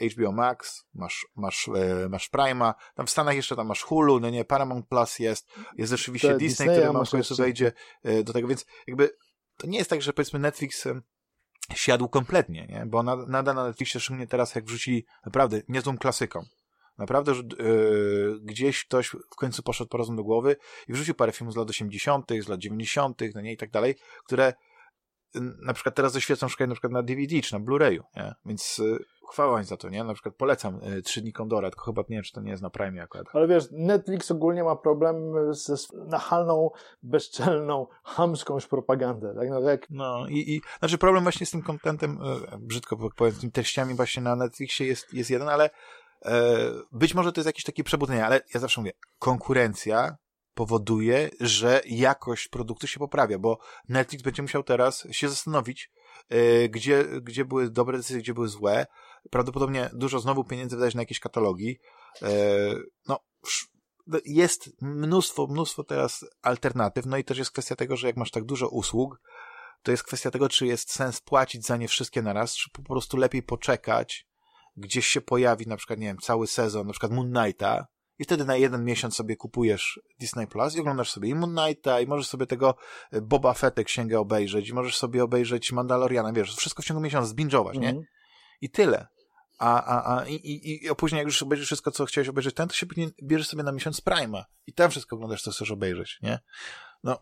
e, 0.00 0.08
HBO 0.08 0.32
Max, 0.32 0.84
masz, 0.94 1.26
masz, 1.36 1.68
e, 1.68 2.08
masz 2.08 2.28
Prima, 2.28 2.74
tam 2.94 3.06
w 3.06 3.10
Stanach 3.10 3.36
jeszcze 3.36 3.56
tam 3.56 3.66
masz 3.66 3.82
Hulu, 3.82 4.20
no 4.20 4.30
nie, 4.30 4.44
Paramount 4.44 4.88
Plus 4.88 5.18
jest, 5.18 5.48
jest 5.76 5.92
rzeczywiście 5.92 6.28
Disney, 6.28 6.48
Disneya 6.48 6.72
który 6.72 6.86
ma 6.86 6.92
w 6.92 7.02
masz 7.02 7.10
końcu 7.10 7.36
wejdzie 7.36 7.72
e, 8.02 8.22
do 8.22 8.32
tego, 8.32 8.48
więc 8.48 8.66
jakby 8.86 9.10
to 9.56 9.66
nie 9.66 9.78
jest 9.78 9.90
tak, 9.90 10.02
że 10.02 10.12
powiedzmy 10.12 10.38
Netflix 10.38 10.88
siadł 11.74 12.08
kompletnie, 12.08 12.66
nie? 12.66 12.86
Bo 12.86 13.02
na, 13.02 13.16
nadal 13.16 13.54
na 13.54 13.64
Netflixie, 13.64 14.00
szczególnie 14.00 14.26
teraz, 14.26 14.54
jak 14.54 14.64
wrzucili 14.64 15.06
naprawdę 15.26 15.62
niezłą 15.68 15.98
klasyką. 15.98 16.44
Naprawdę, 16.98 17.34
że 17.34 17.42
e, 17.42 17.44
gdzieś 18.42 18.84
ktoś 18.84 19.08
w 19.08 19.36
końcu 19.36 19.62
poszedł 19.62 19.90
po 19.90 19.98
rozum 19.98 20.16
do 20.16 20.24
głowy 20.24 20.56
i 20.88 20.92
wrzucił 20.92 21.14
parę 21.14 21.32
filmów 21.32 21.54
z 21.54 21.56
lat 21.56 21.70
80., 21.70 22.30
z 22.40 22.48
lat 22.48 22.60
90., 22.60 23.20
no 23.34 23.40
nie, 23.40 23.52
i 23.52 23.56
tak 23.56 23.70
dalej, 23.70 23.94
które 24.24 24.54
na 25.62 25.72
przykład 25.72 25.94
teraz 25.94 26.12
doświecą 26.12 26.48
szukać 26.48 26.68
na 26.68 26.74
przykład 26.74 26.92
na 26.92 27.02
DVD 27.02 27.40
czy 27.40 27.52
na 27.54 27.60
Blu-rayu, 27.60 28.00
nie? 28.16 28.34
Więc 28.46 28.78
y, 28.78 29.04
chwała 29.30 29.62
za 29.62 29.76
to, 29.76 29.88
nie? 29.88 30.04
Na 30.04 30.14
przykład 30.14 30.34
polecam 30.34 30.80
y, 30.82 31.02
Trzy 31.02 31.20
dni 31.20 31.32
Kondora, 31.32 31.70
tylko 31.70 31.84
chyba 31.84 32.02
nie 32.02 32.16
wiem, 32.16 32.22
czy 32.22 32.32
to 32.32 32.40
nie 32.40 32.50
jest 32.50 32.62
na 32.62 32.70
Prime 32.70 33.02
akurat. 33.02 33.26
Ale 33.32 33.48
wiesz, 33.48 33.68
Netflix 33.72 34.30
ogólnie 34.30 34.64
ma 34.64 34.76
problem 34.76 35.34
ze 35.54 35.74
nachalną, 35.94 36.70
bezczelną, 37.02 37.86
chamską 38.04 38.54
już 38.54 38.66
propagandę. 38.66 39.34
Tak? 39.34 39.48
No, 39.48 39.60
No 39.90 40.28
i, 40.28 40.38
i 40.38 40.60
znaczy 40.78 40.98
problem 40.98 41.22
właśnie 41.22 41.46
z 41.46 41.50
tym 41.50 41.62
kontentem, 41.62 42.18
y, 42.54 42.58
brzydko 42.58 42.96
powiem, 43.16 43.34
z 43.34 43.40
tymi 43.40 43.52
treściami 43.52 43.94
właśnie 43.94 44.22
na 44.22 44.36
Netflixie 44.36 44.86
jest, 44.86 45.14
jest 45.14 45.30
jeden, 45.30 45.48
ale 45.48 45.70
e, 46.24 46.56
być 46.92 47.14
może 47.14 47.32
to 47.32 47.40
jest 47.40 47.46
jakieś 47.46 47.64
takie 47.64 47.84
przebudzenie, 47.84 48.26
ale 48.26 48.40
ja 48.54 48.60
zawsze 48.60 48.80
mówię, 48.80 48.92
konkurencja 49.18 50.16
powoduje, 50.58 51.30
że 51.40 51.82
jakość 51.86 52.48
produktu 52.48 52.86
się 52.86 52.98
poprawia, 52.98 53.38
bo 53.38 53.58
Netflix 53.88 54.24
będzie 54.24 54.42
musiał 54.42 54.62
teraz 54.62 55.06
się 55.10 55.28
zastanowić, 55.28 55.90
e, 56.28 56.68
gdzie, 56.68 57.04
gdzie 57.22 57.44
były 57.44 57.70
dobre 57.70 57.98
decyzje, 57.98 58.22
gdzie 58.22 58.34
były 58.34 58.48
złe. 58.48 58.86
Prawdopodobnie 59.30 59.90
dużo 59.92 60.20
znowu 60.20 60.44
pieniędzy 60.44 60.76
wydać 60.76 60.94
na 60.94 61.02
jakieś 61.02 61.20
katalogi. 61.20 61.78
Sz- 62.22 63.70
no, 64.06 64.18
jest 64.24 64.82
mnóstwo, 64.82 65.46
mnóstwo 65.46 65.84
teraz 65.84 66.24
alternatyw, 66.42 67.06
no 67.06 67.16
i 67.16 67.24
też 67.24 67.38
jest 67.38 67.50
kwestia 67.50 67.76
tego, 67.76 67.96
że 67.96 68.06
jak 68.06 68.16
masz 68.16 68.30
tak 68.30 68.44
dużo 68.44 68.68
usług, 68.68 69.20
to 69.82 69.90
jest 69.90 70.02
kwestia 70.02 70.30
tego, 70.30 70.48
czy 70.48 70.66
jest 70.66 70.92
sens 70.92 71.20
płacić 71.20 71.66
za 71.66 71.76
nie 71.76 71.88
wszystkie 71.88 72.22
naraz, 72.22 72.54
czy 72.54 72.70
po 72.70 72.82
prostu 72.82 73.16
lepiej 73.16 73.42
poczekać, 73.42 74.26
gdzieś 74.76 75.06
się 75.06 75.20
pojawi 75.20 75.66
na 75.66 75.76
przykład, 75.76 75.98
nie 75.98 76.06
wiem, 76.06 76.18
cały 76.18 76.46
sezon, 76.46 76.86
na 76.86 76.92
przykład 76.92 77.12
Moon 77.12 77.32
Knighta 77.32 77.86
i 78.18 78.24
wtedy 78.24 78.44
na 78.44 78.56
jeden 78.56 78.84
miesiąc 78.84 79.14
sobie 79.14 79.36
kupujesz 79.36 80.00
Disney 80.20 80.46
Plus 80.46 80.76
i 80.76 80.80
oglądasz 80.80 81.10
sobie 81.10 81.28
i 81.28 81.34
Moon 81.34 81.56
Knighta 81.56 82.00
i 82.00 82.06
możesz 82.06 82.26
sobie 82.26 82.46
tego 82.46 82.74
e, 83.12 83.20
Boba 83.20 83.54
Fettek 83.54 83.86
księgę 83.86 84.20
obejrzeć 84.20 84.68
i 84.68 84.74
możesz 84.74 84.96
sobie 84.96 85.24
obejrzeć 85.24 85.72
Mandaloriana, 85.72 86.32
wiesz, 86.32 86.56
wszystko 86.56 86.82
w 86.82 86.86
ciągu 86.86 87.02
miesiąca 87.02 87.26
zbingować, 87.26 87.78
nie? 87.78 87.88
Mhm. 87.88 88.06
I 88.60 88.70
tyle. 88.70 89.06
A, 89.58 89.84
a, 89.84 90.16
a, 90.16 90.26
i, 90.26 90.34
i, 90.34 90.86
i 90.86 90.94
później 90.96 91.18
jak 91.18 91.26
już 91.26 91.42
obejrzysz 91.42 91.66
wszystko, 91.66 91.90
co 91.90 92.06
chciałeś 92.06 92.28
obejrzeć 92.28 92.54
ten, 92.54 92.68
to 92.68 92.74
się 92.74 92.86
później 92.86 93.08
bierzesz 93.22 93.48
sobie 93.48 93.62
na 93.62 93.72
miesiąc 93.72 94.00
Prima 94.00 94.44
i 94.66 94.72
tam 94.72 94.90
wszystko 94.90 95.16
oglądasz, 95.16 95.42
co 95.42 95.50
chcesz 95.50 95.70
obejrzeć, 95.70 96.18
nie? 96.22 96.38
No, 97.04 97.18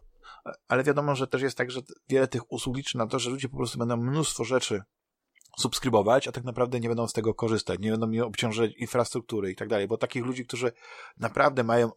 ale 0.68 0.84
wiadomo, 0.84 1.14
że 1.14 1.26
też 1.26 1.42
jest 1.42 1.58
tak, 1.58 1.70
że 1.70 1.80
wiele 2.08 2.28
tych 2.28 2.52
usług 2.52 2.76
liczy 2.76 2.98
na 2.98 3.06
to, 3.06 3.18
że 3.18 3.30
ludzie 3.30 3.48
po 3.48 3.56
prostu 3.56 3.78
będą 3.78 3.96
mnóstwo 3.96 4.44
rzeczy 4.44 4.82
subskrybować, 5.58 6.28
a 6.28 6.32
tak 6.32 6.44
naprawdę 6.44 6.80
nie 6.80 6.88
będą 6.88 7.08
z 7.08 7.12
tego 7.12 7.34
korzystać, 7.34 7.80
nie 7.80 7.90
będą 7.90 8.06
mi 8.06 8.20
obciążać 8.20 8.70
infrastruktury 8.76 9.50
i 9.50 9.56
tak 9.56 9.68
dalej, 9.68 9.88
bo 9.88 9.96
takich 9.96 10.24
ludzi, 10.24 10.46
którzy 10.46 10.72
naprawdę 11.16 11.64
mają 11.64 11.90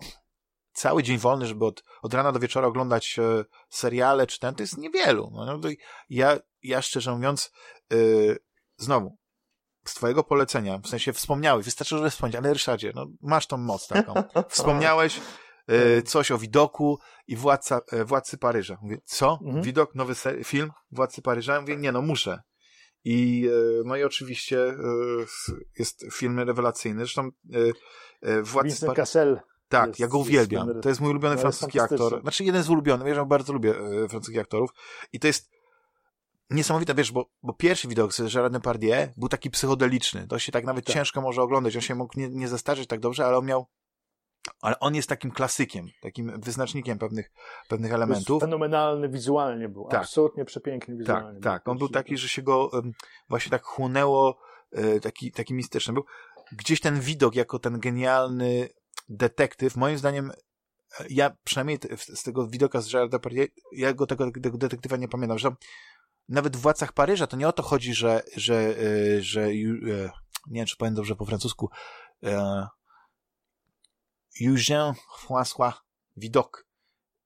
cały 0.73 1.03
dzień 1.03 1.17
wolny, 1.17 1.45
żeby 1.45 1.65
od, 1.65 1.83
od 2.01 2.13
rana 2.13 2.31
do 2.31 2.39
wieczora 2.39 2.67
oglądać 2.67 3.19
e, 3.19 3.45
seriale 3.69 4.27
czy 4.27 4.39
ten, 4.39 4.55
to 4.55 4.63
jest 4.63 4.77
niewielu. 4.77 5.29
No, 5.33 5.45
no, 5.45 5.69
ja, 6.09 6.39
ja 6.63 6.81
szczerze 6.81 7.15
mówiąc, 7.15 7.51
yy, 7.89 8.37
znowu, 8.77 9.17
z 9.85 9.93
twojego 9.93 10.23
polecenia, 10.23 10.77
w 10.77 10.87
sensie 10.87 11.13
wspomniałeś, 11.13 11.65
wystarczy, 11.65 11.97
że 11.97 12.09
wspomnieć, 12.09 12.35
ale 12.35 12.53
Ryszardzie, 12.53 12.91
no 12.95 13.05
masz 13.21 13.47
tą 13.47 13.57
moc 13.57 13.87
taką. 13.87 14.13
Wspomniałeś 14.49 15.21
e, 15.67 16.01
coś 16.01 16.31
o 16.31 16.37
widoku 16.37 16.99
i 17.27 17.35
władca, 17.35 17.81
e, 17.91 18.05
Władcy 18.05 18.37
Paryża. 18.37 18.77
Mówię, 18.81 18.97
co? 19.05 19.39
Mhm. 19.41 19.63
Widok, 19.63 19.95
nowy 19.95 20.15
film 20.43 20.71
Władcy 20.91 21.21
Paryża? 21.21 21.61
Mówię, 21.61 21.77
nie 21.77 21.91
no, 21.91 22.01
muszę. 22.01 22.41
I, 23.03 23.49
e, 23.79 23.83
no 23.85 23.95
i 23.95 24.03
oczywiście 24.03 24.67
e, 24.67 24.75
jest 25.79 26.05
film 26.13 26.39
rewelacyjny. 26.39 26.99
Zresztą 26.99 27.29
e, 28.21 28.41
Władcy 28.41 28.69
Vincent. 28.69 28.93
Cassel. 28.95 29.39
Tak, 29.69 29.87
jest- 29.87 29.99
ja 29.99 30.07
go 30.07 30.17
uwielbiam. 30.17 30.81
To 30.81 30.89
jest 30.89 31.01
mój 31.01 31.09
ulubiony 31.09 31.35
No, 31.35 31.41
francuski 31.41 31.79
aktor. 31.79 32.21
Znaczy 32.21 32.43
jeden 32.43 32.63
z 32.63 32.69
ulubionych, 32.69 33.07
wiesz, 33.07 33.17
ja 33.17 33.25
bardzo 33.25 33.53
lubię 33.53 33.73
francuskich 34.09 34.39
aktorów. 34.39 34.69
I 35.13 35.19
to 35.19 35.27
jest 35.27 35.49
niesamowite, 36.49 36.95
wiesz, 36.95 37.11
bo, 37.11 37.29
bo 37.43 37.53
pierwszy 37.53 37.87
widok 37.87 38.13
z 38.13 38.33
Gerard 38.33 38.53
Depardieu 38.53 39.07
był 39.17 39.29
taki 39.29 39.49
psychodeliczny. 39.49 40.27
To 40.27 40.39
się 40.39 40.51
tak 40.51 40.65
nawet 40.65 40.85
Tak. 40.85 40.95
ciężko 40.95 41.21
może 41.21 41.41
oglądać. 41.41 41.75
On 41.75 41.81
się 41.81 41.95
mógł 41.95 42.19
nie, 42.19 42.29
nie 42.29 42.47
zestarzeć 42.47 42.87
tak 42.87 42.99
dobrze, 42.99 43.25
ale 43.25 43.37
on 43.37 43.45
miał 43.45 43.67
ale 44.61 44.79
on 44.79 44.95
jest 44.95 45.09
takim 45.09 45.31
klasykiem, 45.31 45.87
takim 46.01 46.41
wyznacznikiem 46.41 46.99
pewnych, 46.99 47.31
pewnych 47.67 47.93
elementów. 47.93 48.41
fenomenalny 48.41 49.09
wizualnie 49.09 49.69
był. 49.69 49.87
Tak. 49.87 49.99
Absolutnie 50.01 50.45
przepiękny 50.45 50.93
Tak, 50.95 50.99
wizualnie. 50.99 51.39
tak. 51.41 51.67
On 51.67 51.77
był 51.77 51.89
taki, 51.89 52.17
że 52.17 52.27
się 52.29 52.41
go 52.41 52.71
właśnie 53.29 53.49
tak 53.51 53.63
chłonęło, 53.63 54.39
e, 54.71 54.99
taki, 54.99 55.31
taki 55.31 55.53
mistyczny 55.53 55.93
był. 55.93 56.03
Gdzieś 56.51 56.79
ten 56.79 56.99
widok 56.99 57.35
jako 57.35 57.59
ten 57.59 57.79
genialny 57.79 58.69
detektyw, 59.09 59.75
moim 59.75 59.97
zdaniem, 59.97 60.31
e, 60.99 61.05
ja 61.09 61.31
przynajmniej 61.43 61.79
z 61.97 62.23
tego 62.23 62.47
widoka 62.47 62.81
z 62.81 62.91
Gerarda 62.91 63.17
Depardieu, 63.17 63.47
ja 63.71 63.93
go 63.93 64.07
tego, 64.07 64.31
tego 64.43 64.57
detektywa 64.57 64.97
nie 64.97 65.07
pamiętam, 65.07 65.37
że 65.39 65.51
nawet 66.29 66.57
w 66.57 66.61
Władcach 66.61 66.93
Paryża 66.93 67.27
to 67.27 67.37
nie 67.37 67.47
o 67.47 67.53
to 67.53 67.63
chodzi, 67.63 67.93
że, 67.93 68.23
że, 68.35 68.55
e, 69.17 69.21
że 69.21 69.41
ju- 69.47 69.91
e, 69.91 70.09
nie 70.47 70.59
wiem, 70.59 70.65
czy 70.65 70.77
powiem 70.77 70.93
dobrze 70.93 71.15
po 71.15 71.25
francusku, 71.25 71.69
Eugène 74.41 74.93
François 75.25 75.73
Widok, 76.17 76.67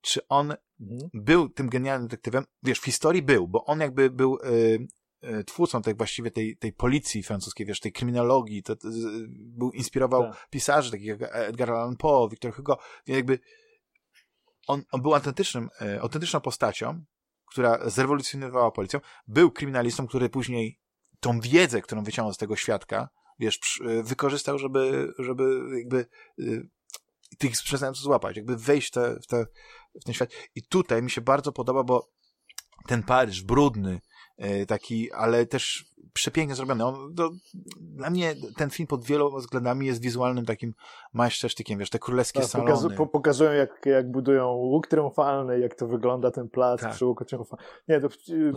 czy 0.01 0.27
on 0.27 0.53
Mhm. 0.81 1.09
był 1.13 1.49
tym 1.49 1.69
genialnym 1.69 2.07
detektywem. 2.07 2.45
Wiesz, 2.63 2.79
w 2.79 2.85
historii 2.85 3.21
był, 3.21 3.47
bo 3.47 3.65
on 3.65 3.79
jakby 3.79 4.09
był 4.09 4.37
y, 4.37 4.87
y, 5.23 5.43
twórcą 5.43 5.81
tej 5.81 5.95
właściwie 5.95 6.31
tej, 6.31 6.57
tej 6.57 6.73
policji 6.73 7.23
francuskiej, 7.23 7.65
wiesz, 7.65 7.79
tej 7.79 7.91
kryminologii, 7.91 8.63
to, 8.63 8.75
to, 8.75 8.87
był, 9.29 9.71
inspirował 9.71 10.23
Tak. 10.23 10.47
pisarzy, 10.49 10.91
takich 10.91 11.07
jak 11.07 11.21
Edgar 11.21 11.71
Allan 11.71 11.97
Poe, 11.97 12.27
Victor 12.29 12.53
Hugo, 12.53 12.77
więc 13.07 13.15
jakby 13.17 13.39
on, 14.67 14.83
on 14.91 15.01
był 15.01 15.15
autentycznym, 15.15 15.69
y, 15.81 16.01
autentyczną 16.01 16.41
postacią, 16.41 17.03
która 17.51 17.89
zrewolucjonowała 17.89 18.71
policją, 18.71 18.99
był 19.27 19.51
kryminalistą, 19.51 20.07
który 20.07 20.29
później 20.29 20.79
tą 21.19 21.39
wiedzę, 21.39 21.81
którą 21.81 22.03
wyciągnął 22.03 22.33
z 22.33 22.37
tego 22.37 22.55
świadka, 22.55 23.09
wiesz, 23.39 23.59
wykorzystał, 24.03 24.59
żeby, 24.59 25.13
żeby 25.19 25.61
jakby 25.77 26.05
y, 27.34 27.38
tych 27.38 27.51
przestępców 27.51 28.03
złapać, 28.03 28.38
jakby 28.38 28.57
wejść 28.57 28.91
te, 28.91 29.19
w, 29.19 29.27
te, 29.27 29.45
w 30.01 30.03
ten 30.03 30.13
świat. 30.13 30.29
I 30.55 30.63
tutaj 30.63 31.03
mi 31.03 31.11
się 31.11 31.21
bardzo 31.21 31.51
podoba, 31.51 31.84
bo 31.84 32.09
ten 32.88 33.03
Paryż 33.03 33.43
brudny, 33.43 34.01
taki, 34.67 35.11
ale 35.11 35.45
też 35.45 35.86
przepięknie 36.13 36.55
zrobiony. 36.55 36.86
On, 36.86 37.15
to, 37.15 37.29
dla 37.79 38.09
mnie 38.09 38.36
ten 38.57 38.69
film 38.69 38.88
pod 38.88 39.05
wieloma 39.05 39.39
względami 39.39 39.86
jest 39.86 40.01
wizualnym 40.01 40.45
takim 40.45 40.73
majstersztykiem, 41.13 41.79
wiesz, 41.79 41.89
te 41.89 41.99
królewskie 41.99 42.39
Tak, 42.39 42.49
salony. 42.49 42.71
pokazu- 42.71 42.95
po, 42.97 43.07
pokazują, 43.07 43.51
jak, 43.51 43.81
jak 43.86 44.11
budują 44.11 44.47
łuk 44.51 44.88
triumfalny, 44.88 45.59
jak 45.59 45.75
to 45.75 45.88
wygląda 45.88 46.31
ten 46.31 46.49
plac 46.49 46.81
Tak. 46.81 46.93
przy 46.93 47.05
łuku 47.05 47.25
triumfalnym. 47.25 47.67
Nie, 47.88 47.99
to 48.01 48.09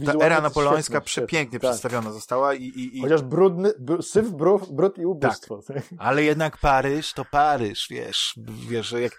ta 0.07 0.25
era 0.27 0.41
napoleońska 0.41 0.93
świetne, 0.95 1.01
przepięknie 1.07 1.61
tak. 1.61 1.71
przedstawiona 1.71 2.13
została 2.13 2.55
i, 2.55 2.63
i, 2.65 2.99
i 2.99 3.03
Chociaż 3.03 3.23
brudny, 3.23 3.73
br- 3.81 4.03
syf, 4.03 4.31
brud, 4.31 4.73
brud 4.73 4.99
i 4.99 5.07
ubóstwo. 5.07 5.61
ale 5.99 6.23
jednak 6.25 6.59
Paryż 6.59 7.13
to 7.13 7.25
Paryż, 7.25 7.87
wiesz, 7.91 8.39
wiesz, 8.69 8.87
że 8.87 9.01
jak, 9.01 9.13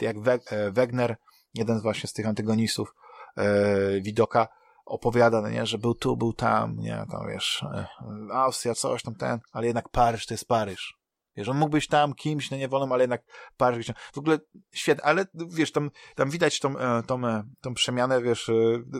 jak 0.00 0.16
e, 0.50 0.70
Wegner, 0.70 1.16
jeden 1.54 1.78
z 1.78 1.82
właśnie 1.82 2.08
z 2.08 2.12
tych 2.12 2.26
antygonistów 2.26 2.94
e, 3.36 4.00
Widoka, 4.00 4.48
opowiada, 4.90 5.42
no 5.42 5.48
nie, 5.48 5.66
że 5.66 5.78
był 5.78 5.94
tu, 5.94 6.16
był 6.16 6.32
tam, 6.32 6.76
nie, 6.76 7.04
tam 7.10 7.28
wiesz, 7.28 7.62
e, 7.62 7.86
Austria, 8.32 8.74
coś 8.74 9.02
tam, 9.02 9.14
ten, 9.14 9.40
ale 9.52 9.66
jednak 9.66 9.88
Paryż 9.88 10.26
to 10.26 10.34
jest 10.34 10.48
Paryż. 10.48 11.00
Wiesz, 11.36 11.48
on 11.48 11.58
mógł 11.58 11.72
być 11.72 11.88
tam 11.88 12.14
kimś, 12.14 12.50
no 12.50 12.56
nie 12.56 12.68
wolno, 12.68 12.94
ale 12.94 13.02
jednak 13.02 13.22
Paryż 13.56 13.78
gdzieś. 13.78 13.96
W 14.12 14.18
ogóle 14.18 14.38
świetnie, 14.72 15.04
ale 15.04 15.26
wiesz, 15.34 15.72
tam, 15.72 15.90
tam 16.14 16.30
widać 16.30 16.60
tą, 16.60 16.78
e, 16.78 17.02
tą, 17.02 17.26
e, 17.26 17.42
tą 17.60 17.74
przemianę, 17.74 18.22
wiesz, 18.22 18.50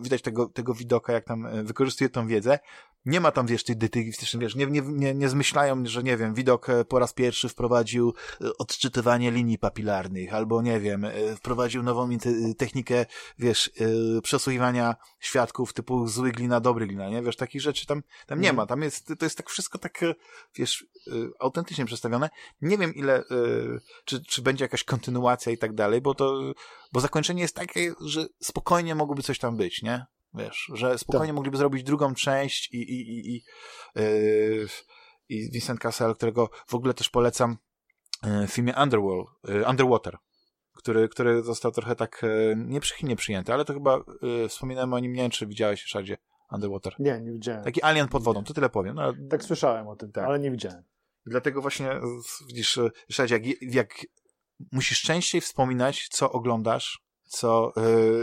widać 0.02 0.22
tego, 0.22 0.48
tego 0.48 0.74
widoka, 0.74 1.12
jak 1.12 1.24
tam 1.24 1.64
wykorzystuje 1.64 2.10
tą 2.10 2.26
wiedzę. 2.26 2.58
Nie 3.04 3.20
ma 3.20 3.32
tam, 3.32 3.46
wiesz, 3.46 3.64
tych 3.64 3.76
detektywistycznych, 3.76 4.40
wiesz, 4.42 4.54
nie, 4.54 4.66
nie, 4.66 4.82
nie, 4.82 5.14
nie 5.14 5.28
zmyślają, 5.28 5.86
że 5.86 6.02
nie 6.02 6.16
wiem, 6.16 6.34
widok 6.34 6.68
e, 6.68 6.84
po 6.84 6.98
raz 6.98 7.12
pierwszy 7.12 7.48
wprowadził 7.48 8.14
e, 8.40 8.50
odczytywanie 8.58 9.30
linii 9.30 9.58
papilarnych, 9.58 10.34
albo 10.34 10.62
nie 10.62 10.80
wiem, 10.80 11.04
e, 11.04 11.36
wprowadził 11.36 11.82
nową 11.82 12.08
technikę, 12.58 13.06
wiesz, 13.38 13.70
przesłuchiwania 14.22 14.96
świadków 15.20 15.72
typu 15.72 16.06
zły 16.06 16.32
glina, 16.32 16.60
dobry 16.60 16.86
glina, 16.86 17.08
nie? 17.08 17.22
Wiesz, 17.22 17.36
takich 17.36 17.62
rzeczy 17.62 17.86
tam, 17.86 18.02
tam 18.26 18.40
nie 18.40 18.48
Mhm. 18.48 18.56
ma. 18.56 18.66
Tam 18.66 18.82
jest, 18.82 19.12
to 19.18 19.26
jest 19.26 19.36
tak 19.36 19.50
wszystko 19.50 19.78
tak, 19.78 20.00
wiesz, 20.54 20.86
autentycznie 21.38 21.84
przedstawione. 21.84 22.30
Nie 22.62 22.78
wiem 22.78 22.94
ile, 22.94 23.24
czy, 24.04 24.24
czy 24.24 24.42
będzie 24.42 24.64
jakaś 24.64 24.84
kontynuacja 24.84 25.52
i 25.52 25.58
tak 25.58 25.74
dalej, 25.74 26.00
bo 26.00 26.14
to, 26.14 26.40
bo 26.92 27.00
zakończenie 27.00 27.42
jest 27.42 27.56
takie, 27.56 27.92
że 28.00 28.26
spokojnie 28.42 28.94
mogłoby 28.94 29.22
coś 29.22 29.38
tam 29.38 29.56
być, 29.56 29.82
nie? 29.82 30.06
Wiesz, 30.34 30.70
że 30.74 30.98
spokojnie 30.98 31.26
Tak. 31.26 31.36
mogliby 31.36 31.56
zrobić 31.56 31.82
drugą 31.82 32.14
część 32.14 32.74
i, 32.74 32.76
i, 32.76 33.00
i, 33.00 33.36
i, 33.36 33.44
yy, 33.96 34.66
i 35.28 35.50
Vincent 35.50 35.80
Cassel, 35.80 36.14
którego 36.14 36.50
w 36.66 36.74
ogóle 36.74 36.94
też 36.94 37.08
polecam 37.08 37.56
yy, 38.22 38.46
w 38.46 38.52
filmie 38.52 38.74
Underworld, 38.82 39.28
yy, 39.48 39.64
Underwater, 39.68 40.16
który, 40.76 41.08
który 41.08 41.42
został 41.42 41.72
trochę 41.72 41.96
tak 41.96 42.20
yy, 42.22 42.54
nieprzychylnie 42.56 43.16
przyjęty, 43.16 43.52
ale 43.52 43.64
to 43.64 43.74
chyba 43.74 44.00
yy, 44.22 44.48
wspominałem 44.48 44.92
o 44.92 44.98
nim, 44.98 45.12
nie 45.12 45.22
wiem, 45.22 45.30
czy 45.30 45.46
widziałeś, 45.46 45.82
Szadzie, 45.82 46.16
Underwater. 46.52 46.94
Nie, 46.98 47.20
nie 47.20 47.32
widziałem. 47.32 47.60
Tak, 47.60 47.64
Taki 47.74 47.82
alien 47.82 48.08
pod 48.08 48.22
wodą, 48.22 48.44
to 48.44 48.54
tyle 48.54 48.68
powiem. 48.68 48.94
No, 48.94 49.12
słyszałem 49.40 49.88
o 49.88 49.96
tym, 49.96 50.12
Tak. 50.12 50.24
ale 50.24 50.38
nie 50.38 50.50
widziałem. 50.50 50.82
Dlatego 51.26 51.60
właśnie, 51.62 51.90
widzisz, 52.46 52.78
Szadzie, 53.10 53.34
jak, 53.34 53.62
jak 53.74 54.06
musisz 54.72 55.02
częściej 55.02 55.40
wspominać, 55.40 56.08
co 56.08 56.32
oglądasz, 56.32 57.02
co, 57.30 57.72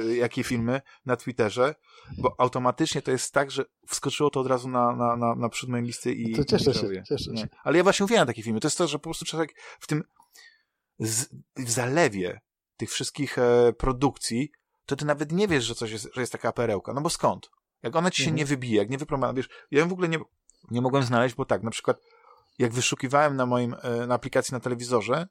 y, 0.09 0.15
jakie 0.15 0.43
filmy 0.43 0.81
na 1.05 1.15
Twitterze, 1.15 1.75
bo 2.17 2.35
automatycznie 2.37 3.01
to 3.01 3.11
jest 3.11 3.33
tak, 3.33 3.51
że 3.51 3.65
wskoczyło 3.87 4.29
to 4.29 4.39
od 4.39 4.47
razu 4.47 4.69
na, 4.69 4.95
na, 4.95 5.15
na, 5.15 5.35
na 5.35 5.49
przód 5.49 5.69
mojej 5.69 5.85
listy 5.85 6.11
i 6.13 6.35
To 6.35 6.45
cieszę 6.45 6.73
się, 6.73 6.79
żałuję. 6.79 7.03
cieszę 7.07 7.37
się. 7.37 7.47
Ale 7.63 7.77
ja 7.77 7.83
właśnie 7.83 8.03
uwielbiam 8.05 8.27
takie 8.27 8.43
filmy. 8.43 8.59
To 8.59 8.67
jest 8.67 8.77
to, 8.77 8.87
że 8.87 8.97
po 8.99 9.03
prostu 9.03 9.25
człowiek 9.25 9.55
w 9.79 9.87
tym 9.87 10.03
z, 10.99 11.25
w 11.55 11.71
zalewie 11.71 12.41
tych 12.77 12.91
wszystkich 12.91 13.37
e, 13.37 13.73
produkcji, 13.73 14.51
to 14.85 14.95
ty 14.95 15.05
nawet 15.05 15.31
nie 15.31 15.47
wiesz, 15.47 15.63
że 15.63 15.75
coś 15.75 15.91
jest, 15.91 16.09
że 16.13 16.21
jest 16.21 16.31
taka 16.31 16.51
perełka. 16.51 16.93
No 16.93 17.01
bo 17.01 17.09
skąd? 17.09 17.49
Jak 17.83 17.95
ona 17.95 18.11
ci 18.11 18.17
się 18.21 18.29
Mhm. 18.29 18.37
nie 18.37 18.45
wybije, 18.45 18.77
jak 18.77 18.89
nie 18.89 18.97
wypromana, 18.97 19.33
wiesz, 19.33 19.49
ja 19.71 19.79
ją 19.79 19.89
w 19.89 19.93
ogóle 19.93 20.09
nie, 20.09 20.19
nie 20.71 20.81
mogłem 20.81 21.03
znaleźć, 21.03 21.35
bo 21.35 21.45
tak, 21.45 21.63
na 21.63 21.71
przykład 21.71 21.97
jak 22.59 22.71
wyszukiwałem 22.73 23.35
na 23.35 23.45
moim, 23.45 23.75
e, 23.81 24.07
na 24.07 24.15
aplikacji 24.15 24.53
na 24.53 24.59
telewizorze 24.59 25.15
e, 25.17 25.27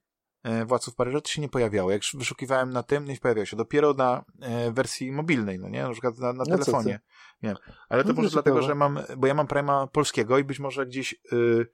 Władców 0.66 0.94
Paryża, 0.94 1.20
to 1.20 1.28
się 1.30 1.40
nie 1.42 1.48
pojawiało. 1.48 1.90
Jak 1.90 2.02
wyszukiwałem 2.14 2.70
na 2.70 2.82
tym, 2.82 3.04
nie 3.04 3.16
pojawiało 3.16 3.46
się. 3.46 3.56
Dopiero 3.56 3.94
na 3.94 4.24
e, 4.40 4.72
wersji 4.72 5.12
mobilnej, 5.12 5.58
no 5.58 5.68
nie? 5.68 5.82
Na 5.82 5.90
przykład 5.92 6.18
na, 6.18 6.32
na 6.32 6.44
No 6.48 6.58
telefonie. 6.58 7.00
Nie 7.42 7.48
wiem. 7.48 7.56
Ale 7.88 8.02
to 8.02 8.08
No 8.08 8.14
to 8.14 8.20
może 8.22 8.32
dlatego, 8.32 8.56
ciekawe. 8.56 8.68
że 8.68 8.74
mam, 8.74 8.98
bo 9.16 9.26
ja 9.26 9.34
mam 9.34 9.46
Prima 9.46 9.86
polskiego 9.86 10.38
i 10.38 10.44
być 10.44 10.58
może 10.58 10.86
gdzieś 10.86 11.14
y, 11.32 11.66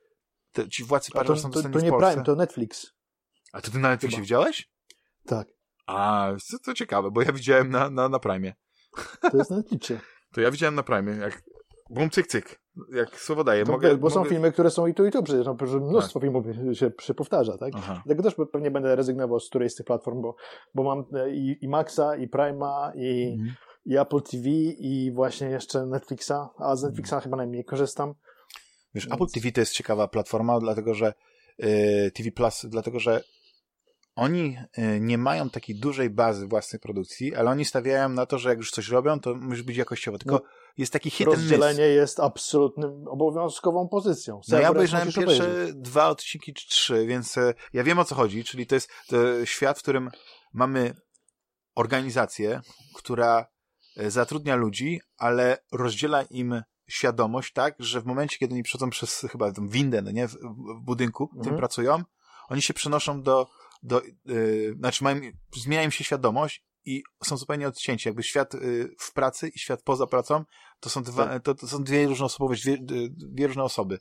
te, 0.52 0.68
ci 0.68 0.84
Władcy 0.84 1.10
to, 1.12 1.18
Paryża 1.18 1.36
są 1.36 1.48
to, 1.50 1.54
dostępni 1.54 1.80
to 1.80 1.86
w 1.86 1.90
nie. 1.92 1.98
Prime, 2.08 2.22
to 2.24 2.34
Netflix. 2.36 2.86
A 3.52 3.60
to 3.60 3.70
ty 3.70 3.78
na 3.78 3.88
Netflixie 3.88 4.16
Chyba. 4.16 4.22
widziałeś? 4.24 4.70
Tak, 5.26 5.48
A, 5.86 6.28
to, 6.50 6.58
to 6.64 6.74
ciekawe, 6.74 7.10
bo 7.10 7.22
ja 7.22 7.32
widziałem 7.32 7.70
na, 7.70 7.90
na, 7.90 8.08
na 8.08 8.18
Prime. 8.18 8.52
to 9.30 9.36
jest 9.36 9.50
na 9.50 9.56
Netflixie. 9.56 10.00
To 10.32 10.40
ja 10.40 10.50
widziałem 10.50 10.74
na 10.74 10.82
Prime, 10.82 11.16
jak 11.16 11.42
bum, 11.90 12.10
cyk, 12.10 12.26
cyk. 12.26 12.61
Jak 12.92 13.20
słowo 13.20 13.44
daję. 13.44 13.64
To, 13.64 13.72
mogę, 13.72 13.96
bo 13.96 14.10
są 14.10 14.18
mogę... 14.18 14.30
filmy, 14.30 14.52
które 14.52 14.70
są 14.70 14.86
i 14.86 14.94
tu, 14.94 15.06
i 15.06 15.10
tu 15.10 15.22
przecież. 15.22 15.46
No, 15.46 15.56
mnóstwo 15.80 16.20
filmów 16.20 16.44
się 16.72 16.90
przypowtarza, 16.90 17.58
tak? 17.58 17.72
Aha. 17.76 18.02
Dlatego 18.06 18.22
też 18.22 18.34
pewnie 18.52 18.70
będę 18.70 18.96
rezygnował 18.96 19.40
z 19.40 19.48
którejś 19.48 19.72
z 19.72 19.74
tych 19.74 19.86
platform, 19.86 20.22
bo, 20.22 20.36
bo 20.74 20.82
mam 20.82 21.04
e, 21.20 21.30
i, 21.30 21.58
i 21.64 21.68
Maxa, 21.68 22.16
i 22.16 22.28
Prima, 22.28 22.92
i, 22.94 23.32
Mhm. 23.32 23.54
i 23.86 23.96
Apple 23.98 24.20
TV, 24.22 24.48
i 24.78 25.12
właśnie 25.14 25.46
jeszcze 25.48 25.86
Netflixa, 25.86 26.32
a 26.58 26.76
z 26.76 26.82
Netflixa 26.82 27.14
chyba 27.22 27.36
najmniej 27.36 27.64
korzystam. 27.64 28.14
Wiesz, 28.94 29.06
Więc- 29.06 29.14
Apple 29.14 29.32
TV 29.34 29.52
to 29.52 29.60
jest 29.60 29.72
ciekawa 29.72 30.08
platforma, 30.08 30.60
dlatego 30.60 30.94
że 30.94 31.14
y, 31.64 32.10
TV 32.14 32.30
Plus, 32.30 32.66
dlatego 32.68 32.98
że 33.00 33.22
oni 34.16 34.56
y, 34.78 35.00
nie 35.00 35.18
mają 35.18 35.50
takiej 35.50 35.76
dużej 35.76 36.10
bazy 36.10 36.46
własnej 36.46 36.80
produkcji, 36.80 37.34
ale 37.34 37.50
oni 37.50 37.64
stawiają 37.64 38.08
na 38.08 38.26
to, 38.26 38.38
że 38.38 38.48
jak 38.48 38.58
już 38.58 38.70
coś 38.70 38.88
robią, 38.88 39.20
to 39.20 39.34
musi 39.34 39.62
być 39.62 39.76
jakościowo. 39.76 40.18
Tylko 40.18 40.34
No, 40.34 40.40
jest 40.78 40.92
taki 40.92 41.10
hit. 41.10 41.26
Rozdzielenie 41.26 41.82
jest 41.84 42.20
absolutnym 42.20 43.08
obowiązkową 43.08 43.88
pozycją. 43.88 44.34
No 44.34 44.40
ja 44.58 44.62
Serwer 44.62 44.70
obejrzałem 44.70 45.06
pierwsze 45.12 45.22
obejrzeć. 45.24 45.74
dwa 45.74 46.08
odcinki 46.08 46.54
czy 46.54 46.68
trzy, 46.68 47.06
więc 47.06 47.38
e, 47.38 47.54
ja 47.72 47.84
wiem 47.84 47.98
o 47.98 48.04
co 48.04 48.14
chodzi, 48.14 48.44
czyli 48.44 48.66
to 48.66 48.74
jest 48.74 48.90
to 49.08 49.46
świat, 49.46 49.78
w 49.78 49.82
którym 49.82 50.10
mamy 50.52 50.94
organizację, 51.74 52.60
która 52.94 53.46
e, 53.96 54.10
zatrudnia 54.10 54.56
ludzi, 54.56 55.00
ale 55.18 55.58
rozdziela 55.72 56.22
im 56.22 56.62
świadomość 56.88 57.52
tak, 57.52 57.74
że 57.78 58.00
w 58.00 58.06
momencie, 58.06 58.36
kiedy 58.38 58.54
oni 58.54 58.62
przechodzą 58.62 58.90
przez 58.90 59.26
chyba 59.30 59.52
tą 59.52 59.68
windę, 59.68 60.02
no 60.02 60.10
nie, 60.10 60.28
w, 60.28 60.32
w 60.32 60.80
budynku, 60.80 61.26
w 61.26 61.30
którym 61.30 61.42
Mhm. 61.46 61.58
pracują, 61.58 62.02
oni 62.48 62.62
się 62.62 62.74
przenoszą 62.74 63.22
do, 63.22 63.46
do 63.82 64.02
yy, 64.24 64.74
znaczy 64.78 65.04
mają, 65.04 65.20
zmienia 65.56 65.82
im 65.82 65.90
się 65.90 66.04
świadomość 66.04 66.64
i 66.84 67.02
są 67.24 67.36
zupełnie 67.36 67.68
odcięci. 67.68 68.08
Jakby 68.08 68.22
świat 68.22 68.54
y, 68.54 68.94
w 68.98 69.12
pracy 69.12 69.48
i 69.48 69.58
świat 69.58 69.82
poza 69.82 70.06
pracą 70.06 70.44
to 70.80 70.90
są, 70.90 71.02
dwa, 71.02 71.26
Tak. 71.26 71.42
to, 71.42 71.54
to 71.54 71.68
są 71.68 71.84
dwie 71.84 72.06
różne 72.06 72.26
osobowości, 72.26 72.78
dwie, 72.80 73.08
dwie 73.10 73.46
różne 73.46 73.62
osoby. 73.64 73.98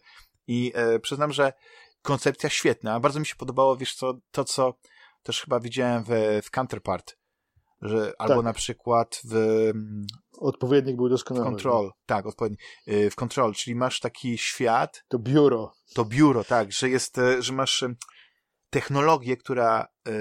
I 0.47 0.71
e, 0.75 0.99
przyznam, 0.99 1.31
że 1.31 1.53
koncepcja 2.01 2.49
świetna. 2.49 2.99
Bardzo 2.99 3.19
mi 3.19 3.25
się 3.25 3.35
podobało, 3.35 3.77
wiesz 3.77 3.95
co, 3.95 4.13
to 4.31 4.43
co 4.43 4.73
też 5.23 5.41
chyba 5.41 5.59
widziałem 5.59 6.03
w, 6.03 6.09
w 6.43 6.51
Counterpart, 6.51 7.17
że, 7.81 8.13
albo 8.19 8.35
Tak. 8.35 8.43
na 8.43 8.53
przykład 8.53 9.21
w, 9.23 9.33
mm, 9.35 10.05
Odpowiednik 10.39 10.95
był 10.95 11.07
w 11.07 11.09
doskonały. 11.09 11.45
Control, 11.45 11.91
tak, 12.05 12.25
odpowiedni, 12.25 12.57
y, 12.87 13.09
w 13.09 13.15
Control, 13.15 13.53
czyli 13.53 13.75
masz 13.75 13.99
taki 13.99 14.37
świat, 14.37 15.03
To 15.07 15.19
biuro. 15.19 15.73
to 15.93 16.05
biuro, 16.05 16.43
tak, 16.43 16.71
że 16.71 16.89
jest, 16.89 17.17
e, 17.17 17.41
że 17.41 17.53
masz 17.53 17.85
technologię, 18.69 19.37
która 19.37 19.87
e, 20.07 20.11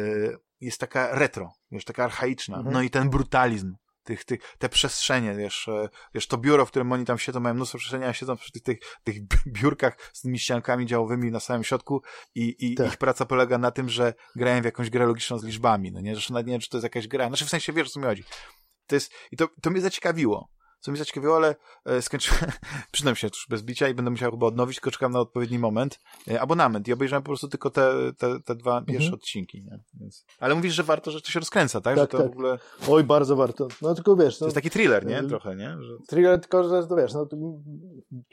jest 0.60 0.80
taka 0.80 1.14
retro, 1.14 1.52
wiesz, 1.70 1.84
taka 1.84 2.04
archaiczna. 2.04 2.56
Mhm. 2.56 2.74
No 2.74 2.82
i 2.82 2.90
ten 2.90 3.10
brutalizm, 3.10 3.74
tych, 4.04 4.24
tych, 4.24 4.40
te 4.58 4.68
przestrzenie, 4.68 5.34
wiesz, 5.34 5.68
e, 5.68 5.88
wiesz, 6.14 6.26
to 6.26 6.38
biuro, 6.38 6.66
w 6.66 6.70
którym 6.70 6.92
oni 6.92 7.04
tam 7.04 7.18
siedzą, 7.18 7.40
mają 7.40 7.54
mnóstwo 7.54 7.78
przestrzeni, 7.78 8.04
a 8.04 8.12
siedzą 8.12 8.36
przy 8.36 8.52
tych, 8.52 8.62
tych, 8.62 8.78
tych 9.04 9.20
biurkach 9.60 10.10
z 10.12 10.20
tymi 10.20 10.38
ściankami 10.38 10.86
działowymi 10.86 11.30
na 11.30 11.40
samym 11.40 11.64
środku 11.64 12.02
i, 12.34 12.56
i 12.58 12.74
Tak. 12.74 12.86
ich 12.86 12.96
praca 12.96 13.26
polega 13.26 13.58
na 13.58 13.70
tym, 13.70 13.88
że 13.88 14.14
grają 14.36 14.62
w 14.62 14.64
jakąś 14.64 14.90
grę 14.90 15.06
logiczną 15.06 15.38
z 15.38 15.44
liczbami, 15.44 15.92
no 15.92 16.00
nie, 16.00 16.16
że 16.16 16.34
nawet 16.34 16.46
nie 16.46 16.52
wiem, 16.52 16.60
czy 16.60 16.68
to 16.68 16.76
jest 16.76 16.84
jakaś 16.84 17.08
gra, 17.08 17.28
znaczy 17.28 17.44
w 17.44 17.48
sensie 17.50 17.72
wiesz, 17.72 17.88
o 17.88 17.90
co 17.90 18.00
mi 18.00 18.06
chodzi. 18.06 18.24
To 18.86 18.96
jest, 18.96 19.12
i 19.32 19.36
to, 19.36 19.48
to 19.62 19.70
mnie 19.70 19.80
zaciekawiło. 19.80 20.48
Co 20.80 20.90
mnie 20.90 20.98
zaciekawiło, 20.98 21.36
ale 21.36 21.56
e, 21.84 22.02
skończyłem, 22.02 22.50
przydam 22.92 23.16
się 23.16 23.26
już 23.26 23.46
bez 23.50 23.62
bicia 23.62 23.88
i 23.88 23.94
będę 23.94 24.10
musiał 24.10 24.30
chyba 24.30 24.46
odnowić, 24.46 24.76
tylko 24.76 24.90
czekam 24.90 25.12
na 25.12 25.20
odpowiedni 25.20 25.58
moment. 25.58 25.98
E, 26.30 26.40
abonament 26.40 26.88
i 26.88 26.92
obejrzałem 26.92 27.22
po 27.22 27.26
prostu 27.26 27.48
tylko 27.48 27.70
te, 27.70 27.92
te, 28.18 28.40
te 28.40 28.54
dwa 28.54 28.82
pierwsze 28.82 29.12
odcinki. 29.12 29.62
Nie? 29.62 29.80
Więc... 29.94 30.24
Ale 30.38 30.54
mówisz, 30.54 30.74
że 30.74 30.82
warto, 30.82 31.10
że 31.10 31.20
to 31.20 31.28
się 31.28 31.40
rozkręca, 31.40 31.80
tak? 31.80 31.96
Tak, 31.96 32.02
że 32.04 32.08
to 32.08 32.18
tak. 32.18 32.26
w 32.26 32.30
ogóle 32.30 32.58
Oj, 32.88 33.04
bardzo 33.04 33.36
warto. 33.36 33.68
No 33.82 33.94
tylko 33.94 34.16
wiesz, 34.16 34.38
to 34.38 34.44
no, 34.44 34.46
jest 34.46 34.54
taki 34.54 34.70
thriller, 34.70 35.06
nie? 35.06 35.22
Trochę, 35.22 35.56
nie? 35.56 35.76
Że... 35.80 35.96
thriller, 36.08 36.40
tylko 36.40 36.68
że 36.68 36.86
to 36.86 36.96
wiesz, 36.96 37.14
no, 37.14 37.26
to, 37.26 37.36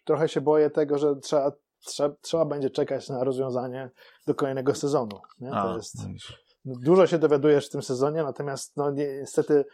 trochę 0.06 0.30
się 0.30 0.42
boję 0.42 0.70
tego, 0.70 0.98
że 0.98 1.16
trzeba, 1.16 1.52
trzeba, 1.86 2.16
trzeba 2.22 2.46
będzie 2.46 2.70
czekać 2.70 3.10
na 3.10 3.24
rozwiązanie 3.24 3.90
do 4.28 4.36
kolejnego 4.36 4.76
sezonu. 4.76 5.20
Nie? 5.40 5.52
A, 5.52 5.64
To 5.64 5.78
jest, 5.78 5.96
no 5.96 6.10
no, 6.68 6.74
dużo 6.82 7.08
się 7.08 7.18
dowiadujesz 7.18 7.68
w 7.68 7.72
tym 7.72 7.82
sezonie, 7.82 8.24
natomiast 8.24 8.78
no, 8.78 8.92
nie, 8.92 9.18
niestety 9.20 9.66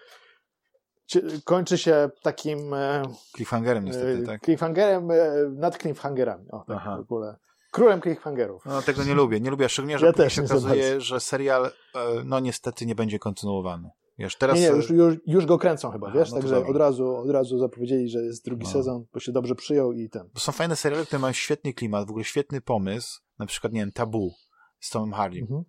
kończy 1.44 1.78
się 1.78 2.10
takim 2.22 2.74
e, 2.74 3.04
Cliffhangerem 3.36 3.86
niestety, 3.86 4.22
e, 4.24 4.26
tak? 4.26 4.42
cliffhangerem 4.42 5.12
e, 5.12 5.16
nad 5.50 5.78
cliffhangerami. 5.78 6.52
O, 6.52 6.64
tak 6.68 6.78
Aha. 6.78 6.98
w 6.98 7.00
ogóle. 7.00 7.36
Królem 7.72 8.02
cliffhangerów. 8.02 8.66
No 8.66 8.82
tego 8.82 9.04
nie 9.04 9.14
lubię, 9.14 9.40
nie 9.40 9.50
lubię, 9.50 9.70
szczególnie, 9.70 10.00
że 10.00 10.06
Ja 10.06 10.14
też 10.14 10.34
się 10.34 10.44
okazuje, 10.44 11.02
że 11.02 11.20
serial, 11.20 11.72
no 12.26 12.40
niestety 12.40 12.86
nie 12.86 12.96
będzie 12.96 13.20
kontynuowany. 13.20 13.90
Wiesz, 14.18 14.36
teraz... 14.36 14.56
Nie, 14.56 14.62
nie, 14.62 14.68
już, 14.68 14.90
już, 14.90 15.16
już 15.26 15.46
go 15.46 15.58
kręcą 15.58 15.92
chyba, 15.92 16.12
wiesz? 16.12 16.32
no 16.32 16.38
Także 16.38 16.68
od 16.68 16.78
razu, 16.78 17.16
od 17.16 17.30
razu 17.30 17.58
zapowiedzieli, 17.58 18.10
że 18.10 18.20
jest 18.20 18.46
drugi 18.46 18.66
No. 18.66 18.72
sezon, 18.72 19.06
bo 19.14 19.20
się 19.20 19.32
dobrze 19.32 19.56
przyjął 19.56 19.94
i 19.94 20.10
ten. 20.10 20.30
Bo 20.34 20.40
są 20.40 20.52
fajne 20.52 20.76
seriale, 20.76 21.06
które 21.06 21.20
mają 21.20 21.34
świetny 21.34 21.74
klimat, 21.74 22.08
w 22.08 22.10
ogóle 22.10 22.26
świetny 22.26 22.62
pomysł, 22.62 23.22
na 23.40 23.46
przykład, 23.46 23.74
nie 23.74 23.80
wiem, 23.80 23.92
Tabu 23.92 24.34
z 24.80 24.90
Tomem 24.90 25.14
Hardym. 25.14 25.42
Mhm. 25.42 25.64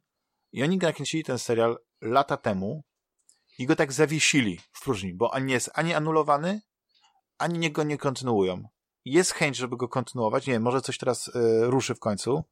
I 0.53 0.62
oni 0.62 0.79
nakręcili 0.79 1.25
ten 1.25 1.39
serial 1.39 1.79
lata 2.01 2.37
temu 2.37 2.83
i 3.59 3.66
go 3.66 3.76
tak 3.76 3.93
zawiesili 3.93 4.60
w 4.72 4.85
próżni, 4.85 5.14
bo 5.14 5.31
on 5.31 5.47
nie 5.47 5.55
jest 5.55 5.70
ani 5.74 5.94
anulowany, 5.94 6.60
ani 7.39 7.72
go 7.72 7.82
nie 7.82 7.98
kontynuują. 7.98 8.68
Jest 9.05 9.32
chęć, 9.32 9.56
żeby 9.56 9.76
go 9.76 9.89
kontynuować. 9.89 10.47
Nie 10.47 10.52
wiem, 10.52 10.62
może 10.62 10.81
coś 10.81 10.98
teraz 10.98 11.28
e, 11.28 11.31
ruszy 11.70 11.94
w 11.94 11.98
końcu, 11.98 12.44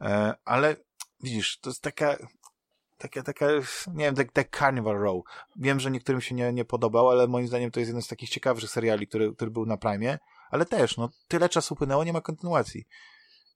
e, 0.00 0.34
ale 0.44 0.76
widzisz, 1.20 1.58
to 1.60 1.70
jest 1.70 1.82
taka, 1.82 2.16
taka, 2.98 3.22
taka, 3.22 3.46
nie 3.86 4.04
wiem, 4.04 4.14
tak, 4.14 4.32
tak 4.32 4.56
Carnival 4.58 4.98
Row. 4.98 5.22
Wiem, 5.56 5.80
że 5.80 5.90
niektórym 5.90 6.20
się 6.20 6.34
nie, 6.34 6.52
nie 6.52 6.64
podobał, 6.64 7.10
ale 7.10 7.26
moim 7.26 7.48
zdaniem 7.48 7.70
to 7.70 7.80
jest 7.80 7.88
jeden 7.88 8.02
z 8.02 8.08
takich 8.08 8.30
ciekawszych 8.30 8.70
seriali, 8.70 9.06
który, 9.06 9.34
który 9.34 9.50
był 9.50 9.66
na 9.66 9.76
Prime, 9.76 10.18
ale 10.50 10.66
też, 10.66 10.96
no, 10.96 11.10
tyle 11.28 11.48
czasu 11.48 11.74
upłynęło, 11.74 12.04
nie 12.04 12.12
ma 12.12 12.20
kontynuacji. 12.20 12.84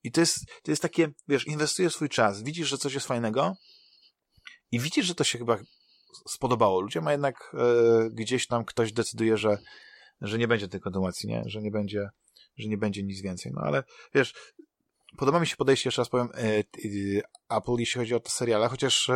I 0.03 0.11
to 0.11 0.19
jest, 0.19 0.45
to 0.63 0.71
jest 0.71 0.81
takie, 0.81 1.09
wiesz, 1.27 1.47
inwestujesz 1.47 1.93
swój 1.93 2.09
czas, 2.09 2.43
widzisz, 2.43 2.67
że 2.67 2.77
coś 2.77 2.93
jest 2.93 3.07
fajnego 3.07 3.55
i 4.71 4.79
widzisz, 4.79 5.05
że 5.05 5.15
to 5.15 5.23
się 5.23 5.37
chyba 5.37 5.57
spodobało 6.27 6.81
ludziom, 6.81 7.07
a 7.07 7.11
jednak 7.11 7.53
e, 7.53 8.09
gdzieś 8.09 8.47
tam 8.47 8.65
ktoś 8.65 8.93
decyduje, 8.93 9.37
że, 9.37 9.57
że 10.21 10.37
nie 10.37 10.47
będzie 10.47 10.67
tej 10.67 10.81
kontynuacji, 10.81 11.29
nie? 11.29 11.43
Że 11.45 11.61
nie 11.61 11.71
będzie, 11.71 12.09
że 12.57 12.67
nie 12.67 12.77
będzie 12.77 13.03
nic 13.03 13.21
więcej. 13.21 13.51
No 13.55 13.61
ale 13.61 13.83
wiesz, 14.13 14.33
podoba 15.17 15.39
mi 15.39 15.47
się 15.47 15.55
podejście, 15.55 15.87
jeszcze 15.87 16.01
raz 16.01 16.09
powiem, 16.09 16.29
e, 16.33 16.59
e, 16.59 17.57
Apple, 17.57 17.75
jeśli 17.77 17.99
chodzi 17.99 18.15
o 18.15 18.19
te 18.19 18.29
seriale, 18.29 18.67
chociaż 18.67 19.11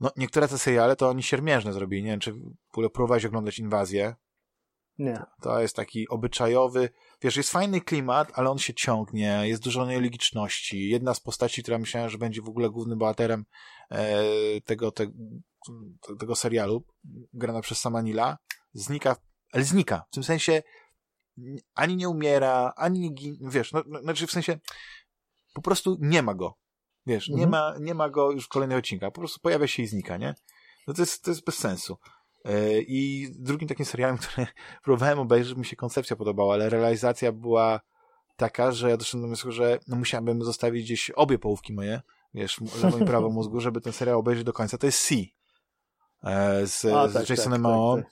no, 0.00 0.10
niektóre 0.16 0.48
te 0.48 0.58
seriale 0.58 0.96
to 0.96 1.08
oni 1.08 1.22
siermiężne 1.22 1.72
zrobili. 1.72 2.02
Nie 2.02 2.10
wiem, 2.10 2.20
czy 2.20 2.32
w 2.32 2.72
ogóle 2.72 2.90
próbowałeś 2.90 3.24
oglądać 3.24 3.58
Inwazję. 3.58 4.14
Nie. 4.98 5.22
To 5.42 5.60
jest 5.60 5.76
taki 5.76 6.08
obyczajowy, 6.08 6.90
wiesz, 7.22 7.36
jest 7.36 7.50
fajny 7.50 7.80
klimat, 7.80 8.32
ale 8.34 8.50
on 8.50 8.58
się 8.58 8.74
ciągnie, 8.74 9.40
jest 9.44 9.62
dużo 9.62 9.86
nielogiczności. 9.86 10.88
Jedna 10.88 11.14
z 11.14 11.20
postaci, 11.20 11.62
która 11.62 11.78
myślałem, 11.78 12.10
że 12.10 12.18
będzie 12.18 12.42
w 12.42 12.48
ogóle 12.48 12.70
głównym 12.70 12.98
bohaterem 12.98 13.44
e, 13.90 14.24
tego, 14.60 14.92
te, 14.92 15.06
tego 16.18 16.36
serialu, 16.36 16.84
grana 17.32 17.60
przez 17.60 17.78
sama 17.78 18.02
Nila, 18.02 18.38
znika, 18.72 19.16
ale 19.52 19.64
znika. 19.64 20.04
W 20.10 20.14
tym 20.14 20.24
sensie 20.24 20.62
ani 21.74 21.96
nie 21.96 22.08
umiera, 22.08 22.72
ani 22.76 23.00
nie 23.00 23.10
ginie, 23.10 23.38
wiesz, 23.42 23.72
no, 23.72 23.82
no, 23.86 24.00
znaczy 24.02 24.26
w 24.26 24.30
sensie 24.30 24.58
po 25.54 25.62
prostu 25.62 25.96
nie 26.00 26.22
ma 26.22 26.34
go. 26.34 26.54
Wiesz, 27.06 27.28
nie, 27.28 27.44
Mhm. 27.44 27.50
ma, 27.50 27.74
nie 27.80 27.94
ma 27.94 28.08
go 28.10 28.30
już 28.30 28.44
w 28.44 28.48
kolejnych 28.48 28.78
odcinkach. 28.78 29.12
Po 29.12 29.20
prostu 29.20 29.40
pojawia 29.40 29.66
się 29.66 29.82
i 29.82 29.86
znika, 29.86 30.16
nie? 30.16 30.34
No 30.86 30.94
to 30.94 31.02
jest, 31.02 31.24
to 31.24 31.30
jest 31.30 31.44
bez 31.44 31.58
sensu. 31.58 31.96
E, 32.44 32.80
I 32.80 33.28
drugim 33.38 33.68
takim 33.68 33.86
serialem, 33.86 34.18
który 34.22 34.46
próbowałem 34.84 35.18
obejrzeć, 35.18 35.56
mi 35.56 35.64
się 35.64 35.76
koncepcja 35.76 36.16
podobała, 36.16 36.54
ale 36.54 36.70
realizacja 36.70 37.32
była 37.32 37.80
taka, 38.36 38.72
że 38.72 38.90
ja 38.90 38.96
doszedłem 38.96 39.22
do 39.22 39.26
wniosku, 39.28 39.52
że 39.52 39.78
no 39.88 39.96
musiałbym 39.96 40.44
zostawić 40.44 40.84
gdzieś 40.84 41.10
obie 41.10 41.38
połówki 41.38 41.72
moje, 41.72 42.00
wiesz, 42.34 42.60
lewo 42.82 42.98
i 42.98 43.04
prawo 43.04 43.30
mózgu, 43.30 43.60
żeby 43.60 43.80
ten 43.80 43.92
serial 43.92 44.16
obejrzeć 44.16 44.44
do 44.44 44.52
końca. 44.52 44.78
To 44.78 44.86
jest 44.86 45.08
C. 45.08 45.14
E, 46.24 46.66
Z, 46.66 46.84
A, 46.84 47.08
z 47.08 47.12
tak, 47.12 47.30
Jasonem 47.30 47.52
tak, 47.52 47.62
Mao 47.62 47.96
tak, 47.96 48.06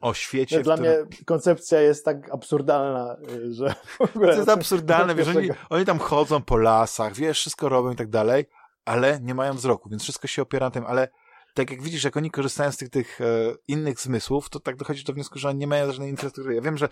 o 0.00 0.14
świecie, 0.14 0.62
dla 0.62 0.74
którym... 0.74 1.06
mnie 1.06 1.24
koncepcja 1.24 1.80
jest 1.80 2.04
tak 2.04 2.30
absurdalna, 2.34 3.16
y, 3.30 3.54
że 3.54 3.74
w 3.88 4.00
ogóle... 4.00 4.32
To 4.32 4.36
jest 4.36 4.48
absurdalne, 4.48 5.14
wiesz, 5.14 5.28
oni, 5.28 5.50
oni 5.70 5.84
tam 5.84 5.98
chodzą 5.98 6.42
po 6.42 6.56
lasach, 6.56 7.14
wiesz, 7.14 7.38
wszystko 7.38 7.68
robią 7.68 7.92
i 7.92 7.96
tak 7.96 8.10
dalej, 8.10 8.46
ale 8.84 9.20
nie 9.20 9.34
mają 9.34 9.54
wzroku, 9.54 9.88
więc 9.88 10.02
wszystko 10.02 10.26
się 10.26 10.42
opiera 10.42 10.66
na 10.66 10.70
tym, 10.70 10.86
ale 10.86 11.08
tak 11.54 11.70
jak 11.70 11.82
widzisz, 11.82 12.04
jak 12.04 12.16
oni 12.16 12.30
korzystają 12.30 12.72
z 12.72 12.76
tych, 12.76 12.88
tych 12.88 13.20
e, 13.20 13.24
innych 13.68 14.00
zmysłów, 14.00 14.48
to 14.48 14.60
tak 14.60 14.76
dochodzisz 14.76 15.04
do 15.04 15.12
wniosku, 15.12 15.38
że 15.38 15.48
oni 15.48 15.58
nie 15.58 15.66
mają 15.66 15.92
żadnej 15.92 16.10
infrastruktury. 16.10 16.54
Ja 16.54 16.60
wiem, 16.60 16.78
że 16.78 16.88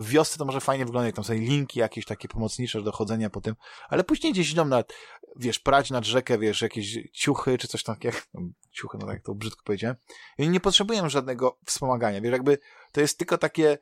w 0.00 0.08
wiosce 0.08 0.38
to 0.38 0.44
może 0.44 0.60
fajnie 0.60 0.84
wygląda, 0.84 1.06
jak 1.06 1.14
tam 1.14 1.24
są 1.24 1.34
linki 1.34 1.80
jakieś 1.80 2.04
takie 2.04 2.28
pomocnicze 2.28 2.82
do 2.82 2.92
chodzenia 2.92 3.30
po 3.30 3.40
tym, 3.40 3.54
ale 3.88 4.04
później 4.04 4.32
gdzieś 4.32 4.52
idą 4.52 4.64
na, 4.64 4.84
wiesz, 5.36 5.58
prać 5.58 5.90
nad 5.90 6.04
rzekę, 6.04 6.38
wiesz, 6.38 6.62
jakieś 6.62 6.98
ciuchy 7.12 7.58
czy 7.58 7.68
coś 7.68 7.82
takiego, 7.82 8.18
ciuchy, 8.76 8.98
no 9.00 9.06
tak 9.06 9.22
to 9.22 9.34
brzydko 9.34 9.62
powiedziałem, 9.64 9.96
i 10.38 10.48
nie 10.48 10.60
potrzebują 10.60 11.08
żadnego 11.08 11.58
wspomagania, 11.64 12.20
wiesz, 12.20 12.32
jakby 12.32 12.58
to 12.92 13.00
jest 13.00 13.18
tylko 13.18 13.38
takie 13.38 13.78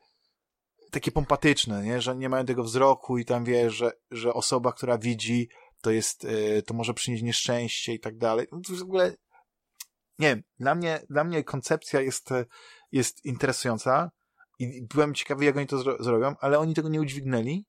takie 0.91 1.11
pompatyczne, 1.11 1.83
nie? 1.83 2.01
że 2.01 2.15
nie 2.15 2.29
mają 2.29 2.45
tego 2.45 2.63
wzroku 2.63 3.17
i 3.17 3.25
tam 3.25 3.43
wie, 3.43 3.71
że, 3.71 3.91
że 4.11 4.33
osoba, 4.33 4.73
która 4.73 4.97
widzi, 4.97 5.49
to 5.81 5.91
jest, 5.91 6.25
y, 6.25 6.63
to 6.65 6.73
może 6.73 6.93
przynieść 6.93 7.23
nieszczęście 7.23 7.93
i 7.93 7.99
tak 7.99 8.17
dalej. 8.17 8.47
No 8.51 8.59
to 8.67 8.75
w 8.75 8.81
ogóle, 8.81 9.15
nie 10.19 10.27
wiem, 10.27 10.43
dla 10.59 10.75
mnie, 10.75 11.01
dla 11.09 11.23
mnie 11.23 11.43
koncepcja 11.43 12.01
jest, 12.01 12.31
e, 12.31 12.45
jest 12.91 13.25
interesująca 13.25 14.11
i 14.59 14.87
byłem 14.93 15.13
ciekawy, 15.13 15.45
jak 15.45 15.57
oni 15.57 15.67
to 15.67 15.77
zro 15.77 16.03
zrobią, 16.03 16.35
ale 16.39 16.59
oni 16.59 16.73
tego 16.73 16.89
nie 16.89 17.01
udźwignęli, 17.01 17.65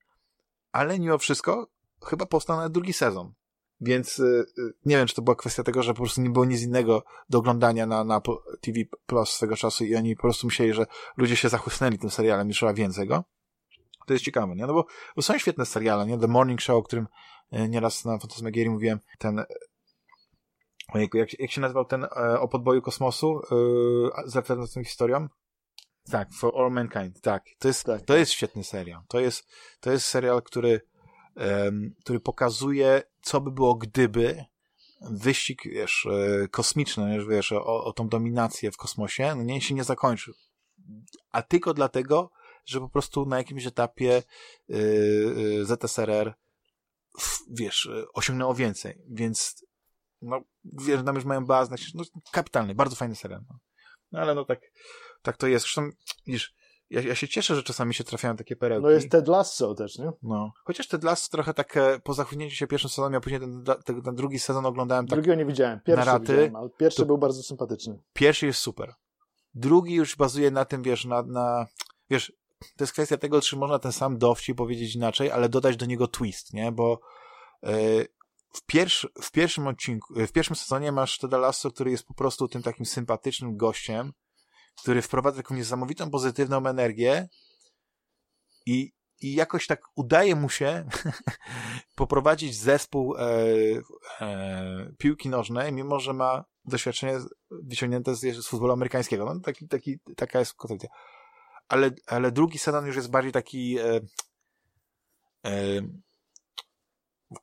ale 0.72 0.98
mimo 0.98 1.18
wszystko 1.18 1.70
chyba 2.05 2.27
powstał 2.27 2.56
nawet 2.56 2.72
drugi 2.72 2.93
sezon. 2.93 3.32
Więc 3.81 4.18
y, 4.18 4.47
y, 4.59 4.72
nie 4.85 4.97
wiem, 4.97 5.06
czy 5.06 5.14
to 5.14 5.22
była 5.22 5.36
kwestia 5.36 5.62
tego, 5.62 5.82
że 5.82 5.94
po 5.94 6.02
prostu 6.02 6.22
nie 6.22 6.31
było 6.31 6.44
nic 6.44 6.62
innego 6.62 7.05
do 7.28 7.39
oglądania 7.39 7.86
na, 7.86 8.05
na 8.05 8.20
TV 8.60 8.81
Plus 9.06 9.31
swego 9.31 9.56
czasu 9.56 9.85
i 9.85 9.97
oni 9.97 10.16
po 10.16 10.22
prostu 10.22 10.47
myśleli, 10.47 10.72
że 10.72 10.86
ludzie 11.16 11.36
się 11.36 11.48
zachłysnęli 11.48 11.98
tym 11.98 12.10
serialem 12.10 12.51
i 12.51 12.52
trzeba 12.52 12.74
więcej 12.74 13.06
go. 13.06 13.24
To 14.06 14.12
jest 14.12 14.24
ciekawe, 14.24 14.56
nie? 14.56 14.66
No 14.66 14.74
bo, 14.74 14.86
bo 15.16 15.22
są 15.22 15.39
świetne 15.39 15.66
seriale, 15.66 16.06
nie? 16.06 16.18
The 16.18 16.28
Morning 16.28 16.60
Show, 16.60 16.77
o 16.77 16.82
którym 16.82 17.06
nieraz 17.52 18.05
na 18.05 18.18
Fantasmagierii 18.18 18.70
mówiłem, 18.70 18.98
ten 19.18 19.44
jak, 20.95 21.39
jak 21.39 21.51
się 21.51 21.61
nazywał 21.61 21.85
ten 21.85 22.05
e, 22.05 22.41
o 22.41 22.49
podboju 22.49 22.83
kosmosu 22.83 23.41
e, 23.41 24.31
z 24.31 24.37
alternatywną 24.37 24.85
historią? 24.85 25.29
Tak, 26.11 26.29
For 26.33 26.53
All 26.57 26.71
Mankind, 26.71 27.21
tak. 27.21 27.45
To 27.59 27.69
jest, 27.69 27.85
Tak, 27.85 28.03
to 28.03 28.17
jest 28.17 28.33
świetny 28.33 28.65
serial. 28.65 29.03
To 29.09 29.21
jest, 29.21 29.49
to 29.81 29.93
jest 29.93 30.07
serial, 30.07 30.43
który, 30.43 30.81
em, 31.37 31.95
który 32.01 32.21
pokazuje, 32.21 33.03
co 33.23 33.41
by 33.41 33.51
było, 33.51 33.75
gdyby 33.75 34.45
wyścig, 35.11 35.62
wiesz, 35.65 36.07
e, 36.07 36.49
kosmiczny, 36.49 37.17
wiesz, 37.17 37.27
wiesz 37.27 37.53
o, 37.53 37.85
o 37.85 37.93
tą 37.93 38.09
dominację 38.09 38.73
w 38.73 38.77
kosmosie, 38.77 39.35
no 39.35 39.43
nie, 39.43 39.61
się 39.61 39.75
nie 39.75 39.85
zakończył. 39.85 40.35
A 41.31 41.43
tylko 41.43 41.75
dlatego, 41.75 42.31
że 42.65 42.81
po 42.81 42.89
prostu 42.89 43.27
na 43.27 43.39
jakimś 43.39 43.67
etapie 43.67 44.23
y, 44.71 44.75
y, 44.75 45.65
ZSRR 45.67 46.35
w, 47.19 47.39
wiesz, 47.51 47.91
osiągnęło 48.15 48.55
więcej, 48.55 49.03
więc 49.09 49.65
no, 50.22 50.40
wiesz, 50.64 51.05
tam 51.05 51.14
już 51.14 51.24
mają 51.24 51.47
bazę, 51.47 51.76
no, 51.94 52.05
kapitalny, 52.32 52.74
bardzo 52.74 52.97
fajny 52.97 53.14
serial. 53.14 53.40
No. 53.48 53.59
no 54.12 54.20
ale 54.20 54.34
no 54.34 54.44
tak, 54.44 54.60
tak 55.22 55.36
to 55.36 55.47
jest. 55.47 55.64
Zresztą, 55.64 55.90
widzisz, 56.26 56.55
ja, 56.90 57.01
ja 57.01 57.14
się 57.14 57.28
cieszę, 57.28 57.55
że 57.55 57.62
czasami 57.62 57.94
się 57.94 58.05
trafiają 58.05 58.36
takie 58.36 58.56
perełki. 58.56 58.82
No 58.82 58.90
jest 58.90 59.10
Ted 59.10 59.28
Lasso 59.28 59.74
też, 59.74 59.98
nie? 59.98 60.12
No. 60.22 60.52
Chociaż 60.64 60.88
Ted 60.88 61.05
Lasso 61.05 61.28
trochę 61.30 61.55
tak 61.55 61.76
e, 61.76 62.01
po 62.01 62.14
zachwytnięciu 62.14 62.56
się 62.56 62.66
pierwszym 62.66 62.90
sezonem, 62.90 63.12
ja 63.12 63.20
później 63.20 63.40
ten, 63.40 63.64
ten, 63.84 64.02
ten 64.02 64.14
drugi 64.14 64.38
sezon 64.38 64.66
oglądałem 64.66 65.06
tak. 65.06 65.16
Drugiego 65.18 65.34
nie 65.34 65.47
widziałem, 65.47 65.80
pierwszy 65.80 66.06
na 66.06 66.12
raty, 66.12 66.26
widziałem, 66.26 66.56
ale 66.56 66.70
pierwszy 66.70 67.06
był 67.06 67.18
bardzo 67.18 67.42
sympatyczny. 67.42 67.98
Pierwszy 68.12 68.47
jest 68.47 68.60
super. 68.60 68.94
Drugi 69.55 69.94
już 69.94 70.16
bazuje 70.16 70.51
na 70.51 70.64
tym, 70.64 70.82
wiesz, 70.82 71.05
na, 71.05 71.22
na 71.22 71.66
wiesz, 72.10 72.32
to 72.76 72.84
jest 72.84 72.92
kwestia 72.92 73.16
tego, 73.16 73.40
czy 73.40 73.56
można 73.56 73.78
ten 73.78 73.92
sam 73.92 74.18
dowcip 74.18 74.56
powiedzieć 74.56 74.94
inaczej, 74.94 75.30
ale 75.30 75.48
dodać 75.48 75.76
do 75.76 75.86
niego 75.86 76.09
twist, 76.09 76.52
nie? 76.52 76.72
Bo 76.72 77.01
e, 77.62 77.74
w, 78.52 78.66
pierwszy, 78.66 79.09
w 79.22 79.31
pierwszym 79.31 79.66
odcinku, 79.66 80.14
w 80.14 80.32
pierwszym 80.32 80.56
sezonie 80.56 80.93
masz 80.93 81.18
Teda 81.18 81.39
Lasso, 81.39 81.70
który 81.70 81.90
jest 81.90 82.05
po 82.05 82.14
prostu 82.14 82.48
tym 82.48 82.62
takim 82.62 82.86
sympatycznym 82.86 83.56
gościem, 83.56 84.12
który 84.82 85.02
wprowadza 85.02 85.36
taką 85.36 85.55
niesamowitą 85.55 86.10
pozytywną 86.10 86.66
energię 86.66 87.28
i, 88.66 88.93
i 89.20 89.35
jakoś 89.35 89.66
tak 89.66 89.81
udaje 89.94 90.35
mu 90.35 90.48
się 90.48 90.89
poprowadzić 91.94 92.56
zespół 92.56 93.16
e, 93.16 93.22
e, 94.20 94.93
piłki 94.98 95.28
nożnej, 95.28 95.72
mimo 95.72 96.01
że 96.01 96.12
ma 96.12 96.44
doświadczenie 96.64 97.18
wyciągnięte 97.51 98.14
z, 98.14 98.20
z 98.20 98.48
futbolu 98.48 98.72
amerykańskiego. 98.72 99.24
No, 99.24 99.40
taki, 99.40 99.68
taki, 99.68 99.98
taka 100.16 100.39
jest 100.39 100.55
koncepcja. 100.55 100.89
Ale, 101.68 101.90
ale 102.06 102.32
drugi 102.32 102.59
sezon 102.59 102.86
już 102.86 102.97
jest 102.97 103.10
bardziej 103.10 103.32
taki 103.32 103.78
e, 103.78 104.01
e, 105.47 105.82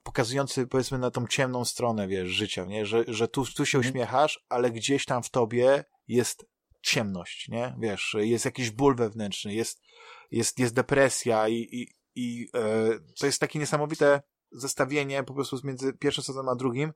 pokazujący, 0.04 0.68
powiedzmy, 0.68 0.98
na 0.98 1.12
tą 1.12 1.28
ciemną 1.28 1.66
stronę, 1.66 2.08
wiesz, 2.08 2.30
życia, 2.30 2.66
nie? 2.66 2.86
Że, 2.86 3.04
że 3.08 3.28
tu, 3.28 3.46
tu 3.46 3.66
się 3.66 3.80
uśmiechasz, 3.80 4.46
ale 4.50 4.72
gdzieś 4.72 5.06
tam 5.06 5.24
w 5.24 5.30
tobie 5.30 5.86
jest 6.08 6.46
ciemność, 6.82 7.48
nie? 7.48 7.76
Wiesz, 7.80 8.16
jest 8.20 8.46
jakiś 8.46 8.72
ból 8.72 8.96
wewnętrzny, 8.96 9.54
jest, 9.54 9.82
jest, 10.32 10.60
jest 10.60 10.74
depresja 10.74 11.48
i, 11.48 11.56
i, 11.56 11.88
i 12.16 12.50
e, 12.56 12.90
to 13.20 13.26
jest 13.26 13.40
takie 13.40 13.60
niesamowite 13.60 14.22
zestawienie 14.52 15.24
po 15.24 15.34
prostu 15.34 15.60
między 15.64 15.94
pierwszym 15.94 16.24
sezonem 16.24 16.50
a 16.50 16.56
drugim, 16.56 16.94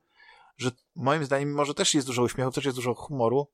że 0.56 0.70
moim 0.96 1.24
zdaniem, 1.24 1.48
mimo 1.48 1.64
że 1.64 1.74
też 1.74 1.94
jest 1.94 2.06
dużo 2.06 2.22
uśmiechu, 2.22 2.50
też 2.50 2.64
jest 2.64 2.76
dużo 2.76 2.94
humoru, 2.94 3.52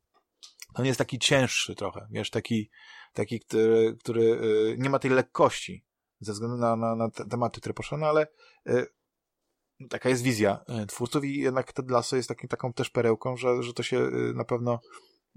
on 0.75 0.87
jest 0.87 0.99
taki 0.99 1.19
cięższy 1.19 1.75
trochę, 1.75 2.09
wiesz, 2.11 2.31
taki, 2.31 2.71
taki 3.13 3.41
który, 3.41 3.97
który 4.01 4.23
y, 4.23 4.77
nie 4.79 4.91
ma 4.91 4.99
tej 4.99 5.11
lekkości 5.11 5.85
ze 6.21 6.33
względu 6.33 6.57
na, 6.57 6.77
na, 6.77 6.97
na 6.97 7.11
te 7.11 7.25
tematy, 7.25 7.61
które 7.61 7.75
poszły, 7.75 7.99
no 7.99 8.07
ale 8.07 8.27
y, 8.69 8.87
taka 9.91 10.09
jest 10.09 10.23
wizja 10.23 10.65
y, 10.83 10.87
twórców 10.87 11.25
i 11.25 11.39
jednak 11.39 11.73
Ted 11.73 11.91
Lasso 11.91 12.17
jest 12.17 12.29
takim, 12.29 12.49
taką 12.49 12.73
też 12.73 12.91
perełką, 12.91 13.37
że, 13.37 13.63
że 13.63 13.73
to 13.73 13.83
się 13.83 13.99
y, 13.99 14.35
na 14.35 14.45
pewno 14.45 14.81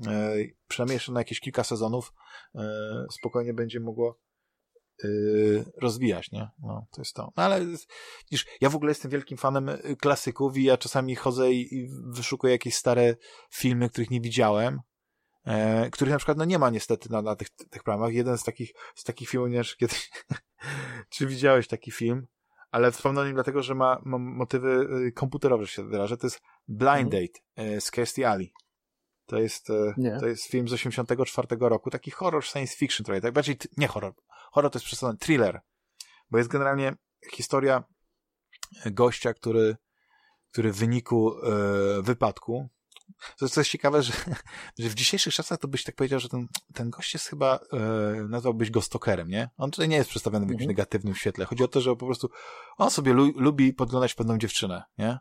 e, 0.07 0.35
przynajmniej 0.67 0.95
jeszcze 0.95 1.11
na 1.11 1.19
jakieś 1.19 1.39
kilka 1.39 1.63
sezonów 1.63 2.13
e, 2.55 2.61
spokojnie 3.11 3.53
będzie 3.53 3.79
mogło 3.79 4.19
rozwijać, 5.77 6.31
nie? 6.31 6.49
No, 6.59 6.87
to 6.91 7.01
jest 7.01 7.13
to. 7.15 7.31
No, 7.37 7.43
ale 7.43 7.65
widzisz, 8.31 8.45
ja 8.61 8.69
w 8.69 8.75
ogóle 8.75 8.91
jestem 8.91 9.11
wielkim 9.11 9.37
fanem 9.37 9.69
klasyków 9.99 10.57
i 10.57 10.63
ja 10.63 10.77
czasami 10.77 11.15
chodzę 11.15 11.51
i, 11.51 11.75
i 11.75 11.89
wyszukuję 12.05 12.53
jakieś 12.53 12.75
stare 12.75 13.15
filmy, 13.51 13.89
których 13.89 14.09
nie 14.09 14.21
widziałem, 14.21 14.79
e, 15.45 15.89
których 15.89 16.11
na 16.11 16.17
przykład 16.17 16.37
no 16.37 16.45
nie 16.45 16.59
ma 16.59 16.69
niestety 16.69 17.11
na, 17.11 17.21
na 17.21 17.35
tych, 17.35 17.49
tych 17.49 17.83
programach. 17.83 18.13
Jeden 18.13 18.37
z 18.37 18.43
takich, 18.43 18.73
z 18.95 19.03
takich 19.03 19.29
filmów, 19.29 19.49
nie 19.49 19.55
wiem, 19.55 19.89
czy 21.09 21.27
widziałeś 21.33 21.67
taki 21.67 21.91
film, 21.91 22.27
ale 22.71 22.91
wspomnę 22.91 23.21
o 23.21 23.25
nim 23.25 23.33
dlatego, 23.33 23.63
że 23.63 23.75
ma, 23.75 24.01
ma 24.05 24.17
motywy 24.17 24.87
y, 25.07 25.11
komputerowe, 25.11 25.65
że 25.65 25.71
się 25.71 25.83
wyrażę. 25.83 26.17
To 26.17 26.27
jest 26.27 26.41
Blind 26.67 26.89
Mhm. 26.89 27.09
Date 27.09 27.39
e, 27.55 27.81
z 27.81 27.91
Kirstie 27.91 28.29
Alley. 28.29 28.53
To 29.25 29.37
jest, 29.39 29.67
Nie. 29.97 30.17
to 30.19 30.27
jest 30.27 30.45
film 30.45 30.67
z 30.67 30.73
84 30.73 31.47
roku, 31.59 31.89
taki 31.89 32.11
horror 32.11 32.45
science 32.45 32.75
fiction 32.75 33.05
trochę, 33.05 33.21
tak 33.21 33.33
bardziej, 33.33 33.57
nie 33.77 33.87
horror, 33.87 34.13
horror 34.51 34.71
to 34.71 34.77
jest 34.77 34.85
przesadzone, 34.85 35.17
thriller, 35.17 35.61
bo 36.31 36.37
jest 36.37 36.49
generalnie 36.49 36.95
historia 37.33 37.83
gościa, 38.85 39.33
który, 39.33 39.77
który 40.51 40.71
w 40.71 40.77
wyniku 40.77 41.33
e, 41.43 42.01
wypadku, 42.01 42.69
to 43.37 43.45
jest 43.45 43.55
coś 43.55 43.69
ciekawe, 43.69 44.03
że, 44.03 44.13
że 44.79 44.89
w 44.89 44.95
dzisiejszych 44.95 45.33
czasach 45.33 45.59
to 45.59 45.67
byś 45.67 45.83
tak 45.83 45.95
powiedział, 45.95 46.19
że 46.19 46.29
ten, 46.29 46.47
ten 46.73 46.89
gość 46.89 47.13
jest 47.13 47.27
chyba, 47.27 47.59
e, 47.73 47.79
nazwałbyś 48.29 48.71
go 48.71 48.81
stalkerem, 48.81 49.29
nie? 49.29 49.49
On 49.57 49.71
tutaj 49.71 49.89
nie 49.89 49.95
jest 49.95 50.09
przedstawiony 50.09 50.45
w 50.45 50.49
jakimś 50.49 50.61
Mhm. 50.61 50.77
negatywnym 50.77 51.15
świetle. 51.15 51.45
Chodzi 51.45 51.63
o 51.63 51.67
to, 51.67 51.81
że 51.81 51.95
po 51.95 52.05
prostu 52.05 52.29
on 52.77 52.91
sobie 52.91 53.13
lu 53.13 53.31
lubi 53.35 53.73
podglądać 53.73 54.13
pewną 54.13 54.37
dziewczynę, 54.37 54.83
nie? 54.97 55.19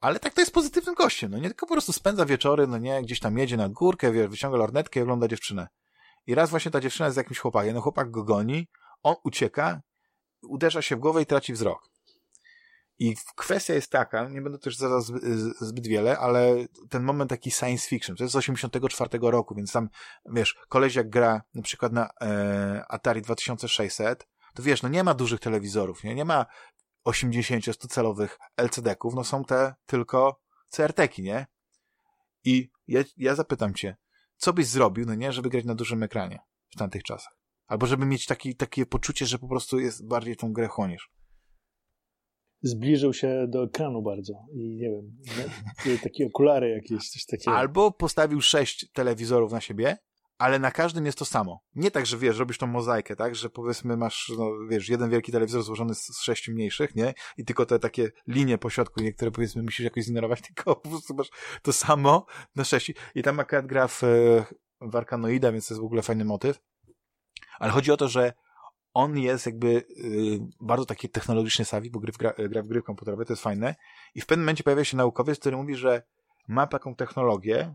Ale 0.00 0.20
tak 0.20 0.34
to 0.34 0.40
jest 0.40 0.52
pozytywnym 0.54 0.94
gościem, 0.94 1.30
no 1.30 1.38
nie 1.38 1.48
tylko 1.48 1.66
po 1.66 1.74
prostu 1.74 1.92
spędza 1.92 2.26
wieczory, 2.26 2.66
no 2.66 2.78
nie, 2.78 3.02
gdzieś 3.02 3.20
tam 3.20 3.38
jedzie 3.38 3.56
na 3.56 3.68
górkę, 3.68 4.12
wie, 4.12 4.28
wyciąga 4.28 4.56
lornetkę 4.56 5.00
i 5.00 5.02
ogląda 5.02 5.28
dziewczynę. 5.28 5.68
I 6.26 6.34
raz 6.34 6.50
właśnie 6.50 6.70
ta 6.70 6.80
dziewczyna 6.80 7.06
jest 7.06 7.14
z 7.14 7.16
jakimś 7.16 7.38
chłopakiem, 7.38 7.74
no 7.74 7.80
chłopak 7.80 8.10
go 8.10 8.24
goni, 8.24 8.68
on 9.02 9.14
ucieka, 9.24 9.80
uderza 10.42 10.82
się 10.82 10.96
w 10.96 10.98
głowę 10.98 11.22
i 11.22 11.26
traci 11.26 11.52
wzrok. 11.52 11.93
I 12.98 13.14
kwestia 13.36 13.74
jest 13.74 13.90
taka, 13.90 14.28
nie 14.28 14.42
będę 14.42 14.58
też 14.58 14.76
zaraz 14.76 15.12
zbyt 15.60 15.86
wiele, 15.86 16.18
ale 16.18 16.66
ten 16.90 17.02
moment 17.02 17.30
taki 17.30 17.50
science 17.50 17.88
fiction, 17.88 18.16
to 18.16 18.24
jest 18.24 18.32
z 18.32 18.36
84 18.36 19.18
roku, 19.22 19.54
więc 19.54 19.72
tam, 19.72 19.88
wiesz, 20.26 20.56
koleś 20.68 20.94
jak 20.94 21.10
gra 21.10 21.42
na 21.54 21.62
przykład 21.62 21.92
na 21.92 22.10
e, 22.20 22.84
Atari 22.88 23.22
2600, 23.22 24.28
to 24.54 24.62
wiesz, 24.62 24.82
no 24.82 24.88
nie 24.88 25.04
ma 25.04 25.14
dużych 25.14 25.40
telewizorów, 25.40 26.04
nie, 26.04 26.14
nie 26.14 26.24
ma 26.24 26.46
80-100 27.06 27.88
celowych 27.88 28.38
LCD-ków, 28.56 29.14
no 29.14 29.24
są 29.24 29.44
te 29.44 29.74
tylko 29.86 30.40
CRT-ki, 30.68 31.22
nie? 31.22 31.46
I 32.44 32.70
ja, 32.86 33.02
ja 33.16 33.34
zapytam 33.34 33.74
cię, 33.74 33.96
co 34.36 34.52
byś 34.52 34.66
zrobił, 34.66 35.06
no 35.06 35.14
nie, 35.14 35.32
żeby 35.32 35.50
grać 35.50 35.64
na 35.64 35.74
dużym 35.74 36.02
ekranie 36.02 36.38
w 36.70 36.78
tamtych 36.78 37.02
czasach? 37.02 37.38
Albo 37.66 37.86
żeby 37.86 38.06
mieć 38.06 38.26
taki, 38.26 38.56
takie 38.56 38.86
poczucie, 38.86 39.26
że 39.26 39.38
po 39.38 39.48
prostu 39.48 39.78
jest 39.78 40.08
bardziej 40.08 40.36
tą 40.36 40.52
grę 40.52 40.68
chłoniesz. 40.68 41.10
Zbliżył 42.64 43.12
się 43.12 43.46
do 43.48 43.64
ekranu 43.64 44.02
bardzo 44.02 44.34
i 44.52 44.76
nie 44.76 44.90
wiem, 44.90 45.16
nie, 45.86 45.98
takie 45.98 46.26
okulary 46.26 46.70
jakieś, 46.70 47.10
coś 47.10 47.26
takiego. 47.26 47.56
Albo 47.56 47.92
postawił 47.92 48.40
sześć 48.40 48.92
telewizorów 48.92 49.52
na 49.52 49.60
siebie, 49.60 49.96
ale 50.38 50.58
na 50.58 50.70
każdym 50.70 51.06
jest 51.06 51.18
to 51.18 51.24
samo. 51.24 51.60
Nie 51.74 51.90
tak, 51.90 52.06
że 52.06 52.18
wiesz, 52.18 52.38
robisz 52.38 52.58
tą 52.58 52.66
mozaikę, 52.66 53.16
tak, 53.16 53.34
że 53.34 53.50
powiedzmy 53.50 53.96
masz, 53.96 54.32
no 54.38 54.50
wiesz, 54.70 54.88
jeden 54.88 55.10
wielki 55.10 55.32
telewizor 55.32 55.62
złożony 55.62 55.94
z, 55.94 56.06
z 56.06 56.22
sześciu 56.22 56.52
mniejszych, 56.52 56.94
nie? 56.94 57.14
I 57.36 57.44
tylko 57.44 57.66
te 57.66 57.78
takie 57.78 58.10
linie 58.26 58.58
po 58.58 58.70
środku, 58.70 59.02
niektóre 59.02 59.30
powiedzmy 59.30 59.62
musisz 59.62 59.84
jakoś 59.84 60.04
zignorować, 60.04 60.40
tylko 60.54 60.76
po 60.76 60.88
prostu 60.88 61.14
masz 61.14 61.30
to 61.62 61.72
samo 61.72 62.26
na 62.56 62.64
sześciu. 62.64 62.92
I 63.14 63.22
tam 63.22 63.40
akurat 63.40 63.66
gra 63.66 63.88
w, 63.88 64.04
e, 64.04 64.44
w 64.80 64.96
Arkanoida, 64.96 65.52
więc 65.52 65.68
to 65.68 65.74
jest 65.74 65.82
w 65.82 65.86
ogóle 65.86 66.02
fajny 66.02 66.24
motyw. 66.24 66.60
Ale 67.58 67.72
chodzi 67.72 67.92
o 67.92 67.96
to, 67.96 68.08
że 68.08 68.32
on 68.94 69.18
jest 69.18 69.46
jakby 69.46 69.68
y, 69.68 70.38
bardzo 70.60 70.86
taki 70.86 71.08
technologicznie 71.08 71.64
savvy, 71.64 71.90
bo 71.90 72.00
gry 72.00 72.12
w 72.12 72.16
gra, 72.16 72.32
gra 72.48 72.62
w 72.62 72.66
gry 72.66 72.82
komputerowe, 72.82 73.24
to 73.24 73.32
jest 73.32 73.42
fajne. 73.42 73.74
I 74.14 74.20
w 74.20 74.26
pewnym 74.26 74.44
momencie 74.44 74.64
pojawia 74.64 74.84
się 74.84 74.96
naukowiec, 74.96 75.38
który 75.38 75.56
mówi, 75.56 75.74
że 75.74 76.02
ma 76.48 76.66
taką 76.66 76.94
technologię, 76.94 77.74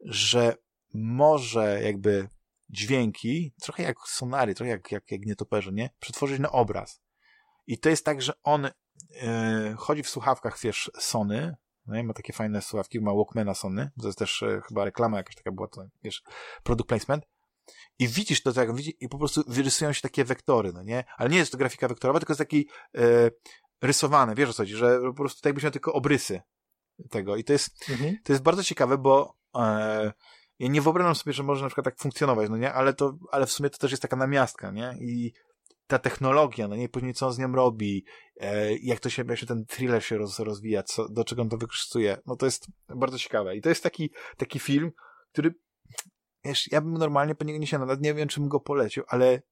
że 0.00 0.54
może 0.94 1.82
jakby 1.82 2.28
dźwięki, 2.70 3.54
trochę 3.62 3.82
jak 3.82 3.96
sonary, 4.06 4.54
trochę 4.54 4.70
jak, 4.70 4.92
jak, 4.92 5.10
jak 5.10 5.26
nietoperze, 5.26 5.72
nie? 5.72 5.90
Przetworzyć 6.00 6.40
na 6.40 6.52
obraz. 6.52 7.00
I 7.66 7.78
to 7.78 7.88
jest 7.88 8.04
tak, 8.04 8.22
że 8.22 8.32
on 8.42 8.70
e, 9.22 9.74
chodzi 9.78 10.02
w 10.02 10.08
słuchawkach, 10.08 10.60
wiesz, 10.60 10.90
Sony, 10.98 11.56
no, 11.86 12.02
ma 12.02 12.14
takie 12.14 12.32
fajne 12.32 12.62
słuchawki, 12.62 13.00
ma 13.00 13.14
Walkmana 13.14 13.54
Sony, 13.54 13.90
to 14.00 14.06
jest 14.06 14.18
też 14.18 14.42
e, 14.42 14.60
chyba 14.68 14.84
reklama 14.84 15.16
jakaś 15.16 15.34
taka 15.34 15.52
była, 15.52 15.68
to 15.68 15.84
wiesz, 16.02 16.22
product 16.62 16.88
placement. 16.88 17.26
I 17.98 18.08
widzisz 18.08 18.42
to, 18.42 18.52
tak, 18.52 18.68
i 19.00 19.08
po 19.08 19.18
prostu 19.18 19.42
wyrysują 19.46 19.92
się 19.92 20.00
takie 20.00 20.24
wektory, 20.24 20.72
no 20.72 20.82
nie? 20.82 21.04
Ale 21.16 21.30
nie 21.30 21.38
jest 21.38 21.52
to 21.52 21.58
grafika 21.58 21.88
wektorowa, 21.88 22.20
tylko 22.20 22.32
jest 22.32 22.38
taki 22.38 22.68
e, 22.94 23.30
rysowane, 23.82 24.34
wiesz 24.34 24.50
o 24.50 24.52
co 24.52 24.62
chodzi, 24.62 24.76
że 24.76 25.00
po 25.00 25.14
prostu 25.14 25.40
tak 25.40 25.46
jakbyś 25.50 25.64
miał 25.64 25.72
tylko 25.72 25.92
obrysy 25.92 26.40
tego. 27.10 27.36
I 27.36 27.44
to 27.44 27.52
jest, 27.52 27.90
Mhm. 27.90 28.16
to 28.24 28.32
jest 28.32 28.42
bardzo 28.42 28.64
ciekawe, 28.64 28.98
bo 28.98 29.34
e, 29.56 30.12
ja 30.58 30.68
nie 30.68 30.82
wyobrażam 30.82 31.14
sobie, 31.14 31.32
że 31.32 31.42
może 31.42 31.62
na 31.62 31.68
przykład 31.68 31.84
tak 31.84 31.98
funkcjonować, 31.98 32.50
no 32.50 32.56
nie? 32.56 32.72
Ale 32.72 32.94
to, 32.94 33.18
ale 33.30 33.46
w 33.46 33.52
sumie 33.52 33.70
to 33.70 33.78
też 33.78 33.90
jest 33.90 34.02
taka 34.02 34.16
namiastka, 34.16 34.70
nie? 34.70 34.94
I 35.00 35.32
ta 35.86 35.98
technologia, 35.98 36.68
no 36.68 36.76
nie? 36.76 36.88
Później 36.88 37.14
co 37.14 37.26
on 37.26 37.32
z 37.32 37.38
nią 37.38 37.52
robi, 37.52 38.04
e, 38.40 38.76
jak 38.76 39.00
to 39.00 39.10
się, 39.10 39.24
jak 39.28 39.38
się 39.38 39.46
ten 39.46 39.64
thriller 39.66 40.04
się 40.04 40.18
roz, 40.18 40.38
rozwija, 40.38 40.82
co, 40.82 41.08
do 41.08 41.24
czego 41.24 41.42
on 41.42 41.48
to 41.48 41.56
wykorzystuje, 41.56 42.18
no 42.26 42.36
to 42.36 42.46
jest 42.46 42.66
bardzo 42.96 43.18
ciekawe. 43.18 43.56
I 43.56 43.60
to 43.60 43.68
jest 43.68 43.82
taki, 43.82 44.10
taki 44.36 44.58
film, 44.58 44.92
który, 45.32 45.54
wiesz, 46.48 46.72
ja 46.72 46.80
bym 46.80 46.94
normalnie 46.94 47.34
po 47.34 47.44
niego 47.44 47.58
nie 47.58 47.66
siadał, 47.66 47.86
nawet 47.86 48.02
nie 48.02 48.14
wiem, 48.14 48.28
czy 48.28 48.40
bym 48.40 48.48
go 48.48 48.60
polecił, 48.60 49.04
ale 49.08 49.42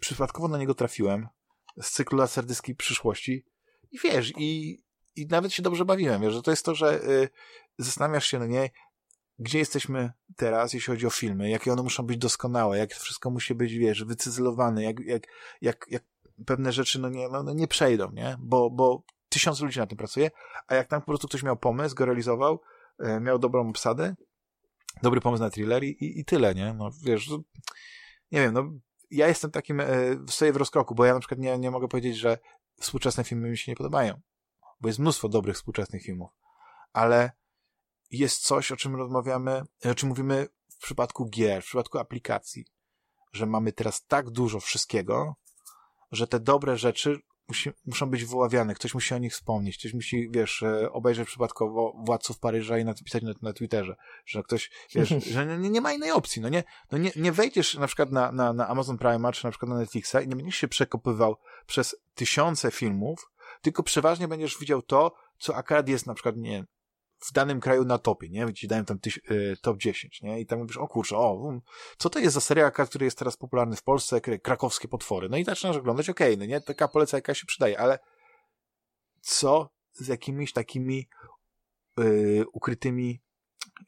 przypadkowo 0.00 0.48
na 0.48 0.58
niego 0.58 0.74
trafiłem 0.74 1.28
z 1.82 1.90
cyklu 1.90 2.18
laserdyskiej 2.18 2.74
przyszłości 2.74 3.46
i 3.92 3.98
wiesz, 3.98 4.32
i, 4.36 4.82
i 5.16 5.26
nawet 5.26 5.52
się 5.52 5.62
dobrze 5.62 5.84
bawiłem, 5.84 6.22
wiesz, 6.22 6.34
że 6.34 6.42
to 6.42 6.50
jest 6.50 6.64
to, 6.64 6.74
że 6.74 7.04
y, 7.04 7.28
zastanawiasz 7.78 8.26
się, 8.26 8.38
no 8.38 8.46
nie, 8.46 8.70
gdzie 9.38 9.58
jesteśmy 9.58 10.12
teraz, 10.36 10.72
jeśli 10.72 10.92
chodzi 10.92 11.06
o 11.06 11.10
filmy, 11.10 11.50
jakie 11.50 11.72
one 11.72 11.82
muszą 11.82 12.02
być 12.02 12.18
doskonałe, 12.18 12.78
jak 12.78 12.94
wszystko 12.94 13.30
musi 13.30 13.54
być, 13.54 13.72
wiesz, 13.72 14.04
wycyzelowane, 14.04 14.82
jak, 14.82 15.00
jak, 15.00 15.26
jak, 15.60 15.86
jak 15.90 16.04
pewne 16.46 16.72
rzeczy, 16.72 16.98
no 16.98 17.08
nie, 17.08 17.28
no, 17.28 17.42
no 17.42 17.52
nie 17.52 17.68
przejdą, 17.68 18.10
nie, 18.10 18.36
bo, 18.40 18.70
bo 18.70 19.02
tysiąc 19.28 19.60
ludzi 19.60 19.78
na 19.78 19.86
tym 19.86 19.98
pracuje, 19.98 20.30
a 20.66 20.74
jak 20.74 20.88
tam 20.88 21.00
po 21.00 21.06
prostu 21.06 21.28
ktoś 21.28 21.42
miał 21.42 21.56
pomysł, 21.56 21.94
go 21.94 22.04
realizował, 22.04 22.60
e, 22.98 23.20
miał 23.20 23.38
dobrą 23.38 23.68
obsadę, 23.68 24.16
dobry 25.02 25.20
pomysł 25.20 25.42
na 25.42 25.50
thriller 25.50 25.84
i, 25.84 26.20
i, 26.20 26.24
tyle, 26.24 26.54
nie, 26.54 26.74
no 26.74 26.90
wiesz, 27.02 27.28
to, 27.28 27.38
nie 28.32 28.40
wiem, 28.40 28.54
no 28.54 28.70
ja 29.10 29.28
jestem 29.28 29.50
takim, 29.50 29.80
e, 29.80 29.86
stoję 30.28 30.52
w 30.52 30.56
rozkroku, 30.56 30.94
bo 30.94 31.04
ja 31.04 31.14
na 31.14 31.20
przykład 31.20 31.40
nie, 31.40 31.58
nie 31.58 31.70
mogę 31.70 31.88
powiedzieć, 31.88 32.16
że 32.16 32.38
współczesne 32.80 33.24
filmy 33.24 33.50
mi 33.50 33.58
się 33.58 33.72
nie 33.72 33.76
podobają, 33.76 34.20
bo 34.80 34.88
jest 34.88 34.98
mnóstwo 34.98 35.28
dobrych 35.28 35.56
współczesnych 35.56 36.02
filmów, 36.02 36.30
ale 36.92 37.30
jest 38.10 38.42
coś, 38.42 38.72
o 38.72 38.76
czym 38.76 38.96
rozmawiamy, 38.96 39.62
o 39.84 39.94
czym 39.94 40.08
mówimy 40.08 40.48
w 40.68 40.82
przypadku 40.82 41.26
gier, 41.26 41.62
w 41.62 41.66
przypadku 41.66 41.98
aplikacji, 41.98 42.64
że 43.32 43.46
mamy 43.46 43.72
teraz 43.72 44.06
tak 44.06 44.30
dużo 44.30 44.60
wszystkiego, 44.60 45.34
że 46.12 46.26
te 46.26 46.40
dobre 46.40 46.76
rzeczy 46.76 47.20
musi, 47.48 47.70
muszą 47.86 48.10
być 48.10 48.24
wyławiane, 48.24 48.74
ktoś 48.74 48.94
musi 48.94 49.14
o 49.14 49.18
nich 49.18 49.32
wspomnieć, 49.32 49.78
ktoś 49.78 49.94
musi, 49.94 50.30
wiesz, 50.30 50.62
e, 50.62 50.92
obejrzeć 50.92 51.28
przypadkowo 51.28 52.02
Władców 52.04 52.38
Paryża 52.38 52.78
i 52.78 52.84
napisać 52.84 53.22
na, 53.22 53.32
na 53.42 53.52
Twitterze, 53.52 53.96
że 54.26 54.42
ktoś, 54.42 54.70
wiesz, 54.94 55.08
że 55.34 55.58
nie, 55.58 55.70
nie 55.70 55.80
ma 55.80 55.92
innej 55.92 56.10
opcji, 56.10 56.42
no 56.42 56.48
nie, 56.48 56.64
no 56.92 56.98
nie, 56.98 57.10
nie 57.16 57.32
wejdziesz 57.32 57.74
na 57.74 57.86
przykład 57.86 58.12
na, 58.12 58.32
na, 58.32 58.52
na 58.52 58.68
Amazon 58.68 58.98
Prime, 58.98 59.32
czy 59.32 59.44
na 59.44 59.50
przykład 59.50 59.68
na 59.68 59.76
Netflixa 59.76 60.16
i 60.24 60.28
nie 60.28 60.36
będziesz 60.36 60.56
się 60.56 60.68
przekopywał 60.68 61.36
przez 61.66 61.96
tysiące 62.14 62.70
filmów, 62.70 63.30
tylko 63.62 63.82
przeważnie 63.82 64.28
będziesz 64.28 64.58
widział 64.58 64.82
to, 64.82 65.14
co 65.38 65.56
akurat 65.56 65.88
jest 65.88 66.06
na 66.06 66.14
przykład, 66.14 66.36
nie 66.36 66.64
w 67.28 67.32
danym 67.32 67.60
kraju 67.60 67.84
na 67.84 67.98
topie, 67.98 68.28
nie? 68.28 68.54
Ci 68.54 68.68
dają 68.68 68.84
tam 68.84 68.98
tyś, 68.98 69.20
y, 69.30 69.56
top 69.62 69.78
10, 69.78 70.22
nie? 70.22 70.40
I 70.40 70.46
tam 70.46 70.58
mówisz, 70.58 70.76
o 70.76 70.88
kurczę, 70.88 71.16
o, 71.16 71.34
um, 71.34 71.60
co 71.98 72.10
to 72.10 72.18
jest 72.18 72.34
za 72.34 72.40
serial, 72.40 72.72
który 72.72 73.04
jest 73.04 73.18
teraz 73.18 73.36
popularny 73.36 73.76
w 73.76 73.82
Polsce, 73.82 74.16
kra- 74.16 74.40
krakowskie 74.40 74.88
potwory. 74.88 75.28
No 75.28 75.36
i 75.36 75.44
zaczynasz 75.44 75.76
oglądać, 75.76 76.10
okej, 76.10 76.34
okay, 76.34 76.46
no 76.46 76.52
nie? 76.54 76.60
Taka 76.60 76.88
polecajka 76.88 77.34
się 77.34 77.46
przydaje, 77.46 77.80
ale 77.80 77.98
co 79.20 79.70
z 79.92 80.08
jakimiś 80.08 80.52
takimi 80.52 81.08
y, 82.00 82.44
ukrytymi 82.52 83.20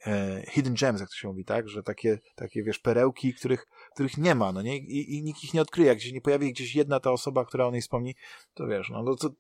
e, 0.06 0.42
hidden 0.50 0.74
gems, 0.74 1.00
jak 1.00 1.08
to 1.08 1.16
się 1.16 1.28
mówi, 1.28 1.44
tak? 1.44 1.68
Że 1.68 1.82
takie, 1.82 2.18
takie 2.34 2.62
wiesz, 2.62 2.78
perełki, 2.78 3.34
których, 3.34 3.66
których 3.94 4.18
nie 4.18 4.34
ma, 4.34 4.52
no 4.52 4.62
nie? 4.62 4.76
I, 4.76 5.16
I 5.16 5.22
nikt 5.22 5.44
ich 5.44 5.54
nie 5.54 5.62
odkryje. 5.62 5.88
Jak 5.88 5.98
gdzieś 5.98 6.12
nie 6.12 6.20
pojawi 6.20 6.52
gdzieś 6.52 6.74
jedna 6.74 7.00
ta 7.00 7.10
osoba, 7.10 7.44
która 7.44 7.66
o 7.66 7.70
niej 7.70 7.82
wspomni, 7.82 8.14
to 8.54 8.66
wiesz, 8.66 8.90
no, 8.90 9.02
no 9.02 9.16
to 9.16 9.30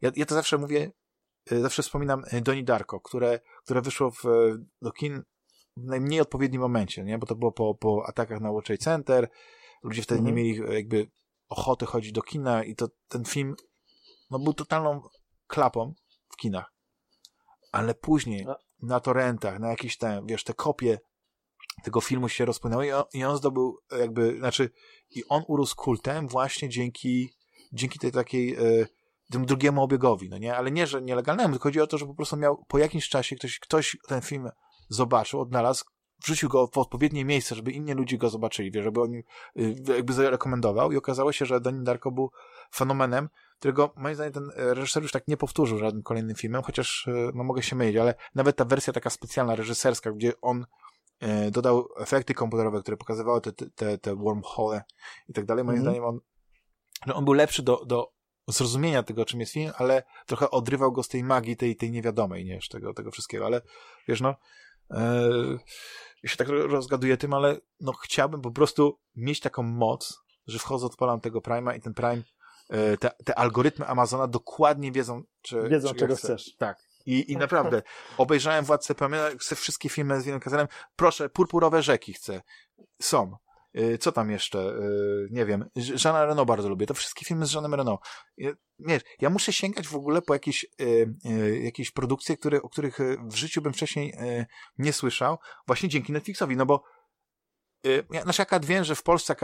ja, 0.00 0.10
ja 0.16 0.26
to 0.26 0.34
zawsze 0.34 0.58
mówię, 0.58 0.90
zawsze 1.46 1.82
wspominam 1.82 2.24
y, 2.32 2.40
Doni 2.40 2.64
Darko, 2.64 3.00
które, 3.00 3.40
które 3.64 3.82
wyszło 3.82 4.10
w, 4.10 4.22
do 4.82 4.92
kin 4.92 5.22
w 5.76 5.84
najmniej 5.84 6.20
odpowiednim 6.20 6.60
momencie, 6.60 7.04
nie? 7.04 7.18
Bo 7.18 7.26
to 7.26 7.34
było 7.34 7.52
po, 7.52 7.74
po 7.74 8.04
atakach 8.08 8.40
na 8.40 8.48
World 8.50 8.66
Trade 8.66 8.82
Center, 8.84 9.28
ludzie 9.82 10.02
wtedy 10.02 10.18
Mhm. 10.20 10.36
nie 10.36 10.42
mieli 10.42 10.62
e, 10.70 10.74
jakby 10.74 11.10
ochoty 11.48 11.86
chodzić 11.86 12.12
do 12.12 12.22
kina 12.22 12.64
i 12.64 12.74
to 12.74 12.88
ten 13.08 13.24
film 13.24 13.54
no, 14.30 14.38
był 14.38 14.54
totalną 14.54 15.02
klapą 15.46 15.94
w 16.28 16.36
kinach. 16.36 16.72
Ale 17.72 17.94
później 17.94 18.46
A- 18.48 18.56
na 18.82 19.00
torrentach, 19.00 19.58
na 19.58 19.70
jakieś 19.70 19.96
tam, 19.96 20.26
wiesz, 20.26 20.44
te 20.44 20.54
kopie 20.54 20.98
tego 21.84 22.00
filmu 22.00 22.28
się 22.28 22.44
rozpłynęły 22.44 22.86
i 22.86 22.92
on, 22.92 23.04
i 23.14 23.24
on 23.24 23.36
zdobył 23.36 23.78
jakby, 23.98 24.38
znaczy 24.38 24.70
i 25.10 25.24
on 25.28 25.42
urósł 25.48 25.76
kultem 25.76 26.28
właśnie 26.28 26.68
dzięki 26.68 27.30
dzięki 27.72 27.98
tej 27.98 28.12
takiej 28.12 28.56
tym 29.30 29.46
drugiemu 29.46 29.82
obiegowi, 29.82 30.28
no 30.28 30.38
nie? 30.38 30.56
Ale 30.56 30.70
nie, 30.70 30.86
że 30.86 31.02
nielegalnemu, 31.02 31.50
tylko 31.50 31.62
chodzi 31.62 31.80
o 31.80 31.86
to, 31.86 31.98
że 31.98 32.06
po 32.06 32.14
prostu 32.14 32.36
miał 32.36 32.64
po 32.68 32.78
jakimś 32.78 33.08
czasie 33.08 33.36
ktoś, 33.36 33.58
ktoś 33.58 33.96
ten 34.08 34.20
film 34.20 34.50
zobaczył, 34.88 35.40
odnalazł, 35.40 35.84
wrzucił 36.24 36.48
go 36.48 36.66
w 36.66 36.78
odpowiednie 36.78 37.24
miejsce, 37.24 37.54
żeby 37.54 37.72
inni 37.72 37.92
ludzie 37.92 38.18
go 38.18 38.30
zobaczyli, 38.30 38.70
wie, 38.70 38.82
żeby 38.82 39.00
on 39.00 39.14
y, 39.14 39.24
jakby 39.96 40.12
zarekomendował 40.12 40.92
i 40.92 40.96
okazało 40.96 41.32
się, 41.32 41.46
że 41.46 41.60
Donnie 41.60 41.82
Darko 41.82 42.10
był 42.10 42.30
fenomenem, 42.74 43.28
którego 43.58 43.92
moim 43.96 44.14
zdaniem 44.14 44.32
ten 44.32 44.50
reżyser 44.56 45.02
już 45.02 45.12
tak 45.12 45.28
nie 45.28 45.36
powtórzył 45.36 45.78
żadnym 45.78 46.02
kolejnym 46.02 46.36
filmem, 46.36 46.62
chociaż 46.62 47.06
y, 47.06 47.30
no 47.34 47.44
mogę 47.44 47.62
się 47.62 47.76
mylić, 47.76 47.96
ale 47.96 48.14
nawet 48.34 48.56
ta 48.56 48.64
wersja 48.64 48.92
taka 48.92 49.10
specjalna, 49.10 49.54
reżyserska, 49.54 50.12
gdzie 50.12 50.32
on 50.40 50.66
y, 51.22 51.50
dodał 51.50 51.88
efekty 51.98 52.34
komputerowe, 52.34 52.80
które 52.80 52.96
pokazywały 52.96 53.40
te, 53.40 53.52
te, 53.52 53.98
te 53.98 54.16
wormhole 54.16 54.82
i 55.28 55.32
tak 55.32 55.44
dalej, 55.44 55.64
moim 55.64 55.78
mm 55.78 55.86
-hmm. 55.86 55.90
zdaniem 55.90 56.04
on, 56.04 56.20
że 57.06 57.14
on 57.14 57.24
był 57.24 57.34
lepszy 57.34 57.62
do, 57.62 57.84
do 57.84 58.19
zrozumienia 58.50 59.02
tego, 59.02 59.24
czym 59.24 59.40
jest 59.40 59.52
film, 59.52 59.72
ale 59.76 60.02
trochę 60.26 60.50
odrywał 60.50 60.92
go 60.92 61.02
z 61.02 61.08
tej 61.08 61.24
magii, 61.24 61.56
tej, 61.56 61.76
tej 61.76 61.90
niewiadomej, 61.90 62.44
nie, 62.44 62.58
tego, 62.70 62.94
tego 62.94 63.10
wszystkiego, 63.10 63.46
ale 63.46 63.62
wiesz, 64.08 64.20
no, 64.20 64.34
ja 66.22 66.30
się 66.30 66.36
tak 66.36 66.48
rozgaduję 66.48 67.16
tym, 67.16 67.34
ale 67.34 67.56
no 67.80 67.92
chciałbym 67.92 68.40
po 68.40 68.50
prostu 68.50 68.98
mieć 69.16 69.40
taką 69.40 69.62
moc, 69.62 70.22
że 70.46 70.58
wchodzę, 70.58 70.86
odpalam 70.86 71.20
tego 71.20 71.40
Prime'a 71.40 71.76
i 71.76 71.80
ten 71.80 71.94
Prime, 71.94 72.22
e, 72.70 72.96
te, 72.96 73.10
te 73.24 73.38
algorytmy 73.38 73.86
Amazona 73.86 74.26
dokładnie 74.26 74.92
wiedzą, 74.92 75.22
czy, 75.42 75.68
wiedzą 75.68 75.88
czy 75.88 75.94
czego 75.94 76.16
chcesz. 76.16 76.56
Tak. 76.56 76.78
I, 77.06 77.32
I 77.32 77.36
naprawdę, 77.36 77.82
obejrzałem 78.18 78.64
Władcę 78.64 78.94
Pamiętam, 78.94 79.38
chcę 79.38 79.56
wszystkie 79.56 79.88
filmy 79.88 80.20
z 80.20 80.24
Willem 80.24 80.40
Kazalem, 80.40 80.68
proszę, 80.96 81.28
Purpurowe 81.28 81.82
Rzeki 81.82 82.12
chcę. 82.12 82.42
Są. 83.02 83.36
Y, 83.78 83.98
co 83.98 84.12
tam 84.12 84.30
jeszcze? 84.30 84.58
Y, 84.58 85.28
nie 85.30 85.46
wiem. 85.46 85.64
Jeana 86.04 86.24
Reno 86.24 86.46
bardzo 86.46 86.68
lubię. 86.68 86.86
To 86.86 86.94
wszystkie 86.94 87.24
filmy 87.24 87.46
z 87.46 87.52
Jeanem 87.52 87.74
Reno. 87.74 87.98
Nie, 88.78 89.00
ja 89.20 89.30
muszę 89.30 89.52
sięgać 89.52 89.88
w 89.88 89.94
ogóle 89.94 90.22
po 90.22 90.34
jakieś, 90.34 90.66
y, 90.80 91.60
jakieś 91.62 91.90
produkcje, 91.90 92.36
które, 92.36 92.62
o 92.62 92.68
których 92.68 92.98
w 93.24 93.34
życiu 93.34 93.62
bym 93.62 93.72
wcześniej 93.72 94.14
nie 94.78 94.92
słyszał, 94.92 95.38
właśnie 95.66 95.88
dzięki 95.88 96.12
Netflixowi, 96.12 96.56
no 96.56 96.66
bo 96.66 96.82
ja, 98.10 98.22
znaczy 98.22 98.42
akurat 98.42 98.64
wiem, 98.64 98.84
że 98.84 98.94
w 98.94 99.02
Polsce 99.02 99.34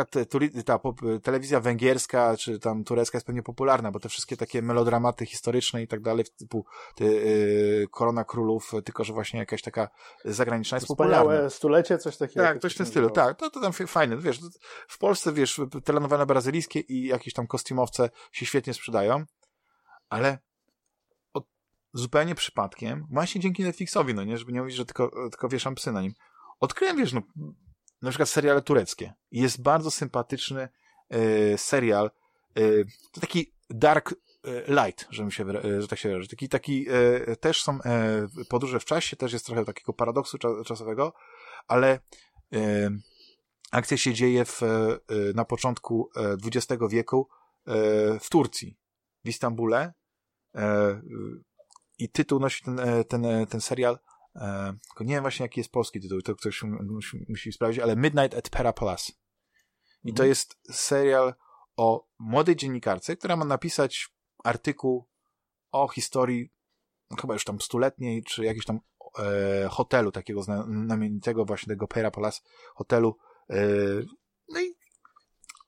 ta, 0.65 0.81
telewizja 1.23 1.61
węgierska 1.61 2.37
czy 2.37 2.59
tam 2.59 2.85
turecka 2.85 3.17
jest 3.17 3.27
pewnie 3.27 3.43
popularna, 3.43 3.91
bo 3.91 4.01
te 4.01 4.09
wszystkie 4.09 4.37
takie 4.37 4.63
melodramaty 4.63 5.27
historyczne 5.27 5.83
i 5.83 5.89
tak 5.89 6.01
dalej, 6.01 6.25
typu 6.39 6.65
te, 6.95 7.05
y, 7.05 7.87
Korona 7.91 8.25
Królów, 8.25 8.73
tylko 8.85 9.05
że 9.05 9.13
właśnie 9.13 9.41
jakaś 9.41 9.63
taka 9.63 9.89
zagraniczna 10.25 10.77
jest 10.77 10.87
Wspaniałe 10.87 11.25
popularna. 11.25 11.51
stulecie, 11.51 11.99
coś 11.99 12.17
takiego. 12.17 12.47
Tak, 12.47 12.59
coś 12.59 12.75
w 12.75 12.77
tym 12.77 12.87
stylu, 12.87 13.11
tak, 13.11 13.37
to, 13.39 13.51
to 13.51 13.61
tam 13.61 13.73
fajne, 13.73 14.17
wiesz, 14.17 14.41
w 14.89 14.99
Polsce, 14.99 15.33
wiesz, 15.33 15.61
telenowele 15.85 16.27
brazylijskie 16.27 16.81
i 16.81 17.07
jakieś 17.07 17.35
tam 17.35 17.47
kostiumowce 17.47 18.11
się 18.33 18.47
świetnie 18.47 18.75
sprzedają, 18.75 19.25
ale 20.09 20.39
od, 21.33 21.45
zupełnie 21.93 22.35
przypadkiem, 22.35 23.07
właśnie 23.11 23.41
dzięki 23.41 23.63
Netflixowi, 23.63 24.15
no 24.15 24.25
nie, 24.25 24.39
żeby 24.39 24.53
nie 24.53 24.61
mówić, 24.61 24.77
że 24.77 24.85
tylko, 24.85 25.11
tylko 25.31 25.49
wieszam 25.49 25.75
psy 25.75 25.93
na 25.93 26.03
nim, 26.03 26.13
odkryłem, 26.61 26.97
wiesz, 26.97 27.13
no, 27.13 27.23
na 28.07 28.11
przykład 28.11 28.29
seriale 28.29 28.63
tureckie. 28.63 29.15
Jest 29.31 29.63
bardzo 29.63 29.91
sympatyczny 29.91 30.69
e, 31.09 31.59
serial, 31.59 32.11
e, 32.57 32.61
to 33.13 33.21
taki 33.21 33.53
dark 33.71 34.13
e, 34.13 34.17
light, 34.85 35.07
że, 35.11 35.25
mi 35.25 35.33
się, 35.33 35.45
e, 35.49 35.83
że 35.83 35.89
tak 35.89 35.99
się 35.99 36.09
wyrażę. 36.09 36.29
Taki, 36.29 36.49
taki 36.49 36.87
e, 36.91 37.37
też 37.37 37.63
są 37.63 37.83
e, 37.83 38.27
podróże 38.49 38.81
w 38.81 38.85
czasie, 38.85 39.17
też 39.17 39.33
jest 39.33 39.47
trochę 39.47 39.65
takiego 39.65 39.93
paradoksu 39.93 40.39
czasowego, 40.67 41.13
ale 41.69 42.01
akcja 43.71 43.97
się 43.97 44.15
dzieje 44.15 44.45
w, 44.45 44.61
na 45.35 45.45
początku 45.45 46.11
XX 46.45 46.83
wieku 46.91 47.29
w 48.21 48.27
Turcji, 48.31 48.79
w 49.25 49.29
Istambule 49.29 49.93
i 51.99 52.09
tytuł 52.09 52.41
nosi 52.41 52.65
ten, 52.65 52.81
ten, 53.09 53.47
ten 53.47 53.61
serial 53.61 53.99
E, 54.37 54.75
nie 55.01 55.15
wiem 55.15 55.23
właśnie 55.23 55.45
jaki 55.45 55.61
jest 55.61 55.73
polski 55.73 56.01
tytuł, 56.01 56.23
to 56.23 56.37
ktoś 56.37 56.63
musi, 56.63 57.27
musi 57.29 57.53
sprawdzić, 57.53 57.83
ale 57.83 57.97
Midnight 57.97 58.39
at 58.39 58.51
Parapalas. 58.51 59.13
I 60.05 60.13
to 60.13 60.23
mhm. 60.23 60.29
jest 60.29 60.59
serial 60.71 61.35
o 61.77 62.07
młodej 62.19 62.57
dziennikarce, 62.57 63.17
która 63.17 63.37
ma 63.37 63.45
napisać 63.45 64.09
artykuł 64.45 65.09
o 65.73 65.89
historii 65.89 66.53
no, 67.11 67.17
chyba 67.17 67.35
już 67.35 67.45
tam 67.45 67.61
stuletniej, 67.61 68.23
czy 68.23 68.45
jakiegoś 68.45 68.67
tam 68.67 68.81
e, 69.19 69.69
hotelu 69.69 70.13
takiego 70.13 70.43
znamienitego 70.43 71.45
właśnie 71.45 71.75
tego 71.75 71.89
Parapalas 71.89 72.43
hotelu. 72.75 73.17
E, 73.51 73.57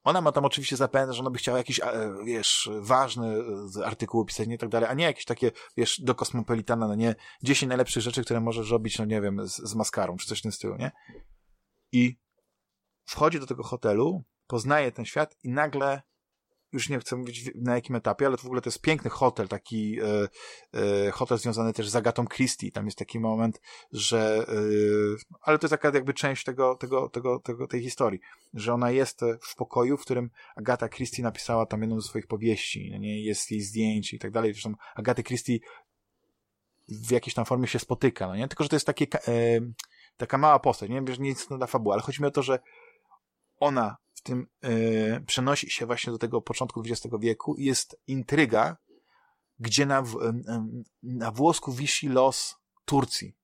ona 0.08 0.20
ma 0.20 0.32
tam 0.32 0.44
oczywiście 0.44 0.76
zapewne, 0.76 1.12
że 1.12 1.20
ona 1.20 1.30
by 1.30 1.38
chciała 1.38 1.58
jakiś, 1.58 1.80
e, 1.80 2.14
wiesz, 2.24 2.70
ważny 2.80 3.42
e, 3.80 3.86
artykuł 3.86 4.24
pisać, 4.24 4.48
nie 4.48 4.58
tak 4.58 4.68
dalej, 4.68 4.88
a 4.90 4.94
nie 4.94 5.04
jakieś 5.04 5.24
takie, 5.24 5.50
wiesz, 5.76 6.00
do 6.00 6.14
kosmopolitana, 6.14 6.88
no 6.88 6.94
nie, 6.94 7.14
10 7.42 7.68
najlepszych 7.68 8.02
rzeczy, 8.02 8.24
które 8.24 8.40
możesz 8.40 8.70
robić, 8.70 8.98
no 8.98 9.04
nie 9.04 9.20
wiem, 9.20 9.48
z, 9.48 9.56
z 9.56 9.74
maskarą, 9.74 10.16
czy 10.16 10.26
coś 10.26 10.38
w 10.38 10.42
tym 10.42 10.52
stylu, 10.52 10.76
nie? 10.76 10.92
I 11.92 12.18
wchodzi 13.04 13.40
do 13.40 13.46
tego 13.46 13.62
hotelu, 13.62 14.24
poznaje 14.46 14.92
ten 14.92 15.04
świat 15.04 15.36
i 15.42 15.48
nagle 15.48 16.02
już 16.72 16.88
nie 16.88 16.98
chcę 16.98 17.16
mówić 17.16 17.50
na 17.54 17.74
jakim 17.74 17.96
etapie, 17.96 18.26
ale 18.26 18.36
to 18.36 18.42
w 18.42 18.46
ogóle 18.46 18.60
to 18.60 18.68
jest 18.68 18.80
piękny 18.80 19.10
hotel, 19.10 19.48
taki 19.48 19.98
e, 20.00 20.28
e, 21.06 21.10
hotel 21.10 21.38
związany 21.38 21.72
też 21.72 21.88
z 21.88 21.96
Agatą 21.96 22.26
Christie. 22.26 22.72
Tam 22.72 22.84
jest 22.84 22.98
taki 22.98 23.20
moment, 23.20 23.60
że 23.92 24.46
e, 24.48 25.36
ale 25.42 25.58
to 25.58 25.66
jest 25.66 25.70
taka 25.70 25.90
jakby 25.94 26.14
część 26.14 26.44
tego, 26.44 26.74
tego, 26.74 27.08
tego, 27.08 27.38
tego, 27.38 27.66
tej 27.66 27.82
historii, 27.82 28.20
że 28.54 28.74
ona 28.74 28.90
jest 28.90 29.20
w 29.42 29.56
pokoju, 29.56 29.96
w 29.96 30.02
którym 30.02 30.30
Agata 30.56 30.88
Christie 30.88 31.22
napisała 31.22 31.66
tam 31.66 31.80
jedną 31.80 32.00
ze 32.00 32.08
swoich 32.08 32.26
powieści, 32.26 32.98
nie 33.00 33.24
jest 33.24 33.50
jej 33.50 33.60
zdjęć 33.60 34.14
i 34.14 34.18
tak 34.18 34.30
dalej. 34.30 34.52
Zresztą 34.52 34.74
Agaty 34.94 35.22
Christie 35.22 35.58
w 36.88 37.10
jakiejś 37.10 37.34
tam 37.34 37.44
formie 37.44 37.66
się 37.66 37.78
spotyka, 37.78 38.26
no 38.26 38.36
nie? 38.36 38.48
Tylko, 38.48 38.64
że 38.64 38.70
to 38.70 38.76
jest 38.76 38.86
takie, 38.86 39.06
e, 39.28 39.60
taka 40.16 40.38
mała 40.38 40.58
postać, 40.58 40.90
nie 40.90 40.96
wiem, 40.96 41.14
że 41.14 41.22
nic 41.22 41.50
na 41.50 41.66
fabuły, 41.66 41.94
ale 41.94 42.02
chodzi 42.02 42.22
mi 42.22 42.28
o 42.28 42.30
to, 42.30 42.42
że 42.42 42.58
ona 43.60 43.96
tym 44.28 44.46
yy, 44.62 45.24
przenosi 45.26 45.70
się 45.70 45.86
właśnie 45.86 46.12
do 46.12 46.18
tego 46.18 46.40
początku 46.40 46.82
XX 46.86 47.16
wieku 47.20 47.54
i 47.54 47.64
jest 47.64 48.00
intryga, 48.06 48.76
gdzie 49.58 49.86
na, 49.86 50.02
na 51.02 51.30
włosku 51.30 51.72
wisi 51.72 52.08
los 52.08 52.56
Turcji. 52.84 53.36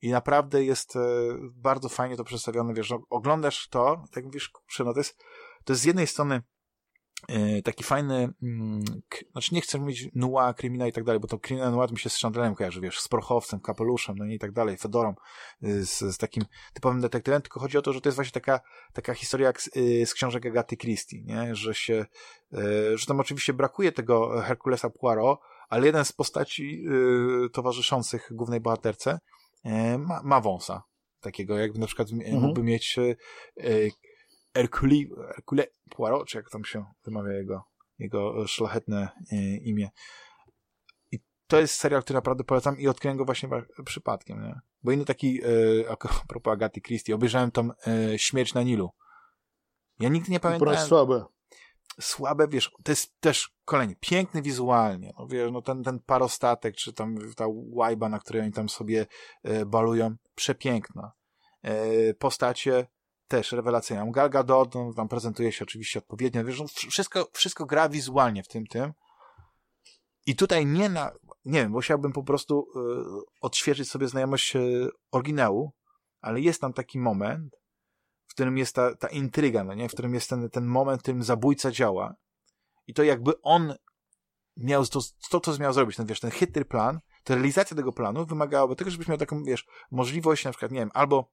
I 0.00 0.10
naprawdę 0.10 0.64
jest 0.64 0.94
yy, 0.94 1.38
bardzo 1.54 1.88
fajnie 1.88 2.16
to 2.16 2.24
przedstawione, 2.24 2.74
wiesz, 2.74 2.94
oglądasz 3.10 3.68
to, 3.68 4.04
tak 4.12 4.24
mówisz, 4.24 4.48
kurczę, 4.48 4.84
no 4.84 4.92
to 4.92 5.00
jest, 5.00 5.24
to 5.64 5.72
jest 5.72 5.82
z 5.82 5.84
jednej 5.84 6.06
strony 6.06 6.42
E, 6.42 6.53
taki 7.64 7.84
fajny, 7.84 8.28
mm, 8.42 8.84
znaczy 9.32 9.54
nie 9.54 9.60
chcę 9.60 9.78
mówić 9.78 10.08
noir, 10.14 10.54
kryminał 10.54 10.88
i 10.88 10.92
tak 10.92 11.04
dalej, 11.04 11.20
bo 11.20 11.28
to 11.28 11.38
kryminał 11.38 11.72
noir 11.72 11.92
mi 11.92 11.98
się 11.98 12.10
z 12.10 12.20
Chandlerem 12.20 12.54
kojarzy, 12.54 12.80
wiesz, 12.80 13.00
z 13.00 13.08
prochowcem, 13.08 13.60
kapeluszem, 13.60 14.18
no 14.18 14.24
i 14.24 14.38
tak 14.38 14.52
dalej, 14.52 14.76
Fedorą, 14.76 15.14
y, 15.64 15.86
z, 15.86 15.98
z 15.98 16.18
takim 16.18 16.44
typowym 16.74 17.00
detektywem, 17.00 17.42
tylko 17.42 17.60
chodzi 17.60 17.78
o 17.78 17.82
to, 17.82 17.92
że 17.92 18.00
to 18.00 18.08
jest 18.08 18.16
właśnie 18.16 18.32
taka, 18.32 18.60
taka 18.92 19.14
historia 19.14 19.46
jak 19.46 19.62
z, 19.62 19.76
y, 19.76 20.06
z 20.06 20.14
książek 20.14 20.46
Agaty 20.46 20.76
Christie, 20.76 21.22
nie, 21.22 21.54
że 21.54 21.74
się, 21.74 22.06
y, 22.52 22.98
że 22.98 23.06
tam 23.06 23.20
oczywiście 23.20 23.52
brakuje 23.52 23.92
tego 23.92 24.42
Herkulesa 24.42 24.90
Poirot, 24.90 25.38
ale 25.68 25.86
jeden 25.86 26.04
z 26.04 26.12
postaci 26.12 26.84
towarzyszących 27.52 28.28
głównej 28.32 28.60
bohaterce 28.60 29.18
ma, 29.98 30.20
ma 30.24 30.40
wąsa, 30.40 30.82
takiego 31.20 31.58
jakby 31.58 31.78
na 31.78 31.86
przykład 31.86 32.10
mhm. 32.10 32.40
mógłby 32.40 32.62
mieć 32.62 32.96
Hercule, 34.54 34.96
Hercule 35.34 35.66
Poirot, 35.90 36.28
czy 36.28 36.36
jak 36.36 36.50
tam 36.50 36.64
się 36.64 36.84
wymawia 37.04 37.32
jego, 37.32 37.64
jego 37.98 38.46
szlachetne 38.46 39.08
e, 39.32 39.36
imię. 39.56 39.90
I 41.12 41.20
to 41.46 41.60
jest 41.60 41.74
serial, 41.74 42.02
który 42.02 42.14
naprawdę 42.14 42.44
polecam 42.44 42.78
i 42.78 42.88
odkryłem 42.88 43.16
go 43.16 43.24
właśnie 43.24 43.48
przypadkiem, 43.84 44.42
nie? 44.42 44.60
Bo 44.82 44.92
inny 44.92 45.04
taki, 45.04 45.40
e, 45.44 45.90
a 45.90 45.96
propos 46.28 46.52
Agaty 46.52 46.80
Christie, 46.80 47.14
obejrzałem 47.14 47.50
tam 47.50 47.72
e, 47.86 48.18
Śmierć 48.18 48.54
na 48.54 48.62
Nilu. 48.62 48.90
Ja 50.00 50.08
nigdy 50.08 50.32
nie 50.32 50.40
pamiętam. 50.40 50.86
słabe. 50.86 51.24
Słabe, 52.00 52.48
wiesz, 52.48 52.70
to 52.84 52.92
jest 52.92 53.20
też 53.20 53.54
kolejny, 53.64 53.96
piękny 54.00 54.42
wizualnie, 54.42 55.12
no 55.18 55.26
wiesz, 55.26 55.50
no 55.52 55.62
ten, 55.62 55.82
ten 55.82 56.00
parostatek, 56.00 56.76
czy 56.76 56.92
tam 56.92 57.16
ta 57.36 57.44
łajba, 57.50 58.08
na 58.08 58.18
której 58.18 58.42
oni 58.42 58.52
tam 58.52 58.68
sobie 58.68 59.06
e, 59.42 59.66
balują, 59.66 60.16
przepiękna. 60.34 61.12
E, 61.62 62.14
postacie 62.14 62.86
też 63.36 63.52
rewelacyjna. 63.52 64.06
Gal 64.10 64.30
Gadot, 64.30 64.74
no, 64.74 64.92
tam 64.96 65.08
prezentuje 65.08 65.52
się 65.52 65.64
oczywiście 65.64 65.98
odpowiednio, 65.98 66.44
wiesz, 66.44 66.60
no, 66.60 66.66
wszystko, 66.90 67.28
wszystko 67.32 67.66
gra 67.66 67.88
wizualnie 67.88 68.42
w 68.42 68.48
tym, 68.48 68.66
tym. 68.66 68.92
I 70.26 70.36
tutaj 70.36 70.66
nie 70.66 70.88
na, 70.88 71.12
nie 71.44 71.60
wiem, 71.60 71.72
bo 71.72 71.80
chciałbym 71.80 72.12
po 72.12 72.22
prostu 72.22 72.66
y, 72.76 72.80
odświeżyć 73.40 73.90
sobie 73.90 74.08
znajomość 74.08 74.56
y, 74.56 74.88
oryginału, 75.10 75.72
ale 76.20 76.40
jest 76.40 76.60
tam 76.60 76.72
taki 76.72 76.98
moment, 76.98 77.56
w 78.26 78.34
którym 78.34 78.58
jest 78.58 78.74
ta, 78.74 78.96
ta 78.96 79.08
intryga, 79.08 79.64
no 79.64 79.74
nie? 79.74 79.88
W 79.88 79.92
którym 79.92 80.14
jest 80.14 80.30
ten, 80.30 80.50
ten 80.50 80.64
moment, 80.64 81.00
w 81.00 81.02
którym 81.02 81.22
zabójca 81.22 81.70
działa. 81.70 82.14
I 82.86 82.94
to 82.94 83.02
jakby 83.02 83.32
on 83.42 83.74
miał 84.56 84.86
to, 84.86 85.00
to, 85.30 85.40
co 85.40 85.58
miał 85.58 85.72
zrobić, 85.72 85.96
ten, 85.96 86.06
wiesz, 86.06 86.20
ten 86.20 86.30
chytry 86.30 86.64
plan, 86.64 87.00
to 87.24 87.34
realizacja 87.34 87.76
tego 87.76 87.92
planu 87.92 88.26
wymagałaby 88.26 88.76
tego, 88.76 88.90
żebyś 88.90 89.08
miał 89.08 89.18
taką, 89.18 89.44
wiesz, 89.44 89.66
możliwość 89.90 90.44
na 90.44 90.50
przykład, 90.50 90.72
nie 90.72 90.80
wiem, 90.80 90.90
albo 90.94 91.30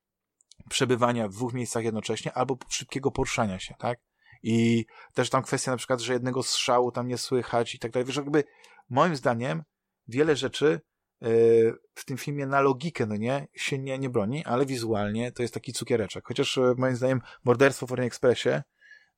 przebywania 0.69 1.27
w 1.27 1.31
dwóch 1.31 1.53
miejscach 1.53 1.83
jednocześnie, 1.83 2.33
albo 2.33 2.57
szybkiego 2.69 3.11
poruszania 3.11 3.59
się, 3.59 3.75
tak? 3.79 3.99
I 4.43 4.85
też 5.13 5.29
tam 5.29 5.43
kwestia 5.43 5.71
na 5.71 5.77
przykład, 5.77 5.99
że 5.99 6.13
jednego 6.13 6.43
strzału 6.43 6.91
tam 6.91 7.07
nie 7.07 7.17
słychać 7.17 7.75
i 7.75 7.79
tak 7.79 7.91
dalej. 7.91 8.05
Wiesz, 8.05 8.15
jakby 8.15 8.43
moim 8.89 9.15
zdaniem 9.15 9.63
wiele 10.07 10.35
rzeczy 10.35 10.81
yy, 11.21 11.73
w 11.93 12.05
tym 12.05 12.17
filmie 12.17 12.45
na 12.45 12.61
logikę, 12.61 13.05
no 13.05 13.15
nie, 13.15 13.47
się 13.53 13.79
nie, 13.79 13.99
nie 13.99 14.09
broni, 14.09 14.45
ale 14.45 14.65
wizualnie 14.65 15.31
to 15.31 15.41
jest 15.41 15.53
taki 15.53 15.73
cukiereczek. 15.73 16.27
Chociaż 16.27 16.57
yy, 16.57 16.75
moim 16.77 16.95
zdaniem 16.95 17.21
Morderstwo 17.43 17.87
w 17.87 17.91
Orient 17.91 18.07
Expressie 18.07 18.49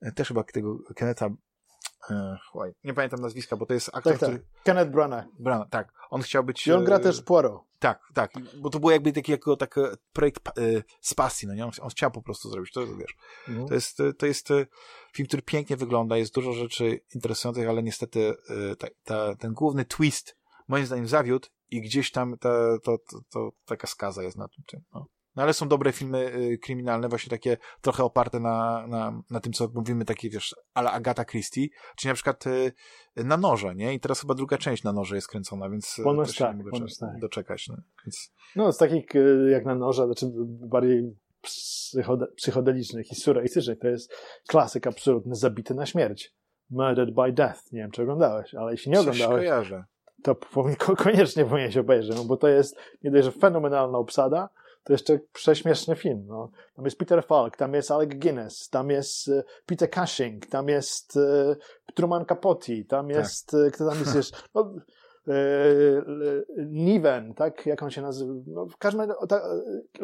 yy, 0.02 0.12
też 0.12 0.28
chyba 0.28 0.44
tego 0.44 0.78
Kenneta 0.96 1.30
e, 2.10 2.38
oj, 2.54 2.74
nie 2.84 2.94
pamiętam 2.94 3.22
nazwiska, 3.22 3.58
bo 3.58 3.66
to 3.66 3.74
jest 3.74 3.90
aktor, 3.94 4.14
Tak, 4.14 4.20
tak. 4.20 4.30
który... 4.30 4.46
Kenneth 4.64 4.92
Branagh. 4.92 5.26
Branagh, 5.40 5.70
tak. 5.70 5.94
On 6.10 6.22
chciał 6.22 6.44
być... 6.44 6.68
I 6.68 6.72
on 6.72 6.84
gra 6.84 6.96
e, 6.96 7.00
też 7.00 7.22
Poirot. 7.22 7.62
Tak, 7.80 8.00
tak, 8.14 8.32
bo 8.62 8.70
to 8.70 8.80
było 8.80 8.92
jakby 8.92 9.14
taki 9.14 9.32
jako 9.32 9.58
taki 9.58 9.82
projekt 10.14 10.48
e, 10.48 10.52
z 11.02 11.14
pasji, 11.14 11.48
no 11.48 11.54
nie? 11.54 11.66
On, 11.66 11.72
on 11.82 11.90
chciał 11.90 12.12
po 12.12 12.22
prostu 12.22 12.50
zrobić, 12.50 12.72
to 12.72 12.88
wiesz. 12.88 13.16
Mhm. 13.48 13.68
To 13.68 13.74
jest, 13.74 14.00
e, 14.00 14.14
to 14.14 14.26
jest 14.26 14.52
e, 14.52 14.66
film, 15.14 15.28
który 15.28 15.42
pięknie 15.42 15.78
wygląda, 15.78 16.18
jest 16.18 16.34
dużo 16.34 16.54
rzeczy 16.54 17.00
interesujących, 17.16 17.70
ale 17.70 17.84
niestety 17.84 18.34
e, 18.50 18.76
ta, 18.76 18.88
ta, 19.04 19.36
ten 19.36 19.54
główny 19.54 19.86
twist 19.86 20.38
moim 20.68 20.86
zdaniem 20.86 21.08
zawiódł 21.08 21.48
i 21.72 21.82
gdzieś 21.82 22.12
tam 22.12 22.38
ta, 22.38 22.50
to, 22.84 22.98
to, 22.98 23.20
to 23.30 23.52
taka 23.66 23.88
skaza 23.88 24.24
jest 24.24 24.38
na 24.38 24.48
tym. 24.48 24.64
tym 24.68 24.82
no. 24.94 25.06
No 25.36 25.44
ale 25.44 25.54
są 25.54 25.68
dobre 25.68 25.92
filmy 25.92 26.34
y, 26.36 26.58
kryminalne, 26.58 27.10
właśnie 27.10 27.30
takie 27.30 27.58
trochę 27.82 28.04
oparte 28.04 28.40
na, 28.40 28.88
na, 28.88 29.22
na 29.32 29.40
tym, 29.40 29.54
co 29.54 29.68
mówimy, 29.74 30.06
takie 30.06 30.30
wiesz, 30.30 30.56
ale 30.74 30.92
Agata 30.92 31.26
Christie, 31.26 31.68
czyli 31.98 32.10
na 32.10 32.14
przykład 32.16 32.48
y, 32.48 32.74
na 33.16 33.38
noże, 33.38 33.76
nie? 33.76 33.94
I 33.94 34.00
teraz 34.00 34.22
chyba 34.22 34.34
druga 34.34 34.58
część 34.58 34.84
na 34.84 34.94
noże 34.94 35.16
jest 35.16 35.28
kręcona, 35.28 35.70
więc 35.70 36.00
y, 36.00 36.04
Ponoć 36.04 36.28
też 36.28 36.38
się 36.38 36.44
tak, 36.44 36.58
nie 36.58 36.64
mogę 36.64 36.72
ponoć 36.72 36.94
cze- 36.98 37.06
tak. 37.06 37.20
doczekać. 37.20 37.68
No. 37.68 37.76
Więc, 38.06 38.34
No, 38.56 38.72
z 38.72 38.78
takich 38.78 39.06
jak 39.52 39.66
na 39.66 39.76
noże, 39.76 40.06
znaczy 40.06 40.26
bardziej 40.46 41.16
psychode, 41.42 42.28
psychodelicznych 42.36 43.12
i 43.12 43.16
surrealistycznych, 43.16 43.80
to 43.80 43.88
jest 43.88 44.14
klasyk 44.48 44.88
absolutny, 44.88 45.36
zabity 45.36 45.74
na 45.74 45.86
śmierć. 45.86 46.34
Murdered 46.70 47.16
by 47.16 47.32
Death. 47.34 47.72
Nie 47.72 47.82
wiem, 47.82 47.92
czy 47.92 48.02
oglądałeś, 48.02 48.56
ale 48.56 48.72
jeśli 48.72 48.92
nie 48.92 48.98
coś 48.98 49.08
oglądałeś, 49.08 49.42
kojarzę. 49.42 49.84
to 50.24 50.36
powinien, 50.36 50.76
ko- 50.78 50.96
koniecznie 51.06 51.46
powinieneś 51.46 51.78
obejrzeć, 51.78 52.16
no 52.18 52.24
bo 52.26 52.38
to 52.38 52.48
jest 52.48 52.78
nie 53.04 53.12
dość, 53.12 53.26
że 53.26 53.32
fenomenalna 53.32 53.98
obsada, 53.98 54.50
to 54.84 54.94
jeszcze 54.94 55.20
prześmieszny 55.34 55.96
film. 55.96 56.26
No. 56.28 56.52
Tam 56.76 56.86
jest 56.86 56.98
Peter 56.98 57.26
Falk, 57.26 57.58
tam 57.58 57.74
jest 57.74 57.92
Alec 57.92 58.10
Guinness, 58.16 58.70
tam 58.70 58.90
jest 58.90 59.28
e, 59.28 59.44
Peter 59.66 59.92
Cushing, 59.92 60.46
tam 60.46 60.68
jest 60.68 61.18
e, 61.18 61.56
Truman 61.94 62.26
Capote, 62.26 62.74
tam 62.88 63.10
jest, 63.10 63.54
e, 63.54 63.72
kto 63.72 63.90
tam 63.90 64.00
jest 64.00 64.16
jeszcze, 64.16 64.38
no, 64.56 64.74
Niven, 66.58 67.34
tak, 67.34 67.66
jak 67.66 67.84
on 67.84 67.90
się 67.90 68.02
nazywa, 68.02 68.34
no, 68.48 68.66
w 68.66 68.78
każdym 68.78 69.02
razie, 69.02 69.18
o, 69.18 69.28
ta, 69.28 69.38
e, 69.38 69.42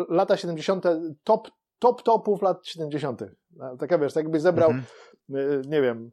lata 0.09 0.37
70., 0.37 0.85
top, 1.23 1.47
top 1.79 2.03
topów 2.03 2.41
lat 2.41 2.67
70. 2.67 3.21
No, 3.51 3.77
Taka 3.77 3.97
wiesz, 3.97 4.13
tak 4.13 4.23
jakby 4.23 4.39
zebrał, 4.39 4.69
Mhm. 4.69 5.61
nie 5.69 5.81
wiem, 5.81 6.11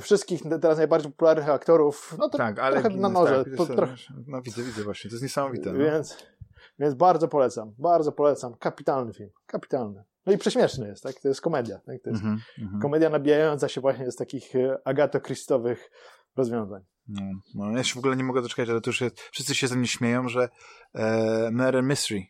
wszystkich 0.00 0.42
teraz 0.60 0.78
najbardziej 0.78 1.12
popularnych 1.12 1.48
aktorów, 1.48 2.16
no 2.18 2.28
to 2.28 2.38
Tak, 2.38 2.58
ale 2.58 2.80
trochę 2.80 2.96
na 2.96 3.08
noże, 3.08 3.44
tak, 3.44 3.56
po, 3.56 3.66
trochę, 3.66 3.94
No 4.26 4.42
widzę, 4.42 4.62
widzę 4.62 4.82
właśnie, 4.82 5.10
to 5.10 5.14
jest 5.14 5.22
niesamowite. 5.22 5.72
No. 5.72 5.84
Więc, 6.78 6.94
bardzo 6.94 7.28
polecam, 7.28 7.74
bardzo 7.78 8.12
polecam. 8.12 8.54
Kapitalny 8.54 9.14
film, 9.14 9.30
kapitalny. 9.46 10.04
No 10.26 10.32
i 10.32 10.38
prześmieszny 10.38 10.88
jest, 10.88 11.02
tak? 11.02 11.14
To 11.20 11.28
jest 11.28 11.40
komedia. 11.40 11.78
Tak? 11.78 12.02
To 12.02 12.10
jest 12.10 12.22
Mhm, 12.22 12.40
mhm. 12.58 12.82
komedia 12.82 13.10
nabijająca 13.10 13.68
się 13.68 13.80
właśnie 13.80 14.10
z 14.10 14.16
takich 14.16 14.56
e, 14.56 14.78
agatokristowych 14.84 15.90
rozwiązań. 16.36 16.82
No, 17.08 17.22
no, 17.54 17.70
ja 17.76 17.84
się 17.84 17.94
w 17.94 17.98
ogóle 17.98 18.16
nie 18.16 18.24
mogę 18.24 18.42
doczekać, 18.42 18.68
ale 18.68 18.80
to 18.80 18.90
już 18.90 19.00
jest, 19.00 19.20
wszyscy 19.20 19.54
się 19.54 19.68
ze 19.68 19.76
mnie 19.76 19.86
śmieją, 19.86 20.28
że 20.28 20.48
e, 20.94 21.50
Murder 21.50 21.82
Mystery, 21.82 22.22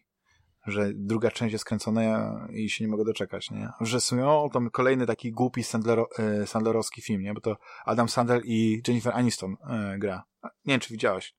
że 0.66 0.90
druga 0.94 1.30
część 1.30 1.52
jest 1.52 1.64
kręcona 1.64 2.48
i 2.52 2.70
się 2.70 2.84
nie 2.84 2.90
mogę 2.90 3.04
doczekać, 3.04 3.50
nie? 3.50 3.70
Że 3.80 4.00
są 4.00 4.42
o, 4.42 4.50
tam 4.52 4.70
kolejny 4.70 5.06
taki 5.06 5.32
głupi 5.32 5.62
Sandlero, 5.62 6.08
e, 6.18 6.46
Sandlerowski 6.46 7.02
film, 7.02 7.22
nie? 7.22 7.34
Bo 7.34 7.40
to 7.40 7.56
Adam 7.84 8.08
Sandler 8.08 8.40
i 8.44 8.82
Jennifer 8.88 9.14
Aniston 9.14 9.56
e, 9.70 9.98
gra. 9.98 10.24
Nie 10.44 10.50
wiem, 10.74 10.80
czy 10.80 10.92
widziałeś. 10.92 11.34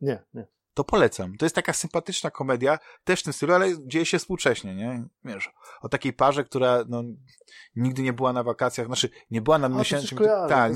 Nie, 0.00 0.24
nie. 0.34 0.46
To 0.74 0.84
polecam. 0.84 1.36
To 1.36 1.44
jest 1.44 1.54
taka 1.54 1.72
sympatyczna 1.72 2.30
komedia, 2.30 2.78
też 3.04 3.20
w 3.20 3.22
tym 3.22 3.32
stylu, 3.32 3.54
ale 3.54 3.86
dzieje 3.86 4.06
się 4.06 4.18
współcześnie, 4.18 4.74
nie? 4.74 5.04
Wiesz, 5.24 5.50
o 5.82 5.88
takiej 5.88 6.12
parze, 6.12 6.44
która 6.44 6.84
no, 6.88 7.02
nigdy 7.76 8.02
nie 8.02 8.12
była 8.12 8.32
na 8.32 8.42
wakacjach, 8.42 8.86
znaczy 8.86 9.08
nie 9.30 9.42
była 9.42 9.58
na 9.58 9.68
miesięcznym... 9.68 10.24
tak. 10.48 10.72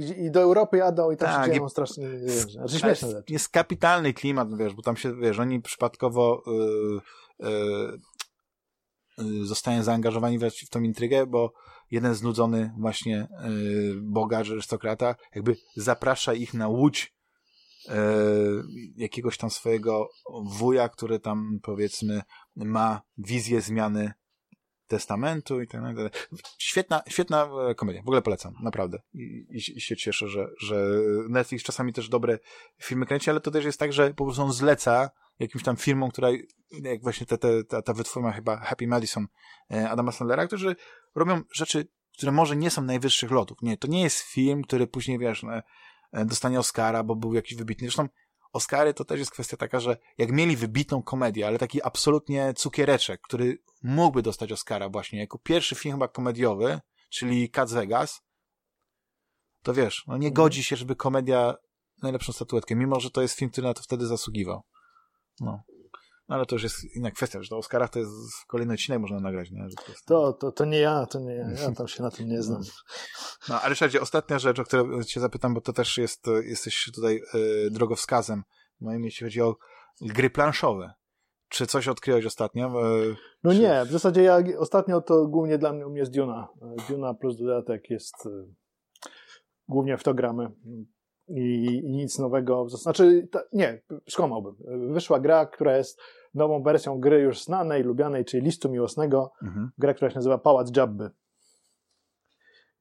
I, 0.00 0.24
I 0.24 0.30
do 0.30 0.40
Europy 0.40 0.76
jadą 0.76 1.10
i 1.10 1.16
tam 1.16 1.28
Tak, 1.28 1.46
się 1.46 1.52
dzieją 1.52 1.68
strasznie 1.68 2.08
rzeczy. 2.28 2.52
Znaczy 2.52 2.70
śmieszne 2.70 2.88
jest, 2.88 3.02
rzeczy. 3.02 3.32
jest 3.32 3.48
kapitalny 3.48 4.14
klimat, 4.14 4.56
wiesz, 4.56 4.74
bo 4.74 4.82
tam 4.82 4.96
się, 4.96 5.16
wiesz, 5.16 5.38
oni 5.38 5.62
przypadkowo 5.62 6.42
y, 7.40 7.46
y, 7.46 7.52
y, 9.22 9.46
zostają 9.46 9.82
zaangażowani 9.82 10.38
w, 10.38 10.42
w 10.42 10.70
tą 10.70 10.80
intrygę, 10.80 11.26
bo 11.26 11.52
jeden 11.90 12.14
znudzony 12.14 12.72
właśnie 12.78 13.28
y, 13.44 13.94
bogacz, 14.02 14.50
arystokrata, 14.50 15.14
jakby 15.34 15.56
zaprasza 15.76 16.34
ich 16.34 16.54
na 16.54 16.68
łódź 16.68 17.19
jakiegoś 18.96 19.38
tam 19.38 19.50
swojego 19.50 20.08
wuja, 20.44 20.88
który 20.88 21.20
tam 21.20 21.58
powiedzmy 21.62 22.22
ma 22.56 23.02
wizję 23.18 23.60
zmiany 23.60 24.12
testamentu 24.90 25.60
i 25.60 25.68
tak 25.68 25.82
dalej. 25.82 26.10
Świetna, 26.58 27.02
świetna 27.08 27.48
e, 27.70 27.74
komedia. 27.74 28.02
W 28.02 28.04
ogóle 28.04 28.22
polecam, 28.22 28.54
naprawdę. 28.62 28.98
I, 29.14 29.46
i, 29.50 29.80
się 29.80 29.96
cieszę, 29.96 30.28
że, 30.28 30.46
że 30.60 30.86
Netflix 31.28 31.64
czasami 31.64 31.92
też 31.92 32.08
dobre 32.08 32.38
filmy 32.82 33.06
kręci, 33.06 33.30
ale 33.30 33.40
to 33.40 33.50
też 33.50 33.64
jest 33.64 33.78
tak, 33.78 33.92
że 33.92 34.14
po 34.14 34.24
prostu 34.24 34.42
on 34.42 34.52
zleca 34.52 35.10
jakimś 35.38 35.64
tam 35.64 35.76
firmom, 35.76 36.10
która, 36.10 36.28
jak 36.82 37.02
właśnie 37.02 37.26
te, 37.26 37.38
te, 37.38 37.64
ta, 37.64 37.82
ta 37.82 37.92
wytwórnia 37.92 38.32
chyba 38.32 38.56
Happy 38.56 38.86
Madison 38.86 39.26
e, 39.72 39.90
Adama 39.90 40.12
Sandlera, 40.12 40.46
którzy 40.46 40.76
robią 41.14 41.42
rzeczy, 41.52 41.88
które 42.16 42.32
może 42.32 42.56
nie 42.56 42.70
są 42.70 42.82
najwyższych 42.82 43.30
lotów. 43.30 43.58
Nie, 43.62 43.76
to 43.76 43.88
nie 43.88 44.02
jest 44.02 44.20
film, 44.20 44.62
który 44.62 44.86
później, 44.86 45.18
wiesz, 45.18 45.44
e, 45.44 45.48
e, 45.48 45.62
dostanie 46.12 46.58
Oscara, 46.58 47.02
bo 47.02 47.16
był 47.16 47.34
jakiś 47.34 47.54
wybitny. 47.54 47.86
Zresztą 47.86 48.08
Oscary 48.52 48.94
to 48.94 49.04
też 49.04 49.18
jest 49.18 49.30
kwestia 49.30 49.56
taka, 49.56 49.80
że 49.80 49.96
jak 50.18 50.32
mieli 50.32 50.56
wybitną 50.56 51.02
komedię, 51.02 51.46
ale 51.46 51.58
taki 51.58 51.82
absolutnie 51.82 52.54
cukiereczek, 52.54 53.20
który 53.20 53.58
mógłby 53.82 54.22
dostać 54.22 54.52
Oscara 54.52 54.88
właśnie 54.88 55.18
jako 55.18 55.38
pierwszy 55.38 55.74
film 55.74 55.94
chyba 55.94 56.08
komediowy, 56.08 56.80
czyli 57.10 57.50
Cat 57.50 57.72
Vegas, 57.72 58.22
to 59.62 59.74
wiesz, 59.74 60.04
no 60.06 60.16
nie 60.16 60.32
godzi 60.32 60.64
się, 60.64 60.76
żeby 60.76 60.96
komedia 60.96 61.54
najlepszą 62.02 62.32
statuetkę, 62.32 62.76
mimo 62.76 63.00
że 63.00 63.10
to 63.10 63.22
jest 63.22 63.34
film, 63.34 63.50
który 63.50 63.66
na 63.66 63.74
to 63.74 63.82
wtedy 63.82 64.06
zasługiwał. 64.06 64.62
No. 65.40 65.62
No 66.30 66.36
ale 66.36 66.46
to 66.46 66.54
już 66.54 66.62
jest 66.62 66.96
inna 66.96 67.10
kwestia, 67.10 67.42
że 67.42 67.48
na 67.54 67.58
Oscarach 67.58 67.90
to 67.90 67.98
jest 67.98 68.12
kolejny 68.46 68.74
odcinek 68.74 69.00
można 69.00 69.20
nagrać, 69.20 69.50
nie? 69.50 69.58
To 69.58 69.92
jest... 69.92 70.04
To, 70.06 70.32
to, 70.32 70.52
to 70.52 70.64
nie 70.64 70.78
ja, 70.78 71.06
to 71.06 71.20
nie 71.20 71.34
ja. 71.34 71.50
Ja 71.50 71.72
tam 71.72 71.88
się 71.88 72.02
na 72.02 72.10
tym 72.10 72.28
nie 72.28 72.42
znam. 72.42 72.62
No, 73.48 73.60
a 73.60 73.68
Ryszardzie, 73.68 74.00
ostatnia 74.00 74.38
rzecz, 74.38 74.58
o 74.58 74.64
którą 74.64 75.02
cię 75.02 75.20
zapytam, 75.20 75.54
bo 75.54 75.60
to 75.60 75.72
też 75.72 75.98
jest, 75.98 76.26
jesteś 76.42 76.90
tutaj 76.94 77.22
e, 77.34 77.70
drogowskazem, 77.70 78.42
moim 78.80 79.04
jeśli 79.04 79.24
chodzi 79.24 79.40
o 79.40 79.56
gry 80.00 80.30
planszowe. 80.30 80.92
Czy 81.48 81.66
coś 81.66 81.88
odkryłeś 81.88 82.26
ostatnio? 82.26 82.66
E, 82.66 83.14
No 83.44 83.52
Czy- 83.52 83.58
nie, 83.58 83.84
w 83.84 83.90
zasadzie 83.90 84.22
ja 84.22 84.38
ostatnio 84.58 85.00
to 85.00 85.26
głównie 85.26 85.58
dla 85.58 85.72
mnie 85.72 85.86
u 85.86 85.90
mnie 85.90 86.00
jest 86.00 86.12
Duna. 86.12 86.48
Duna 86.88 87.14
plus 87.14 87.36
dodatek 87.38 87.90
jest 87.90 88.26
y, 88.26 88.54
głównie 89.68 89.96
w 89.96 90.02
to 90.02 90.14
gramy. 90.14 90.50
I, 91.28 91.64
i 91.64 91.92
nic 91.92 92.18
nowego. 92.18 92.68
Znaczy, 92.68 93.28
ta, 93.32 93.42
nie, 93.52 93.82
skłamałbym. 94.08 94.56
Wyszła 94.92 95.20
gra, 95.20 95.46
która 95.46 95.76
jest 95.76 96.00
nową 96.34 96.62
wersją 96.62 97.00
gry 97.00 97.20
już 97.20 97.42
znanej, 97.44 97.82
lubianej, 97.82 98.24
czyli 98.24 98.42
Listu 98.42 98.70
Miłosnego. 98.70 99.32
mhm. 99.42 99.70
Gra, 99.78 99.94
która 99.94 100.10
się 100.10 100.16
nazywa 100.16 100.38
Pałac 100.38 100.76
Jabby. 100.76 101.10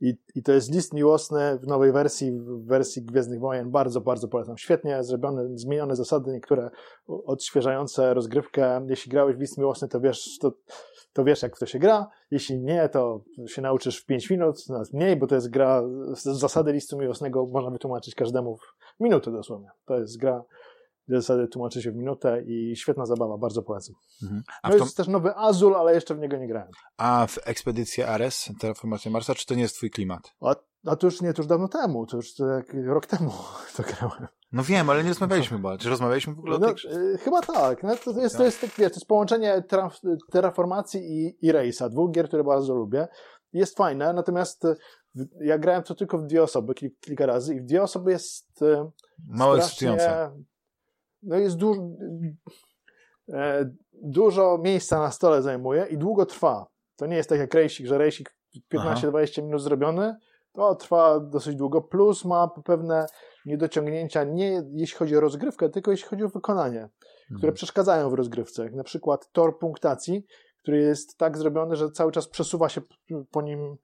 I, 0.02 0.14
I 0.36 0.44
to 0.44 0.52
jest 0.52 0.74
list 0.74 0.94
miłosny 0.94 1.60
w 1.64 1.68
nowej 1.68 1.92
wersji, 1.92 2.32
w 2.32 2.66
wersji 2.66 3.02
Gwiezdnych 3.06 3.40
Wojen. 3.40 3.72
Bardzo, 3.72 4.02
bardzo 4.02 4.28
polecam. 4.28 4.58
Świetnie 4.58 5.04
zrobione, 5.04 5.48
zmienione 5.58 5.96
zasady, 5.96 6.32
niektóre 6.32 6.70
odświeżające 7.08 8.14
rozgrywkę. 8.14 8.86
Jeśli 8.90 9.12
grałeś 9.12 9.36
w 9.36 9.40
list 9.40 9.58
miłosny, 9.58 9.88
to 9.88 10.00
wiesz, 10.02 10.38
to, 10.42 10.52
to 11.14 11.24
wiesz, 11.24 11.42
jak 11.42 11.56
w 11.56 11.60
to 11.60 11.66
się 11.66 11.80
gra. 11.80 12.08
Jeśli 12.32 12.60
nie, 12.60 12.90
to 12.90 13.24
się 13.48 13.62
nauczysz 13.62 14.02
w 14.02 14.06
5 14.06 14.30
minut, 14.30 14.70
nawet 14.70 14.94
mniej, 14.94 15.16
bo 15.16 15.28
to 15.28 15.36
jest 15.36 15.50
gra, 15.50 15.84
z- 16.16 16.24
zasady 16.40 16.72
listu 16.72 16.98
miłosnego 16.98 17.46
można 17.46 17.72
wytłumaczyć 17.72 18.16
każdemu 18.16 18.58
w 18.58 18.64
minutę 19.00 19.32
dosłownie. 19.32 19.70
To 19.86 20.00
jest 20.00 20.18
gra, 20.20 20.44
zasady 21.10 21.48
tłumaczy 21.48 21.82
się 21.82 21.92
w 21.92 21.96
minutę 21.96 22.42
i 22.46 22.76
świetna 22.76 23.06
zabawa, 23.06 23.38
bardzo 23.38 23.62
polecam. 23.62 23.96
Mhm. 24.24 24.44
A, 24.64 24.70
No 24.70 24.76
jest 24.76 24.98
też 24.98 25.08
nowy 25.08 25.36
Azul, 25.36 25.76
ale 25.76 25.94
jeszcze 25.94 26.16
w 26.16 26.20
niego 26.20 26.38
nie 26.38 26.48
grałem. 26.48 26.72
a 26.98 27.28
w 27.28 27.38
ekspedycję 27.46 28.08
Ares, 28.08 28.50
Terraformacja 28.60 29.12
Marsa, 29.12 29.36
czy 29.36 29.46
to 29.46 29.56
nie 29.56 29.62
jest 29.62 29.76
twój 29.76 29.90
klimat? 29.90 30.22
A, 30.42 30.56
a 30.86 30.96
to 30.96 31.08
już 31.08 31.22
nie, 31.22 31.34
to 31.34 31.42
już 31.42 31.48
dawno 31.48 31.68
temu, 31.68 32.06
to 32.06 32.18
już 32.18 32.36
to 32.36 32.48
jak 32.48 32.74
rok 32.86 33.06
temu 33.06 33.32
to 33.78 33.84
grałem. 33.84 34.28
No 34.52 34.64
wiem, 34.64 34.90
ale 34.90 35.04
nie 35.04 35.10
rozmawialiśmy 35.10 35.58
chyba. 35.58 35.78
Czy 35.78 35.90
rozmawialiśmy 35.90 36.34
w 36.36 36.40
ogóle 36.40 36.56
o 36.56 36.60
No, 36.60 36.68
tych... 36.74 36.86
y, 36.86 37.18
chyba 37.18 37.42
tak. 37.42 37.84
No, 37.84 37.96
to, 37.96 38.22
jest, 38.22 38.38
to, 38.38 38.44
jest, 38.46 38.62
tak, 38.62 38.70
wiesz, 38.70 38.92
to 38.92 38.96
jest 38.96 39.06
połączenie 39.06 39.62
traf, 39.68 40.00
terraformacji 40.32 41.02
i, 41.02 41.48
i 41.48 41.54
Race'a, 41.54 41.90
dwóch 41.90 42.12
gier, 42.12 42.28
które 42.28 42.44
bardzo 42.44 42.76
lubię. 42.76 43.08
Jest 43.54 43.78
fajne, 43.78 44.14
natomiast 44.14 44.64
ja 45.42 45.58
grałem 45.58 45.84
to 45.84 45.96
tylko 45.96 46.18
w 46.18 46.26
dwie 46.26 46.44
osoby 46.44 46.74
kil, 46.74 46.90
kilka 47.02 47.26
razy 47.26 47.56
i 47.56 47.62
w 47.62 47.66
dwie 47.66 47.84
osoby 47.84 48.12
jest 48.12 48.62
y, 48.62 48.92
Mało 49.28 49.56
strasznie. 49.56 49.98
No 51.24 51.36
jest 51.38 51.56
du 51.56 51.98
e, 53.34 53.70
dużo 54.04 54.58
miejsca 54.58 55.00
na 55.00 55.12
stole 55.12 55.42
zajmuje 55.42 55.86
i 55.90 55.98
długo 55.98 56.26
trwa. 56.26 56.68
To 56.96 57.06
nie 57.06 57.16
jest 57.16 57.30
tak 57.30 57.40
jak 57.40 57.54
rejsik, 57.54 57.88
że 57.88 57.98
rejsik 57.98 58.36
15-20 58.74 59.44
minut 59.44 59.62
zrobiony, 59.62 60.16
to 60.54 60.76
trwa 60.76 61.20
dosyć 61.20 61.56
długo, 61.56 61.82
plus 61.82 62.26
ma 62.26 62.48
pewne 62.66 63.06
niedociągnięcia 63.46 64.24
nie 64.24 64.64
jeśli 64.72 64.98
chodzi 64.98 65.18
o 65.18 65.20
rozgrywkę, 65.20 65.70
tylko 65.70 65.92
jeśli 65.92 66.08
chodzi 66.08 66.24
o 66.24 66.30
wykonanie, 66.30 66.90
które 67.26 67.36
Mhm. 67.38 67.54
przeszkadzają 67.54 68.10
w 68.10 68.14
rozgrywce. 68.14 68.64
Jak 68.64 68.74
na 68.74 68.84
przykład 68.84 69.32
tor 69.32 69.60
punktacji, 69.60 70.26
który 70.62 70.78
jest 70.82 71.18
tak 71.18 71.38
zrobiony, 71.38 71.76
że 71.76 71.92
cały 71.92 72.12
czas 72.12 72.28
przesuwa 72.28 72.70
się 72.70 72.82
po 73.32 73.42
nim 73.42 73.76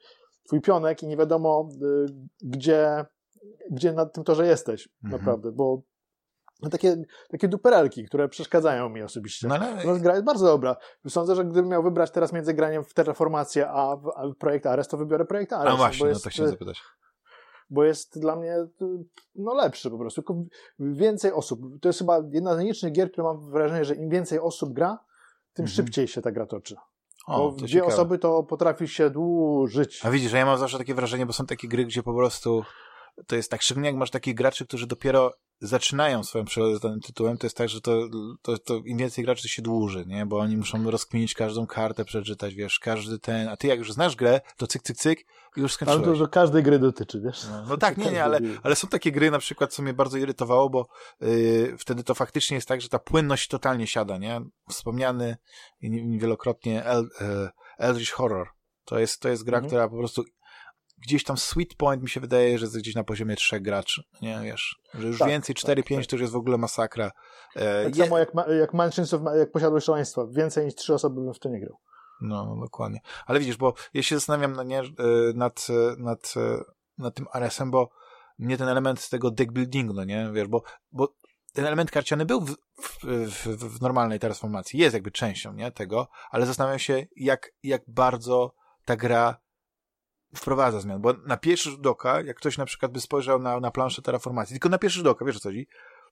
twój 0.46 0.62
pionek 0.62 1.04
i 1.04 1.08
nie 1.08 1.18
wiadomo 1.18 1.70
y, 1.82 2.06
gdzie, 2.44 3.06
gdzie 3.72 3.94
na 3.94 4.06
tym 4.06 4.24
torze 4.24 4.48
jesteś 4.48 4.90
Mhm. 5.04 5.22
naprawdę, 5.22 5.52
bo 5.52 5.82
takie, 6.72 6.98
takie 7.30 7.48
duperelki, 7.48 8.06
które 8.06 8.30
przeszkadzają 8.30 8.90
mi 8.90 9.02
osobiście. 9.04 9.48
No 9.48 9.56
ale 9.56 9.76
Natomiast 9.76 10.02
gra 10.02 10.14
jest 10.14 10.26
bardzo 10.26 10.46
dobra. 10.46 10.76
Sądzę, 11.10 11.36
że 11.36 11.46
gdybym 11.46 11.72
miał 11.72 11.84
wybrać 11.84 12.12
teraz 12.12 12.34
między 12.34 12.54
graniem 12.54 12.84
w 12.84 12.94
Terraformację 12.94 13.70
a, 13.70 13.96
w, 13.96 14.08
a 14.16 14.24
Projekt 14.40 14.66
Ares, 14.66 14.88
to 14.88 14.98
wybiorę 14.98 15.26
Projekt 15.26 15.54
Ares. 15.54 15.74
A 15.74 15.78
właśnie, 15.78 16.04
no 16.04 16.10
jest, 16.10 16.24
to 16.24 16.30
chciałem 16.30 16.52
zapytać. 16.52 16.82
bo 17.70 17.84
jest 17.84 18.20
dla 18.20 18.36
mnie 18.36 18.56
no, 19.36 19.54
lepszy 19.54 19.90
po 19.92 19.98
prostu. 19.98 20.22
Tylko 20.22 20.44
Więcej 20.80 21.32
osób. 21.32 21.60
To 21.82 21.90
jest 21.90 22.00
chyba 22.00 22.20
jedna 22.32 22.56
z 22.56 22.60
nielicznych 22.60 22.94
gier, 22.94 23.12
które 23.12 23.24
mam 23.28 23.52
wrażenie, 23.52 23.86
że 23.86 23.96
im 23.96 24.10
więcej 24.10 24.40
osób 24.40 24.74
gra, 24.74 25.00
tym 25.54 25.64
Mhm. 25.66 25.76
szybciej 25.76 26.08
się 26.08 26.22
ta 26.22 26.32
gra 26.32 26.46
toczy. 26.46 26.76
O, 27.28 27.38
bo 27.40 27.52
to 27.52 27.58
dwie 27.58 27.68
ciekawe. 27.68 27.94
osoby 27.94 28.20
to 28.20 28.44
potrafi 28.44 28.88
się 28.88 29.10
dłużyć. 29.10 30.06
A 30.06 30.10
widzisz, 30.12 30.32
że 30.32 30.38
ja 30.38 30.46
mam 30.46 30.58
zawsze 30.58 30.78
takie 30.78 30.94
wrażenie, 30.94 31.26
bo 31.26 31.34
są 31.34 31.46
takie 31.46 31.68
gry, 31.68 31.86
gdzie 31.86 32.04
po 32.04 32.14
prostu 32.14 32.64
to 33.28 33.36
jest 33.36 33.52
tak, 33.52 33.62
szczególnie 33.62 33.90
jak 33.90 33.98
masz 33.98 34.12
takich 34.12 34.36
graczy, 34.36 34.66
którzy 34.66 34.88
dopiero 34.88 35.32
zaczynają 35.60 36.24
swoją 36.24 36.46
przygodę 36.46 36.78
z 36.78 36.80
danym 36.80 37.00
tytułem, 37.00 37.38
to 37.38 37.46
jest 37.46 37.58
tak, 37.58 37.70
że 37.70 37.82
to, 37.82 38.02
to, 38.42 38.58
to 38.58 38.76
im 38.86 38.98
więcej 38.98 39.26
graczy, 39.26 39.42
to 39.42 39.48
się 39.48 39.62
dłuży, 39.62 40.06
nie? 40.08 40.26
Bo 40.26 40.38
oni 40.40 40.58
muszą 40.58 40.92
rozkminić 40.92 41.34
każdą 41.34 41.68
kartę, 41.68 42.06
przeczytać, 42.06 42.56
wiesz, 42.56 42.80
każdy 42.80 43.20
ten, 43.20 43.48
a 43.48 43.58
ty 43.58 43.68
jak 43.68 43.80
już 43.80 43.94
znasz 43.94 44.16
grę, 44.16 44.42
to 44.58 44.68
cyk, 44.68 44.82
cyk, 44.84 44.98
cyk 44.98 45.20
i 45.58 45.62
już 45.62 45.72
Ale 45.74 45.86
to 45.88 45.92
skończyłeś. 45.94 46.20
do 46.20 46.28
każdej 46.28 46.64
gry 46.64 46.80
dotyczy, 46.80 47.22
wiesz? 47.26 47.44
No, 47.50 47.66
no 47.70 47.78
tak, 47.78 47.98
nie, 47.98 48.12
nie, 48.12 48.24
ale, 48.24 48.40
ale 48.64 48.76
są 48.76 48.88
takie 48.88 49.12
gry 49.12 49.32
na 49.32 49.40
przykład, 49.40 49.74
co 49.74 49.84
mnie 49.84 49.94
bardzo 49.94 50.18
irytowało, 50.18 50.70
bo 50.70 50.88
yy, 51.22 51.76
wtedy 51.78 52.04
to 52.04 52.16
faktycznie 52.16 52.56
jest 52.56 52.68
tak, 52.68 52.82
że 52.82 52.90
ta 52.90 53.00
płynność 53.00 53.48
totalnie 53.48 53.88
siada, 53.88 54.18
nie? 54.18 54.42
Wspomniany 54.70 55.38
wielokrotnie 56.18 56.86
El, 56.86 57.10
e, 57.22 57.50
Eldritch 57.78 58.12
Horror. 58.12 58.48
To 58.86 59.00
jest, 59.00 59.20
to 59.22 59.30
jest 59.30 59.44
gra, 59.44 59.58
Mhm. 59.58 59.70
która 59.70 59.90
po 59.90 59.98
prostu 59.98 60.24
gdzieś 61.06 61.24
tam 61.24 61.38
Sweet 61.38 61.76
Point 61.76 62.04
mi 62.04 62.10
się 62.10 62.20
wydaje, 62.20 62.58
że 62.60 62.66
jest 62.66 62.78
gdzieś 62.78 62.96
na 62.96 63.04
poziomie 63.04 63.36
trzech 63.36 63.62
graczy, 63.62 64.02
nie, 64.22 64.40
wiesz, 64.44 64.76
że 64.94 65.08
już 65.08 65.20
Tak, 65.20 65.30
więcej, 65.30 65.56
tak, 65.56 65.64
4-5 65.78 65.96
tak. 65.98 66.06
to 66.06 66.16
już 66.16 66.22
jest 66.22 66.34
w 66.34 66.36
ogóle 66.36 66.58
masakra. 66.58 67.12
E, 67.56 67.84
Tak 67.86 67.96
je- 67.96 68.04
samo 68.04 68.18
jak, 68.18 68.34
ma- 68.34 68.48
jak 68.48 68.74
Mansions 68.74 69.14
of, 69.14 69.22
jak 69.40 69.52
Posiadłość 69.52 69.86
Szaleństwa. 69.86 70.22
Więcej 70.32 70.66
niż 70.66 70.76
trzy 70.76 70.94
osoby 70.94 71.22
bym 71.22 71.34
w 71.34 71.40
to 71.40 71.50
nie 71.50 71.60
grał. 71.60 71.78
No, 72.22 72.46
no, 72.46 72.62
dokładnie. 72.62 73.00
Ale 73.26 73.40
widzisz, 73.40 73.58
bo 73.58 73.74
ja 73.94 74.04
się 74.04 74.16
zastanawiam 74.16 74.54
na 74.54 74.64
nie, 74.64 74.80
e, 74.80 74.84
nad, 75.36 75.68
e, 75.70 75.96
nad, 76.04 76.34
e, 76.38 76.64
nad 76.98 77.16
tym 77.16 77.26
RS-em, 77.34 77.72
bo 77.72 77.90
mnie 78.40 78.58
ten 78.58 78.68
element 78.68 79.10
tego 79.10 79.32
deck 79.32 79.52
buildingu, 79.52 79.94
no 79.94 80.04
nie, 80.04 80.30
wiesz, 80.34 80.48
bo, 80.48 80.64
bo 80.92 81.14
ten 81.54 81.66
element 81.66 81.92
karciany 81.92 82.26
był 82.26 82.42
w, 82.42 82.56
w, 82.80 83.06
w, 83.28 83.78
w 83.78 83.82
normalnej 83.82 84.20
transformacji, 84.20 84.80
jest 84.80 84.94
jakby 84.94 85.12
częścią, 85.12 85.54
nie, 85.54 85.72
tego, 85.72 86.08
ale 86.32 86.46
zastanawiam 86.46 86.80
się, 86.80 87.06
jak, 87.16 87.52
jak 87.64 87.82
bardzo 87.88 88.54
ta 88.86 88.96
gra 88.96 89.38
wprowadza 90.36 90.80
zmian, 90.80 91.02
bo 91.02 91.14
na 91.14 91.38
pierwszy 91.38 91.70
rzut 91.70 91.88
oka, 91.88 92.22
jak 92.22 92.38
ktoś 92.38 92.58
na 92.58 92.66
przykład 92.66 92.92
by 92.92 93.02
spojrzał 93.02 93.40
na, 93.40 93.60
na 93.60 93.72
planszę 93.72 94.02
terraformacji, 94.02 94.54
tylko 94.54 94.70
na 94.70 94.78
pierwszy 94.78 95.00
rzut 95.00 95.08
oka, 95.08 95.26
wiesz 95.26 95.38
o 95.38 95.40
co 95.40 95.50
chodzi, 95.50 95.68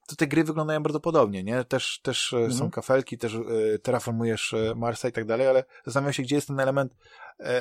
to 0.07 0.15
te 0.15 0.27
gry 0.27 0.43
wyglądają 0.43 0.83
bardzo 0.83 0.99
podobnie, 0.99 1.43
nie? 1.43 1.63
Też, 1.63 1.99
też 2.03 2.33
e, 2.33 2.37
są 2.37 2.53
Mhm. 2.53 2.71
kafelki, 2.71 3.17
też 3.17 3.35
e, 3.35 3.79
terraformujesz 3.79 4.53
e, 4.53 4.75
Marsa 4.75 5.07
i 5.07 5.11
tak 5.11 5.25
dalej, 5.25 5.47
ale 5.47 5.63
zastanawiam 5.85 6.13
się, 6.13 6.23
gdzie 6.23 6.35
jest 6.35 6.47
ten 6.47 6.59
element 6.59 6.95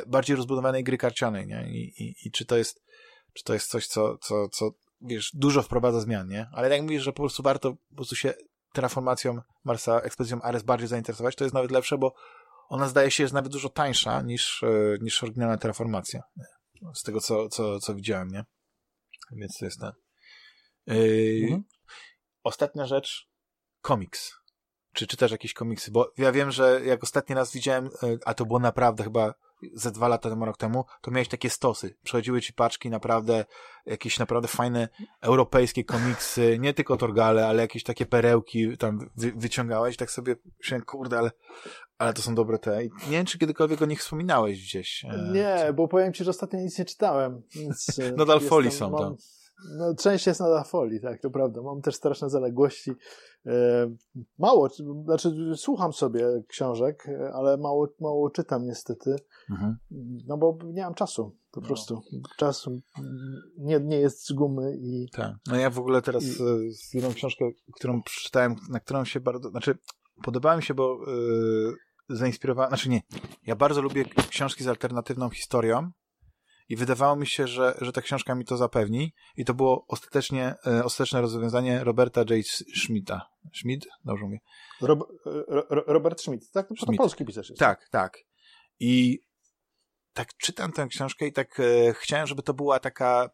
bardziej 0.06 0.36
rozbudowanej 0.36 0.84
gry 0.84 0.98
karcianej, 0.98 1.46
nie? 1.46 1.70
I, 1.70 2.02
i, 2.02 2.14
i 2.24 2.30
czy 2.30 2.44
to 2.44 2.56
jest, 2.56 2.82
czy 3.32 3.44
to 3.44 3.54
jest 3.54 3.70
coś, 3.70 3.86
co, 3.86 4.18
co, 4.18 4.48
co, 4.48 4.70
wiesz, 5.00 5.30
dużo 5.34 5.62
wprowadza 5.62 6.00
zmian, 6.00 6.28
nie? 6.28 6.46
Ale 6.52 6.70
jak 6.70 6.82
mówisz, 6.82 7.02
że 7.02 7.12
po 7.12 7.22
prostu 7.22 7.42
warto 7.42 7.72
po 7.90 7.96
prostu 7.96 8.16
się 8.16 8.34
terraformacją 8.72 9.40
Marsa, 9.64 10.00
ekspedycją 10.00 10.42
Ares 10.42 10.62
bardziej 10.62 10.88
zainteresować, 10.88 11.36
to 11.36 11.44
jest 11.44 11.54
nawet 11.54 11.70
lepsze, 11.70 11.98
bo 11.98 12.14
ona 12.68 12.88
zdaje 12.88 13.10
się 13.10 13.22
jest 13.22 13.34
nawet 13.34 13.52
dużo 13.52 13.68
tańsza 13.68 14.22
niż, 14.22 14.62
e, 14.62 14.96
niż 15.00 15.22
oryginalna 15.22 15.56
terraformacja. 15.56 16.22
Z 16.94 17.02
tego, 17.02 17.20
co, 17.20 17.48
co, 17.48 17.80
co 17.80 17.94
widziałem, 17.94 18.28
nie? 18.28 18.44
Więc 19.32 19.58
to 19.58 19.64
jest 19.64 19.80
ten. 19.80 19.92
Yy, 20.86 21.42
Mhm. 21.42 21.64
Ostatnia 22.42 22.86
rzecz, 22.86 23.28
komiks. 23.80 24.32
Czy 24.94 25.06
czytasz 25.06 25.30
jakieś 25.30 25.54
komiksy? 25.54 25.90
Bo 25.90 26.12
ja 26.18 26.32
wiem, 26.32 26.50
że 26.50 26.80
jak 26.84 27.02
ostatni 27.02 27.34
raz 27.34 27.52
widziałem, 27.52 27.86
e, 27.86 27.90
a 28.24 28.34
to 28.34 28.46
było 28.46 28.58
naprawdę 28.58 29.04
chyba 29.04 29.34
ze 29.74 29.90
dwa 29.90 30.08
lata 30.08 30.30
temu, 30.30 30.44
rok 30.44 30.56
temu, 30.56 30.84
to 31.00 31.10
miałeś 31.10 31.28
takie 31.28 31.50
stosy. 31.50 31.96
Przechodziły 32.02 32.40
ci 32.40 32.52
paczki 32.52 32.90
naprawdę, 32.90 33.44
jakieś 33.86 34.18
naprawdę 34.18 34.48
fajne 34.48 34.88
europejskie 35.20 35.84
komiksy, 35.84 36.58
nie 36.58 36.74
tylko 36.74 36.96
Torgale, 36.96 37.46
ale 37.46 37.62
jakieś 37.62 37.82
takie 37.82 38.06
perełki 38.06 38.78
tam 38.78 39.10
wy, 39.16 39.32
wyciągałeś, 39.36 39.96
tak 39.96 40.10
sobie 40.10 40.36
myślałem, 40.58 40.84
kurde, 40.84 41.18
ale, 41.18 41.30
ale 42.02 42.12
to 42.14 42.22
są 42.22 42.34
dobre 42.34 42.58
te. 42.58 42.82
Nie 42.84 42.90
wiem, 43.10 43.26
czy 43.26 43.38
kiedykolwiek 43.38 43.82
o 43.82 43.86
nich 43.86 44.00
wspominałeś 44.00 44.62
gdzieś. 44.62 45.04
e, 45.04 45.32
Nie, 45.32 45.72
bo 45.72 45.88
powiem 45.88 46.12
ci, 46.12 46.24
że 46.24 46.30
ostatnio 46.30 46.60
nic 46.60 46.78
nie 46.78 46.84
czytałem. 46.84 47.42
Nic, 47.56 47.98
e, 47.98 48.12
Nadal 48.16 48.40
folii 48.40 48.70
są 48.70 48.90
mam, 48.90 49.00
tam. 49.00 49.16
No, 49.78 49.94
część 49.94 50.26
jest 50.26 50.40
nadal 50.40 50.64
folii, 50.64 51.00
tak, 51.00 51.20
to 51.20 51.30
prawda. 51.30 51.62
Mam 51.62 51.82
też 51.82 51.94
straszne 51.94 52.30
zaległości. 52.30 52.90
E, 53.46 53.52
Mało, 54.38 54.68
znaczy 55.04 55.30
słucham 55.56 55.92
sobie 55.92 56.42
książek, 56.48 57.06
ale 57.34 57.56
mało, 57.56 57.88
mało 58.00 58.30
czytam 58.30 58.66
niestety. 58.66 59.16
Mhm. 59.50 59.76
No 60.26 60.36
bo 60.38 60.58
nie 60.64 60.82
mam 60.82 60.94
czasu, 60.94 61.36
po 61.50 61.60
No. 61.60 61.66
prostu. 61.66 62.02
Czas 62.36 62.66
nie, 63.58 63.80
nie 63.80 63.96
jest 63.96 64.26
z 64.26 64.32
gumy 64.32 64.76
i 64.80 65.06
Tak. 65.12 65.32
No 65.46 65.56
ja 65.56 65.70
w 65.70 65.78
ogóle 65.78 66.02
teraz 66.02 66.24
I- 66.24 66.72
z 66.72 66.94
jedną 66.94 67.12
książkę, 67.14 67.44
którą 67.74 68.02
przeczytałem, 68.02 68.56
na 68.70 68.80
którą 68.80 69.04
się 69.04 69.20
bardzo, 69.20 69.50
znaczy 69.50 69.78
podobała 70.24 70.56
mi 70.56 70.62
się, 70.62 70.74
bo 70.74 70.98
e, 71.06 71.12
zainspirowała, 72.08 72.68
znaczy 72.68 72.88
nie, 72.88 73.00
ja 73.46 73.56
bardzo 73.56 73.82
lubię 73.82 74.04
książki 74.28 74.64
z 74.64 74.68
alternatywną 74.68 75.30
historią 75.30 75.90
i 76.68 76.76
wydawało 76.76 77.16
mi 77.16 77.26
się, 77.26 77.46
że, 77.46 77.74
że 77.80 77.92
ta 77.92 78.02
książka 78.02 78.34
mi 78.34 78.44
to 78.44 78.56
zapewni 78.56 79.12
i 79.36 79.44
to 79.44 79.54
było 79.54 79.84
ostatecznie, 79.88 80.54
e, 80.66 80.84
ostateczne 80.84 81.20
rozwiązanie 81.20 81.84
Roberta 81.84 82.20
J. 82.20 82.46
Schmidta. 82.76 83.28
Schmidt? 83.54 83.86
Dobrze 84.04 84.24
mówię. 84.24 84.38
Rob, 84.80 85.00
Ro, 85.24 85.66
Ro- 85.70 85.84
Robert 85.86 86.20
Schmidt, 86.20 86.50
tak? 86.50 86.68
To 86.68 86.74
Schmidt. 86.74 86.98
polski 86.98 87.24
pisarz 87.24 87.48
jest. 87.50 87.60
Tak, 87.60 87.88
tak. 87.90 88.18
I 88.80 89.18
tak 90.12 90.28
czytam 90.36 90.72
tę 90.72 90.86
książkę 90.86 91.26
i 91.26 91.32
tak 91.32 91.60
e, 91.60 91.94
chciałem, 91.94 92.26
żeby 92.26 92.42
to 92.42 92.54
była 92.54 92.80
taka 92.80 93.30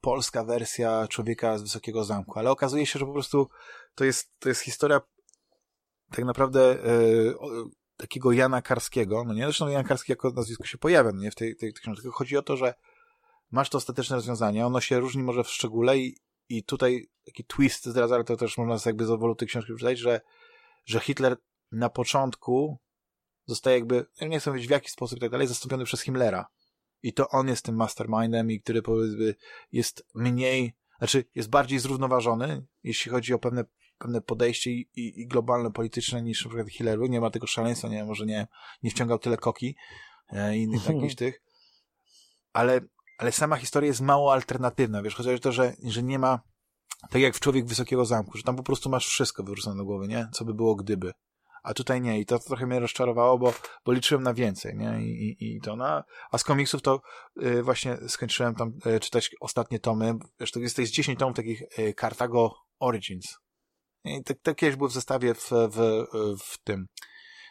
polska 0.00 0.44
wersja 0.44 1.08
Człowieka 1.08 1.58
z 1.58 1.62
Wysokiego 1.62 2.04
Zamku, 2.04 2.38
ale 2.38 2.50
okazuje 2.50 2.86
się, 2.86 2.98
że 2.98 3.06
po 3.06 3.12
prostu 3.12 3.48
to 3.94 4.04
jest, 4.04 4.38
to 4.38 4.48
jest 4.48 4.60
historia 4.60 5.00
tak 6.12 6.24
naprawdę 6.24 6.84
e, 6.84 7.38
o, 7.38 7.50
takiego 7.96 8.32
Jana 8.32 8.62
Karskiego, 8.62 9.24
no 9.24 9.34
nie, 9.34 9.44
zresztą 9.44 9.68
Jan 9.68 9.84
Karski 9.84 10.12
jako 10.12 10.30
nazwisko 10.30 10.64
się 10.64 10.78
pojawia, 10.78 11.12
no 11.12 11.20
nie, 11.20 11.30
w 11.30 11.34
tej, 11.34 11.56
tej, 11.56 11.72
tej 11.72 11.82
książce, 11.82 12.02
tylko 12.02 12.18
chodzi 12.18 12.36
o 12.36 12.42
to, 12.42 12.56
że 12.56 12.74
masz 13.50 13.70
to 13.70 13.78
ostateczne 13.78 14.16
rozwiązanie, 14.16 14.66
ono 14.66 14.80
się 14.80 15.00
różni 15.00 15.22
może 15.22 15.44
w 15.44 15.48
szczególe 15.48 15.98
i, 15.98 16.16
i 16.48 16.64
tutaj 16.64 17.08
taki 17.26 17.44
twist 17.44 17.86
zdradza, 17.86 18.14
ale 18.14 18.24
to 18.24 18.36
też 18.36 18.58
można 18.58 18.78
sobie 18.78 18.90
jakby 18.90 19.06
z 19.06 19.10
owolu 19.10 19.34
tej 19.34 19.48
książki 19.48 19.72
przeczytać, 19.72 19.98
że, 19.98 20.20
że 20.84 21.00
Hitler 21.00 21.36
na 21.72 21.90
początku 21.90 22.78
zostaje 23.46 23.76
jakby, 23.76 24.06
ja 24.20 24.28
nie 24.28 24.40
chcę 24.40 24.50
mówić 24.50 24.66
w 24.66 24.70
jaki 24.70 24.90
sposób 24.90 25.18
i 25.18 25.20
tak 25.20 25.30
dalej, 25.30 25.46
zastąpiony 25.46 25.84
przez 25.84 26.00
Himmlera. 26.00 26.46
I 27.02 27.12
to 27.12 27.28
on 27.28 27.48
jest 27.48 27.64
tym 27.64 27.76
mastermindem 27.76 28.50
i 28.50 28.60
który 28.60 28.82
powiedzmy 28.82 29.34
jest 29.72 30.06
mniej, 30.14 30.74
znaczy 30.98 31.24
jest 31.34 31.50
bardziej 31.50 31.78
zrównoważony, 31.78 32.66
jeśli 32.82 33.10
chodzi 33.10 33.34
o 33.34 33.38
pewne, 33.38 33.64
pewne 34.02 34.20
podejście 34.20 34.70
i, 34.70 34.88
i, 34.94 35.20
i 35.20 35.26
globalne 35.26 35.72
polityczne 35.72 36.22
niż 36.22 36.44
na 36.44 36.48
przykład 36.48 36.70
Hilleru. 36.70 37.06
Nie 37.06 37.20
ma 37.20 37.30
tego 37.30 37.46
szaleństwa, 37.46 37.88
nie 37.88 38.04
może 38.04 38.26
nie, 38.26 38.46
nie 38.82 38.90
wciągał 38.90 39.18
tyle 39.18 39.36
koki 39.36 39.76
e, 40.28 40.56
i 40.56 40.62
innych 40.62 40.86
jakichś 40.94 41.14
tych. 41.14 41.42
Ale, 42.52 42.80
ale 43.18 43.32
sama 43.32 43.56
historia 43.56 43.88
jest 43.88 44.00
mało 44.00 44.32
alternatywna, 44.32 45.02
wiesz, 45.02 45.20
o 45.20 45.38
to, 45.38 45.52
że, 45.52 45.72
że 45.84 46.02
nie 46.02 46.18
ma 46.18 46.40
tak 47.10 47.22
jak 47.22 47.34
w 47.34 47.40
Człowiek 47.40 47.66
Wysokiego 47.66 48.04
Zamku, 48.04 48.38
że 48.38 48.42
tam 48.42 48.56
po 48.56 48.62
prostu 48.62 48.90
masz 48.90 49.06
wszystko 49.06 49.42
wyrzucone 49.42 49.76
do 49.76 49.84
głowy, 49.84 50.08
nie? 50.08 50.28
Co 50.32 50.44
by 50.44 50.54
było 50.54 50.74
gdyby. 50.74 51.12
A 51.62 51.74
tutaj 51.74 52.00
nie. 52.00 52.20
I 52.20 52.26
to 52.26 52.38
trochę 52.38 52.66
mnie 52.66 52.80
rozczarowało, 52.80 53.38
bo, 53.38 53.54
bo 53.84 53.92
liczyłem 53.92 54.22
na 54.22 54.34
więcej, 54.34 54.76
nie? 54.76 55.02
I, 55.02 55.36
i, 55.40 55.56
i 55.56 55.60
to, 55.60 55.76
no. 55.76 56.02
A 56.30 56.38
z 56.38 56.44
komiksów 56.44 56.82
to 56.82 57.00
y, 57.42 57.62
właśnie 57.62 57.96
skończyłem 58.08 58.54
tam 58.54 58.72
y, 58.86 59.00
czytać 59.00 59.30
ostatnie 59.40 59.78
tomy. 59.78 60.14
Wiesz, 60.40 60.52
to 60.52 60.60
jest, 60.60 60.76
to 60.76 60.82
jest 60.82 60.92
10 60.92 61.18
tomów 61.18 61.36
takich 61.36 61.62
y, 61.78 61.94
Carthago 62.00 62.54
Origins. 62.78 63.41
I 64.04 64.24
te, 64.24 64.34
te 64.34 64.54
kiedyś 64.54 64.76
były 64.76 64.90
w 64.90 64.92
zestawie 64.92 65.34
w, 65.34 65.50
w, 65.50 66.06
w 66.38 66.58
tym, 66.64 66.86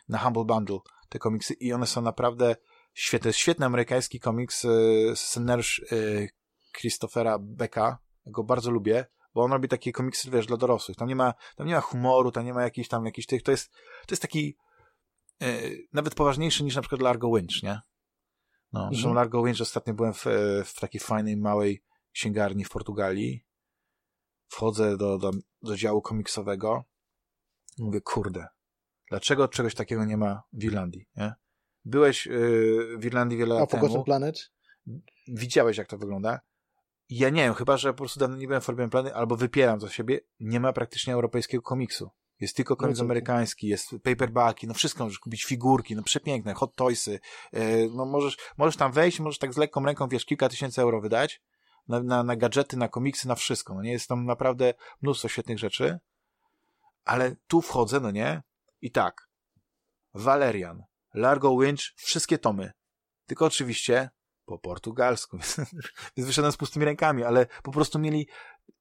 na 0.09 0.17
Humble 0.17 0.45
Bundle, 0.45 0.77
te 1.09 1.19
komiksy 1.19 1.53
i 1.53 1.73
one 1.73 1.87
są 1.87 2.01
naprawdę 2.01 2.55
świetne. 2.93 3.29
Jest 3.29 3.39
świetny 3.39 3.65
amerykański 3.65 4.19
komiks, 4.19 4.65
y, 4.65 5.13
scenariusz 5.15 5.79
y, 5.79 6.29
Christophera 6.77 7.37
Becka. 7.39 7.99
Go 8.25 8.43
bardzo 8.43 8.71
lubię. 8.71 9.05
bo 9.33 9.43
on 9.43 9.51
robi 9.51 9.67
takie 9.67 9.91
komiksy, 9.91 10.31
wiesz, 10.31 10.45
dla 10.45 10.57
dorosłych. 10.57 10.97
Tam 10.97 11.07
nie 11.07 11.15
ma, 11.15 11.33
tam 11.55 11.67
nie 11.67 11.75
ma 11.75 11.81
humoru, 11.81 12.31
tam 12.31 12.45
nie 12.45 12.53
ma 12.53 12.63
jakichś 12.63 12.89
tam, 12.89 13.05
jakichś 13.05 13.27
tych, 13.27 13.43
to 13.43 13.51
jest, 13.51 13.71
to 14.07 14.11
jest 14.11 14.21
taki 14.21 14.57
e, 15.41 15.61
nawet 15.93 16.15
poważniejszy 16.15 16.63
niż 16.63 16.75
na 16.75 16.81
przykład 16.81 17.01
Largo 17.01 17.35
Winch, 17.35 17.63
nie? 17.63 17.79
No, 18.73 18.87
zresztą 18.91 19.09
Mhm. 19.09 19.15
Largo 19.15 19.43
Winch 19.43 19.61
ostatnio 19.61 19.93
byłem 19.93 20.13
w, 20.13 20.25
w 20.65 20.79
takiej 20.79 21.01
fajnej, 21.01 21.37
małej 21.37 21.83
księgarni 22.11 22.65
w 22.65 22.69
Portugalii. 22.69 23.45
Wchodzę 24.51 24.97
do, 24.97 25.17
do, 25.17 25.31
do 25.61 25.77
działu 25.77 26.01
komiksowego. 26.01 26.83
Mówię, 27.79 28.01
kurde, 28.01 28.47
dlaczego 29.09 29.47
czegoś 29.47 29.75
takiego 29.75 30.05
nie 30.05 30.17
ma 30.17 30.43
w 30.53 30.63
Irlandii, 30.63 31.05
nie? 31.15 31.33
Byłeś 31.85 32.27
y, 32.27 32.97
w 32.97 33.05
Irlandii 33.05 33.37
wiele 33.37 33.55
A 33.55 33.59
lat 33.59 33.71
Forgotten 33.71 33.93
temu. 33.93 34.03
Planet? 34.03 34.51
Widziałeś, 35.27 35.77
jak 35.77 35.87
to 35.87 35.97
wygląda. 35.97 36.39
Ja 37.09 37.29
nie 37.29 37.43
wiem, 37.43 37.53
chyba, 37.53 37.77
że 37.77 37.93
po 37.93 37.97
prostu 37.97 38.19
dawno 38.19 38.37
nie 38.37 38.47
byłem 38.47 38.61
w 38.61 38.65
Forgotten 38.65 38.89
Planet, 38.89 39.13
albo 39.13 39.35
wypieram 39.35 39.79
to 39.79 39.87
z 39.87 39.91
siebie. 39.91 40.19
Nie 40.39 40.59
ma 40.59 40.73
praktycznie 40.73 41.13
europejskiego 41.13 41.63
komiksu. 41.63 42.09
Jest 42.39 42.55
tylko 42.55 42.75
komiks 42.75 42.99
ty. 42.99 43.05
amerykański, 43.05 43.67
jest 43.67 43.89
paperbacki, 44.03 44.67
no 44.67 44.73
wszystko 44.73 45.03
możesz 45.03 45.19
kupić, 45.19 45.45
figurki, 45.45 45.95
no 45.95 46.03
przepiękne, 46.03 46.53
hot 46.53 46.75
toysy, 46.75 47.19
e, 47.53 47.87
no 47.87 48.05
możesz, 48.05 48.37
możesz 48.57 48.77
tam 48.77 48.91
wejść, 48.91 49.19
możesz 49.19 49.39
tak 49.39 49.53
z 49.53 49.57
lekką 49.57 49.85
ręką, 49.85 50.07
wiesz, 50.07 50.25
kilka 50.25 50.49
tysięcy 50.49 50.81
euro 50.81 51.01
wydać 51.01 51.41
na, 51.87 52.03
na, 52.03 52.23
na 52.23 52.35
gadżety, 52.35 52.77
na 52.77 52.87
komiksy, 52.87 53.27
na 53.27 53.35
wszystko, 53.35 53.73
no 53.73 53.81
nie, 53.81 53.91
jest 53.91 54.07
tam 54.07 54.25
naprawdę 54.25 54.73
mnóstwo 55.01 55.27
świetnych 55.27 55.59
rzeczy, 55.59 55.99
ale 57.03 57.35
tu 57.47 57.61
wchodzę, 57.61 57.99
no 57.99 58.11
nie, 58.11 58.43
i 58.81 58.91
tak, 58.91 59.29
Valerian, 60.13 60.83
Largo 61.13 61.57
Winch, 61.57 61.81
wszystkie 61.95 62.37
tomy, 62.37 62.71
tylko 63.25 63.45
oczywiście 63.45 64.09
po 64.45 64.59
portugalsku, 64.59 65.37
więc 66.17 66.27
wyszedłem 66.27 66.51
z 66.51 66.57
pustymi 66.57 66.85
rękami, 66.85 67.23
ale 67.23 67.45
po 67.63 67.71
prostu 67.71 67.99
mieli 67.99 68.27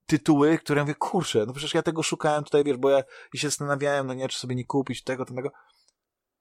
tytuły, 0.07 0.59
które 0.59 0.81
mówię, 0.81 0.95
kurczę, 0.95 1.45
no 1.47 1.53
przecież 1.53 1.75
ja 1.75 1.83
tego 1.83 2.03
szukałem 2.03 2.45
tutaj, 2.45 2.65
wiesz, 2.65 2.77
bo 2.77 2.91
ja, 2.91 2.97
ja 3.35 3.41
się 3.41 3.49
zastanawiałem, 3.49 4.07
no 4.07 4.15
nie, 4.15 4.29
czy 4.29 4.39
sobie 4.39 4.55
nie 4.55 4.65
kupić 4.65 5.05
tego, 5.05 5.25
tego. 5.25 5.51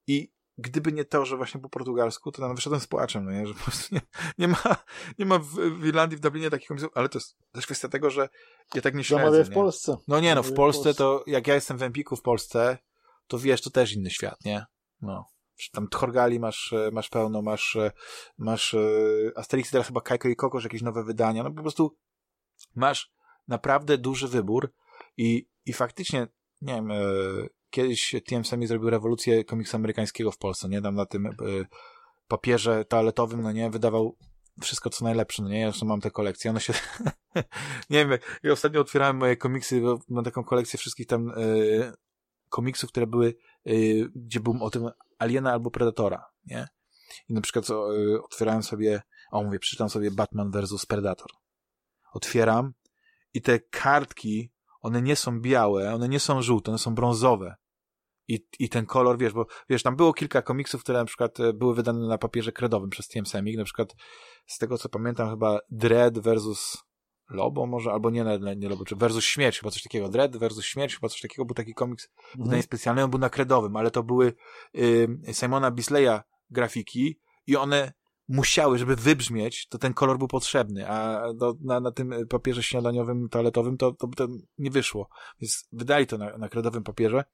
I 0.06 0.32
gdyby 0.60 0.92
nie 0.92 1.04
to, 1.04 1.24
że 1.24 1.36
właśnie 1.36 1.60
po 1.60 1.68
portugalsku, 1.68 2.32
to 2.32 2.48
no, 2.48 2.54
wyszedłem 2.54 2.80
z 2.80 2.86
płaczem, 2.86 3.24
no 3.24 3.30
nie, 3.30 3.46
że 3.46 3.54
po 3.54 3.60
prostu 3.64 3.94
nie, 3.94 4.00
nie 4.38 4.48
ma, 4.48 4.76
nie 5.18 5.26
ma 5.26 5.38
w, 5.38 5.48
w 5.54 5.86
Irlandii, 5.86 6.16
w 6.16 6.20
Dublinie 6.20 6.50
takich 6.50 6.68
komiksów, 6.68 6.90
ale 6.94 7.08
to 7.08 7.18
jest 7.18 7.36
też 7.52 7.66
kwestia 7.66 7.88
tego, 7.88 8.10
że 8.10 8.28
ja 8.74 8.82
tak 8.82 8.94
nie 8.94 9.04
śledzę, 9.04 9.24
Zamawiaj 9.24 9.44
w? 9.44 9.50
Polsce. 9.50 9.96
No 10.08 10.20
nie, 10.20 10.34
no 10.34 10.42
w 10.42 10.52
Polsce 10.52 10.94
to, 10.94 11.24
jak 11.26 11.46
ja 11.46 11.54
jestem 11.54 11.78
w 11.78 11.82
Empiku 11.82 12.16
w 12.16 12.22
Polsce, 12.22 12.78
to 13.26 13.38
wiesz, 13.38 13.60
to 13.60 13.70
też 13.70 13.92
inny 13.92 14.10
świat, 14.10 14.44
nie? 14.44 14.66
No. 15.02 15.24
Tam 15.72 15.88
Tchorgali 15.88 16.40
masz, 16.40 16.72
e, 16.72 16.90
masz 16.92 17.08
pełno, 17.08 17.42
masz, 17.42 17.76
e, 17.76 17.92
masz 18.38 18.74
e, 18.74 18.78
Asterix, 19.36 19.70
teraz 19.70 19.86
chyba 19.86 20.00
Kajko 20.00 20.28
i 20.28 20.36
Kokosz, 20.36 20.64
jakieś 20.64 20.82
nowe 20.82 21.04
wydania, 21.04 21.42
no 21.42 21.50
po 21.50 21.62
prostu 21.62 21.96
masz 22.74 23.12
naprawdę 23.48 23.98
duży 23.98 24.28
wybór 24.28 24.72
i, 25.16 25.48
i 25.66 25.72
faktycznie, 25.72 26.26
nie 26.60 26.74
wiem, 26.74 26.88
kiedyś 27.70 28.14
TMSM 28.26 28.66
zrobił 28.66 28.90
rewolucję 28.90 29.44
komiksu 29.44 29.76
amerykańskiego 29.76 30.30
w 30.30 30.38
Polsce, 30.38 30.68
nie? 30.68 30.82
Tam 30.82 30.94
na 30.94 31.06
tym 31.06 31.26
e, 31.26 31.32
papierze 32.28 32.84
toaletowym, 32.84 33.42
no 33.42 33.52
nie, 33.52 33.70
wydawał 33.70 34.16
wszystko 34.62 34.90
co 34.90 35.04
najlepsze, 35.04 35.42
no 35.42 35.48
nie, 35.48 35.60
ja 35.60 35.70
zresztą 35.70 35.86
mam 35.86 36.00
te 36.00 36.10
kolekcje, 36.10 36.50
one 36.50 36.60
się, 36.60 36.72
nie 37.90 38.06
wiem, 38.06 38.18
ja 38.42 38.52
ostatnio 38.52 38.80
otwierałem 38.80 39.16
moje 39.16 39.36
komiksy, 39.36 39.82
mam 40.08 40.24
taką 40.24 40.44
kolekcję 40.44 40.78
wszystkich 40.78 41.06
tam 41.06 41.30
e, 41.30 41.32
komiksów, 42.48 42.90
które 42.90 43.06
były, 43.06 43.34
e, 43.66 43.72
gdzie 44.14 44.40
był 44.40 44.64
o 44.64 44.70
tym 44.70 44.90
Aliena 45.18 45.52
albo 45.52 45.70
Predatora, 45.70 46.24
nie? 46.46 46.68
I 47.28 47.34
na 47.34 47.40
przykład 47.40 47.70
o, 47.70 47.96
e, 47.96 48.22
otwierałem 48.22 48.62
sobie, 48.62 49.02
o 49.30 49.42
mówię, 49.42 49.58
przeczytam 49.58 49.90
sobie 49.90 50.10
Batman 50.10 50.50
versus 50.50 50.86
Predator. 50.86 51.30
Otwieram 52.12 52.72
i 53.34 53.42
te 53.42 53.60
kartki, 53.60 54.52
one 54.80 55.02
nie 55.02 55.16
są 55.16 55.40
białe, 55.40 55.94
one 55.94 56.08
nie 56.08 56.20
są 56.20 56.42
żółte, 56.42 56.70
one 56.70 56.78
są 56.78 56.94
brązowe. 56.94 57.54
I, 58.28 58.46
I 58.58 58.68
ten 58.68 58.86
kolor, 58.86 59.18
wiesz, 59.18 59.32
bo 59.32 59.46
wiesz, 59.68 59.82
tam 59.82 59.96
było 59.96 60.12
kilka 60.12 60.42
komiksów, 60.42 60.82
które 60.82 60.98
na 60.98 61.04
przykład 61.04 61.40
e, 61.40 61.52
były 61.52 61.74
wydane 61.74 62.08
na 62.08 62.18
papierze 62.18 62.52
kredowym 62.52 62.90
przez 62.90 63.08
TM 63.08 63.26
Semik, 63.26 63.56
na 63.56 63.64
przykład 63.64 63.94
z 64.46 64.58
tego 64.58 64.78
co 64.78 64.88
pamiętam 64.88 65.30
chyba 65.30 65.58
Dread 65.70 66.18
versus 66.18 66.78
Lobo 67.30 67.66
może, 67.66 67.92
albo 67.92 68.10
nie, 68.10 68.24
nie, 68.24 68.56
nie 68.56 68.68
Lobo, 68.68 68.84
czy 68.84 68.96
versus 68.96 69.24
Śmierć, 69.24 69.58
chyba 69.58 69.70
coś 69.70 69.82
takiego, 69.82 70.08
Dread 70.08 70.36
versus 70.36 70.64
Śmierć, 70.64 70.94
chyba 70.94 71.08
coś 71.08 71.20
takiego, 71.20 71.44
był 71.44 71.54
taki 71.54 71.74
komiks 71.74 72.08
Mhm. 72.38 72.62
specjalne, 72.62 73.04
on 73.04 73.10
był 73.10 73.20
na 73.20 73.30
kredowym, 73.30 73.76
ale 73.76 73.90
to 73.90 74.02
były 74.02 74.32
y, 74.78 75.08
Simona 75.32 75.70
Bisleya 75.70 76.20
grafiki 76.50 77.20
i 77.46 77.56
one 77.56 77.92
musiały, 78.30 78.78
żeby 78.78 78.96
wybrzmieć, 78.96 79.66
to 79.68 79.78
ten 79.78 79.94
kolor 79.94 80.18
był 80.18 80.28
potrzebny, 80.28 80.88
a 80.88 81.22
do, 81.34 81.54
na, 81.60 81.80
na 81.80 81.92
tym 81.92 82.14
papierze 82.28 82.62
śniadaniowym, 82.62 83.28
toaletowym 83.28 83.76
to, 83.76 83.92
to, 83.92 84.08
to 84.08 84.28
nie 84.58 84.70
wyszło. 84.70 85.08
Więc 85.40 85.68
wydali 85.72 86.06
to 86.06 86.18
na, 86.18 86.38
na 86.38 86.48
kredowym 86.48 86.82
papierze. 86.82 87.24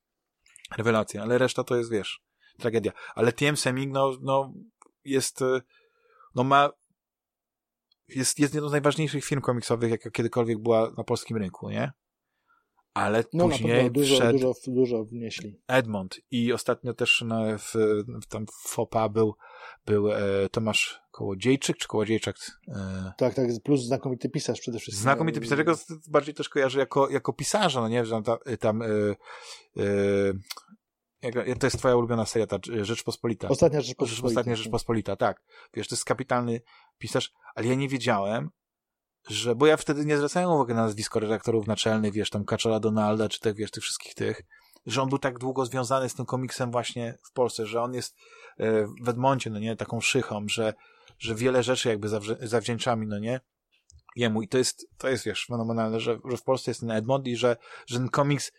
Rewelacja, 0.76 1.22
ale 1.22 1.38
reszta 1.38 1.64
to 1.64 1.76
jest, 1.76 1.90
wiesz, 1.90 2.20
tragedia. 2.58 2.92
Ale 3.14 3.32
TM 3.32 3.56
Seming, 3.56 3.92
no, 3.92 4.12
no, 4.22 4.52
jest, 5.04 5.42
y, 5.42 5.62
no 6.34 6.44
ma, 6.44 6.70
jest, 8.08 8.38
jest 8.38 8.54
jedną 8.54 8.68
z 8.68 8.72
najważniejszych 8.72 9.24
firm 9.24 9.40
komiksowych, 9.40 9.90
jaka 9.90 10.10
kiedykolwiek 10.10 10.58
była 10.58 10.90
na 10.96 11.04
polskim 11.04 11.36
rynku, 11.36 11.70
nie? 11.70 11.92
Ale 12.96 13.24
No 13.32 13.44
na 13.44 13.50
później 13.50 13.72
pewno 13.72 13.90
dużo, 13.90 14.14
wszedł 14.14 14.32
dużo, 14.38 14.52
dużo 14.66 15.04
wnieśli. 15.04 15.60
Edmond 15.68 16.20
i 16.30 16.52
ostatnio 16.52 16.94
też 16.94 17.22
na, 17.22 17.58
w, 17.58 17.72
w, 18.22 18.26
tam 18.28 18.46
FOPA 18.68 19.08
był, 19.08 19.34
był 19.86 20.12
e, 20.12 20.18
Tomasz 20.50 21.00
Kołodziejczyk, 21.10 21.76
czy 21.76 21.88
Kołodziejczak? 21.88 22.36
E, 22.68 23.12
Tak, 23.18 23.34
tak, 23.34 23.46
plus 23.64 23.80
znakomity 23.80 24.28
pisarz 24.28 24.60
przede 24.60 24.78
wszystkim. 24.78 25.02
znakomity 25.02 25.40
pisarz, 25.40 25.58
ja 25.58 25.64
go 25.64 25.74
z- 25.74 26.08
bardziej 26.08 26.34
też 26.34 26.48
kojarzę 26.48 26.78
jako, 26.78 27.10
jako 27.10 27.32
pisarza, 27.32 27.80
no 27.80 27.88
nie, 27.88 28.06
że 28.06 28.22
tam, 28.22 28.38
tam 28.60 28.82
e, 28.82 28.86
e, 31.22 31.56
to 31.58 31.66
jest 31.66 31.78
twoja 31.78 31.96
ulubiona 31.96 32.26
seria, 32.26 32.46
ta 32.46 32.58
Rzeczpospolita. 32.82 33.48
Ostatnia 33.48 33.80
Rzecz, 33.80 33.88
Rzeczpospolita. 33.88 34.26
Ostatnia 34.26 34.56
Rzeczpospolita, 34.56 35.16
tak. 35.16 35.42
Wiesz, 35.74 35.88
to 35.88 35.94
jest 35.94 36.04
kapitalny 36.04 36.60
pisarz, 36.98 37.32
ale 37.54 37.66
ja 37.66 37.74
nie 37.74 37.88
wiedziałem, 37.88 38.50
że, 39.28 39.54
bo 39.54 39.66
ja 39.66 39.76
wtedy 39.76 40.06
nie 40.06 40.16
zwracałem 40.16 40.50
uwagi 40.50 40.74
na 40.74 40.82
nazwisko 40.82 41.20
redaktorów 41.20 41.66
naczelnych, 41.66 42.12
wiesz, 42.12 42.30
tam 42.30 42.44
Kaczora 42.44 42.80
Donalda, 42.80 43.28
czy 43.28 43.40
tych, 43.40 43.56
wiesz, 43.56 43.70
tych 43.70 43.82
wszystkich 43.82 44.14
tych, 44.14 44.42
że 44.86 45.02
on 45.02 45.08
był 45.08 45.18
tak 45.18 45.38
długo 45.38 45.66
związany 45.66 46.08
z 46.08 46.14
tym 46.14 46.26
komiksem 46.26 46.70
właśnie 46.70 47.18
w 47.22 47.32
Polsce, 47.32 47.66
że 47.66 47.82
on 47.82 47.94
jest 47.94 48.16
e, 48.58 48.86
w 49.02 49.08
Edmoncie, 49.08 49.50
no 49.50 49.58
nie, 49.58 49.76
taką 49.76 50.00
szychą, 50.00 50.46
że, 50.48 50.74
że 51.18 51.34
wiele 51.34 51.62
rzeczy 51.62 51.88
jakby 51.88 52.08
zawdzięczamy, 52.40 53.06
no 53.06 53.18
nie, 53.18 53.40
jemu. 54.16 54.42
I 54.42 54.48
to 54.48 54.58
jest, 54.58 54.86
to 54.98 55.08
jest, 55.08 55.24
wiesz, 55.24 55.46
fenomenalne, 55.46 56.00
że, 56.00 56.18
że 56.30 56.36
w 56.36 56.42
Polsce 56.42 56.70
jest 56.70 56.80
ten 56.80 56.90
Edmond 56.90 57.26
i 57.26 57.36
że, 57.36 57.56
że 57.86 57.98
ten 57.98 58.08
komiks, 58.08 58.52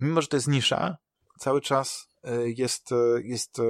mimo, 0.00 0.22
że 0.22 0.28
to 0.28 0.36
jest 0.36 0.48
nisza, 0.48 0.96
cały 1.38 1.60
czas 1.60 2.08
e, 2.24 2.50
jest, 2.50 2.92
e, 2.92 2.96
jest 3.22 3.60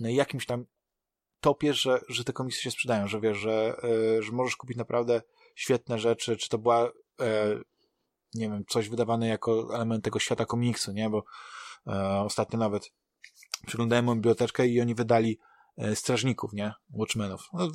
na 0.00 0.10
jakimś 0.10 0.46
tam 0.46 0.64
topie, 1.40 1.74
że, 1.74 2.00
że 2.08 2.24
te 2.24 2.32
komiksy 2.32 2.62
się 2.62 2.70
sprzedają, 2.70 3.08
że 3.08 3.20
wiesz, 3.20 3.38
że, 3.38 3.76
e, 4.18 4.22
że 4.22 4.32
możesz 4.32 4.56
kupić 4.56 4.76
naprawdę 4.76 5.22
świetne 5.54 5.98
rzeczy, 5.98 6.36
czy 6.36 6.48
to 6.48 6.58
była 6.58 6.90
e, 7.20 7.58
nie 8.34 8.48
wiem, 8.48 8.64
coś 8.68 8.88
wydawane 8.88 9.28
jako 9.28 9.74
element 9.74 10.04
tego 10.04 10.18
świata 10.18 10.46
komiksu, 10.46 10.92
nie, 10.92 11.10
bo 11.10 11.24
e, 11.86 12.20
ostatnio 12.20 12.58
nawet 12.58 12.92
przyglądałem 13.66 14.04
moją 14.04 14.16
biblioteczkę 14.16 14.66
i 14.66 14.80
oni 14.80 14.94
wydali 14.94 15.38
strażników, 15.94 16.52
nie, 16.52 16.72
Watchmenów. 16.90 17.48
No, 17.52 17.68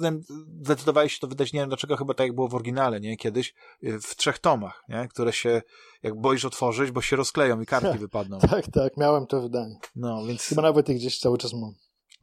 zdecydowali 0.61 1.10
się 1.10 1.19
to 1.19 1.27
wydać, 1.27 1.53
nie 1.53 1.60
wiem 1.60 1.69
dlaczego, 1.69 1.98
chyba 1.98 2.14
tak 2.14 2.27
jak 2.27 2.35
było 2.35 2.48
w 2.48 2.56
oryginale, 2.56 2.99
nie, 2.99 3.18
kiedyś, 3.18 3.53
w 3.81 4.15
trzech 4.15 4.40
tomach, 4.40 4.84
nie, 4.90 5.07
które 5.07 5.34
się, 5.34 5.61
jak 6.03 6.22
boisz 6.22 6.45
otworzyć, 6.45 6.91
bo 6.91 7.02
się 7.02 7.15
rozkleją 7.15 7.61
i 7.61 7.65
kartki 7.65 7.99
wypadną. 8.07 8.40
Tak, 8.40 8.72
tak, 8.72 8.98
miałem 8.98 9.27
to 9.27 9.41
wydanie. 9.41 9.76
No, 9.95 10.26
więc... 10.26 10.44
Chyba 10.44 10.61
nawet 10.61 10.90
ich 10.90 10.98
gdzieś 10.98 11.19
cały 11.19 11.38
czas 11.38 11.53
mam. 11.53 11.73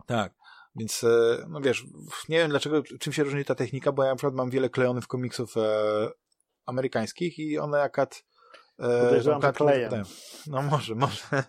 Tak. 0.06 0.39
Więc, 0.76 1.04
e, 1.04 1.46
no 1.48 1.60
wiesz, 1.60 1.84
nie 2.28 2.38
wiem 2.38 2.50
dlaczego, 2.50 2.82
czym 3.00 3.12
się 3.12 3.24
różni 3.24 3.44
ta 3.44 3.54
technika, 3.54 3.92
bo 3.92 4.04
ja 4.04 4.10
na 4.10 4.16
przykład 4.16 4.34
mam 4.34 4.50
wiele 4.50 4.70
klejonów 4.70 5.06
komiksów 5.06 5.56
e, 5.56 6.10
amerykańskich 6.66 7.38
i 7.38 7.58
one 7.58 7.82
akad 7.82 8.24
e, 8.78 9.04
Podejrzewam, 9.04 9.42
że 9.42 9.52
klejem. 9.52 10.04
No 10.46 10.62
może, 10.62 10.94
może. 10.94 11.22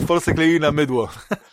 W, 0.00 0.06
Polsce 0.06 0.34
kleili 0.34 0.60
na 0.60 0.72
mydło. 0.72 1.08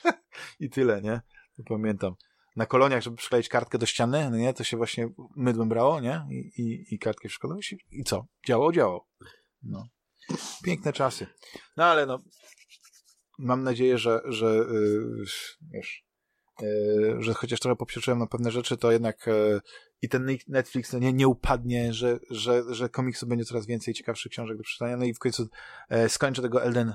I 0.59 0.69
tyle, 0.69 1.01
nie? 1.01 1.21
Pamiętam. 1.65 2.15
Na 2.55 2.65
koloniach, 2.65 3.03
żeby 3.03 3.17
przykleić 3.17 3.49
kartkę 3.49 3.77
do 3.77 3.85
ściany, 3.85 4.29
no 4.29 4.37
nie, 4.37 4.53
to 4.53 4.63
się 4.63 4.77
właśnie 4.77 5.09
mydłem 5.35 5.69
brało, 5.69 5.99
nie? 5.99 6.25
I, 6.31 6.61
i, 6.61 6.95
i 6.95 6.99
kartkę 6.99 7.29
przykładał 7.29 7.57
i, 7.57 7.63
się- 7.63 7.75
i 7.91 8.03
co? 8.03 8.25
Działało, 8.47 8.71
działało. 8.71 9.07
No. 9.63 9.87
Piękne 10.63 10.93
czasy. 10.93 11.27
No 11.77 11.85
ale 11.85 12.05
no, 12.05 12.19
mam 13.41 13.63
nadzieję, 13.63 13.97
że, 13.97 14.21
że 14.25 14.45
yy, 14.45 15.25
wiesz, 15.71 16.05
yy, 16.61 17.15
że 17.19 17.33
chociaż 17.33 17.59
trochę 17.59 17.75
popieprzyłem 17.75 18.19
na 18.19 18.27
pewne 18.27 18.51
rzeczy, 18.51 18.77
to 18.77 18.91
jednak 18.91 19.27
yy, 19.27 19.61
i 20.01 20.09
ten 20.09 20.37
Netflix 20.47 20.93
nie, 20.93 21.13
nie 21.13 21.27
upadnie, 21.27 21.93
że, 21.93 22.19
że, 22.29 22.63
że 22.69 22.89
komiksu 22.89 23.27
będzie 23.27 23.45
coraz 23.45 23.65
więcej 23.65 23.93
ciekawszych 23.93 24.31
książek 24.31 24.57
do 24.57 24.63
przeczytania, 24.63 24.97
no 24.97 25.05
i 25.05 25.13
w 25.13 25.19
końcu 25.19 25.47
yy, 25.89 26.09
skończę 26.09 26.41
tego 26.41 26.63
Elden 26.63 26.93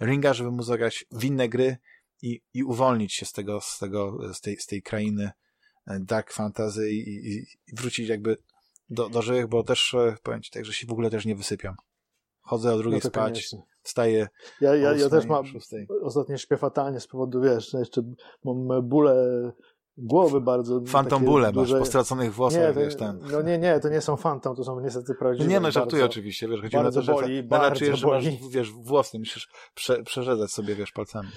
Ringa, 0.00 0.34
żeby 0.34 0.50
móc 0.50 0.66
zagrać 0.66 1.06
w 1.10 1.24
inne 1.24 1.48
gry 1.48 1.76
i, 2.22 2.40
i 2.54 2.64
uwolnić 2.64 3.12
się 3.12 3.26
z 3.26 3.32
tego, 3.32 3.60
z 3.60 3.78
tego, 3.78 4.34
z 4.34 4.40
tej, 4.40 4.56
z 4.56 4.66
tej 4.66 4.82
krainy 4.82 5.30
yy, 5.86 6.00
dark 6.00 6.32
fantasy 6.32 6.90
i, 6.90 6.98
i, 6.98 7.36
i 7.66 7.74
wrócić 7.76 8.08
jakby 8.08 8.36
do, 8.90 9.08
dożyłych, 9.08 9.46
bo 9.46 9.62
też 9.62 9.94
e, 9.94 10.16
powiem 10.22 10.42
ci 10.42 10.50
tak, 10.50 10.64
że 10.64 10.72
się 10.72 10.86
w 10.86 10.92
ogóle 10.92 11.10
też 11.10 11.24
nie 11.24 11.36
wysypiam. 11.36 11.76
Chodzę 12.40 12.74
o 12.74 12.78
drugiej 12.78 13.00
No 13.04 13.10
spać, 13.10 13.32
koniecznie. 13.32 13.62
Wstaję 13.84 14.28
Ja, 14.60 14.74
ja, 14.76 14.92
ja 14.92 15.08
też 15.08 15.26
mam, 15.26 15.44
ostatnio 16.02 16.36
śpię 16.38 16.56
fatalnie 16.56 17.00
z 17.00 17.06
powodu, 17.06 17.40
wiesz, 17.40 17.70
że 17.70 17.78
jeszcze 17.78 18.02
mam 18.44 18.88
bóle 18.88 19.52
głowy 19.96 20.40
bardzo. 20.40 20.80
Fantom 20.86 21.24
bóle 21.24 21.46
masz, 21.46 21.54
duże. 21.54 21.78
po 21.78 21.84
straconych 21.84 22.34
włosach, 22.34 22.60
Nie, 22.60 22.72
to, 22.74 22.80
wiesz, 22.80 22.96
ten. 22.96 23.20
no 23.32 23.42
nie, 23.42 23.58
nie, 23.58 23.80
to 23.80 23.88
nie 23.88 24.00
są 24.00 24.16
fantom, 24.16 24.56
to 24.56 24.64
są 24.64 24.80
niestety 24.80 25.14
prawdziwe. 25.14 25.48
Nie 25.48 25.60
no, 25.60 25.70
żartuję 25.70 26.02
bardzo, 26.02 26.12
oczywiście, 26.12 26.48
wiesz, 26.48 26.60
chodzi 26.60 26.76
o 26.76 26.90
to, 26.90 27.02
że 27.02 27.12
boli, 27.12 27.34
nagle 27.36 27.48
bardzo 27.48 27.78
czujesz, 27.78 27.98
że 27.98 28.06
masz, 28.06 28.24
wiesz, 28.50 28.72
włosy, 28.72 29.18
musisz 29.18 29.48
prze, 29.74 30.02
przerzedzać 30.02 30.50
sobie, 30.50 30.74
wiesz, 30.74 30.92
palcami. 30.92 31.28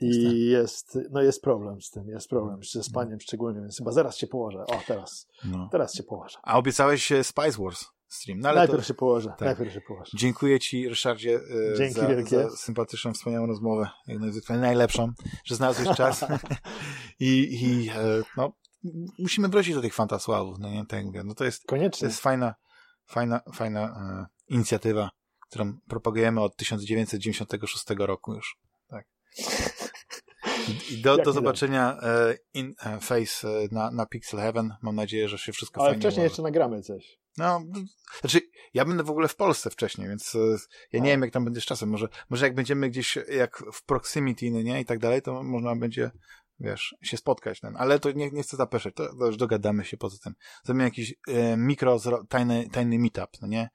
I 0.00 0.46
jest, 0.46 0.98
no 1.10 1.22
jest 1.22 1.42
problem 1.42 1.82
z 1.82 1.90
tym, 1.90 2.08
jest 2.08 2.28
problem 2.28 2.60
ze 2.72 2.82
spaniem 2.82 3.20
szczególnie, 3.20 3.60
więc 3.60 3.78
chyba 3.78 3.92
zaraz 3.92 4.16
się 4.16 4.26
położę. 4.26 4.58
O, 4.66 4.80
teraz, 4.86 5.28
No. 5.44 5.68
teraz 5.72 5.94
się 5.94 6.02
położę. 6.02 6.38
A 6.42 6.58
obiecałeś 6.58 7.12
e, 7.12 7.24
Spice 7.24 7.62
Wars 7.62 7.84
stream, 8.14 8.40
no 8.40 8.54
najpierw 8.54 8.80
to... 8.80 8.86
się 8.88 8.94
położę, 8.94 9.28
tak. 9.28 9.40
najpierw 9.40 9.72
się 9.72 9.80
położę. 9.80 10.10
Dziękuję 10.14 10.60
Ci, 10.60 10.88
Ryszardzie, 10.88 11.40
e, 11.72 11.76
Dzięki 11.76 11.94
za, 11.94 12.06
wielkie. 12.06 12.50
za 12.50 12.56
sympatyczną, 12.56 13.12
wspaniałą 13.12 13.46
rozmowę, 13.46 13.88
jak 14.06 14.18
najzwykle 14.18 14.58
najlepszą, 14.58 15.12
że 15.44 15.56
znalazłeś 15.56 15.88
czas 15.96 16.24
i, 17.20 17.58
i 17.62 17.88
e, 17.88 18.22
no, 18.36 18.52
musimy 19.18 19.48
wrócić 19.48 19.74
do 19.74 19.80
tych 19.80 19.94
fantasławów, 19.94 20.58
no 20.58 20.70
nie, 20.70 20.86
tak 20.86 21.04
mówię, 21.04 21.22
no 21.24 21.34
to 21.34 21.44
jest, 21.44 21.62
to 21.62 21.68
Koniecznie. 21.68 22.08
jest 22.08 22.20
fajna, 22.20 22.54
fajna, 23.06 23.40
fajna 23.54 23.80
e, 23.80 24.54
inicjatywa, 24.54 25.10
którą 25.48 25.78
propagujemy 25.88 26.40
od 26.40 26.56
1996 26.56 27.84
roku 27.98 28.34
już, 28.34 28.56
tak. 28.88 29.06
I, 30.90 31.02
do, 31.02 31.16
do 31.24 31.32
zobaczenia 31.32 31.98
e, 32.02 32.34
in 32.54 32.74
e, 32.86 33.00
face 33.00 33.48
na, 33.72 33.90
na 33.90 34.06
Pixel 34.06 34.40
Heaven. 34.40 34.74
Mam 34.82 34.96
nadzieję, 34.96 35.28
że 35.28 35.38
się 35.38 35.52
wszystko 35.52 35.80
Ale 35.80 35.90
fajnie 35.90 36.00
wcześniej 36.00 36.20
ułoży. 36.20 36.30
jeszcze 36.30 36.42
nagramy 36.42 36.82
coś. 36.82 37.18
No, 37.38 37.64
znaczy, 38.20 38.40
ja 38.74 38.84
będę 38.84 39.02
w 39.02 39.10
ogóle 39.10 39.28
w 39.28 39.36
Polsce 39.36 39.70
wcześniej, 39.70 40.08
więc 40.08 40.34
e, 40.34 40.38
ja 40.92 41.00
nie 41.00 41.10
wiem, 41.10 41.22
jak 41.22 41.30
tam 41.30 41.44
będzie 41.44 41.60
z 41.60 41.64
czasem. 41.64 41.88
Może, 41.88 42.08
może 42.30 42.46
jak 42.46 42.54
będziemy 42.54 42.90
gdzieś, 42.90 43.18
jak 43.32 43.64
w 43.72 43.84
proximity, 43.84 44.50
no 44.50 44.62
nie, 44.62 44.80
i 44.80 44.84
tak 44.84 44.98
dalej, 44.98 45.22
to 45.22 45.42
można 45.42 45.76
będzie, 45.76 46.10
wiesz, 46.60 46.94
się 47.02 47.16
spotkać. 47.16 47.60
Ten. 47.60 47.76
Ale 47.76 47.98
to 47.98 48.12
nie, 48.12 48.30
nie 48.30 48.42
chcę 48.42 48.56
zapeszać, 48.56 48.94
to, 48.94 49.16
to 49.16 49.26
już 49.26 49.36
dogadamy 49.36 49.84
się 49.84 49.96
poza 49.96 50.18
tym. 50.24 50.34
Zrobimy 50.64 50.84
jakiś 50.84 51.14
e, 51.28 51.56
mikro, 51.56 52.00
tajny, 52.28 52.68
tajny 52.72 52.98
meetup, 52.98 53.30
no 53.42 53.48
nie? 53.48 53.68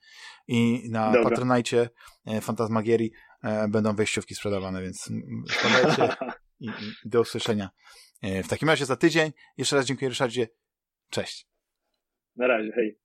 I 0.47 0.89
na 0.89 1.11
Dobra. 1.11 1.29
Patronite 1.29 1.89
e, 2.25 2.41
Fantasmagierii 2.41 3.11
e, 3.43 3.67
będą 3.67 3.95
wejściówki 3.95 4.35
sprzedawane, 4.35 4.81
więc 4.81 5.09
wpadajcie 5.49 6.15
i, 6.59 6.67
i 7.05 7.09
do 7.09 7.21
usłyszenia. 7.21 7.69
E, 8.21 8.43
w 8.43 8.47
takim 8.47 8.69
razie 8.69 8.85
za 8.85 8.95
tydzień. 8.95 9.31
Jeszcze 9.57 9.75
raz 9.75 9.85
dziękuję 9.85 10.09
Ryszardzie. 10.09 10.47
Cześć. 11.09 11.47
Na 12.35 12.47
razie, 12.47 12.71
hej. 12.71 12.99